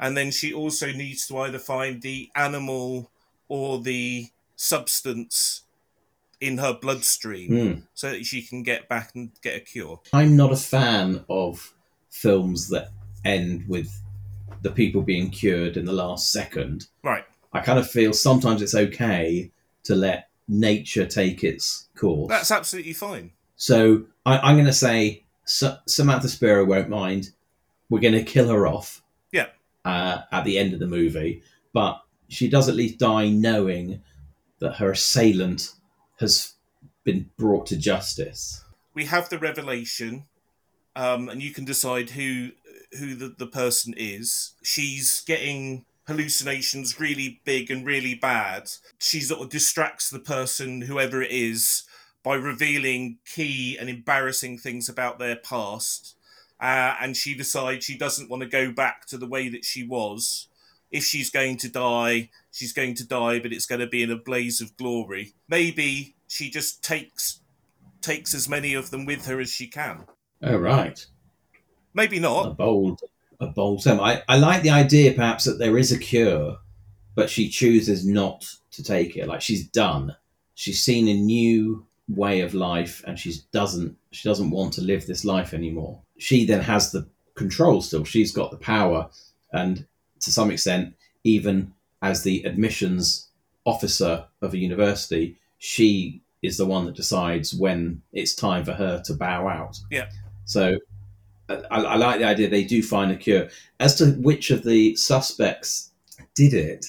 And 0.01 0.17
then 0.17 0.31
she 0.31 0.53
also 0.53 0.93
needs 0.93 1.27
to 1.27 1.39
either 1.39 1.59
find 1.59 2.01
the 2.03 2.31
animal 2.37 3.11
or 3.49 3.81
the 3.81 4.29
substance 4.57 5.63
in 6.41 6.59
her 6.59 6.73
bloodstream 6.73 7.51
Mm. 7.51 7.83
so 7.95 8.11
that 8.11 8.25
she 8.25 8.43
can 8.43 8.63
get 8.63 8.89
back 8.89 9.11
and 9.15 9.31
get 9.43 9.57
a 9.57 9.61
cure. 9.61 10.01
I'm 10.13 10.37
not 10.37 10.53
a 10.53 10.57
fan 10.57 11.25
of 11.29 11.75
films 12.11 12.69
that 12.69 12.91
end 13.25 13.65
with 13.69 14.01
the 14.63 14.71
people 14.71 15.03
being 15.03 15.31
cured 15.31 15.77
in 15.77 15.85
the 15.85 15.93
last 15.93 16.31
second. 16.31 16.87
Right. 17.03 17.25
I 17.53 17.61
kind 17.61 17.79
of 17.79 17.91
feel 17.91 18.13
sometimes 18.13 18.63
it's 18.63 18.75
okay 18.75 19.51
to 19.85 19.95
let 19.97 20.29
nature 20.47 21.07
take 21.07 21.43
its 21.43 21.89
course. 21.97 22.29
That's 22.29 22.51
absolutely 22.53 22.93
fine. 22.93 23.33
So 23.59 24.05
I, 24.25 24.39
I'm 24.39 24.57
going 24.57 24.67
to 24.67 24.73
say 24.73 25.25
S- 25.45 25.77
Samantha 25.87 26.29
Spiro 26.29 26.65
won't 26.65 26.89
mind. 26.89 27.33
We're 27.91 28.01
going 28.01 28.15
to 28.15 28.23
kill 28.23 28.49
her 28.49 28.67
off. 28.67 29.03
Yeah. 29.31 29.49
Uh, 29.85 30.23
at 30.33 30.45
the 30.45 30.59
end 30.59 30.73
of 30.73 30.81
the 30.81 30.87
movie, 30.87 31.43
but 31.75 32.01
she 32.29 32.49
does 32.49 32.69
at 32.69 32.75
least 32.75 32.99
die 32.99 33.29
knowing 33.29 34.03
that 34.61 34.77
her 34.77 34.93
assailant 34.93 35.73
has 36.21 36.55
been 37.05 37.31
brought 37.37 37.67
to 37.67 37.77
justice. 37.77 38.65
We 38.95 39.07
have 39.07 39.29
the 39.29 39.39
revelation, 39.39 40.25
um, 40.97 41.29
and 41.29 41.43
you 41.43 41.53
can 41.53 41.65
decide 41.65 42.11
who 42.11 42.51
who 42.99 43.15
the, 43.15 43.35
the 43.39 43.47
person 43.47 43.95
is. 43.97 44.55
She's 44.63 45.23
getting 45.27 45.85
hallucinations 46.07 46.99
really 46.99 47.41
big 47.45 47.71
and 47.71 47.87
really 47.87 48.15
bad. 48.15 48.71
She 48.99 49.21
sort 49.21 49.43
of 49.43 49.51
distracts 49.51 50.11
the 50.11 50.19
person, 50.19 50.83
whoever 50.83 51.23
it 51.23 51.31
is, 51.31 51.85
by 52.23 52.35
revealing 52.35 53.19
key 53.25 53.77
and 53.79 53.89
embarrassing 53.89 54.59
things 54.59 54.89
about 54.89 55.19
their 55.19 55.37
past. 55.37 56.17
Uh, 56.61 56.97
and 57.01 57.17
she 57.17 57.35
decides 57.35 57.85
she 57.85 57.97
doesn't 57.97 58.29
want 58.29 58.43
to 58.43 58.49
go 58.49 58.73
back 58.73 59.07
to 59.07 59.17
the 59.17 59.27
way 59.27 59.49
that 59.49 59.65
she 59.65 59.85
was. 59.85 60.49
If 60.91 61.05
she's 61.05 61.31
going 61.31 61.59
to 61.59 61.69
die, 61.69 62.31
she's 62.51 62.73
going 62.73 62.95
to 62.95 63.07
die, 63.07 63.39
but 63.39 63.53
it's 63.53 63.67
going 63.67 63.81
to 63.81 63.87
be 63.87 64.03
in 64.03 64.11
a 64.11 64.17
blaze 64.17 64.61
of 64.61 64.77
glory. 64.77 65.35
Maybe 65.49 66.17
she 66.27 66.51
just 66.51 66.83
takes 66.83 67.41
takes 68.01 68.33
as 68.35 68.49
many 68.49 68.75
of 68.75 68.91
them 68.91 69.05
with 69.05 69.27
her 69.27 69.41
as 69.41 69.51
she 69.51 69.67
can. 69.67 70.05
Oh 70.43 70.57
right. 70.57 71.05
Maybe 71.95 72.19
not. 72.19 72.47
a 72.47 72.51
bold 72.51 73.01
a 73.41 73.47
bold 73.47 73.83
term. 73.83 74.01
I, 74.01 74.23
I 74.29 74.39
like 74.39 74.63
the 74.63 74.71
idea 74.71 75.13
perhaps 75.13 75.45
that 75.45 75.59
there 75.59 75.79
is 75.79 75.93
a 75.93 75.99
cure, 75.99 76.59
but 77.15 77.31
she 77.31 77.49
chooses 77.49 78.07
not 78.07 78.49
to 78.73 78.83
take 78.83 79.17
it. 79.17 79.29
Like 79.29 79.43
she's 79.43 79.67
done. 79.69 80.17
She's 80.55 80.83
seen 80.83 81.09
a 81.09 81.15
new 81.15 81.87
way 82.09 82.41
of 82.41 82.55
life 82.55 83.03
and 83.07 83.19
she 83.19 83.35
doesn't 83.53 83.97
she 84.11 84.29
doesn't 84.29 84.51
want 84.51 84.73
to 84.75 84.81
live 84.81 85.07
this 85.07 85.25
life 85.25 85.53
anymore. 85.53 86.01
She 86.19 86.47
then 86.47 86.61
has 86.61 86.91
the 86.91 87.07
control 87.35 87.83
still. 87.83 88.05
She's 88.05 88.33
got 88.33 88.51
the 88.51 88.57
power 88.57 89.11
and 89.53 89.87
to 90.21 90.33
some 90.33 90.51
extent, 90.51 90.95
even 91.25 91.73
as 92.03 92.23
the 92.23 92.43
admissions 92.45 93.29
officer 93.65 94.25
of 94.41 94.55
a 94.55 94.59
university, 94.59 95.39
she 95.59 96.23
is 96.43 96.57
the 96.57 96.67
one 96.67 96.87
that 96.87 96.95
decides 96.95 97.55
when 97.55 98.03
it's 98.13 98.35
time 98.35 98.65
for 98.65 98.73
her 98.73 99.03
to 99.05 99.15
bow 99.15 99.49
out. 99.49 99.79
Yeah. 99.91 100.09
So 100.45 100.79
I, 101.49 101.55
I 101.71 101.97
like 101.97 102.21
the 102.21 102.27
idea 102.27 102.49
they 102.49 102.65
do 102.65 102.83
find 102.83 103.11
a 103.11 103.17
cure. 103.17 103.49
As 103.81 103.97
to 103.97 104.13
which 104.13 104.51
of 104.51 104.65
the 104.65 104.95
suspects 104.97 105.91
did 106.35 106.55
it, 106.55 106.87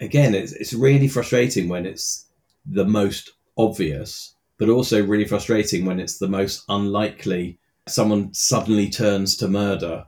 again, 0.00 0.34
it's, 0.34 0.52
it's 0.52 0.72
really 0.72 1.08
frustrating 1.08 1.68
when 1.68 1.86
it's 1.86 2.26
the 2.64 2.84
most 2.84 3.32
obvious, 3.56 4.34
but 4.58 4.68
also 4.68 5.04
really 5.04 5.24
frustrating 5.24 5.84
when 5.84 6.00
it's 6.00 6.18
the 6.18 6.28
most 6.28 6.64
unlikely. 6.68 7.58
Someone 7.88 8.32
suddenly 8.34 8.88
turns 8.88 9.36
to 9.36 9.48
murder, 9.48 10.06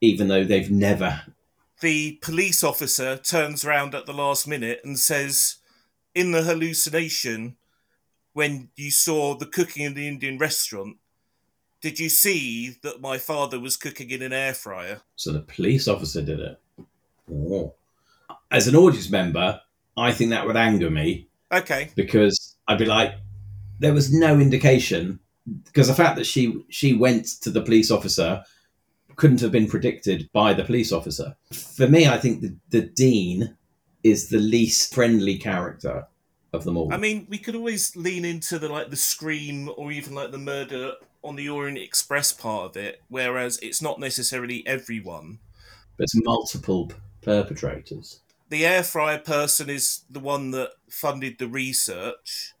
even 0.00 0.28
though 0.28 0.44
they've 0.44 0.70
never. 0.70 1.22
The 1.80 2.18
police 2.22 2.64
officer 2.64 3.16
turns 3.16 3.64
around 3.64 3.94
at 3.94 4.06
the 4.06 4.12
last 4.12 4.48
minute 4.48 4.80
and 4.84 4.98
says, 4.98 5.56
in 6.14 6.32
the 6.32 6.42
hallucination, 6.42 7.56
when 8.32 8.70
you 8.76 8.90
saw 8.90 9.34
the 9.34 9.46
cooking 9.46 9.84
in 9.84 9.94
the 9.94 10.08
Indian 10.08 10.38
restaurant, 10.38 10.96
did 11.80 11.98
you 11.98 12.08
see 12.08 12.76
that 12.82 13.00
my 13.00 13.18
father 13.18 13.60
was 13.60 13.76
cooking 13.76 14.10
in 14.10 14.22
an 14.22 14.32
air 14.32 14.54
fryer? 14.54 15.02
So 15.16 15.32
the 15.32 15.40
police 15.40 15.86
officer 15.86 16.22
did 16.22 16.40
it. 16.40 16.60
Oh. 17.30 17.74
As 18.50 18.66
an 18.66 18.76
audience 18.76 19.10
member, 19.10 19.60
I 19.96 20.12
think 20.12 20.30
that 20.30 20.46
would 20.46 20.56
anger 20.56 20.90
me 20.90 21.28
Okay. 21.52 21.90
because 21.94 22.56
I'd 22.66 22.78
be 22.78 22.86
like, 22.86 23.14
there 23.78 23.94
was 23.94 24.12
no 24.12 24.38
indication 24.38 25.20
because 25.64 25.88
the 25.88 25.94
fact 25.94 26.16
that 26.16 26.26
she 26.26 26.64
she 26.68 26.92
went 26.92 27.26
to 27.42 27.50
the 27.50 27.62
police 27.62 27.90
officer 27.90 28.42
couldn't 29.16 29.40
have 29.40 29.52
been 29.52 29.68
predicted 29.68 30.28
by 30.32 30.52
the 30.52 30.64
police 30.64 30.92
officer. 30.92 31.36
For 31.52 31.88
me, 31.88 32.06
I 32.06 32.18
think 32.18 32.42
the, 32.42 32.54
the 32.68 32.82
dean 32.82 33.56
is 34.02 34.28
the 34.28 34.38
least 34.38 34.94
friendly 34.94 35.38
character 35.38 36.06
of 36.52 36.64
them 36.64 36.76
all. 36.76 36.92
I 36.92 36.98
mean, 36.98 37.26
we 37.30 37.38
could 37.38 37.56
always 37.56 37.96
lean 37.96 38.24
into 38.24 38.58
the 38.58 38.68
like 38.68 38.90
the 38.90 38.96
scream 38.96 39.70
or 39.76 39.90
even 39.90 40.14
like 40.14 40.32
the 40.32 40.38
murder 40.38 40.92
on 41.22 41.36
the 41.36 41.48
Orient 41.48 41.78
Express 41.78 42.32
part 42.32 42.70
of 42.70 42.76
it, 42.76 43.02
whereas 43.08 43.58
it's 43.62 43.82
not 43.82 43.98
necessarily 43.98 44.66
everyone. 44.66 45.38
but 45.96 46.04
it's 46.04 46.14
multiple 46.24 46.92
perpetrators. 47.22 48.20
the 48.48 48.64
air 48.66 48.82
fryer 48.84 49.18
person 49.18 49.68
is 49.68 50.04
the 50.10 50.20
one 50.20 50.52
that 50.52 50.70
funded 50.88 51.38
the 51.38 51.48
research. 51.48 52.52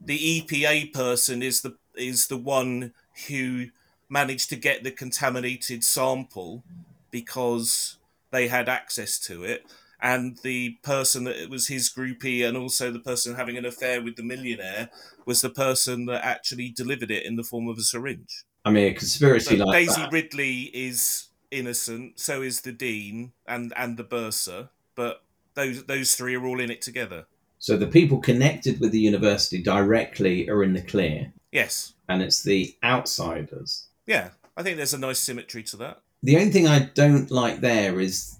The 0.00 0.18
EPA 0.18 0.92
person 0.92 1.42
is 1.42 1.62
the 1.62 1.76
is 1.94 2.28
the 2.28 2.36
one 2.36 2.94
who 3.28 3.66
managed 4.08 4.48
to 4.50 4.56
get 4.56 4.82
the 4.82 4.90
contaminated 4.90 5.84
sample 5.84 6.64
because 7.10 7.98
they 8.30 8.48
had 8.48 8.68
access 8.68 9.18
to 9.20 9.44
it. 9.44 9.64
And 10.02 10.38
the 10.38 10.78
person 10.82 11.24
that 11.24 11.36
it 11.36 11.50
was 11.50 11.68
his 11.68 11.90
groupie 11.90 12.46
and 12.46 12.56
also 12.56 12.90
the 12.90 13.00
person 13.00 13.34
having 13.34 13.58
an 13.58 13.66
affair 13.66 14.02
with 14.02 14.16
the 14.16 14.22
millionaire 14.22 14.90
was 15.26 15.42
the 15.42 15.50
person 15.50 16.06
that 16.06 16.24
actually 16.24 16.70
delivered 16.70 17.10
it 17.10 17.26
in 17.26 17.36
the 17.36 17.44
form 17.44 17.68
of 17.68 17.76
a 17.76 17.82
syringe. 17.82 18.44
I 18.64 18.70
mean, 18.70 18.86
a 18.92 18.94
conspiracy 18.94 19.56
So 19.56 19.64
like 19.64 19.72
Daisy 19.72 20.02
that. 20.02 20.10
Ridley 20.10 20.70
is 20.74 21.28
innocent, 21.50 22.18
so 22.18 22.42
is 22.42 22.60
the 22.62 22.72
Dean 22.72 23.32
and 23.46 23.72
and 23.76 23.96
the 23.96 24.04
Bursar, 24.04 24.70
but 24.94 25.24
those 25.54 25.84
those 25.86 26.14
three 26.14 26.34
are 26.36 26.46
all 26.46 26.60
in 26.60 26.70
it 26.70 26.82
together. 26.82 27.26
So 27.60 27.76
the 27.76 27.86
people 27.86 28.18
connected 28.18 28.80
with 28.80 28.90
the 28.90 28.98
university 28.98 29.62
directly 29.62 30.48
are 30.48 30.64
in 30.64 30.72
the 30.72 30.80
clear, 30.80 31.30
Yes. 31.52 31.92
and 32.08 32.22
it's 32.22 32.42
the 32.42 32.74
outsiders. 32.82 33.86
Yeah. 34.06 34.30
I 34.56 34.62
think 34.62 34.78
there's 34.78 34.94
a 34.94 34.98
nice 34.98 35.18
symmetry 35.20 35.62
to 35.64 35.76
that. 35.76 36.00
The 36.22 36.36
only 36.36 36.50
thing 36.50 36.66
I 36.66 36.90
don't 36.94 37.30
like 37.30 37.60
there 37.60 38.00
is 38.00 38.38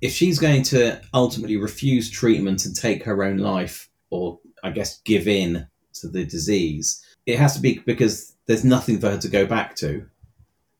if 0.00 0.12
she's 0.12 0.38
going 0.38 0.62
to 0.64 1.00
ultimately 1.12 1.56
refuse 1.58 2.10
treatment 2.10 2.64
and 2.64 2.74
take 2.74 3.04
her 3.04 3.22
own 3.22 3.38
life, 3.38 3.90
or 4.10 4.40
I 4.64 4.70
guess 4.70 5.00
give 5.02 5.28
in 5.28 5.66
to 6.00 6.08
the 6.08 6.24
disease, 6.24 7.04
it 7.26 7.38
has 7.38 7.54
to 7.54 7.60
be 7.60 7.78
because 7.86 8.34
there's 8.46 8.64
nothing 8.64 8.98
for 8.98 9.10
her 9.10 9.18
to 9.18 9.28
go 9.28 9.44
back 9.46 9.76
to. 9.76 10.06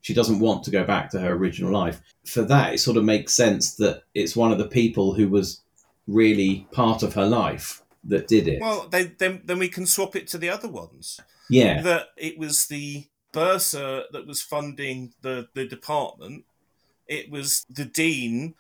She 0.00 0.14
doesn't 0.14 0.40
want 0.40 0.64
to 0.64 0.70
go 0.70 0.82
back 0.82 1.10
to 1.10 1.20
her 1.20 1.32
original 1.32 1.70
life. 1.72 2.00
For 2.26 2.42
that, 2.42 2.74
it 2.74 2.78
sort 2.78 2.96
of 2.96 3.04
makes 3.04 3.34
sense 3.34 3.74
that 3.76 4.02
it's 4.14 4.34
one 4.34 4.50
of 4.50 4.58
the 4.58 4.66
people 4.66 5.12
who 5.14 5.28
was 5.28 5.60
really 6.08 6.66
part 6.72 7.02
of 7.02 7.14
her 7.14 7.26
life 7.26 7.81
that 8.04 8.28
did 8.28 8.48
it. 8.48 8.60
Well, 8.60 8.88
then 8.90 9.14
then 9.18 9.42
then 9.44 9.58
we 9.58 9.68
can 9.68 9.86
swap 9.86 10.16
it 10.16 10.26
to 10.28 10.38
the 10.38 10.50
other 10.50 10.68
ones. 10.68 11.20
yeah. 11.48 11.82
That 11.82 12.08
it 12.16 12.38
was 12.38 12.66
the 12.66 13.06
Bursar 13.32 14.04
that 14.12 14.26
was 14.26 14.42
funding 14.42 15.12
the 15.22 15.48
the 15.54 15.66
department. 15.66 16.44
It 17.06 17.30
was 17.30 17.64
the 17.70 17.84
Dean 17.84 18.54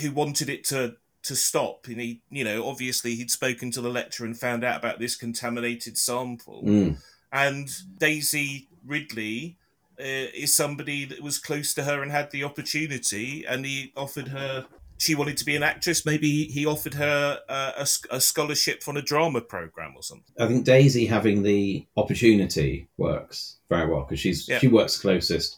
who 0.00 0.12
wanted 0.12 0.48
it 0.48 0.64
to 0.64 0.96
to 1.24 1.36
stop 1.36 1.86
and 1.86 2.00
he 2.00 2.20
you 2.30 2.42
know 2.42 2.66
obviously 2.68 3.14
he'd 3.14 3.30
spoken 3.30 3.70
to 3.70 3.80
the 3.80 3.88
lecturer 3.88 4.26
and 4.26 4.36
found 4.36 4.64
out 4.64 4.76
about 4.76 4.98
this 4.98 5.14
contaminated 5.14 5.96
sample 5.96 6.64
Mm. 6.64 6.96
and 7.32 7.68
Daisy 7.98 8.68
Ridley 8.84 9.56
uh, 10.00 10.30
is 10.34 10.52
somebody 10.52 11.04
that 11.04 11.20
was 11.22 11.38
close 11.38 11.74
to 11.74 11.84
her 11.84 12.02
and 12.02 12.10
had 12.10 12.30
the 12.32 12.42
opportunity, 12.42 13.44
and 13.46 13.64
he 13.64 13.92
offered 13.96 14.28
her. 14.28 14.66
She 15.02 15.16
wanted 15.16 15.36
to 15.38 15.44
be 15.44 15.56
an 15.56 15.64
actress. 15.64 16.06
Maybe 16.06 16.44
he 16.44 16.64
offered 16.64 16.94
her 16.94 17.40
uh, 17.48 17.72
a, 17.76 17.86
a 18.14 18.20
scholarship 18.20 18.84
on 18.86 18.96
a 18.96 19.02
drama 19.02 19.40
program 19.40 19.94
or 19.96 20.02
something. 20.04 20.32
I 20.38 20.46
think 20.46 20.64
Daisy 20.64 21.06
having 21.06 21.42
the 21.42 21.84
opportunity 21.96 22.86
works 22.98 23.56
very 23.68 23.90
well 23.90 24.02
because 24.02 24.20
she's 24.20 24.48
Yeah. 24.48 24.60
she 24.60 24.68
works 24.68 24.96
closest 25.00 25.56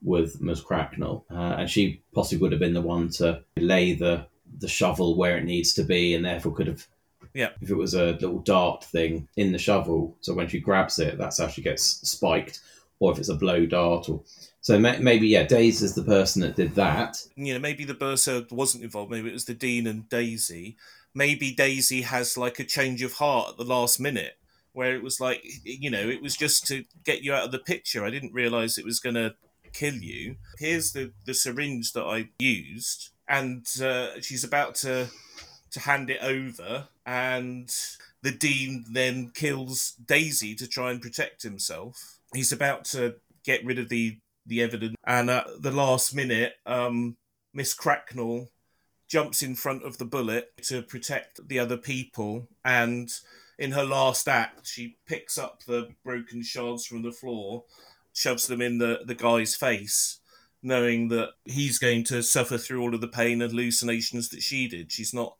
with 0.00 0.40
Ms. 0.40 0.62
Cracknell, 0.62 1.26
uh, 1.30 1.56
and 1.58 1.68
she 1.68 2.00
possibly 2.14 2.38
would 2.40 2.52
have 2.52 2.60
been 2.60 2.72
the 2.72 2.80
one 2.80 3.10
to 3.10 3.42
lay 3.58 3.92
the 3.92 4.24
the 4.58 4.68
shovel 4.68 5.16
where 5.18 5.36
it 5.36 5.44
needs 5.44 5.74
to 5.74 5.82
be, 5.82 6.14
and 6.14 6.24
therefore 6.24 6.54
could 6.54 6.68
have. 6.68 6.86
Yeah. 7.34 7.50
If 7.60 7.68
it 7.68 7.74
was 7.76 7.92
a 7.92 8.12
little 8.12 8.38
dart 8.38 8.84
thing 8.84 9.28
in 9.36 9.52
the 9.52 9.58
shovel, 9.58 10.16
so 10.22 10.32
when 10.32 10.48
she 10.48 10.60
grabs 10.60 10.98
it, 10.98 11.18
that's 11.18 11.38
how 11.38 11.48
she 11.48 11.60
gets 11.60 11.82
spiked, 12.08 12.60
or 13.00 13.12
if 13.12 13.18
it's 13.18 13.28
a 13.28 13.34
blow 13.34 13.66
dart, 13.66 14.08
or 14.08 14.22
so 14.60 14.78
maybe 14.78 15.28
yeah, 15.28 15.44
Daisy 15.44 15.84
is 15.84 15.94
the 15.94 16.02
person 16.02 16.42
that 16.42 16.56
did 16.56 16.74
that. 16.74 17.24
You 17.36 17.54
know, 17.54 17.60
maybe 17.60 17.84
the 17.84 17.94
Bursar 17.94 18.46
wasn't 18.50 18.84
involved. 18.84 19.10
Maybe 19.10 19.28
it 19.28 19.32
was 19.32 19.44
the 19.46 19.54
Dean 19.54 19.86
and 19.86 20.08
Daisy. 20.08 20.76
maybe 21.14 21.52
Daisy 21.52 22.02
has 22.02 22.36
like 22.36 22.58
a 22.58 22.64
change 22.64 23.02
of 23.02 23.14
heart 23.14 23.50
at 23.50 23.56
the 23.56 23.64
last 23.64 23.98
minute, 24.00 24.36
where 24.72 24.94
it 24.94 25.02
was 25.02 25.20
like, 25.20 25.44
you 25.64 25.90
know, 25.90 26.08
it 26.08 26.22
was 26.22 26.36
just 26.36 26.66
to 26.68 26.84
get 27.04 27.22
you 27.22 27.32
out 27.32 27.44
of 27.44 27.52
the 27.52 27.58
picture. 27.58 28.04
I 28.04 28.10
didn't 28.10 28.34
realize 28.34 28.78
it 28.78 28.84
was 28.84 29.00
going 29.00 29.16
to 29.16 29.34
kill 29.72 29.94
you. 29.94 30.36
Here's 30.58 30.92
the, 30.92 31.12
the 31.24 31.34
syringe 31.34 31.92
that 31.92 32.04
I 32.04 32.28
used, 32.38 33.10
and 33.28 33.66
uh, 33.82 34.20
she's 34.20 34.44
about 34.44 34.74
to 34.76 35.08
to 35.70 35.80
hand 35.80 36.08
it 36.08 36.22
over, 36.22 36.88
and 37.04 37.70
the 38.22 38.30
dean 38.32 38.86
then 38.90 39.30
kills 39.34 39.92
Daisy 40.04 40.54
to 40.54 40.66
try 40.66 40.90
and 40.90 41.00
protect 41.00 41.42
himself. 41.42 42.18
He's 42.34 42.52
about 42.52 42.84
to 42.86 43.16
get 43.44 43.64
rid 43.64 43.78
of 43.78 43.88
the 43.88 44.18
the 44.48 44.62
evidence, 44.62 44.96
and 45.04 45.30
at 45.30 45.46
the 45.60 45.70
last 45.70 46.14
minute, 46.14 46.54
um, 46.66 47.16
Miss 47.54 47.74
Cracknell 47.74 48.50
jumps 49.08 49.42
in 49.42 49.54
front 49.54 49.84
of 49.84 49.98
the 49.98 50.04
bullet 50.04 50.52
to 50.64 50.82
protect 50.82 51.48
the 51.48 51.58
other 51.58 51.76
people, 51.76 52.48
and 52.64 53.10
in 53.58 53.72
her 53.72 53.84
last 53.84 54.28
act, 54.28 54.66
she 54.66 54.98
picks 55.06 55.38
up 55.38 55.64
the 55.64 55.88
broken 56.04 56.42
shards 56.42 56.86
from 56.86 57.02
the 57.02 57.12
floor, 57.12 57.64
shoves 58.12 58.46
them 58.46 58.60
in 58.60 58.78
the, 58.78 59.00
the 59.04 59.14
guy's 59.14 59.54
face, 59.54 60.20
knowing 60.62 61.08
that 61.08 61.30
he's 61.44 61.78
going 61.78 62.04
to 62.04 62.22
suffer 62.22 62.58
through 62.58 62.82
all 62.82 62.94
of 62.94 63.00
the 63.00 63.08
pain 63.08 63.40
and 63.42 63.50
hallucinations 63.50 64.28
that 64.28 64.42
she 64.42 64.68
did. 64.68 64.92
She's 64.92 65.14
not 65.14 65.37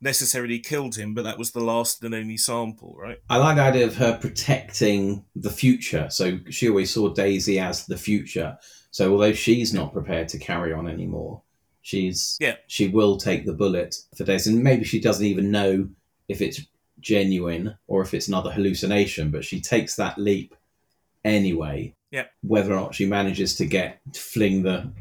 necessarily 0.00 0.58
killed 0.60 0.96
him, 0.96 1.14
but 1.14 1.24
that 1.24 1.38
was 1.38 1.50
the 1.52 1.60
last 1.60 2.02
and 2.04 2.14
only 2.14 2.36
sample, 2.36 2.94
right? 2.96 3.18
I 3.28 3.36
like 3.38 3.56
the 3.56 3.62
idea 3.62 3.86
of 3.86 3.96
her 3.96 4.16
protecting 4.18 5.24
the 5.34 5.50
future. 5.50 6.08
So 6.10 6.38
she 6.50 6.68
always 6.68 6.92
saw 6.92 7.08
Daisy 7.12 7.58
as 7.58 7.86
the 7.86 7.96
future. 7.98 8.58
So 8.90 9.12
although 9.12 9.32
she's 9.32 9.74
not 9.74 9.92
prepared 9.92 10.28
to 10.28 10.38
carry 10.38 10.72
on 10.72 10.88
anymore, 10.88 11.42
she's 11.82 12.36
Yeah. 12.40 12.56
she 12.68 12.88
will 12.88 13.16
take 13.16 13.44
the 13.44 13.52
bullet 13.52 13.96
for 14.16 14.24
Daisy. 14.24 14.50
And 14.52 14.62
maybe 14.62 14.84
she 14.84 15.00
doesn't 15.00 15.24
even 15.26 15.50
know 15.50 15.88
if 16.28 16.40
it's 16.40 16.60
genuine 17.00 17.76
or 17.86 18.02
if 18.02 18.14
it's 18.14 18.28
another 18.28 18.50
hallucination, 18.50 19.30
but 19.30 19.44
she 19.44 19.60
takes 19.60 19.96
that 19.96 20.18
leap 20.18 20.54
anyway. 21.24 21.94
Yeah. 22.10 22.24
Whether 22.42 22.72
or 22.72 22.76
not 22.80 22.94
she 22.94 23.06
manages 23.06 23.54
to 23.56 23.66
get 23.66 24.00
to 24.12 24.20
fling 24.20 24.62
the 24.62 24.92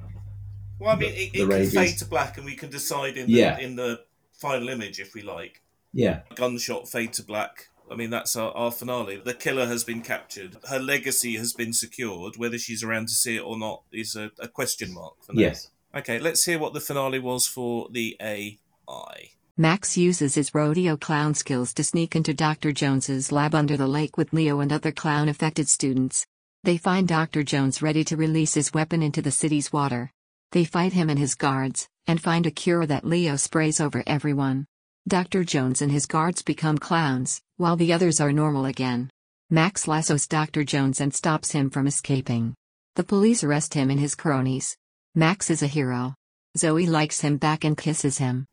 Well, 0.79 0.91
I 0.91 0.95
mean, 0.95 1.09
The- 1.11 1.23
it, 1.23 1.31
the 1.33 1.39
can 1.39 1.47
rabies. 1.47 1.73
fade 1.73 1.97
to 1.97 2.05
black, 2.05 2.37
and 2.37 2.45
we 2.45 2.55
can 2.55 2.69
decide 2.69 3.17
in 3.17 3.25
the, 3.25 3.31
Yeah. 3.33 3.57
in 3.57 3.75
the 3.75 4.01
final 4.37 4.69
image 4.69 4.99
if 4.99 5.13
we 5.13 5.21
like. 5.21 5.61
yeah 5.93 6.21
Gunshot 6.35 6.87
fade 6.87 7.13
to 7.13 7.23
black. 7.23 7.67
I 7.89 7.95
mean, 7.95 8.09
that's 8.09 8.35
our, 8.35 8.51
our 8.51 8.71
finale. 8.71 9.15
The 9.23 9.33
killer 9.33 9.65
has 9.65 9.85
been 9.85 10.01
captured. 10.01 10.57
Her 10.69 10.79
legacy 10.79 11.37
has 11.37 11.53
been 11.53 11.71
secured. 11.71 12.35
Whether 12.35 12.57
she's 12.57 12.83
around 12.83 13.07
to 13.07 13.13
see 13.13 13.37
it 13.37 13.45
or 13.45 13.57
not 13.57 13.83
is 13.93 14.13
a, 14.13 14.29
a 14.39 14.49
question 14.49 14.93
mark. 14.93 15.23
For 15.23 15.31
now. 15.31 15.41
yes 15.41 15.69
Okay, 15.95 16.19
let's 16.19 16.45
hear 16.45 16.59
what 16.59 16.73
the 16.73 16.79
finale 16.79 17.17
was 17.17 17.47
for 17.47 17.87
the 17.89 18.17
AI. 18.21 19.31
Max 19.57 19.97
uses 19.97 20.35
his 20.35 20.53
rodeo 20.53 20.95
clown 20.95 21.33
skills 21.33 21.73
to 21.73 21.83
sneak 21.83 22.15
into 22.15 22.33
Dr. 22.33 22.71
Jones's 22.71 23.31
lab 23.31 23.55
under 23.55 23.75
the 23.77 23.87
lake 23.87 24.17
with 24.17 24.33
Leo 24.33 24.59
and 24.59 24.71
other 24.71 24.91
clown 24.91 25.29
affected 25.29 25.67
students. 25.67 26.27
They 26.63 26.77
find 26.77 27.07
Dr. 27.07 27.41
Jones 27.41 27.81
ready 27.81 28.03
to 28.03 28.17
release 28.17 28.53
his 28.53 28.73
weapon 28.73 29.01
into 29.01 29.21
the 29.21 29.31
city's 29.31 29.73
water. 29.73 30.11
They 30.51 30.65
fight 30.65 30.93
him 30.93 31.09
and 31.09 31.17
his 31.17 31.33
guards, 31.33 31.87
and 32.07 32.21
find 32.21 32.45
a 32.45 32.51
cure 32.51 32.85
that 32.85 33.05
Leo 33.05 33.35
sprays 33.35 33.79
over 33.79 34.03
everyone. 34.07 34.65
Dr. 35.07 35.43
Jones 35.43 35.81
and 35.81 35.91
his 35.91 36.05
guards 36.05 36.41
become 36.41 36.77
clowns, 36.77 37.41
while 37.57 37.75
the 37.75 37.93
others 37.93 38.19
are 38.19 38.31
normal 38.33 38.65
again. 38.65 39.09
Max 39.49 39.87
lassos 39.87 40.27
Dr. 40.27 40.63
Jones 40.63 40.99
and 40.99 41.13
stops 41.13 41.51
him 41.51 41.69
from 41.69 41.87
escaping. 41.87 42.55
The 42.95 43.03
police 43.03 43.43
arrest 43.43 43.73
him 43.73 43.89
and 43.89 43.99
his 43.99 44.15
cronies. 44.15 44.75
Max 45.15 45.49
is 45.49 45.61
a 45.63 45.67
hero. 45.67 46.15
Zoe 46.57 46.87
likes 46.87 47.21
him 47.21 47.37
back 47.37 47.63
and 47.63 47.77
kisses 47.77 48.17
him. 48.17 48.45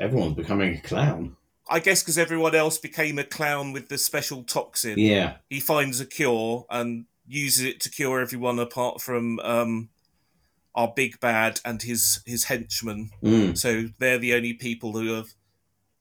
everyone's 0.00 0.34
becoming 0.34 0.76
a 0.76 0.80
clown 0.80 1.36
I 1.70 1.78
guess 1.80 2.02
because 2.02 2.18
everyone 2.18 2.54
else 2.54 2.78
became 2.78 3.18
a 3.18 3.24
clown 3.24 3.72
with 3.72 3.88
the 3.88 3.96
special 3.98 4.42
toxin. 4.42 4.98
yeah 4.98 5.36
He 5.48 5.60
finds 5.60 6.00
a 6.00 6.06
cure 6.06 6.66
and 6.68 7.06
uses 7.26 7.64
it 7.64 7.80
to 7.80 7.90
cure 7.90 8.20
everyone 8.20 8.58
apart 8.58 9.00
from 9.00 9.38
um, 9.40 9.88
our 10.74 10.92
big 10.94 11.20
bad 11.20 11.60
and 11.64 11.82
his 11.82 12.20
his 12.26 12.44
henchmen. 12.44 13.10
Mm. 13.22 13.56
So 13.56 13.84
they're 13.98 14.18
the 14.18 14.34
only 14.34 14.54
people 14.54 14.92
who 14.92 15.12
have 15.14 15.34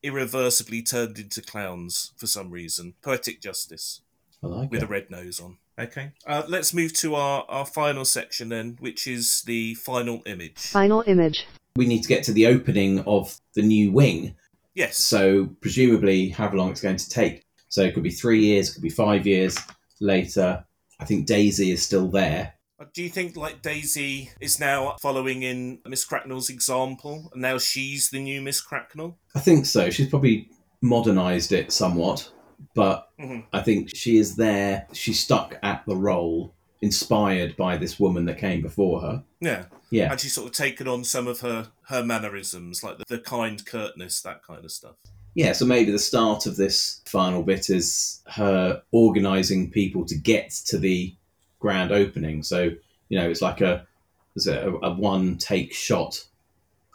irreversibly 0.03 0.81
turned 0.81 1.19
into 1.19 1.41
clowns 1.41 2.11
for 2.17 2.27
some 2.27 2.49
reason. 2.49 2.95
Poetic 3.01 3.41
justice 3.41 4.01
I 4.43 4.47
like 4.47 4.71
with 4.71 4.81
it. 4.81 4.85
a 4.85 4.87
red 4.87 5.11
nose 5.11 5.39
on. 5.39 5.57
Okay. 5.79 6.11
Uh, 6.27 6.43
let's 6.47 6.73
move 6.73 6.93
to 6.93 7.15
our, 7.15 7.45
our 7.47 7.65
final 7.65 8.05
section 8.05 8.49
then, 8.49 8.77
which 8.79 9.07
is 9.07 9.41
the 9.43 9.75
final 9.75 10.21
image. 10.25 10.57
Final 10.57 11.03
image. 11.07 11.45
we 11.75 11.87
need 11.87 12.01
to 12.01 12.07
get 12.07 12.23
to 12.25 12.33
the 12.33 12.47
opening 12.47 12.99
of 13.01 13.39
the 13.55 13.61
new 13.61 13.91
wing. 13.91 14.35
Yes. 14.73 14.97
So 14.97 15.47
presumably, 15.61 16.29
however 16.29 16.57
long 16.57 16.71
it's 16.71 16.81
going 16.81 16.97
to 16.97 17.09
take. 17.09 17.45
So 17.69 17.83
it 17.83 17.93
could 17.93 18.03
be 18.03 18.09
three 18.11 18.41
years, 18.41 18.69
it 18.69 18.73
could 18.73 18.83
be 18.83 18.89
five 18.89 19.25
years 19.25 19.57
later. 19.99 20.63
I 20.99 21.05
think 21.05 21.25
Daisy 21.25 21.71
is 21.71 21.81
still 21.81 22.07
there. 22.07 22.53
Uh, 22.81 22.85
Do 22.93 23.03
you 23.03 23.09
think 23.09 23.37
like 23.37 23.61
Daisy 23.61 24.31
is 24.39 24.59
now 24.59 24.95
following 25.01 25.43
in 25.43 25.79
Miss 25.85 26.03
Cracknell's 26.03 26.49
example, 26.49 27.29
and 27.33 27.41
now 27.41 27.57
she's 27.59 28.09
the 28.09 28.19
new 28.21 28.41
Miss 28.41 28.59
Cracknell? 28.59 29.17
I 29.35 29.39
think 29.39 29.65
so. 29.65 29.89
She's 29.89 30.09
probably 30.09 30.49
modernised 30.81 31.51
it 31.51 31.71
somewhat, 31.71 32.31
but 32.73 33.09
Mhm. 33.19 33.45
I 33.53 33.61
think 33.61 33.95
she 33.95 34.17
is 34.17 34.35
there. 34.35 34.87
She's 34.93 35.19
stuck 35.19 35.59
at 35.61 35.83
the 35.85 35.95
role, 35.95 36.55
inspired 36.81 37.55
by 37.55 37.77
this 37.77 37.99
woman 37.99 38.25
that 38.25 38.39
came 38.39 38.61
before 38.63 39.01
her. 39.01 39.23
Yeah. 39.39 39.65
Yeah, 39.91 40.09
And 40.11 40.19
she's 40.19 40.33
sort 40.33 40.47
of 40.47 40.53
taken 40.53 40.87
on 40.87 41.03
some 41.03 41.27
of 41.27 41.41
her 41.41 41.71
her 41.89 42.01
mannerisms, 42.03 42.81
like 42.81 42.97
the, 42.97 43.03
the 43.09 43.19
kind 43.19 43.63
curtness, 43.65 44.21
that 44.21 44.41
kind 44.41 44.63
of 44.63 44.71
stuff. 44.71 44.95
yeah. 45.35 45.51
So 45.51 45.65
maybe 45.65 45.91
the 45.91 45.99
start 45.99 46.45
of 46.45 46.55
this 46.55 47.01
final 47.05 47.43
bit 47.43 47.69
is 47.69 48.21
her 48.27 48.81
organising 48.91 49.69
people 49.69 50.05
to 50.05 50.15
get 50.15 50.49
to 50.67 50.77
the 50.79 51.13
grand 51.61 51.93
opening. 51.93 52.43
So 52.43 52.71
you 53.07 53.17
know, 53.17 53.29
it's 53.29 53.41
like 53.41 53.61
a 53.61 53.87
is 54.35 54.47
it 54.47 54.61
a, 54.61 54.69
a 54.85 54.91
one 54.93 55.37
take 55.37 55.73
shot, 55.73 56.25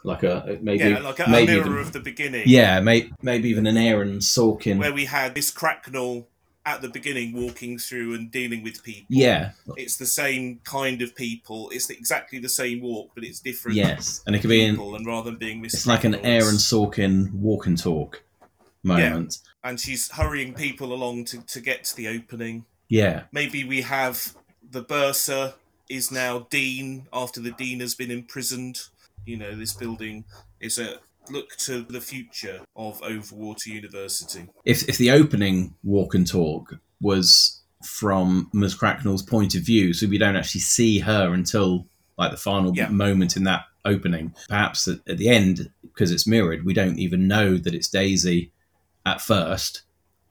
like 0.03 0.21
a 0.21 0.35
uh, 0.35 0.57
maybe 0.61 0.89
yeah, 0.89 0.99
like 0.99 1.19
a, 1.19 1.23
a 1.23 1.29
mirror 1.29 1.45
even- 1.45 1.77
of 1.79 1.93
the 1.93 1.99
beginning. 1.99 2.43
yeah, 2.45 2.79
may, 2.79 3.09
maybe 3.23 3.49
even 3.49 3.65
an 3.65 3.77
Aaron 3.77 4.19
Sorkin. 4.19 4.77
Where 4.77 4.93
we 4.93 5.05
had 5.05 5.33
this 5.33 5.49
Cracknell 5.49 6.27
at 6.65 6.81
the 6.81 6.89
beginning 6.89 7.31
walking 7.33 7.77
through 7.77 8.13
and 8.13 8.29
dealing 8.29 8.61
with 8.61 8.83
people. 8.83 9.05
yeah, 9.07 9.51
It's 9.77 9.95
the 9.95 10.05
same 10.05 10.59
kind 10.65 11.01
of 11.01 11.15
people. 11.15 11.69
It's 11.69 11.89
exactly 11.89 12.39
the 12.39 12.49
same 12.49 12.81
walk, 12.81 13.11
but 13.15 13.23
it's 13.23 13.39
different 13.39 13.77
yes, 13.77 14.21
and 14.27 14.35
it 14.35 14.39
could 14.39 14.49
be 14.49 14.65
in. 14.65 14.77
And 14.79 15.05
rather 15.05 15.29
than 15.31 15.39
being 15.39 15.61
Miss 15.61 15.73
it's 15.73 15.87
like 15.87 16.03
an 16.03 16.15
Aaron 16.15 16.55
Sorkin 16.55 17.31
walk 17.35 17.67
and 17.67 17.77
talk 17.81 18.21
moment. 18.83 19.39
And 19.63 19.79
she's 19.79 20.11
hurrying 20.11 20.53
people 20.53 20.93
along 20.93 21.25
to, 21.25 21.41
to 21.41 21.59
get 21.61 21.83
to 21.85 21.95
the 21.95 22.07
opening. 22.07 22.65
Yeah, 22.89 23.23
Maybe 23.31 23.63
we 23.63 23.81
have 23.81 24.33
the 24.69 24.83
bursar 24.83 25.53
is 25.89 26.11
now 26.11 26.47
dean 26.49 27.07
after 27.13 27.39
the 27.39 27.51
dean 27.51 27.79
has 27.79 27.95
been 27.95 28.11
imprisoned. 28.11 28.81
You 29.25 29.37
know, 29.37 29.55
this 29.55 29.73
building 29.73 30.25
is 30.59 30.77
a 30.79 30.99
look 31.29 31.55
to 31.57 31.81
the 31.81 32.01
future 32.01 32.61
of 32.75 33.01
Overwater 33.01 33.67
University. 33.67 34.47
if 34.65 34.87
if 34.87 34.97
the 34.97 35.11
opening 35.11 35.75
walk 35.83 36.13
and 36.15 36.25
talk 36.27 36.75
was 37.01 37.61
from 37.85 38.49
Ms. 38.53 38.75
Cracknell's 38.75 39.21
point 39.21 39.53
of 39.55 39.61
view, 39.61 39.93
so 39.93 40.07
we 40.07 40.17
don't 40.17 40.35
actually 40.35 40.61
see 40.61 40.99
her 40.99 41.33
until 41.33 41.87
like 42.17 42.31
the 42.31 42.37
final 42.37 42.75
Yeah. 42.75 42.89
moment 42.89 43.37
in 43.37 43.43
that 43.43 43.65
opening. 43.85 44.33
Perhaps 44.49 44.87
at, 44.87 44.99
at 45.07 45.17
the 45.17 45.29
end, 45.29 45.69
because 45.83 46.11
it's 46.11 46.25
mirrored, 46.27 46.65
we 46.65 46.73
don't 46.73 46.97
even 46.97 47.27
know 47.27 47.57
that 47.57 47.75
it's 47.75 47.87
Daisy 47.87 48.51
at 49.05 49.21
first. 49.21 49.83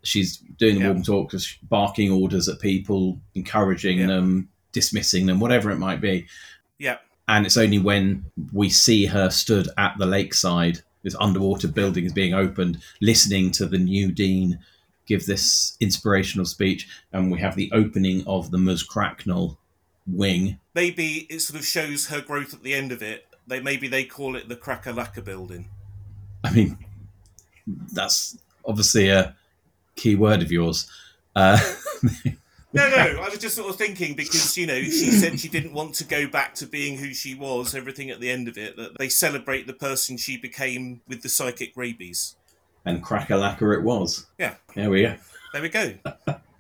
She's 0.07 0.37
doing 0.59 0.77
the 0.77 0.81
Yeah. 0.83 0.89
walk 0.89 0.97
and 0.97 1.05
talk, 1.05 1.31
just 1.33 1.69
barking 1.69 2.11
orders 2.11 2.49
at 2.49 2.61
people, 2.61 3.21
encouraging 3.35 3.99
Yeah. 3.99 4.07
them, 4.09 4.49
dismissing 4.73 5.27
them, 5.27 5.41
whatever 5.41 5.71
it 5.71 5.79
might 5.79 6.01
be. 6.01 6.27
Yeah, 6.79 6.99
And 7.29 7.45
it's 7.45 7.57
only 7.57 7.79
when 7.79 8.27
we 8.53 8.71
see 8.71 9.07
her 9.07 9.31
stood 9.31 9.69
at 9.77 9.97
the 9.99 10.07
lakeside, 10.07 10.83
this 11.03 11.17
underwater 11.19 11.67
building 11.69 12.05
is 12.05 12.13
being 12.13 12.35
opened, 12.35 12.81
listening 13.01 13.51
to 13.53 13.67
the 13.67 13.79
new 13.79 14.13
dean 14.13 14.59
give 15.07 15.25
this 15.27 15.77
inspirational 15.81 16.45
speech, 16.45 16.89
and 17.13 17.31
we 17.31 17.39
have 17.41 17.55
the 17.57 17.71
opening 17.73 18.27
of 18.27 18.51
the 18.51 18.59
Ms. 18.59 18.83
Cracknell 18.83 19.57
wing. 20.07 20.59
maybe 20.75 21.27
it 21.31 21.41
sort 21.41 21.59
of 21.59 21.67
shows 21.67 22.09
her 22.09 22.21
growth 22.21 22.53
at 22.55 22.63
the 22.63 22.75
end 22.75 22.93
of 22.93 23.03
it. 23.03 23.27
They 23.47 23.61
maybe 23.61 23.89
they 23.89 24.05
call 24.05 24.37
it 24.37 24.49
the 24.49 24.57
Cracker 24.57 24.93
building. 25.23 25.69
I 26.45 26.53
mean, 26.53 26.79
that's 27.67 28.37
obviously 28.65 29.09
a 29.09 29.35
key 29.97 30.15
word 30.15 30.43
of 30.43 30.53
yours. 30.53 30.89
Uh, 31.35 31.59
No, 32.73 32.91
no, 32.91 33.23
I 33.23 33.29
was 33.31 33.39
just 33.39 33.57
sort 33.57 33.71
of 33.71 33.77
thinking 33.77 34.15
because 34.15 34.55
you 34.59 34.67
know 34.67 34.83
she 34.83 35.11
said 35.11 35.41
she 35.41 35.49
didn't 35.49 35.73
want 35.73 35.95
to 35.95 36.05
go 36.05 36.27
back 36.29 36.55
to 36.57 36.67
being 36.67 36.99
who 36.99 37.15
she 37.15 37.35
was. 37.35 37.75
Everything 37.75 38.11
at 38.11 38.21
the 38.21 38.31
end 38.31 38.49
of 38.49 38.59
it 38.59 38.77
that 38.77 38.99
they 38.99 39.09
celebrate 39.09 39.67
the 39.67 39.73
person 39.73 40.19
she 40.19 40.37
became 40.37 41.01
with 41.09 41.23
the 41.23 41.29
psychic 41.31 41.73
rabies. 41.75 42.37
and 42.85 43.03
cracker 43.03 43.37
lacquer 43.37 43.73
it 43.73 43.83
was. 43.83 44.27
Yeah. 44.39 44.57
There 44.75 44.91
we 44.91 45.03
go. 45.03 45.17
There 45.55 45.63
we 45.63 45.69
go. 45.71 45.95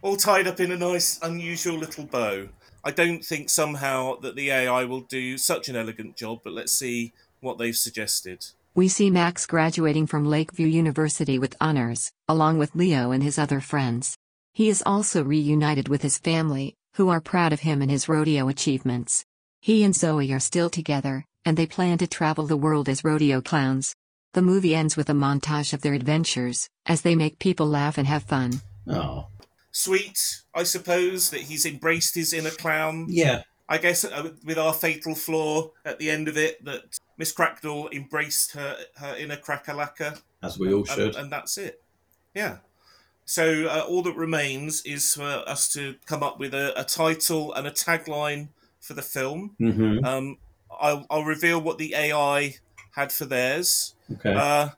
All 0.01 0.16
tied 0.16 0.47
up 0.47 0.59
in 0.59 0.72
a 0.72 0.78
nice, 0.78 1.18
unusual 1.22 1.76
little 1.76 2.07
bow. 2.07 2.49
I 2.82 2.93
don't 2.93 3.22
think 3.22 3.51
somehow 3.51 4.18
that 4.20 4.37
the 4.37 4.51
AI 4.51 4.84
will 4.84 5.03
do 5.03 5.37
such 5.37 5.68
an 5.68 5.76
elegant 5.76 6.16
job, 6.16 6.41
but 6.45 6.55
let's 6.55 6.72
see 6.72 7.12
what 7.41 7.59
they've 7.59 7.76
suggested. 7.76 8.47
We 8.77 8.89
see 8.89 9.09
Max 9.09 9.47
graduating 9.47 10.07
from 10.07 10.27
Lakeview 10.27 10.66
University 10.66 11.39
with 11.39 11.57
honors, 11.62 12.12
along 12.29 12.59
with 12.59 12.74
Leo 12.74 13.11
and 13.11 13.22
his 13.22 13.39
other 13.39 13.59
friends. 13.59 14.18
He 14.53 14.68
is 14.68 14.83
also 14.85 15.24
reunited 15.24 15.89
with 15.89 16.03
his 16.03 16.18
family, 16.18 16.74
who 16.97 17.09
are 17.09 17.22
proud 17.22 17.55
of 17.55 17.61
him 17.61 17.81
and 17.81 17.91
his 17.91 18.07
rodeo 18.07 18.49
achievements. 18.49 19.24
He 19.62 19.83
and 19.83 19.97
Zoe 19.97 20.31
are 20.31 20.39
still 20.39 20.68
together, 20.68 21.24
and 21.47 21.57
they 21.57 21.66
plan 21.66 21.97
to 21.97 22.07
travel 22.07 22.47
the 22.47 22.59
world 22.59 22.91
as 22.91 23.03
rodeo 23.03 23.41
clowns. 23.41 23.97
The 24.35 24.43
movie 24.43 24.74
ends 24.74 24.95
with 24.95 25.09
a 25.09 25.14
montage 25.14 25.72
of 25.72 25.81
their 25.81 25.95
adventures, 25.95 26.68
as 26.85 27.01
they 27.01 27.14
make 27.16 27.39
people 27.39 27.66
laugh 27.66 27.97
and 27.97 28.07
have 28.07 28.24
fun. 28.24 28.61
Oh, 28.87 29.29
Sweet, 29.72 30.18
I 30.55 30.64
suppose, 30.64 31.31
that 31.31 31.41
he's 31.41 31.64
embraced 31.64 32.14
his 32.14 32.35
inner 32.35 32.51
clown. 32.51 33.07
yeah. 33.09 33.43
I 33.69 33.79
guess 33.79 34.05
uh, 34.05 34.31
with 34.45 34.59
our 34.59 34.73
fatal 34.73 35.14
flaw 35.14 35.71
at 35.85 35.99
the 35.99 36.11
end 36.11 36.29
of 36.29 36.37
it, 36.37 36.64
that 36.64 36.99
Miss 37.19 37.33
Cracknell 37.33 37.89
embraced 37.93 38.53
her 38.53 38.77
her 38.97 39.17
inner 39.17 39.37
crackalacka, 39.37 40.21
As 40.43 40.59
we 40.59 40.73
all 40.73 40.81
and, 40.81 40.89
should. 40.89 41.17
and 41.17 41.33
that's 41.33 41.59
it. 41.59 41.83
Yeah. 42.35 42.59
So 43.25 43.67
uh, 43.67 43.85
all 43.89 44.03
that 44.03 44.14
remains 44.14 44.83
is 44.83 45.14
for 45.14 45.25
us 45.49 45.73
to 45.73 45.97
come 46.07 46.23
up 46.23 46.39
with 46.39 46.55
a, 46.55 46.79
a 46.81 46.85
title 46.85 47.53
and 47.55 47.67
a 47.67 47.73
tagline 47.73 48.49
for 48.81 48.95
the 48.95 49.03
film. 49.03 49.57
hmm 49.59 49.99
Um, 50.05 50.39
I'll, 50.71 51.07
I'll 51.11 51.25
reveal 51.25 51.61
what 51.61 51.79
the 51.79 51.95
AI 51.95 52.57
had 52.93 53.11
for 53.11 53.25
theirs. 53.25 53.95
Okay. 54.12 54.33
Uh, 54.33 54.69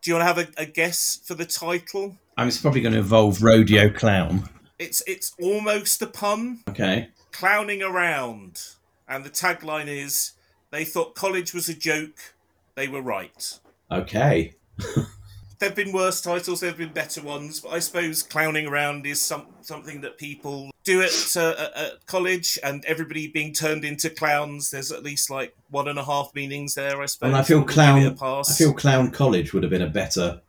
do 0.00 0.10
you 0.10 0.16
want 0.16 0.22
to 0.22 0.34
have 0.34 0.38
a, 0.56 0.62
a 0.62 0.64
guess 0.66 1.20
for 1.24 1.34
the 1.34 1.44
title? 1.44 2.16
I 2.38 2.42
mean, 2.42 2.48
it's 2.48 2.60
probably 2.60 2.80
going 2.80 2.94
to 2.94 3.00
involve 3.00 3.42
rodeo 3.42 3.90
clown. 3.90 4.48
It's 4.78 5.02
it's 5.06 5.34
almost 5.38 6.00
a 6.00 6.06
pun. 6.06 6.60
Okay. 6.70 7.08
Clowning 7.32 7.82
around, 7.82 8.60
and 9.08 9.24
the 9.24 9.30
tagline 9.30 9.86
is: 9.88 10.32
"They 10.70 10.84
thought 10.84 11.14
college 11.14 11.52
was 11.54 11.68
a 11.68 11.74
joke. 11.74 12.34
They 12.74 12.88
were 12.88 13.02
right." 13.02 13.58
Okay. 13.90 14.54
There've 15.58 15.74
been 15.74 15.92
worse 15.92 16.22
titles. 16.22 16.60
There've 16.60 16.76
been 16.76 16.92
better 16.94 17.20
ones, 17.20 17.60
but 17.60 17.70
I 17.72 17.80
suppose 17.80 18.22
clowning 18.22 18.66
around 18.66 19.06
is 19.06 19.20
some 19.20 19.46
something 19.60 20.00
that 20.00 20.16
people 20.16 20.70
do 20.84 21.02
at, 21.02 21.36
uh, 21.36 21.68
at- 21.76 22.06
college, 22.06 22.58
and 22.64 22.82
everybody 22.86 23.28
being 23.28 23.52
turned 23.52 23.84
into 23.84 24.08
clowns. 24.08 24.70
There's 24.70 24.90
at 24.90 25.02
least 25.02 25.28
like 25.28 25.54
one 25.68 25.86
and 25.88 25.98
a 25.98 26.04
half 26.04 26.34
meanings 26.34 26.74
there. 26.74 27.02
I 27.02 27.06
suppose. 27.06 27.28
And 27.28 27.36
I 27.36 27.42
feel 27.42 27.62
clown. 27.62 28.16
pass. 28.16 28.50
I 28.50 28.54
feel 28.54 28.72
clown 28.72 29.10
college 29.10 29.52
would 29.52 29.62
have 29.62 29.70
been 29.70 29.82
a 29.82 29.86
better 29.90 30.40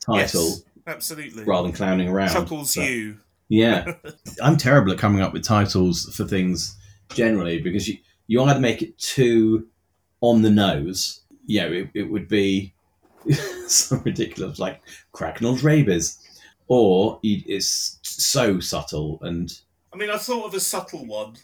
title 0.00 0.44
Yes, 0.46 0.62
absolutely. 0.86 1.44
rather 1.44 1.68
than 1.68 1.76
clowning 1.76 2.08
around. 2.08 2.30
Chuckles 2.30 2.74
but- 2.74 2.88
you. 2.88 3.18
Yeah, 3.48 3.92
I'm 4.42 4.56
terrible 4.56 4.92
at 4.92 4.98
coming 4.98 5.22
up 5.22 5.32
with 5.32 5.44
titles 5.44 6.04
for 6.14 6.24
things 6.24 6.76
generally 7.14 7.60
because 7.60 7.88
you 7.88 7.98
you 8.26 8.42
either 8.42 8.60
make 8.60 8.82
it 8.82 8.98
too 8.98 9.68
on 10.20 10.42
the 10.42 10.50
nose. 10.50 11.22
Yeah, 11.46 11.64
it, 11.66 11.90
it 11.94 12.02
would 12.02 12.28
be 12.28 12.74
so 13.66 13.96
ridiculous, 14.04 14.58
like 14.58 14.82
Cracknell's 15.12 15.62
rabies, 15.62 16.18
or 16.66 17.18
it's 17.22 17.98
so 18.02 18.60
subtle 18.60 19.18
and 19.22 19.58
I 19.92 19.96
mean, 19.96 20.10
I 20.10 20.18
thought 20.18 20.46
of 20.46 20.54
a 20.54 20.60
subtle 20.60 21.06
one 21.06 21.36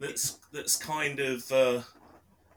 that's 0.00 0.38
that's 0.52 0.76
kind 0.76 1.20
of 1.20 1.50
uh, 1.52 1.82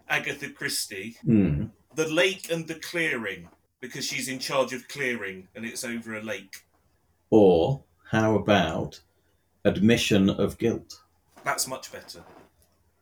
Agatha 0.09 0.49
Christie. 0.49 1.15
hmm, 1.23 1.65
The 1.93 2.07
lake 2.07 2.49
and 2.51 2.67
the 2.67 2.75
clearing, 2.75 3.47
because 3.79 4.05
she's 4.05 4.27
in 4.27 4.39
charge 4.39 4.73
of 4.73 4.87
clearing, 4.87 5.47
and 5.55 5.63
it's 5.63 5.83
over 5.83 6.15
a 6.15 6.21
lake. 6.23 6.65
or 7.29 7.83
how 8.15 8.35
about 8.35 8.99
admission 9.65 10.29
of 10.29 10.57
guilt? 10.57 11.01
That's 11.43 11.67
much 11.67 11.91
better. 11.91 12.23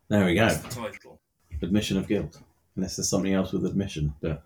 There 0.09 0.25
we 0.25 0.33
go, 0.35 0.47
That's 0.47 0.57
the 0.57 0.69
title. 0.69 1.19
admission 1.61 1.97
of 1.97 2.07
guilt. 2.07 2.39
Unless 2.75 2.95
there's 2.97 3.09
something 3.09 3.33
else 3.33 3.51
with 3.53 3.65
admission, 3.65 4.13
but 4.21 4.43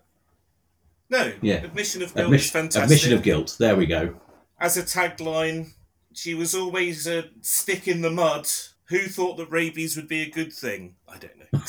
No, 1.10 1.32
Yeah. 1.40 1.64
admission 1.64 2.02
of 2.02 2.14
guilt 2.14 2.34
is 2.34 2.50
fantastic. 2.50 2.82
admission 2.82 3.12
of 3.14 3.22
guilt. 3.22 3.56
There 3.58 3.76
we 3.76 3.86
go. 3.86 4.20
As 4.60 4.76
a 4.76 4.82
tagline, 4.82 5.72
she 6.12 6.34
was 6.34 6.54
always 6.54 7.06
a 7.06 7.30
stick 7.40 7.88
in 7.88 8.02
the 8.02 8.10
mud. 8.10 8.46
Who 8.90 9.06
thought 9.06 9.38
that 9.38 9.50
rabies 9.50 9.96
would 9.96 10.08
be 10.08 10.20
a 10.20 10.30
good 10.30 10.52
thing? 10.52 10.96
I 11.08 11.16
don't 11.18 11.38
know. 11.38 11.60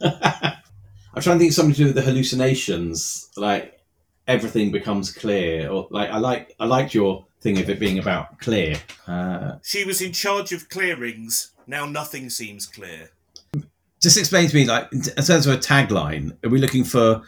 I'm 1.14 1.22
trying 1.22 1.36
to 1.36 1.38
think 1.38 1.50
of 1.50 1.54
something 1.54 1.74
to 1.74 1.80
do 1.82 1.86
with 1.86 1.94
the 1.94 2.02
hallucinations. 2.02 3.30
Like 3.36 3.78
everything 4.26 4.72
becomes 4.72 5.12
clear, 5.12 5.68
or 5.70 5.86
like 5.90 6.10
I 6.10 6.18
like 6.18 6.54
I 6.58 6.66
liked 6.66 6.94
your 6.94 7.26
thing 7.44 7.60
of 7.60 7.68
it 7.70 7.78
being 7.78 7.98
about 7.98 8.38
clear. 8.40 8.80
Uh, 9.06 9.56
She 9.62 9.84
was 9.84 10.00
in 10.00 10.12
charge 10.12 10.50
of 10.52 10.68
clearings. 10.70 11.52
Now 11.66 11.84
nothing 11.86 12.30
seems 12.30 12.66
clear. 12.66 13.10
just 14.00 14.16
explain 14.16 14.48
to 14.48 14.54
me, 14.56 14.64
like 14.66 14.90
in 14.92 15.02
terms 15.02 15.46
of 15.46 15.54
a 15.54 15.58
tagline, 15.58 16.36
are 16.44 16.48
we 16.50 16.58
looking 16.58 16.84
for 16.84 17.22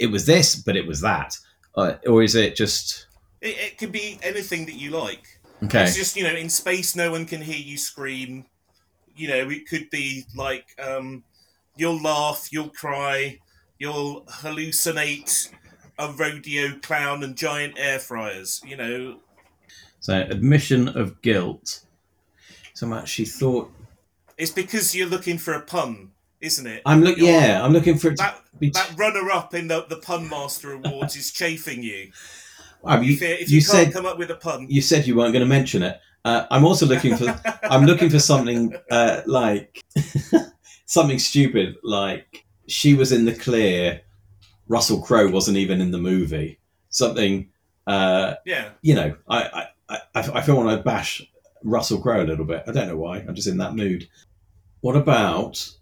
it 0.00 0.08
was 0.08 0.26
this, 0.26 0.56
but 0.56 0.76
it 0.76 0.86
was 0.86 1.00
that, 1.00 1.38
uh, 1.76 1.94
or 2.06 2.22
is 2.22 2.34
it 2.34 2.56
just 2.56 3.06
It, 3.40 3.56
it 3.66 3.78
could 3.78 3.92
be 3.92 4.18
anything 4.22 4.66
that 4.66 4.74
you 4.74 4.90
like. 4.90 5.24
okay? 5.64 5.84
It's 5.84 5.96
just 5.96 6.16
you 6.16 6.24
know, 6.24 6.34
in 6.34 6.50
space, 6.50 6.96
no 6.96 7.10
one 7.12 7.24
can 7.24 7.40
hear 7.40 7.56
you 7.56 7.78
scream. 7.78 8.46
You 9.16 9.28
know, 9.28 9.48
it 9.48 9.68
could 9.68 9.88
be 9.90 10.26
like 10.34 10.66
um, 10.82 11.22
you'll 11.76 12.02
laugh, 12.02 12.48
you'll 12.50 12.70
cry, 12.70 13.38
you'll 13.78 14.24
hallucinate 14.26 15.50
a 15.98 16.10
rodeo 16.10 16.78
clown 16.82 17.22
and 17.22 17.36
giant 17.36 17.74
air 17.78 17.98
fryers. 18.00 18.60
You 18.66 18.76
know, 18.76 19.20
So 20.06 20.20
admission 20.20 20.86
of 20.86 21.20
guilt. 21.20 21.80
So 22.74 22.86
much 22.86 23.08
she 23.08 23.24
thought. 23.24 23.72
it's 24.38 24.52
because 24.52 24.94
you're 24.94 25.08
looking 25.08 25.36
for 25.36 25.52
a 25.54 25.60
pun, 25.60 26.12
isn't 26.40 26.64
it? 26.64 26.80
I'm 26.86 27.02
look. 27.02 27.18
Yeah, 27.18 27.60
I'm 27.60 27.72
looking 27.72 27.98
for 27.98 28.10
That 28.14 28.40
be. 28.56 28.70
that 28.70 28.92
runner 28.96 29.28
up 29.32 29.52
in 29.52 29.66
the 29.66 29.84
the 29.88 29.96
pun 29.96 30.28
master 30.28 30.74
awards 30.74 31.16
is 31.16 31.32
chafing 31.32 31.82
you. 31.82 32.12
Wow, 32.82 33.00
you, 33.00 33.14
If, 33.14 33.20
you- 33.20 33.28
if 33.28 33.50
you, 33.50 33.56
you 33.56 33.62
can't 33.62 33.86
said 33.86 33.92
come 33.92 34.06
up 34.06 34.16
with 34.16 34.30
a 34.30 34.36
pun, 34.36 34.68
you 34.70 34.80
said 34.80 35.08
you 35.08 35.16
weren't 35.16 35.32
going 35.32 35.44
to 35.44 35.48
mention 35.48 35.82
it. 35.82 35.98
Uh, 36.24 36.46
I'm 36.52 36.64
also 36.64 36.86
looking 36.86 37.16
for. 37.16 37.26
I'm 37.64 37.84
looking 37.84 38.08
for 38.08 38.20
something 38.20 38.76
uh, 38.92 39.22
like 39.26 39.82
something 40.86 41.18
stupid, 41.18 41.74
like 41.82 42.44
she 42.68 42.94
was 42.94 43.10
in 43.10 43.24
the 43.24 43.34
clear. 43.34 44.02
Russell 44.68 45.02
Crowe 45.02 45.30
wasn't 45.30 45.56
even 45.56 45.80
in 45.80 45.90
the 45.90 45.98
movie. 45.98 46.60
Something, 46.90 47.50
uh, 47.88 48.34
yeah. 48.44 48.68
you 48.82 48.94
know. 48.94 49.16
I 49.28 49.42
I, 49.42 49.66
I, 49.88 50.00
I 50.14 50.42
feel 50.42 50.56
want 50.56 50.76
to 50.76 50.82
bash 50.82 51.22
Russell 51.62 52.00
Crowe 52.00 52.22
a 52.22 52.24
little 52.24 52.44
bit. 52.44 52.64
I 52.66 52.72
don't 52.72 52.88
know 52.88 52.96
why. 52.96 53.18
I'm 53.18 53.34
just 53.34 53.48
in 53.48 53.58
that 53.58 53.74
mood. 53.74 54.08
What 54.80 54.96
about? 54.96 55.72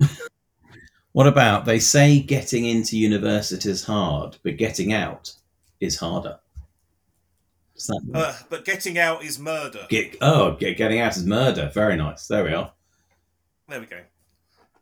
what 1.12 1.26
about 1.26 1.64
they 1.64 1.78
say 1.78 2.20
getting 2.20 2.64
into 2.64 2.98
university 2.98 3.68
is 3.68 3.84
hard, 3.84 4.36
but 4.42 4.56
getting 4.56 4.92
out 4.92 5.34
is 5.80 5.98
harder. 5.98 6.38
Uh, 8.14 8.38
but 8.48 8.64
getting 8.64 8.98
out 8.98 9.22
is 9.22 9.38
murder. 9.38 9.86
Get 9.88 10.16
oh, 10.20 10.52
get, 10.52 10.76
getting 10.76 11.00
out 11.00 11.16
is 11.16 11.26
murder. 11.26 11.70
Very 11.74 11.96
nice. 11.96 12.26
There 12.26 12.44
we 12.44 12.52
are. 12.52 12.72
There 13.68 13.80
we 13.80 13.86
go. 13.86 14.00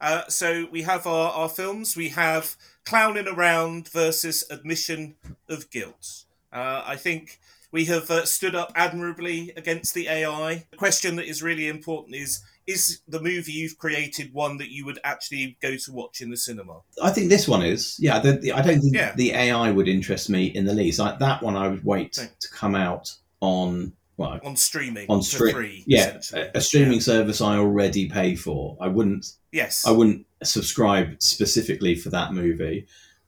Uh, 0.01 0.29
so 0.29 0.67
we 0.71 0.83
have 0.83 1.07
our, 1.07 1.33
our 1.33 1.49
films. 1.49 1.97
We 1.97 2.11
have 2.11 2.57
Clowning 2.85 3.27
Around 3.27 3.89
versus 3.89 4.45
Admission 4.51 5.17
of 5.49 5.71
Guilt. 5.71 6.25
Uh, 6.53 6.85
I 6.87 6.97
think 6.97 7.41
we 7.75 7.85
have 7.87 8.09
uh, 8.09 8.25
stood 8.25 8.55
up 8.55 8.71
admirably 8.77 9.53
against 9.57 9.95
the 9.95 10.07
AI. 10.07 10.65
The 10.71 10.77
question 10.77 11.17
that 11.17 11.27
is 11.27 11.43
really 11.43 11.67
important 11.69 12.15
is 12.15 12.41
is 12.69 13.01
the 13.09 13.21
movie 13.21 13.53
you've 13.53 13.77
created 13.77 14.33
one 14.33 14.57
that 14.59 14.71
you 14.71 14.87
would 14.87 14.99
actually 15.05 15.59
go 15.61 15.77
to 15.77 15.93
watch 15.93 16.23
in 16.23 16.31
the 16.31 16.37
cinema? 16.37 16.81
I 17.03 17.11
think 17.11 17.29
this 17.29 17.47
one 17.47 17.63
is. 17.63 17.97
Yeah, 18.01 18.21
the, 18.21 18.35
the, 18.35 18.53
I 18.53 18.63
don't 18.63 18.81
think 18.81 18.95
Yeah. 18.95 19.13
the 19.17 19.33
AI 19.33 19.71
would 19.71 19.87
interest 19.89 20.31
me 20.31 20.47
in 20.47 20.65
the 20.65 20.73
least. 20.73 20.99
Like 20.99 21.19
that 21.19 21.43
one, 21.43 21.57
I 21.57 21.69
would 21.69 21.85
wait 21.85 22.17
No. 22.17 22.25
to 22.41 22.49
come 22.53 22.75
out 22.77 23.13
on 23.41 23.93
well 24.17 24.39
On 24.45 24.57
streaming 24.57 25.07
on 25.11 25.19
for 25.19 25.25
stream. 25.25 25.55
free. 25.55 25.85
Yeah, 25.87 26.21
a, 26.33 26.59
a 26.59 26.61
streaming 26.61 27.01
service 27.01 27.41
I 27.43 27.57
already 27.59 28.09
pay 28.09 28.35
for. 28.37 28.79
I 28.81 28.87
wouldn't. 28.89 29.27
Yes. 29.53 29.85
I 29.87 29.91
wouldn't 29.91 30.25
subscribe 30.45 31.21
specifically 31.21 31.97
for 31.97 32.09
that 32.11 32.33
movie. 32.33 32.87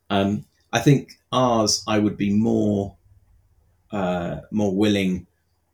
Um, 0.08 0.46
I 0.72 0.78
think 0.78 1.12
ours, 1.32 1.82
I 1.86 1.98
would 1.98 2.16
be 2.16 2.32
more 2.32 2.95
uh, 3.90 4.38
more 4.50 4.74
willing 4.74 5.26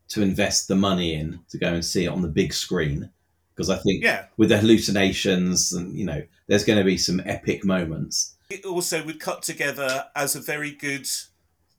to 0.09 0.22
invest 0.22 0.68
the 0.68 0.76
money 0.76 1.14
in 1.14 1.40
to 1.48 1.59
go 1.59 1.72
and 1.72 1.84
see 1.84 2.05
it 2.05 2.09
on 2.09 2.22
the 2.22 2.28
big 2.28 2.52
screen 2.52 3.10
because 3.55 3.70
I 3.70 3.76
think 3.76 4.02
yeah. 4.02 4.26
with 4.36 4.48
the 4.48 4.59
hallucinations 4.59 5.72
and 5.72 5.97
you 5.97 6.05
know 6.05 6.22
there's 6.47 6.64
going 6.64 6.78
to 6.78 6.84
be 6.84 6.98
some 6.98 7.22
epic 7.24 7.64
moments. 7.64 8.36
it 8.51 8.64
also 8.64 9.05
would 9.05 9.20
cut 9.20 9.43
together 9.43 10.06
as 10.14 10.36
a 10.36 10.40
very 10.40 10.72
good 10.72 11.06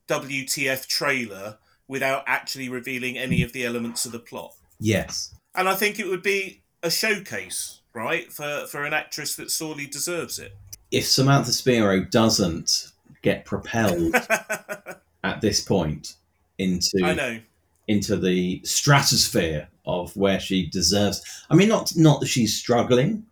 WTF 0.08 0.88
trailer 0.88 1.58
without 1.88 2.24
actually 2.26 2.70
revealing 2.70 3.18
any 3.18 3.44
of 3.44 3.54
the 3.54 3.66
elements 3.66 4.06
of 4.06 4.12
the 4.12 4.20
plot. 4.20 4.56
Yes. 4.80 5.36
And 5.56 5.70
I 5.70 5.76
think 5.76 6.00
it 6.00 6.08
would 6.08 6.24
be 6.24 6.64
a 6.82 6.90
showcase, 6.90 7.82
right, 7.94 8.32
for, 8.32 8.66
for 8.68 8.84
an 8.84 8.94
actress 8.94 9.36
that 9.36 9.52
sorely 9.52 9.86
deserves 9.86 10.40
it. 10.40 10.56
If 10.92 11.06
Samantha 11.06 11.52
Spiro 11.52 12.04
doesn't 12.04 12.92
get 13.22 13.46
propelled 13.46 14.16
at 15.24 15.42
this 15.42 15.62
point 15.62 16.16
into 16.64 17.00
I 17.04 17.14
know. 17.14 17.40
into 17.88 18.16
the 18.16 18.62
stratosphere 18.64 19.68
of 19.86 20.16
where 20.16 20.40
she 20.40 20.66
deserves. 20.68 21.22
I 21.50 21.56
mean, 21.56 21.70
not 21.70 21.92
not 21.96 22.20
that 22.22 22.28
she's 22.28 22.58
struggling 22.58 23.26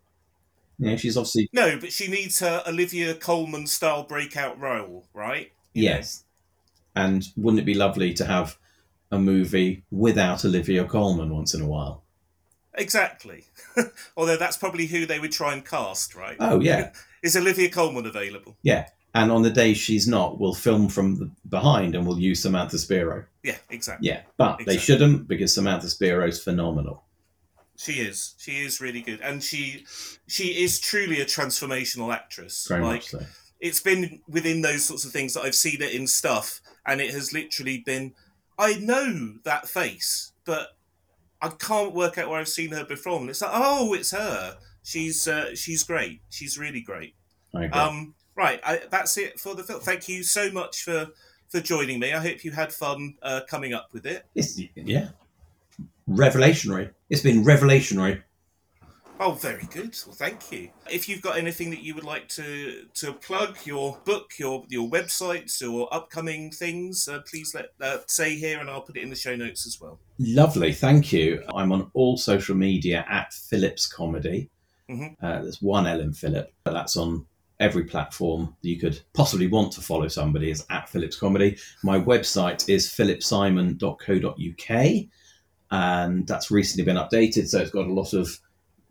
Yeah, 0.77 0.95
she's 0.97 1.15
obviously 1.17 1.49
No, 1.53 1.77
but 1.79 1.91
she 1.93 2.07
needs 2.07 2.39
her 2.39 2.63
Olivia 2.67 3.13
Colman 3.13 3.67
style 3.67 4.03
breakout 4.03 4.59
role, 4.59 5.05
right? 5.13 5.51
You 5.73 5.83
know? 5.89 5.95
yes. 5.95 6.23
And 6.95 7.27
wouldn't 7.37 7.61
it 7.61 7.65
be 7.65 7.73
lovely 7.73 8.13
to 8.15 8.25
have 8.25 8.57
a 9.11 9.17
movie 9.19 9.83
without 9.91 10.43
Olivia 10.43 10.83
Colman 10.85 11.33
once 11.33 11.53
in 11.53 11.61
a 11.61 11.67
while? 11.67 12.03
Exactly. 12.73 13.45
Although 14.17 14.37
that's 14.37 14.57
probably 14.57 14.87
who 14.87 15.05
they 15.05 15.19
would 15.19 15.31
try 15.31 15.53
and 15.53 15.65
cast, 15.65 16.15
right? 16.15 16.37
Oh 16.39 16.59
yeah, 16.59 16.91
Is 17.23 17.35
Olivia 17.37 17.69
Colman 17.69 18.05
available? 18.05 18.57
yeah. 18.63 18.87
And 19.13 19.31
on 19.31 19.41
the 19.41 19.49
day 19.49 19.73
she's 19.73 20.07
not, 20.07 20.39
we'll 20.39 20.53
film 20.53 20.87
from 20.87 21.17
the 21.17 21.29
behind 21.49 21.95
and 21.95 22.07
we'll 22.07 22.19
use 22.19 22.41
Samantha 22.41 22.77
Spiro. 22.77 23.25
Yeah, 23.43 23.57
exactly. 23.69 24.07
Yeah, 24.07 24.21
but 24.37 24.61
they 24.65 24.77
shouldn't 24.77 25.27
because 25.27 25.53
Samantha 25.53 25.89
Spiro's 25.89 26.41
phenomenal. 26.41 27.03
She 27.75 27.93
is. 27.93 28.35
She 28.37 28.61
is 28.61 28.79
really 28.79 29.01
good, 29.01 29.21
and 29.21 29.43
she 29.43 29.85
she 30.27 30.63
is 30.63 30.79
truly 30.79 31.19
a 31.19 31.25
transformational 31.25 32.13
actress. 32.13 32.67
Very 32.67 32.83
like 32.83 32.91
much 32.91 33.09
so. 33.09 33.19
it's 33.59 33.81
been 33.81 34.21
within 34.29 34.61
those 34.61 34.85
sorts 34.85 35.03
of 35.03 35.11
things 35.11 35.33
that 35.33 35.41
I've 35.41 35.55
seen 35.55 35.81
it 35.81 35.91
in 35.91 36.05
stuff, 36.05 36.61
and 36.85 37.01
it 37.01 37.11
has 37.11 37.33
literally 37.33 37.79
been. 37.79 38.13
I 38.59 38.75
know 38.75 39.33
that 39.45 39.67
face, 39.67 40.31
but 40.45 40.75
I 41.41 41.49
can't 41.49 41.93
work 41.93 42.19
out 42.19 42.29
where 42.29 42.39
I've 42.39 42.47
seen 42.47 42.71
her 42.71 42.85
before. 42.85 43.19
And 43.19 43.29
it's 43.29 43.41
like, 43.41 43.51
oh, 43.51 43.93
it's 43.93 44.11
her. 44.11 44.57
She's 44.83 45.27
uh, 45.27 45.55
she's 45.55 45.83
great. 45.83 46.21
She's 46.29 46.57
really 46.57 46.81
great. 46.81 47.15
I 47.55 47.65
agree. 47.65 47.79
Um, 47.79 48.13
right, 48.41 48.59
I, 48.63 48.81
that's 48.89 49.17
it 49.17 49.39
for 49.39 49.55
the 49.55 49.63
film. 49.63 49.81
Thank 49.81 50.09
you 50.09 50.23
so 50.23 50.51
much 50.51 50.83
for 50.83 51.09
for 51.49 51.59
joining 51.59 51.99
me. 51.99 52.13
I 52.13 52.19
hope 52.19 52.43
you 52.43 52.51
had 52.51 52.71
fun 52.71 53.15
uh, 53.21 53.41
coming 53.47 53.73
up 53.73 53.89
with 53.93 54.05
it. 54.05 54.25
it's, 54.35 54.59
yeah, 54.75 55.09
revelationary. 56.09 56.91
It's 57.09 57.21
been 57.21 57.43
revelationary. 57.43 58.21
Oh, 59.23 59.33
very 59.33 59.67
good. 59.71 59.95
Well, 60.07 60.15
thank 60.15 60.51
you. 60.51 60.69
If 60.89 61.07
you've 61.07 61.21
got 61.21 61.37
anything 61.37 61.69
that 61.69 61.83
you 61.83 61.93
would 61.93 62.03
like 62.03 62.27
to 62.29 62.85
to 62.95 63.13
plug, 63.13 63.57
your 63.65 63.99
book, 64.03 64.33
your 64.39 64.65
your 64.67 64.89
websites, 64.89 65.61
or 65.61 65.93
upcoming 65.93 66.49
things, 66.49 67.07
uh, 67.07 67.19
please 67.29 67.53
let 67.53 67.67
uh, 67.79 67.99
say 68.07 68.35
here, 68.35 68.59
and 68.59 68.67
I'll 68.67 68.81
put 68.81 68.97
it 68.97 69.03
in 69.03 69.11
the 69.11 69.15
show 69.15 69.35
notes 69.35 69.67
as 69.67 69.79
well. 69.79 69.99
Lovely, 70.17 70.73
thank 70.73 71.13
you. 71.13 71.43
I'm 71.53 71.71
on 71.71 71.91
all 71.93 72.17
social 72.17 72.55
media 72.55 73.05
at 73.07 73.31
Phillips 73.31 73.85
Comedy. 73.85 74.49
Mhm. 74.89 75.15
Uh, 75.21 75.41
there's 75.43 75.61
one 75.61 75.85
L 75.85 75.99
in 75.99 76.13
Philip, 76.13 76.51
but 76.63 76.73
that's 76.73 76.97
on 76.97 77.27
every 77.61 77.85
platform 77.85 78.55
you 78.61 78.77
could 78.77 78.99
possibly 79.13 79.47
want 79.47 79.71
to 79.73 79.81
follow 79.81 80.07
somebody 80.07 80.51
is 80.51 80.65
at 80.69 80.89
Phillips 80.89 81.15
Comedy. 81.15 81.57
My 81.83 81.99
website 81.99 82.67
is 82.67 82.87
philipsimon.co.uk, 82.87 85.05
and 85.71 86.27
that's 86.27 86.51
recently 86.51 86.83
been 86.83 86.97
updated, 86.97 87.47
so 87.47 87.59
it's 87.59 87.71
got 87.71 87.87
a 87.87 87.93
lot 87.93 88.13
of 88.13 88.37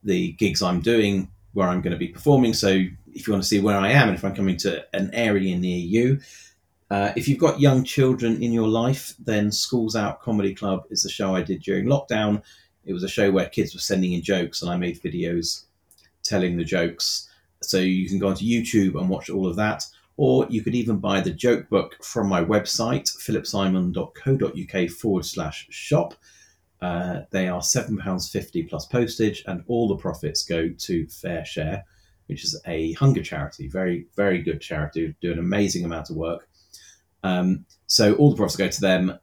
the 0.04 0.32
gigs 0.32 0.62
I'm 0.62 0.80
doing 0.80 1.30
where 1.52 1.68
I'm 1.68 1.82
going 1.82 1.92
to 1.92 1.98
be 1.98 2.08
performing. 2.08 2.54
So 2.54 2.68
if 2.68 3.26
you 3.26 3.32
want 3.32 3.42
to 3.42 3.48
see 3.48 3.60
where 3.60 3.76
I 3.76 3.90
am 3.90 4.08
and 4.08 4.16
if 4.16 4.24
I'm 4.24 4.34
coming 4.34 4.56
to 4.58 4.84
an 4.94 5.10
area 5.12 5.58
near 5.58 5.78
you, 5.78 6.20
uh, 6.90 7.12
if 7.16 7.28
you've 7.28 7.38
got 7.38 7.60
young 7.60 7.84
children 7.84 8.42
in 8.42 8.52
your 8.52 8.68
life, 8.68 9.14
then 9.18 9.52
Schools 9.52 9.94
Out 9.94 10.20
Comedy 10.20 10.54
Club 10.54 10.84
is 10.90 11.02
the 11.02 11.08
show 11.08 11.34
I 11.34 11.42
did 11.42 11.62
during 11.62 11.86
lockdown. 11.86 12.42
It 12.84 12.92
was 12.92 13.04
a 13.04 13.08
show 13.08 13.30
where 13.30 13.46
kids 13.46 13.74
were 13.74 13.80
sending 13.80 14.12
in 14.12 14.22
jokes, 14.22 14.62
and 14.62 14.70
I 14.70 14.76
made 14.76 15.00
videos 15.00 15.64
telling 16.22 16.56
the 16.56 16.64
jokes. 16.64 17.29
So 17.62 17.78
you 17.78 18.08
can 18.08 18.18
go 18.18 18.28
onto 18.28 18.44
YouTube 18.44 18.98
and 18.98 19.08
watch 19.08 19.28
all 19.28 19.46
of 19.46 19.56
that, 19.56 19.84
or 20.16 20.46
you 20.48 20.62
could 20.62 20.74
even 20.74 20.98
buy 20.98 21.20
the 21.20 21.30
joke 21.30 21.68
book 21.68 22.02
from 22.02 22.28
my 22.28 22.42
website, 22.42 23.10
philipsimon.co.uk 23.18 24.90
forward 24.90 25.24
slash 25.24 25.66
shop. 25.70 26.14
Uh, 26.80 27.20
they 27.30 27.48
are 27.48 27.60
£7.50 27.60 28.68
plus 28.68 28.86
postage, 28.86 29.44
and 29.46 29.62
all 29.66 29.88
the 29.88 29.96
profits 29.96 30.44
go 30.44 30.70
to 30.70 31.06
FareShare, 31.06 31.82
which 32.26 32.44
is 32.44 32.60
a 32.66 32.92
hunger 32.94 33.22
charity. 33.22 33.68
Very, 33.68 34.06
very 34.16 34.42
good 34.42 34.60
charity, 34.60 35.14
do 35.20 35.32
an 35.32 35.38
amazing 35.38 35.84
amount 35.84 36.08
of 36.08 36.16
work. 36.16 36.48
Um, 37.22 37.66
so 37.86 38.14
all 38.14 38.30
the 38.30 38.36
profits 38.36 38.56
go 38.56 38.68
to 38.68 38.80
them, 38.80 39.18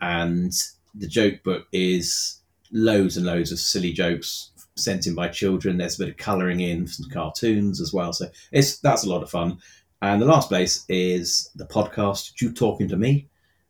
and 0.00 0.52
the 0.94 1.08
joke 1.08 1.42
book 1.42 1.66
is 1.72 2.40
loads 2.72 3.16
and 3.16 3.26
loads 3.26 3.52
of 3.52 3.58
silly 3.58 3.92
jokes 3.92 4.50
sent 4.76 5.06
in 5.06 5.14
by 5.14 5.28
children. 5.28 5.76
There's 5.76 5.96
a 6.00 6.04
bit 6.04 6.10
of 6.10 6.16
colouring 6.16 6.60
in, 6.60 6.86
some 6.86 7.08
cartoons 7.10 7.80
as 7.80 7.92
well. 7.92 8.12
So 8.12 8.26
it's 8.52 8.78
that's 8.78 9.04
a 9.04 9.08
lot 9.08 9.22
of 9.22 9.30
fun. 9.30 9.58
And 10.02 10.20
the 10.20 10.26
last 10.26 10.48
place 10.48 10.84
is 10.88 11.50
the 11.56 11.66
podcast, 11.66 12.34
Jew 12.34 12.52
Talking 12.52 12.88
to 12.88 12.96
Me. 12.96 13.28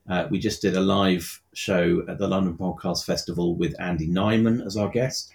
Uh, 0.08 0.26
we 0.30 0.38
just 0.38 0.62
did 0.62 0.76
a 0.76 0.80
live 0.80 1.40
show 1.52 2.04
at 2.08 2.18
the 2.18 2.28
London 2.28 2.56
Podcast 2.56 3.04
Festival 3.04 3.56
with 3.56 3.74
Andy 3.80 4.08
Nyman 4.08 4.64
as 4.64 4.76
our 4.76 4.88
guest. 4.88 5.30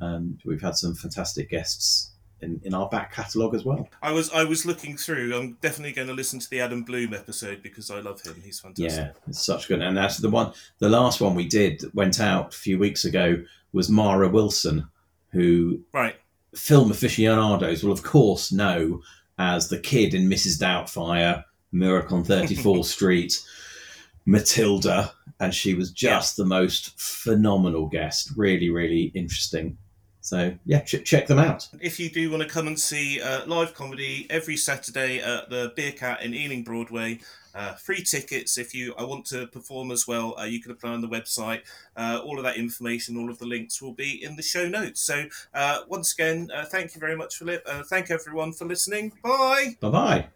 Um, 0.00 0.38
we've 0.44 0.62
had 0.62 0.76
some 0.76 0.94
fantastic 0.94 1.50
guests 1.50 2.12
in, 2.40 2.60
in 2.64 2.74
our 2.74 2.88
back 2.88 3.12
catalogue 3.12 3.54
as 3.54 3.64
well. 3.64 3.88
I 4.02 4.12
was 4.12 4.30
I 4.30 4.44
was 4.44 4.64
looking 4.64 4.96
through. 4.96 5.36
I'm 5.36 5.58
definitely 5.60 5.92
going 5.92 6.08
to 6.08 6.14
listen 6.14 6.38
to 6.40 6.50
the 6.50 6.60
Adam 6.60 6.82
Bloom 6.84 7.14
episode 7.14 7.62
because 7.62 7.90
I 7.90 8.00
love 8.00 8.20
him. 8.22 8.40
He's 8.42 8.60
fantastic. 8.60 8.98
Yeah, 8.98 9.10
it's 9.28 9.44
such 9.44 9.68
good. 9.68 9.80
And 9.80 9.96
that's 9.96 10.18
the 10.18 10.30
one, 10.30 10.52
the 10.78 10.88
last 10.88 11.20
one 11.20 11.34
we 11.34 11.48
did 11.48 11.80
that 11.80 11.94
went 11.94 12.20
out 12.20 12.54
a 12.54 12.56
few 12.56 12.78
weeks 12.78 13.04
ago 13.04 13.42
was 13.72 13.90
Mara 13.90 14.28
Wilson, 14.28 14.88
who 15.34 15.80
Right. 15.92 16.16
film 16.54 16.90
aficionados 16.90 17.82
will, 17.82 17.92
of 17.92 18.02
course, 18.02 18.50
know 18.52 19.02
as 19.38 19.68
the 19.68 19.78
kid 19.78 20.14
in 20.14 20.28
Mrs. 20.30 20.58
Doubtfire, 20.60 21.44
Miracle 21.72 22.16
on 22.18 22.24
34th 22.24 22.84
Street, 22.86 23.38
Matilda. 24.24 25.12
And 25.40 25.52
she 25.52 25.74
was 25.74 25.90
just 25.90 26.36
the 26.36 26.44
most 26.44 26.98
phenomenal 26.98 27.86
guest. 27.88 28.30
Really, 28.36 28.70
really 28.70 29.10
interesting. 29.14 29.76
So, 30.24 30.54
yeah, 30.64 30.80
ch- 30.80 31.04
check 31.04 31.26
them 31.26 31.38
out. 31.38 31.68
If 31.82 32.00
you 32.00 32.08
do 32.08 32.30
want 32.30 32.42
to 32.42 32.48
come 32.48 32.66
and 32.66 32.80
see 32.80 33.20
uh, 33.20 33.44
live 33.44 33.74
comedy 33.74 34.26
every 34.30 34.56
Saturday 34.56 35.20
at 35.20 35.50
the 35.50 35.74
Beer 35.76 35.92
Cat 35.92 36.22
in 36.22 36.32
Ealing 36.32 36.64
Broadway, 36.64 37.20
uh, 37.54 37.74
free 37.74 38.02
tickets. 38.02 38.56
If 38.56 38.74
you 38.74 38.94
I 38.96 39.04
want 39.04 39.26
to 39.26 39.46
perform 39.48 39.90
as 39.90 40.08
well, 40.08 40.34
uh, 40.40 40.44
you 40.44 40.62
can 40.62 40.72
apply 40.72 40.92
on 40.92 41.02
the 41.02 41.08
website. 41.08 41.60
Uh, 41.94 42.22
all 42.24 42.38
of 42.38 42.44
that 42.44 42.56
information, 42.56 43.18
all 43.18 43.28
of 43.28 43.38
the 43.38 43.44
links 43.44 43.82
will 43.82 43.92
be 43.92 44.24
in 44.24 44.36
the 44.36 44.42
show 44.42 44.66
notes. 44.66 45.02
So 45.02 45.26
uh, 45.52 45.80
once 45.88 46.14
again, 46.14 46.48
uh, 46.54 46.64
thank 46.64 46.94
you 46.94 47.00
very 47.00 47.16
much, 47.16 47.36
Philip. 47.36 47.62
Uh, 47.66 47.82
thank 47.82 48.10
everyone 48.10 48.54
for 48.54 48.64
listening. 48.64 49.12
Bye. 49.22 49.76
Bye 49.78 49.90
bye. 49.90 50.26